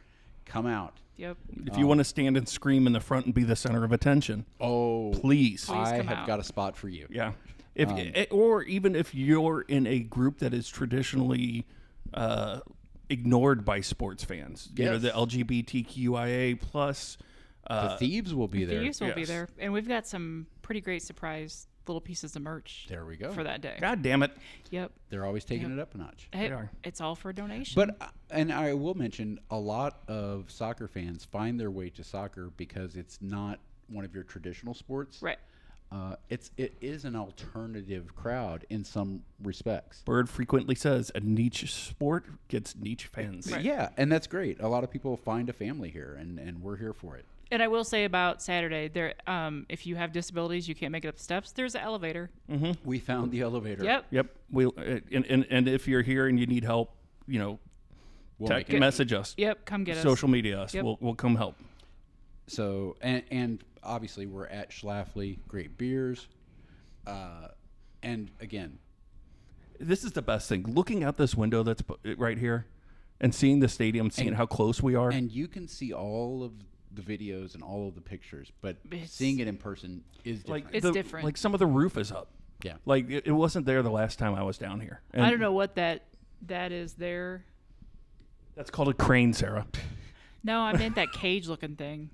come 0.46 0.66
out. 0.66 0.98
Yep. 1.18 1.38
if 1.68 1.78
you 1.78 1.86
want 1.86 2.00
to 2.00 2.04
stand 2.04 2.36
and 2.38 2.50
scream 2.50 2.88
in 2.88 2.94
the 2.94 3.00
front 3.00 3.26
and 3.28 3.36
be 3.36 3.44
the 3.44 3.56
center 3.56 3.84
of 3.84 3.92
attention, 3.92 4.44
Oh, 4.60 5.12
please. 5.14 5.70
I 5.70 5.98
come 5.98 6.08
have 6.08 6.18
out. 6.20 6.28
got 6.28 6.40
a 6.40 6.44
spot 6.44 6.76
for 6.76 6.90
you. 6.90 7.06
Yeah. 7.12 7.34
If 7.82 7.90
Um, 8.32 8.38
or 8.40 8.64
even 8.64 8.96
if 8.96 9.16
you're 9.16 9.62
in 9.62 9.88
a 9.88 10.00
group 10.00 10.40
that 10.40 10.54
is 10.54 10.68
traditionally 10.70 11.66
uh, 12.14 12.60
ignored 13.10 13.66
by 13.66 13.82
sports 13.82 14.24
fans, 14.24 14.70
you 14.76 14.86
know 14.86 14.98
the 14.98 15.10
LGBTQIA 15.10 16.60
plus. 16.60 17.18
The 17.68 17.74
Uh, 17.74 17.98
thieves 17.98 18.34
will 18.34 18.48
be 18.48 18.66
there. 18.66 18.82
Thieves 18.82 19.00
will 19.00 19.14
be 19.14 19.24
there, 19.24 19.48
and 19.60 19.72
we've 19.72 19.88
got 19.88 20.08
some 20.08 20.48
pretty 20.62 20.82
great 20.82 21.04
surprise 21.04 21.68
little 21.88 22.02
pieces 22.02 22.36
of 22.36 22.42
merch 22.42 22.86
There 22.90 23.06
we 23.06 23.18
go. 23.18 23.32
for 23.34 23.44
that 23.44 23.62
day. 23.62 23.78
God 23.82 24.02
damn 24.02 24.24
it! 24.24 24.32
Yep. 24.72 24.92
They're 25.10 25.26
always 25.26 25.46
taking 25.46 25.70
Yep. 25.70 25.78
it 25.78 25.82
up 25.82 25.96
a 25.96 25.98
notch. 25.98 26.28
Hey, 26.34 26.50
are. 26.52 26.72
it's 26.84 27.02
all 27.02 27.16
for 27.16 27.30
a 27.30 27.34
donation. 27.36 27.74
But 27.76 27.98
uh, 28.02 28.10
and 28.30 28.52
I 28.52 28.74
will 28.74 28.94
mention 28.96 29.40
a 29.50 29.58
lot 29.58 30.02
of 30.08 30.50
soccer 30.52 30.88
fans 30.88 31.24
find 31.26 31.60
their 31.60 31.72
way 31.72 31.90
to 31.92 32.04
soccer 32.04 32.52
because 32.58 32.96
it's 32.96 33.20
not 33.22 33.60
one 33.88 34.06
of 34.06 34.14
your 34.16 34.24
traditional 34.24 34.74
sports. 34.74 35.22
right. 35.22 35.40
Uh, 35.92 36.16
it's 36.30 36.52
it 36.56 36.74
is 36.80 37.04
an 37.04 37.18
alternative 37.18 38.16
crowd 38.16 38.66
in 38.70 38.84
some 38.84 39.24
respects. 39.44 40.02
Bird 40.06 40.30
frequently 40.30 40.76
says 40.76 41.12
a 41.16 41.20
niche 41.20 41.72
sport 41.74 42.26
gets 42.48 42.76
niche 42.78 43.08
fans. 43.08 43.52
Right. 43.52 43.62
Yeah, 43.62 43.90
and 43.98 44.10
that's 44.10 44.28
great. 44.28 44.62
A 44.62 44.68
lot 44.70 44.86
of 44.86 44.92
people 44.92 45.18
find 45.18 45.50
a 45.50 45.54
family 45.54 45.90
here, 45.90 46.16
and 46.18 46.40
and 46.40 46.62
we're 46.62 46.78
here 46.78 46.94
for 46.94 47.18
it. 47.18 47.26
And 47.52 47.62
I 47.62 47.68
will 47.68 47.84
say 47.84 48.06
about 48.06 48.42
Saturday, 48.42 48.88
there, 48.88 49.14
um, 49.28 49.66
if 49.68 49.86
you 49.86 49.98
have 49.98 50.14
disabilities, 50.14 50.70
you 50.70 50.76
can't 50.76 50.94
make 50.94 51.04
it 51.04 51.10
up 51.10 51.18
the 51.18 51.24
steps. 51.24 51.52
There's 51.52 51.76
an 51.76 51.82
elevator. 51.82 52.30
We 52.86 53.00
found 53.00 53.32
the 53.34 53.42
elevator. 53.42 53.84
Yep. 53.84 54.06
Yep. 54.12 54.28
We 54.50 54.66
uh, 54.68 54.70
and, 55.12 55.26
and 55.26 55.46
and 55.50 55.68
if 55.68 55.90
you're 55.90 56.02
here 56.02 56.28
and 56.28 56.40
you 56.40 56.48
need 56.48 56.64
help, 56.64 56.96
you 57.28 57.40
know, 57.40 57.60
We'll 58.40 58.48
tech, 58.48 58.70
message 58.72 59.12
us. 59.12 59.36
Yep. 59.38 59.66
Come 59.66 59.84
get 59.84 59.98
us. 59.98 60.04
Social 60.04 60.30
media 60.30 60.62
us. 60.62 60.74
Yep. 60.74 60.86
We'll 60.86 60.98
we'll 61.02 61.16
come 61.16 61.36
help. 61.36 61.58
So 62.48 62.96
and 63.02 63.24
and 63.30 63.64
obviously 63.84 64.26
we're 64.26 64.48
at 64.48 64.72
Schlafly, 64.72 65.40
great 65.48 65.78
beers, 65.78 66.28
uh, 67.08 67.48
and 68.04 68.32
again, 68.40 68.80
This 69.80 70.04
is 70.04 70.12
the 70.12 70.22
best 70.22 70.48
thing. 70.48 70.64
Looking 70.64 71.04
out 71.04 71.18
this 71.18 71.34
window 71.34 71.64
that's 71.64 71.82
bu- 71.82 71.96
right 72.18 72.38
here, 72.38 72.68
and 73.20 73.34
seeing 73.34 73.60
the 73.62 73.68
stadium, 73.68 74.12
seeing 74.12 74.28
And- 74.30 74.38
how 74.38 74.46
close 74.46 74.82
we 74.82 74.94
are. 74.94 75.10
And 75.10 75.32
you 75.32 75.48
can 75.48 75.68
see 75.68 75.92
all 75.92 76.44
of 76.44 76.54
the 76.94 77.02
videos 77.02 77.56
and 77.56 77.64
all 77.64 77.88
of 77.88 77.96
the 77.96 78.02
pictures, 78.02 78.52
but 78.62 78.78
It's- 78.92 79.12
seeing 79.12 79.40
it 79.40 79.48
in 79.48 79.58
person 79.58 80.04
is 80.24 80.40
different. 80.44 80.66
like 80.66 80.76
It's 80.76 80.84
the- 80.84 80.92
different. 80.92 81.26
Like 81.26 81.38
some 81.38 81.54
of 81.56 81.60
the 81.60 81.66
roof 81.66 81.98
is 81.98 82.12
up. 82.12 82.30
yeah. 82.64 82.78
Like 82.86 83.10
it, 83.10 83.26
it 83.26 83.32
wasn't 83.32 83.66
there 83.66 83.82
the 83.82 83.90
last 83.90 84.20
time 84.20 84.36
I 84.36 84.44
was 84.44 84.58
down 84.60 84.82
here. 84.82 85.02
I 85.16 85.30
don't 85.32 85.40
know 85.40 85.54
what 85.54 85.74
that 85.76 86.04
that 86.44 86.72
is 86.72 86.94
there. 86.94 87.46
That's 88.56 88.70
called 88.70 88.90
a 88.90 88.94
crane, 88.94 89.34
Sarah. 89.34 89.66
No, 90.44 90.62
I 90.62 90.76
meant 90.76 90.96
that 90.96 91.12
cage 91.12 91.48
looking 91.48 91.76
thing. 91.76 92.10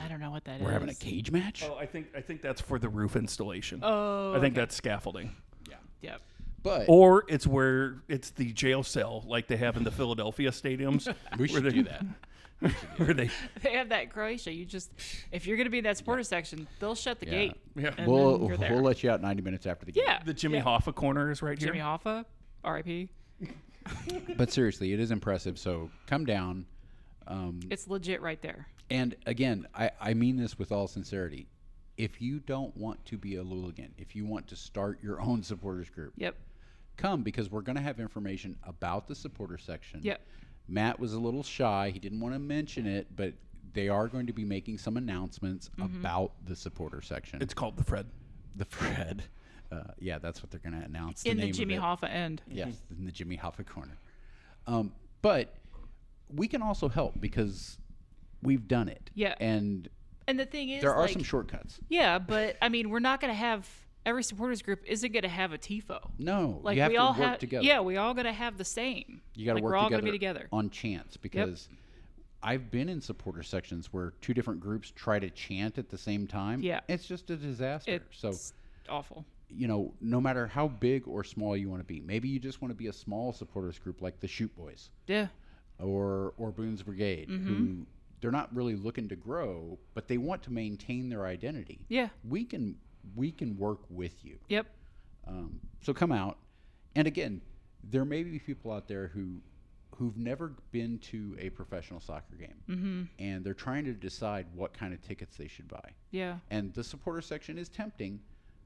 I 0.00 0.08
don't 0.08 0.20
know 0.20 0.30
what 0.30 0.44
that 0.44 0.56
is. 0.60 0.62
We're 0.62 0.72
having 0.72 0.88
a 0.88 0.94
cage 0.94 1.30
match. 1.30 1.64
Oh, 1.68 1.76
I 1.76 1.86
think 1.86 2.08
I 2.16 2.20
think 2.20 2.40
that's 2.42 2.60
for 2.60 2.78
the 2.78 2.88
roof 2.88 3.14
installation. 3.16 3.80
Oh, 3.82 4.30
I 4.34 4.40
think 4.40 4.54
okay. 4.54 4.60
that's 4.62 4.74
scaffolding. 4.74 5.34
Yeah. 5.68 5.76
Yep. 6.00 6.20
But 6.62 6.84
Or 6.88 7.24
it's 7.28 7.46
where 7.46 8.02
it's 8.08 8.30
the 8.30 8.52
jail 8.52 8.82
cell 8.82 9.24
like 9.26 9.48
they 9.48 9.56
have 9.56 9.76
in 9.76 9.84
the 9.84 9.90
Philadelphia 9.90 10.50
stadiums. 10.50 11.12
we 11.38 11.48
should 11.48 11.64
they- 11.64 11.70
do 11.70 11.82
that. 11.84 12.04
Where 12.96 13.12
they 13.12 13.28
They 13.60 13.72
have 13.72 13.88
that 13.88 14.10
Croatia. 14.10 14.52
You 14.52 14.64
just, 14.64 14.92
if 15.32 15.48
you're 15.48 15.56
going 15.56 15.64
to 15.66 15.70
be 15.70 15.78
in 15.78 15.84
that 15.84 15.98
supporter 15.98 16.22
section, 16.22 16.68
they'll 16.78 16.94
shut 16.94 17.18
the 17.18 17.26
Yeah. 17.26 17.32
gate. 17.32 17.52
Yeah. 17.74 17.94
and 17.98 18.06
We'll 18.06 18.38
then 18.38 18.46
you're 18.46 18.56
there. 18.56 18.72
we'll 18.74 18.82
let 18.82 19.02
you 19.02 19.10
out 19.10 19.20
90 19.20 19.42
minutes 19.42 19.66
after 19.66 19.84
the 19.84 19.90
game. 19.90 20.04
yeah. 20.06 20.22
the 20.24 20.32
Jimmy 20.32 20.58
yeah. 20.58 20.64
Hoffa 20.64 20.94
corner 20.94 21.32
is 21.32 21.42
right 21.42 21.58
here. 21.58 21.66
Jimmy 21.66 21.78
here. 21.78 21.86
Hoffa, 21.86 22.24
R.I.P. 22.62 23.08
But 24.36 24.52
seriously, 24.52 24.92
it 24.92 25.00
is 25.00 25.10
impressive. 25.10 25.58
So 25.58 25.90
come 26.06 26.24
down. 26.24 26.66
Um, 27.26 27.60
It's 27.70 27.88
legit 27.88 28.20
right 28.22 28.40
there. 28.42 28.66
and 28.90 29.14
again, 29.26 29.66
I, 29.74 29.90
I 30.00 30.14
mean 30.14 30.36
this 30.36 30.58
with 30.58 30.72
all 30.72 30.86
sincerity. 30.88 31.46
If 31.96 32.20
you 32.22 32.40
don't 32.40 32.74
want 32.76 33.04
to 33.06 33.18
be 33.18 33.36
a 33.36 33.44
Louligan, 33.44 33.90
if 33.98 34.16
you 34.16 34.24
want 34.26 34.46
to 34.48 34.56
start 34.56 34.98
your 35.02 35.20
own 35.20 35.42
supporters 35.42 35.90
group, 35.90 36.14
Yep. 36.16 36.36
come 36.96 37.22
because 37.22 37.50
we're 37.50 37.60
going 37.60 37.76
to 37.76 37.82
have 37.82 38.00
information 38.00 38.56
about 38.64 39.06
the 39.08 39.14
supporter 39.14 39.58
section. 39.58 40.00
Yep. 40.02 40.20
Matt 40.68 40.98
was 40.98 41.12
a 41.12 41.18
little 41.20 41.42
shy. 41.42 41.90
He 41.92 41.98
didn't 41.98 42.20
want 42.20 42.34
to 42.34 42.38
mention 42.38 42.86
it, 42.86 43.06
but 43.14 43.34
they 43.74 43.88
are 43.88 44.08
going 44.08 44.26
to 44.26 44.32
be 44.32 44.44
making 44.44 44.78
some 44.78 44.96
announcements 44.96 45.70
Mm-hmm. 45.78 46.00
about 46.00 46.32
the 46.46 46.56
supporter 46.56 47.02
section. 47.02 47.40
It's 47.42 47.54
called 47.54 47.76
the 47.76 47.84
Fred. 47.84 48.06
the 48.56 48.64
Fred. 48.64 49.24
Uh, 49.70 49.84
yeah, 49.98 50.18
that's 50.18 50.42
what 50.42 50.50
they're 50.50 50.60
going 50.60 50.78
to 50.78 50.84
announce. 50.86 51.22
In 51.24 51.36
the 51.38 51.42
name 51.44 51.50
of 51.52 51.56
Jimmy 51.56 51.74
it. 51.76 51.80
Hoffa 51.80 52.10
end. 52.10 52.42
Yes, 52.50 52.74
in 52.96 53.04
the 53.06 53.12
Jimmy 53.12 53.38
Hoffa 53.38 53.66
corner. 53.66 53.96
Um, 54.66 54.92
but 55.22 55.54
we 56.34 56.48
can 56.48 56.62
also 56.62 56.88
help 56.88 57.20
because 57.20 57.78
we've 58.42 58.66
done 58.68 58.88
it. 58.88 59.10
Yeah. 59.14 59.34
And 59.40 59.88
And 60.26 60.38
the 60.38 60.46
thing 60.46 60.70
is, 60.70 60.82
there 60.82 60.94
are 60.94 61.02
like, 61.02 61.12
some 61.12 61.22
shortcuts. 61.22 61.78
yeah, 61.88 62.18
but 62.18 62.56
I 62.62 62.68
mean, 62.68 62.90
we're 62.90 62.98
not 63.00 63.20
going 63.20 63.32
to 63.32 63.38
have 63.38 63.68
every 64.04 64.22
supporters 64.24 64.62
group 64.62 64.80
isn't 64.86 65.12
going 65.12 65.22
to 65.22 65.28
have 65.28 65.52
a 65.52 65.58
tifo. 65.58 66.10
No, 66.18 66.60
Like 66.62 66.76
we 66.88 66.96
all 66.96 67.12
have, 67.12 67.38
together. 67.38 67.64
yeah, 67.64 67.80
we 67.80 67.96
all 67.96 68.14
going 68.14 68.26
to 68.26 68.32
have 68.32 68.58
the 68.58 68.64
same. 68.64 69.20
You 69.34 69.46
got 69.46 69.52
to 69.52 69.54
like, 69.56 69.64
work 69.64 69.72
We're 69.72 69.76
all 69.76 69.84
together, 69.84 70.00
going 70.02 70.06
to 70.06 70.12
be 70.12 70.18
together. 70.18 70.48
on 70.52 70.70
chance 70.70 71.16
because 71.16 71.68
I've 72.42 72.70
been 72.72 72.88
in 72.88 73.00
supporter 73.00 73.44
sections 73.44 73.92
where 73.92 74.14
two 74.20 74.34
different 74.34 74.58
groups 74.60 74.90
try 74.96 75.20
to 75.20 75.30
chant 75.30 75.78
at 75.78 75.88
the 75.88 75.98
same 75.98 76.26
time. 76.26 76.60
Yeah. 76.62 76.80
It's 76.88 77.06
just 77.06 77.30
a 77.30 77.36
disaster. 77.36 77.92
It's 77.92 78.18
so, 78.18 78.32
awful. 78.92 79.24
you 79.48 79.68
know, 79.68 79.94
no 80.00 80.20
matter 80.20 80.48
how 80.48 80.66
big 80.66 81.06
or 81.06 81.22
small 81.22 81.56
you 81.56 81.70
want 81.70 81.80
to 81.80 81.86
be, 81.86 82.00
maybe 82.00 82.28
you 82.28 82.40
just 82.40 82.60
want 82.60 82.72
to 82.72 82.76
be 82.76 82.88
a 82.88 82.92
small 82.92 83.32
supporters 83.32 83.78
group 83.78 84.02
like 84.02 84.18
the 84.18 84.26
Shoot 84.26 84.52
Boys. 84.56 84.90
Yeah. 85.06 85.28
Or 85.82 86.34
or 86.38 86.50
Boone's 86.52 86.82
Brigade, 86.82 87.28
Mm-hmm. 87.28 87.46
who 87.48 87.86
they're 88.20 88.30
not 88.30 88.54
really 88.54 88.76
looking 88.76 89.08
to 89.08 89.16
grow, 89.16 89.78
but 89.94 90.06
they 90.06 90.16
want 90.16 90.42
to 90.44 90.52
maintain 90.52 91.08
their 91.08 91.26
identity. 91.26 91.80
Yeah. 91.88 92.08
We 92.28 92.44
can 92.44 92.76
we 93.16 93.32
can 93.32 93.56
work 93.58 93.80
with 93.90 94.24
you. 94.24 94.38
Yep. 94.48 94.66
Um, 95.26 95.60
so 95.80 95.92
come 95.92 96.12
out, 96.12 96.38
and 96.94 97.06
again, 97.08 97.40
there 97.82 98.04
may 98.04 98.22
be 98.22 98.38
people 98.38 98.70
out 98.72 98.86
there 98.88 99.08
who 99.08 99.40
who've 99.96 100.16
never 100.16 100.52
been 100.70 100.98
to 100.98 101.36
a 101.38 101.50
professional 101.50 102.00
soccer 102.00 102.34
game, 102.36 102.62
Mm-hmm. 102.68 103.02
and 103.18 103.44
they're 103.44 103.54
trying 103.54 103.84
to 103.84 103.92
decide 103.92 104.46
what 104.54 104.72
kind 104.72 104.94
of 104.94 105.02
tickets 105.02 105.36
they 105.36 105.48
should 105.48 105.68
buy. 105.68 105.90
Yeah. 106.12 106.38
And 106.50 106.72
the 106.74 106.82
supporter 106.84 107.20
section 107.22 107.58
is 107.58 107.68
tempting, 107.68 108.20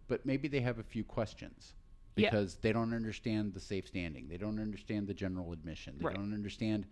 but 0.06 0.24
maybe 0.24 0.48
they 0.48 0.60
have 0.60 0.78
a 0.78 0.82
few 0.84 1.02
questions 1.02 1.74
Because 2.16 2.56
they 2.56 2.72
don't 2.72 2.94
understand 2.94 3.52
the 3.54 3.60
safe 3.60 3.86
standing. 3.86 4.26
They 4.28 4.38
don't 4.38 4.58
understand 4.58 5.06
the 5.06 5.14
general 5.14 5.52
admission. 5.52 5.96
They 5.98 6.06
Right. 6.06 6.14
don't 6.16 6.32
understand, 6.32 6.86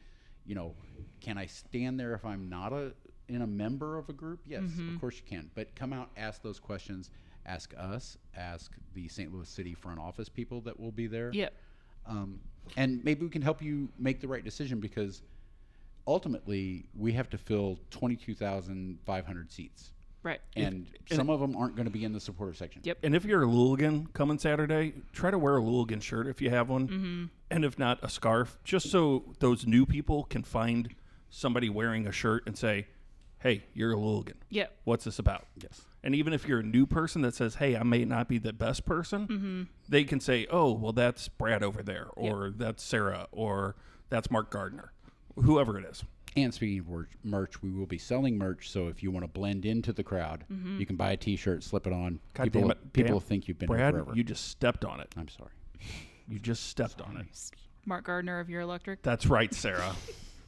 you 0.44 0.54
know, 0.54 0.76
can 1.20 1.38
I 1.38 1.46
stand 1.46 1.98
there 1.98 2.14
if 2.14 2.24
I'm 2.24 2.48
not 2.48 2.72
a 2.72 2.92
in 3.26 3.40
a 3.40 3.46
member 3.46 3.96
of 3.96 4.10
a 4.10 4.12
group? 4.12 4.40
Yes, 4.46 4.62
Mm-hmm. 4.64 4.94
of 4.94 5.00
course 5.00 5.16
you 5.16 5.22
can. 5.26 5.50
But 5.54 5.74
come 5.74 5.94
out, 5.94 6.10
ask 6.18 6.42
those 6.42 6.60
questions. 6.60 7.10
Ask 7.46 7.72
us. 7.78 8.18
Ask 8.36 8.72
the 8.92 9.08
St. 9.08 9.32
Louis 9.32 9.48
City 9.48 9.72
front 9.74 9.98
office 9.98 10.28
people 10.28 10.60
that 10.62 10.78
will 10.78 10.92
be 10.92 11.06
there. 11.06 11.30
Yep. 11.32 11.54
Um, 12.06 12.40
and 12.76 13.02
maybe 13.02 13.22
we 13.24 13.30
can 13.30 13.40
help 13.40 13.62
you 13.62 13.88
make 13.98 14.20
the 14.20 14.28
right 14.28 14.44
decision 14.44 14.78
because 14.78 15.22
ultimately 16.06 16.84
we 16.94 17.12
have 17.12 17.30
to 17.30 17.38
fill 17.38 17.78
22,500 17.90 19.50
seats 19.50 19.92
Right. 20.24 20.40
and 20.56 20.86
some 21.12 21.30
of 21.30 21.38
them 21.38 21.54
aren't 21.54 21.76
going 21.76 21.86
to 21.86 21.92
be 21.92 22.02
in 22.04 22.12
the 22.12 22.18
supporter 22.20 22.54
section. 22.54 22.80
Yep. 22.84 22.98
And 23.04 23.14
if 23.14 23.24
you're 23.24 23.44
a 23.44 23.46
Louligan 23.46 24.12
coming 24.14 24.38
Saturday, 24.38 24.94
try 25.12 25.30
to 25.30 25.38
wear 25.38 25.58
a 25.58 25.60
Louligan 25.60 26.02
shirt 26.02 26.26
if 26.26 26.40
you 26.42 26.50
have 26.50 26.68
one, 26.68 26.88
Mm-hmm. 26.88 27.24
and 27.50 27.64
if 27.64 27.78
not, 27.78 27.98
a 28.02 28.08
scarf, 28.08 28.58
just 28.64 28.90
so 28.90 29.34
those 29.38 29.66
new 29.66 29.86
people 29.86 30.24
can 30.24 30.42
find 30.42 30.94
somebody 31.30 31.68
wearing 31.68 32.06
a 32.06 32.12
shirt 32.12 32.42
and 32.46 32.56
say, 32.58 32.86
"Hey, 33.38 33.64
you're 33.74 33.92
a 33.92 33.96
Louligan. 33.96 34.34
Yep. 34.48 34.74
What's 34.84 35.04
this 35.04 35.18
about?" 35.18 35.46
Yes. 35.62 35.82
And 36.02 36.14
even 36.14 36.32
if 36.32 36.46
you're 36.48 36.60
a 36.60 36.62
new 36.64 36.86
person 36.86 37.22
that 37.22 37.34
says, 37.34 37.56
"Hey, 37.56 37.76
I 37.76 37.82
may 37.82 38.04
not 38.04 38.28
be 38.28 38.38
the 38.38 38.52
best 38.52 38.84
person," 38.86 39.26
Mm-hmm. 39.28 39.62
they 39.88 40.04
can 40.04 40.20
say, 40.20 40.46
"Oh, 40.50 40.72
well, 40.72 40.92
that's 40.92 41.28
Brad 41.28 41.62
over 41.62 41.82
there, 41.82 42.06
or 42.16 42.50
that's 42.50 42.82
Sarah, 42.82 43.26
or 43.32 43.74
that's 44.10 44.30
Mark 44.30 44.50
Gardner, 44.50 44.92
whoever 45.36 45.78
it 45.78 45.84
is." 45.84 46.04
And 46.36 46.52
speaking 46.52 46.80
of 46.80 47.06
merch, 47.22 47.62
we 47.62 47.70
will 47.70 47.86
be 47.86 47.98
selling 47.98 48.36
merch. 48.36 48.68
So 48.70 48.88
if 48.88 49.02
you 49.02 49.10
want 49.10 49.24
to 49.24 49.28
blend 49.28 49.64
into 49.64 49.92
the 49.92 50.02
crowd, 50.02 50.44
mm-hmm. 50.52 50.78
you 50.80 50.86
can 50.86 50.96
buy 50.96 51.12
a 51.12 51.16
T-shirt, 51.16 51.62
slip 51.62 51.86
it 51.86 51.92
on. 51.92 52.18
God 52.34 52.44
people 52.44 52.62
damn 52.62 52.70
it, 52.72 52.92
people 52.92 53.20
damn. 53.20 53.28
think 53.28 53.48
you've 53.48 53.58
been 53.58 53.68
Brad, 53.68 53.94
here 53.94 54.02
forever. 54.02 54.16
you 54.16 54.24
just 54.24 54.48
stepped 54.48 54.84
on 54.84 55.00
it. 55.00 55.14
I'm 55.16 55.28
sorry. 55.28 55.50
You 56.26 56.38
just 56.38 56.70
stepped 56.70 57.02
on 57.02 57.18
it. 57.18 57.26
Mark 57.84 58.06
Gardner 58.06 58.40
of 58.40 58.48
Your 58.48 58.62
Electric. 58.62 59.02
That's 59.02 59.26
right, 59.26 59.52
Sarah. 59.52 59.94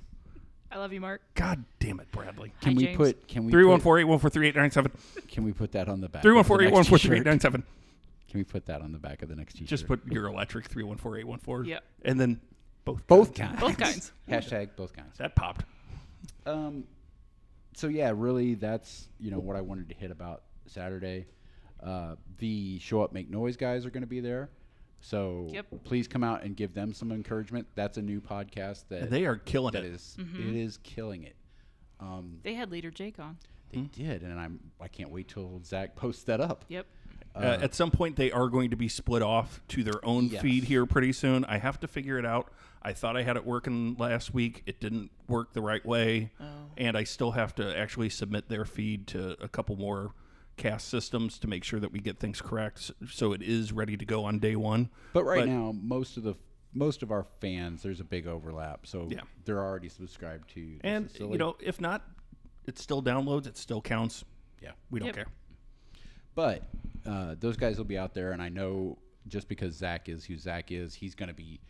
I 0.73 0.79
love 0.79 0.91
you, 0.91 1.03
Mark. 1.03 1.21
God 1.35 1.65
damn 1.81 2.01
it, 2.01 2.11
Bradley. 2.11 2.53
Can 2.63 2.73
Hi, 2.73 2.77
we 2.77 2.85
James. 2.87 2.97
put 2.97 3.29
can 3.29 3.45
we 3.45 3.53
Three 3.53 3.67
one 3.67 3.77
put- 3.77 3.83
four 3.83 3.99
eight 3.99 4.05
one 4.05 4.19
four 4.19 4.31
three 4.31 4.49
eight 4.49 4.57
nine 4.57 4.71
seven. 4.71 4.91
can 5.29 5.45
we 5.45 5.53
put 5.53 5.73
that 5.73 5.89
on 5.91 6.01
the 6.01 6.09
back? 6.09 6.23
Three 6.23 6.39
of 6.39 6.49
the 6.49 6.57
next 6.57 6.73
one 6.73 6.85
four 6.85 6.99
three 6.99 7.19
eight 7.19 7.25
t-shirt? 7.25 7.63
Can 8.29 8.41
we 8.41 8.45
put 8.45 8.67
that 8.67 8.83
on 8.83 8.93
the 8.93 8.99
back 8.99 9.23
of 9.23 9.29
the 9.29 9.37
next 9.37 9.55
T-shirt? 9.55 9.69
Just 9.69 9.87
put 9.87 10.05
your 10.07 10.27
electric 10.27 10.67
three 10.67 10.83
one 10.83 10.97
four 10.97 11.17
eight 11.17 11.27
one 11.27 11.39
four. 11.39 11.65
Yep. 11.65 11.85
And 12.05 12.19
then 12.19 12.41
both. 12.85 13.07
both 13.07 13.35
kinds. 13.35 13.61
Both 13.61 13.79
kinds. 13.79 14.13
Hashtag 14.29 14.71
both 14.77 14.95
kinds. 14.95 15.17
That 15.19 15.37
popped. 15.37 15.65
Um, 16.47 16.85
so 17.75 17.89
yeah, 17.89 18.13
really, 18.15 18.55
that's 18.55 19.09
you 19.21 19.31
know 19.31 19.39
what 19.39 19.57
I 19.57 19.61
wanted 19.61 19.89
to 19.91 19.95
hit 19.95 20.11
about 20.11 20.43
Saturday. 20.67 21.27
Uh, 21.83 22.17
the 22.39 22.79
show 22.79 23.03
up, 23.03 23.13
make 23.13 23.29
noise 23.31 23.57
guys 23.57 23.85
are 23.85 23.91
going 23.91 24.03
to 24.03 24.07
be 24.09 24.21
there, 24.21 24.49
so 25.01 25.49
Yep. 25.53 25.67
please 25.85 26.09
come 26.09 26.25
out 26.25 26.43
and 26.43 26.57
give 26.57 26.73
them 26.73 26.93
some 26.95 27.13
encouragement. 27.13 27.67
That's 27.75 27.99
a 27.99 28.03
new 28.03 28.21
podcast 28.21 28.85
that 28.89 29.03
And 29.03 29.11
they 29.11 29.27
are 29.27 29.37
killing 29.37 29.73
that 29.73 29.85
it. 29.85 29.93
is- 29.93 30.17
Mm-hmm. 30.19 30.49
it 30.49 30.57
is 30.57 30.79
killing 30.79 31.25
it. 31.25 31.37
Um, 32.01 32.39
They 32.43 32.55
had 32.55 32.71
leader 32.71 32.91
Jake 32.91 33.19
on. 33.19 33.37
they 33.73 33.83
did, 33.83 34.23
and 34.23 34.39
I'm 34.41 34.59
I 34.81 34.89
can't 34.89 35.11
wait 35.11 35.29
till 35.29 35.61
Zach 35.65 35.97
posts 35.97 36.23
that 36.25 36.41
up. 36.41 36.65
Yep. 36.69 36.87
Uh, 37.35 37.59
at 37.61 37.75
some 37.75 37.91
point, 37.91 38.17
they 38.17 38.33
are 38.33 38.49
going 38.49 38.71
to 38.71 38.77
be 38.77 38.89
split 38.89 39.21
off 39.21 39.61
to 39.69 39.85
their 39.85 40.03
own 40.03 40.29
Yes. 40.29 40.41
feed 40.41 40.65
here 40.65 40.87
pretty 40.87 41.13
soon. 41.13 41.45
I 41.45 41.59
have 41.59 41.79
to 41.81 41.87
figure 41.87 42.19
it 42.19 42.25
out. 42.25 42.51
I 42.87 42.93
thought 42.93 43.17
I 43.17 43.23
had 43.25 43.37
it 43.37 43.45
working 43.45 43.97
last 43.99 44.33
week. 44.33 44.63
It 44.65 44.79
didn't 44.81 45.11
work 45.27 45.53
the 45.53 45.61
right 45.61 45.85
way, 45.85 46.31
and 46.77 46.97
I 46.97 47.03
still 47.03 47.33
have 47.33 47.53
to 47.57 47.77
actually 47.77 48.11
submit 48.11 48.49
their 48.49 48.65
feed 48.65 49.09
to 49.09 49.37
a 49.43 49.49
couple 49.49 49.75
more 49.75 50.13
cast 50.57 50.87
systems 50.89 51.41
to 51.41 51.49
make 51.49 51.65
sure 51.65 51.81
that 51.81 51.91
we 51.91 51.99
get 51.99 52.21
things 52.21 52.41
correct, 52.41 52.93
so 53.11 53.33
it 53.33 53.43
is 53.43 53.73
ready 53.73 53.97
to 53.97 54.05
go 54.05 54.25
on 54.25 54.39
day 54.39 54.55
one. 54.55 54.89
But 55.13 55.25
right 55.25 55.47
now, 55.49 55.75
most 55.77 56.17
of 56.17 56.23
the 56.23 56.35
most 56.73 57.03
of 57.03 57.11
our 57.11 57.27
fans, 57.41 57.83
there's 57.83 57.99
a 58.01 58.05
big 58.05 58.29
overlap, 58.29 58.87
so 58.87 59.09
Yeah. 59.11 59.23
they're 59.45 59.65
already 59.65 59.89
subscribed 59.89 60.49
to. 60.51 60.79
the 60.79 60.87
and 60.87 61.11
facility. 61.11 61.33
you 61.33 61.39
know, 61.39 61.57
if 61.59 61.81
not, 61.81 62.03
it 62.67 62.79
still 62.79 63.03
downloads. 63.03 63.47
It 63.49 63.57
still 63.57 63.81
counts. 63.83 64.25
yeah. 64.63 64.73
We 64.91 65.01
don't 65.01 65.07
Yep. 65.09 65.15
care. 65.17 65.27
But 66.37 66.63
uh, 67.05 67.35
those 67.41 67.57
guys 67.57 67.79
will 67.79 67.85
be 67.85 67.99
out 67.99 68.15
there, 68.15 68.31
and 68.33 68.41
I 68.43 68.49
know 68.51 68.99
just 69.27 69.49
because 69.49 69.75
Zach 69.75 70.09
is 70.09 70.25
who 70.25 70.37
Zach 70.39 70.71
is, 70.71 70.95
he's 70.95 71.15
going 71.17 71.29
to 71.29 71.35
be 71.35 71.61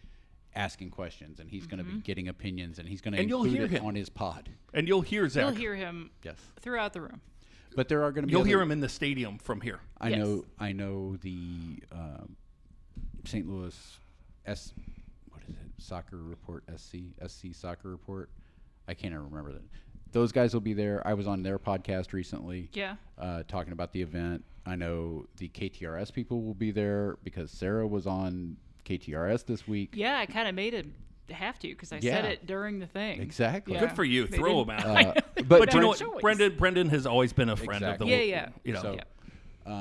asking 0.57 0.91
questions, 0.91 1.39
and 1.39 1.49
he's 1.51 1.67
going 1.67 1.79
to 1.79 1.85
be 1.85 2.01
getting 2.01 2.29
opinions, 2.29 2.79
and 2.79 2.89
he's 2.89 3.01
going 3.01 3.15
to 3.15 3.21
And 3.21 3.29
you'll 3.29 3.45
include 3.45 3.57
hear 3.71 3.77
it 3.79 3.81
him. 3.83 3.87
on 3.87 3.95
his 3.95 4.09
pod. 4.09 4.49
And 4.75 4.89
you'll 4.89 5.03
hear 5.03 5.29
Zach. 5.29 5.45
You'll 5.45 5.55
hear 5.55 5.75
him 5.77 6.11
Yes, 6.25 6.37
throughout 6.61 6.93
the 6.93 7.03
room. 7.03 7.21
but 7.77 7.89
there 7.89 8.03
are 8.03 8.11
going 8.11 8.23
to 8.23 8.27
be. 8.27 8.33
You'll 8.33 8.41
other- 8.41 8.49
hear 8.49 8.61
him 8.61 8.73
in 8.73 8.81
the 8.81 8.89
stadium 8.89 9.39
from 9.39 9.61
here. 9.61 9.81
I 10.01 10.09
Yes. 10.11 10.19
know. 10.19 10.45
I 10.59 10.73
know 10.73 11.17
the 11.17 11.83
um, 11.93 12.37
St. 13.25 13.47
Louis 13.49 13.99
S. 14.47 14.73
What 15.31 15.43
is 15.49 15.55
it? 15.55 15.71
Soccer 15.83 16.17
report. 16.17 16.65
SC. 16.77 16.97
SC 17.27 17.55
soccer 17.55 17.91
report. 17.91 18.31
I 18.89 18.95
can't 18.95 19.13
even 19.13 19.25
remember 19.25 19.53
that. 19.53 19.63
Those 20.13 20.33
guys 20.33 20.55
will 20.55 20.61
be 20.63 20.73
there. 20.73 21.07
I 21.07 21.15
was 21.15 21.27
on 21.27 21.43
their 21.43 21.59
podcast 21.59 22.13
recently. 22.13 22.71
Yeah. 22.73 22.97
uh, 23.19 23.43
talking 23.49 23.73
about 23.73 23.93
the 23.93 24.01
event. 24.03 24.45
I 24.65 24.75
know 24.77 25.27
the 25.37 25.49
KTRS 25.49 26.13
people 26.13 26.43
will 26.43 26.55
be 26.55 26.71
there 26.71 27.19
because 27.23 27.51
Sarah 27.51 27.87
was 27.87 28.07
on 28.07 28.57
KTRS 28.87 29.45
this 29.45 29.67
week. 29.69 29.91
Yeah, 29.95 30.17
I 30.19 30.27
kind 30.27 30.49
of 30.49 30.55
made 30.55 30.75
a 30.75 30.85
have 31.35 31.59
to 31.59 31.69
because 31.69 31.93
I 31.93 31.99
Yeah. 32.01 32.15
said 32.15 32.25
it 32.27 32.47
during 32.47 32.79
the 32.79 32.87
thing. 32.87 33.21
Exactly. 33.21 33.75
Yeah. 33.75 33.81
Good 33.81 33.93
for 33.93 34.05
you. 34.05 34.27
They 34.29 34.37
Throw 34.39 34.65
didn't- 34.65 34.79
them 34.85 34.97
out. 34.97 35.17
Uh, 35.37 35.43
but 35.49 35.59
but 35.59 35.75
you 35.75 35.81
know 35.81 35.89
what? 35.89 35.99
choice. 35.99 36.21
Brendan 36.21 36.57
Brendan 36.57 36.89
has 36.89 37.05
always 37.07 37.33
been 37.33 37.49
a 37.51 37.57
friend 37.57 37.83
Exactly. 37.83 38.13
of 38.13 38.19
the 38.21 38.27
Yeah, 38.27 38.33
yeah. 38.45 38.49
You 38.65 38.73
know. 38.75 38.83
So, 38.83 38.95
Yeah. 38.95 39.05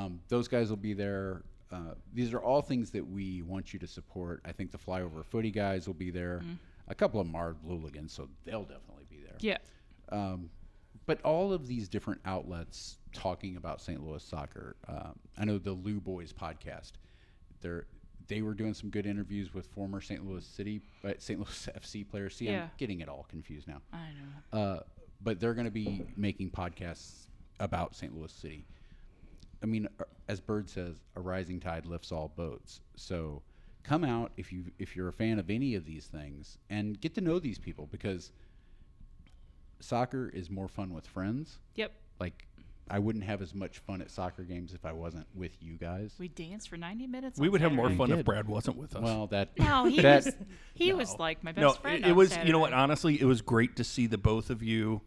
um, 0.06 0.20
those 0.28 0.48
guys 0.48 0.70
will 0.70 0.76
be 0.78 0.94
there. 0.94 1.44
Uh, 1.72 1.94
these 2.14 2.34
are 2.34 2.40
all 2.40 2.62
things 2.62 2.92
that 2.92 3.08
we 3.08 3.42
want 3.44 3.74
you 3.74 3.80
to 3.80 3.88
support. 3.88 4.42
I 4.46 4.52
think 4.52 4.72
the 4.72 4.78
flyover 4.78 5.24
footy 5.24 5.52
guys 5.52 5.88
will 5.88 5.94
be 5.94 6.10
there. 6.12 6.40
Mm-hmm. 6.40 6.54
A 6.90 6.96
couple 6.96 7.20
of 7.22 7.28
them 7.28 7.36
are 7.36 7.56
Louligans, 7.68 8.12
so 8.12 8.28
they'll 8.44 8.64
definitely 8.64 9.06
be 9.10 9.22
there. 9.22 9.36
Yeah. 9.40 9.58
Um, 10.10 10.50
but 11.06 11.22
all 11.22 11.54
of 11.54 11.68
these 11.68 11.88
different 11.88 12.22
outlets 12.26 12.98
talking 13.14 13.58
about 13.58 13.82
St. 13.82 14.04
Louis 14.06 14.24
soccer. 14.24 14.76
Um, 14.88 15.18
I 15.38 15.46
know 15.46 15.58
the 15.58 15.72
Lou 15.72 16.00
Boys 16.00 16.34
podcast. 16.34 16.94
They're 17.62 17.86
they 18.28 18.42
were 18.42 18.54
doing 18.54 18.74
some 18.74 18.90
good 18.90 19.06
interviews 19.06 19.54
with 19.54 19.68
former 19.68 20.02
St. 20.02 20.26
Louis 20.26 20.46
City, 20.46 20.82
uh, 21.04 21.14
St. 21.18 21.40
Louis 21.40 21.70
FC 21.80 22.08
players. 22.08 22.36
See, 22.36 22.46
Yeah. 22.46 22.64
I'm 22.64 22.70
getting 22.78 23.02
it 23.02 23.10
all 23.10 23.26
confused 23.30 23.68
now. 23.68 23.82
I 23.94 24.08
know. 24.54 24.60
Uh, 24.60 24.80
but 25.22 25.40
they're 25.40 25.54
going 25.54 25.66
to 25.66 25.72
be 25.72 26.06
making 26.18 26.52
podcasts 26.52 27.28
about 27.60 27.96
St. 27.96 28.16
Louis 28.16 28.32
City. 28.32 28.66
I 29.64 29.66
mean, 29.66 29.88
uh, 30.00 30.04
as 30.28 30.40
Bird 30.42 30.70
says, 30.70 30.98
a 31.16 31.22
rising 31.22 31.60
tide 31.60 31.86
lifts 31.86 32.12
all 32.12 32.28
boats. 32.36 32.82
So 32.96 33.42
come 33.84 34.04
out 34.04 34.32
if 34.38 34.52
you 34.52 34.66
if 34.80 34.96
you're 34.96 35.08
a 35.08 35.14
fan 35.14 35.38
of 35.40 35.50
any 35.50 35.76
of 35.76 35.86
these 35.86 36.06
things 36.08 36.58
and 36.70 37.00
get 37.00 37.14
to 37.16 37.22
know 37.22 37.38
these 37.40 37.60
people 37.60 37.88
because 37.92 38.32
soccer 39.80 40.30
is 40.34 40.50
more 40.50 40.68
fun 40.68 40.94
with 40.94 41.06
friends. 41.08 41.60
Yep. 41.76 41.92
Like 42.20 42.48
I 42.90 43.00
wouldn't 43.00 43.24
have 43.24 43.42
as 43.42 43.56
much 43.56 43.80
fun 43.80 44.02
at 44.02 44.12
soccer 44.12 44.44
games 44.44 44.74
if 44.74 44.86
I 44.86 44.92
wasn't 44.92 45.26
with 45.34 45.52
you 45.60 45.76
guys. 45.76 46.14
We 46.20 46.28
danced 46.28 46.70
for 46.70 46.78
90 46.78 47.08
minutes. 47.08 47.40
We 47.40 47.48
on 47.48 47.52
would 47.54 47.62
have 47.62 47.72
more 47.74 47.86
Saturday. 47.86 47.98
fun 47.98 48.10
did. 48.10 48.20
if 48.20 48.26
Brad 48.26 48.48
wasn't 48.48 48.78
with 48.78 48.96
us. 48.96 49.02
Well, 49.02 49.28
that 49.28 49.58
No, 49.58 49.86
he 49.86 50.02
that 50.02 50.26
was 50.26 50.36
he 50.76 50.94
was 50.94 51.18
like 51.18 51.44
my 51.44 51.52
best 51.52 51.62
no, 51.62 51.72
friend. 51.74 52.04
it, 52.04 52.08
it 52.08 52.12
on 52.12 52.16
was. 52.18 52.38
You 52.38 52.52
know 52.52 52.60
what? 52.60 52.68
Saturday. 52.68 52.84
Honestly, 52.84 53.22
it 53.22 53.26
was 53.26 53.42
great 53.42 53.76
to 53.78 53.84
see 53.84 54.06
the 54.08 54.18
both 54.20 54.50
of 54.52 54.62
you 54.62 55.02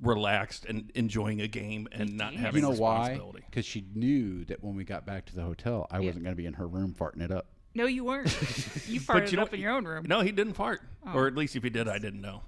relaxed 0.00 0.66
and 0.66 0.90
enjoying 0.94 1.40
a 1.40 1.48
game 1.48 1.88
and 1.92 2.16
not 2.16 2.32
did. 2.32 2.40
having 2.40 2.62
you 2.62 2.68
know 2.70 2.74
why? 2.76 2.98
responsibility. 3.10 3.44
Because 3.48 3.64
she 3.64 3.86
knew 3.94 4.44
that 4.46 4.62
when 4.62 4.74
we 4.76 4.84
got 4.84 5.06
back 5.06 5.24
to 5.26 5.34
the 5.34 5.42
hotel, 5.42 5.86
I 5.90 6.00
wasn't 6.00 6.24
going 6.24 6.34
to 6.36 6.40
be 6.40 6.46
in 6.46 6.54
her 6.54 6.66
room 6.66 6.94
farting 6.98 7.22
it 7.22 7.30
up. 7.30 7.46
No, 7.74 7.86
you 7.86 8.04
weren't. 8.04 8.26
you 8.86 9.00
farted 9.00 9.30
you 9.30 9.36
know 9.38 9.44
up 9.44 9.48
what? 9.48 9.54
in 9.54 9.60
your 9.60 9.72
own 9.72 9.84
room. 9.86 10.04
No, 10.06 10.20
he 10.20 10.30
didn't 10.30 10.54
fart, 10.54 10.82
Oh. 11.06 11.14
or 11.14 11.26
at 11.26 11.34
least 11.36 11.56
if 11.56 11.62
he 11.62 11.70
did, 11.70 11.88
I 11.88 11.98
didn't 11.98 12.20
know. 12.20 12.42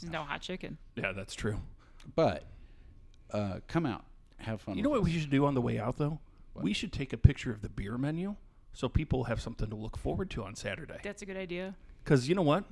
There's 0.00 0.10
no 0.12 0.22
hot 0.22 0.40
chicken. 0.40 0.78
Yeah, 0.96 1.12
that's 1.12 1.34
true. 1.34 1.60
But 2.14 2.44
uh, 3.32 3.60
come 3.66 3.84
out, 3.86 4.04
have 4.48 4.60
fun. 4.60 4.76
You 4.76 4.82
know 4.82 4.90
with 4.90 5.00
what 5.02 5.10
we 5.10 5.18
should 5.18 5.30
do 5.30 5.46
on 5.46 5.54
the 5.54 5.60
way 5.60 5.78
out 5.78 5.98
though? 5.98 6.20
We 6.54 6.72
should 6.72 6.92
take 6.92 7.12
a 7.12 7.16
picture 7.16 7.52
of 7.52 7.62
the 7.62 7.68
beer 7.68 7.96
menu 7.96 8.34
so 8.72 8.88
people 8.88 9.24
have 9.24 9.40
something 9.40 9.70
to 9.70 9.76
look 9.76 9.96
forward 9.96 10.28
to 10.30 10.42
on 10.42 10.56
Saturday. 10.56 10.98
That's 11.04 11.22
a 11.22 11.26
good 11.26 11.36
idea. 11.36 11.76
Because 12.02 12.28
you 12.28 12.34
know 12.34 12.42
what? 12.42 12.64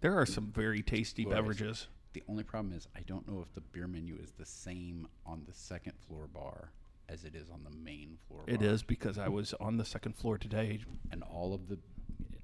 There 0.00 0.18
are 0.18 0.24
some 0.26 0.46
very 0.50 0.82
tasty 0.82 1.26
Well, 1.26 1.36
beverages. 1.36 1.88
The 2.14 2.22
only 2.28 2.42
problem 2.44 2.72
is 2.74 2.88
I 2.96 3.00
don't 3.00 3.28
know 3.28 3.40
if 3.42 3.52
the 3.54 3.60
beer 3.60 3.86
menu 3.86 4.16
is 4.22 4.32
the 4.32 4.46
same 4.46 5.08
on 5.26 5.42
the 5.46 5.52
second 5.54 5.92
floor 6.06 6.26
bar 6.32 6.70
as 7.08 7.24
it 7.24 7.34
is 7.34 7.50
on 7.50 7.64
the 7.64 7.76
main 7.76 8.16
floor. 8.26 8.44
It 8.46 8.60
bar. 8.60 8.68
is 8.68 8.82
because 8.82 9.18
I 9.18 9.28
was 9.28 9.52
on 9.60 9.76
the 9.76 9.84
second 9.84 10.16
floor 10.16 10.38
today. 10.38 10.80
and 11.10 11.22
all 11.22 11.52
of 11.52 11.68
the. 11.68 11.78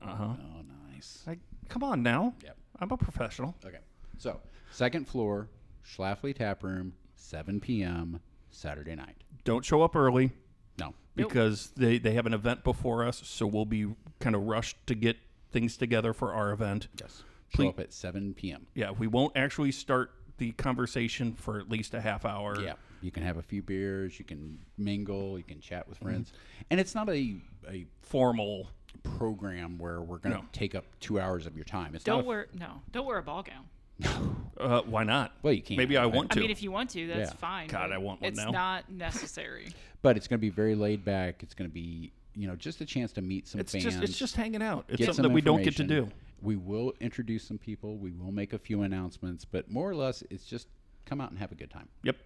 Uh 0.02 0.14
huh. 0.16 0.24
Oh, 0.38 0.62
nice. 0.92 1.22
Like, 1.26 1.38
come 1.68 1.82
on 1.82 2.02
now. 2.02 2.34
Yep. 2.44 2.56
I'm 2.78 2.90
a 2.90 2.96
professional. 2.96 3.54
Okay. 3.64 3.78
So 4.18 4.40
second 4.70 5.06
floor, 5.08 5.48
Schlafly 5.86 6.34
Tap 6.34 6.62
Room, 6.62 6.92
7 7.14 7.60
p.m. 7.60 8.20
Saturday 8.50 8.94
night. 8.94 9.16
Don't 9.44 9.64
show 9.64 9.82
up 9.82 9.96
early 9.96 10.32
No. 10.78 10.94
because 11.16 11.72
they, 11.76 11.98
they 11.98 12.12
have 12.14 12.26
an 12.26 12.34
event 12.34 12.64
before 12.64 13.04
us, 13.04 13.22
so 13.24 13.46
we'll 13.46 13.64
be 13.64 13.86
kind 14.18 14.34
of 14.36 14.42
rushed 14.42 14.76
to 14.86 14.94
get 14.94 15.16
things 15.50 15.76
together 15.76 16.12
for 16.12 16.32
our 16.32 16.52
event. 16.52 16.88
Yes. 17.00 17.22
Please- 17.52 17.64
Show 17.66 17.70
up 17.70 17.80
at 17.80 17.92
7 17.92 18.34
p.m. 18.34 18.66
Yeah, 18.74 18.90
we 18.92 19.06
won't 19.06 19.36
actually 19.36 19.72
start 19.72 20.12
the 20.38 20.52
conversation 20.52 21.34
for 21.34 21.58
at 21.58 21.68
least 21.68 21.94
a 21.94 22.00
half 22.00 22.24
hour. 22.24 22.60
Yeah. 22.60 22.74
You 23.02 23.10
can 23.10 23.22
have 23.22 23.38
a 23.38 23.42
few 23.42 23.62
beers. 23.62 24.18
You 24.18 24.24
can 24.24 24.58
mingle. 24.78 25.36
You 25.38 25.44
can 25.44 25.60
chat 25.60 25.88
with 25.88 25.98
Mm-hmm. 25.98 26.06
friends. 26.08 26.32
And 26.70 26.78
it's 26.78 26.94
not 26.94 27.08
a 27.08 27.36
a 27.68 27.86
Formal. 28.02 28.68
program 29.02 29.78
where 29.78 30.00
we're 30.02 30.18
going 30.18 30.34
to 30.34 30.42
No. 30.42 30.48
take 30.52 30.74
up 30.74 30.84
two 31.00 31.18
hours 31.20 31.46
of 31.46 31.54
your 31.56 31.64
time. 31.64 31.94
It's 31.94 32.04
Don't 32.04 32.18
not 32.18 32.24
a- 32.24 32.28
wear 32.28 32.46
no. 32.58 32.82
Don't 32.92 33.06
wear 33.06 33.18
a 33.18 33.22
ball 33.22 33.42
gown. 33.42 33.64
Uh, 34.60 34.82
why 34.82 35.04
not? 35.04 35.32
Well, 35.42 35.54
you 35.54 35.62
can't. 35.62 35.78
Maybe 35.78 35.96
I 35.96 36.02
I- 36.02 36.06
want 36.06 36.32
I 36.32 36.34
to. 36.34 36.40
mean, 36.42 36.50
if 36.50 36.62
you 36.62 36.70
want 36.70 36.90
to, 36.90 37.06
that's 37.06 37.30
Yeah. 37.30 37.36
fine. 37.38 37.68
God, 37.68 37.88
but 37.88 37.92
I 37.94 37.96
want 37.98 38.20
one 38.20 38.28
it's 38.28 38.36
now. 38.36 38.48
It's 38.48 38.52
not 38.52 38.90
necessary. 38.92 39.68
but 40.02 40.18
it's 40.18 40.28
going 40.28 40.36
to 40.38 40.40
be 40.42 40.50
very 40.50 40.74
laid 40.74 41.02
back. 41.02 41.42
It's 41.42 41.54
going 41.54 41.70
to 41.70 41.72
be 41.72 42.12
you 42.34 42.46
know 42.46 42.56
just 42.56 42.82
a 42.82 42.84
chance 42.84 43.10
to 43.12 43.22
meet 43.22 43.48
some 43.48 43.58
it's 43.58 43.72
fans. 43.72 43.84
just 43.84 44.02
it's 44.02 44.18
just 44.18 44.36
hanging 44.36 44.62
out. 44.62 44.84
It's 44.88 44.98
get 44.98 45.06
something 45.06 45.14
some 45.14 45.22
that 45.30 45.34
we 45.34 45.40
don't 45.40 45.62
get 45.62 45.76
to 45.76 45.82
do. 45.84 45.94
information. 46.00 46.18
We 46.42 46.56
will 46.56 46.92
introduce 47.00 47.42
some 47.44 47.56
people. 47.56 47.96
We 47.96 48.10
will 48.10 48.32
make 48.32 48.52
a 48.52 48.58
few 48.58 48.82
announcements, 48.82 49.46
but 49.46 49.70
more 49.70 49.88
or 49.88 49.94
less, 49.94 50.22
it's 50.28 50.44
just 50.44 50.68
come 51.06 51.22
out 51.22 51.30
and 51.30 51.38
have 51.38 51.52
a 51.52 51.54
good 51.54 51.70
time. 51.70 51.88
Yep. 52.02 52.16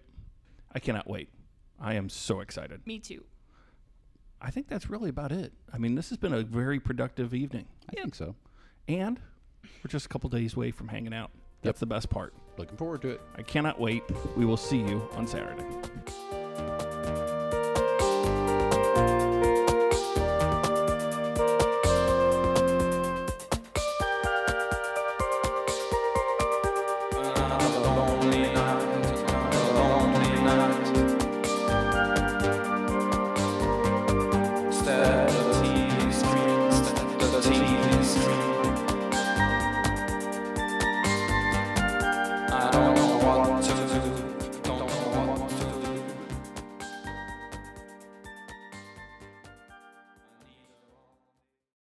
I 0.73 0.79
cannot 0.79 1.07
wait. 1.09 1.29
I 1.79 1.93
am 1.93 2.09
so 2.09 2.41
excited. 2.41 2.85
Me 2.85 2.99
too. 2.99 3.23
I 4.41 4.51
think 4.51 4.67
that's 4.67 4.89
really 4.89 5.09
about 5.09 5.31
it. 5.31 5.53
I 5.73 5.77
mean, 5.77 5.95
this 5.95 6.09
has 6.09 6.17
been 6.17 6.33
a 6.33 6.41
very 6.43 6.81
productive 6.81 7.33
evening. 7.33 7.67
I 7.89 7.93
think 8.01 8.13
so. 8.13 8.35
And 8.89 9.21
we're 9.81 9.87
just 9.89 10.05
a 10.05 10.09
couple 10.09 10.29
days 10.29 10.53
away 10.55 10.71
from 10.71 10.89
hanging 10.89 11.13
out. 11.13 11.31
That's 11.65 11.79
the 11.79 11.85
best 11.85 12.09
part. 12.09 12.33
Looking 12.57 12.77
forward 12.77 13.01
to 13.01 13.09
it. 13.09 13.21
I 13.37 13.41
cannot 13.41 13.79
wait. 13.79 14.03
We 14.37 14.45
will 14.45 14.57
see 14.57 14.77
you 14.77 15.07
on 15.13 15.27
Saturday. 15.27 15.65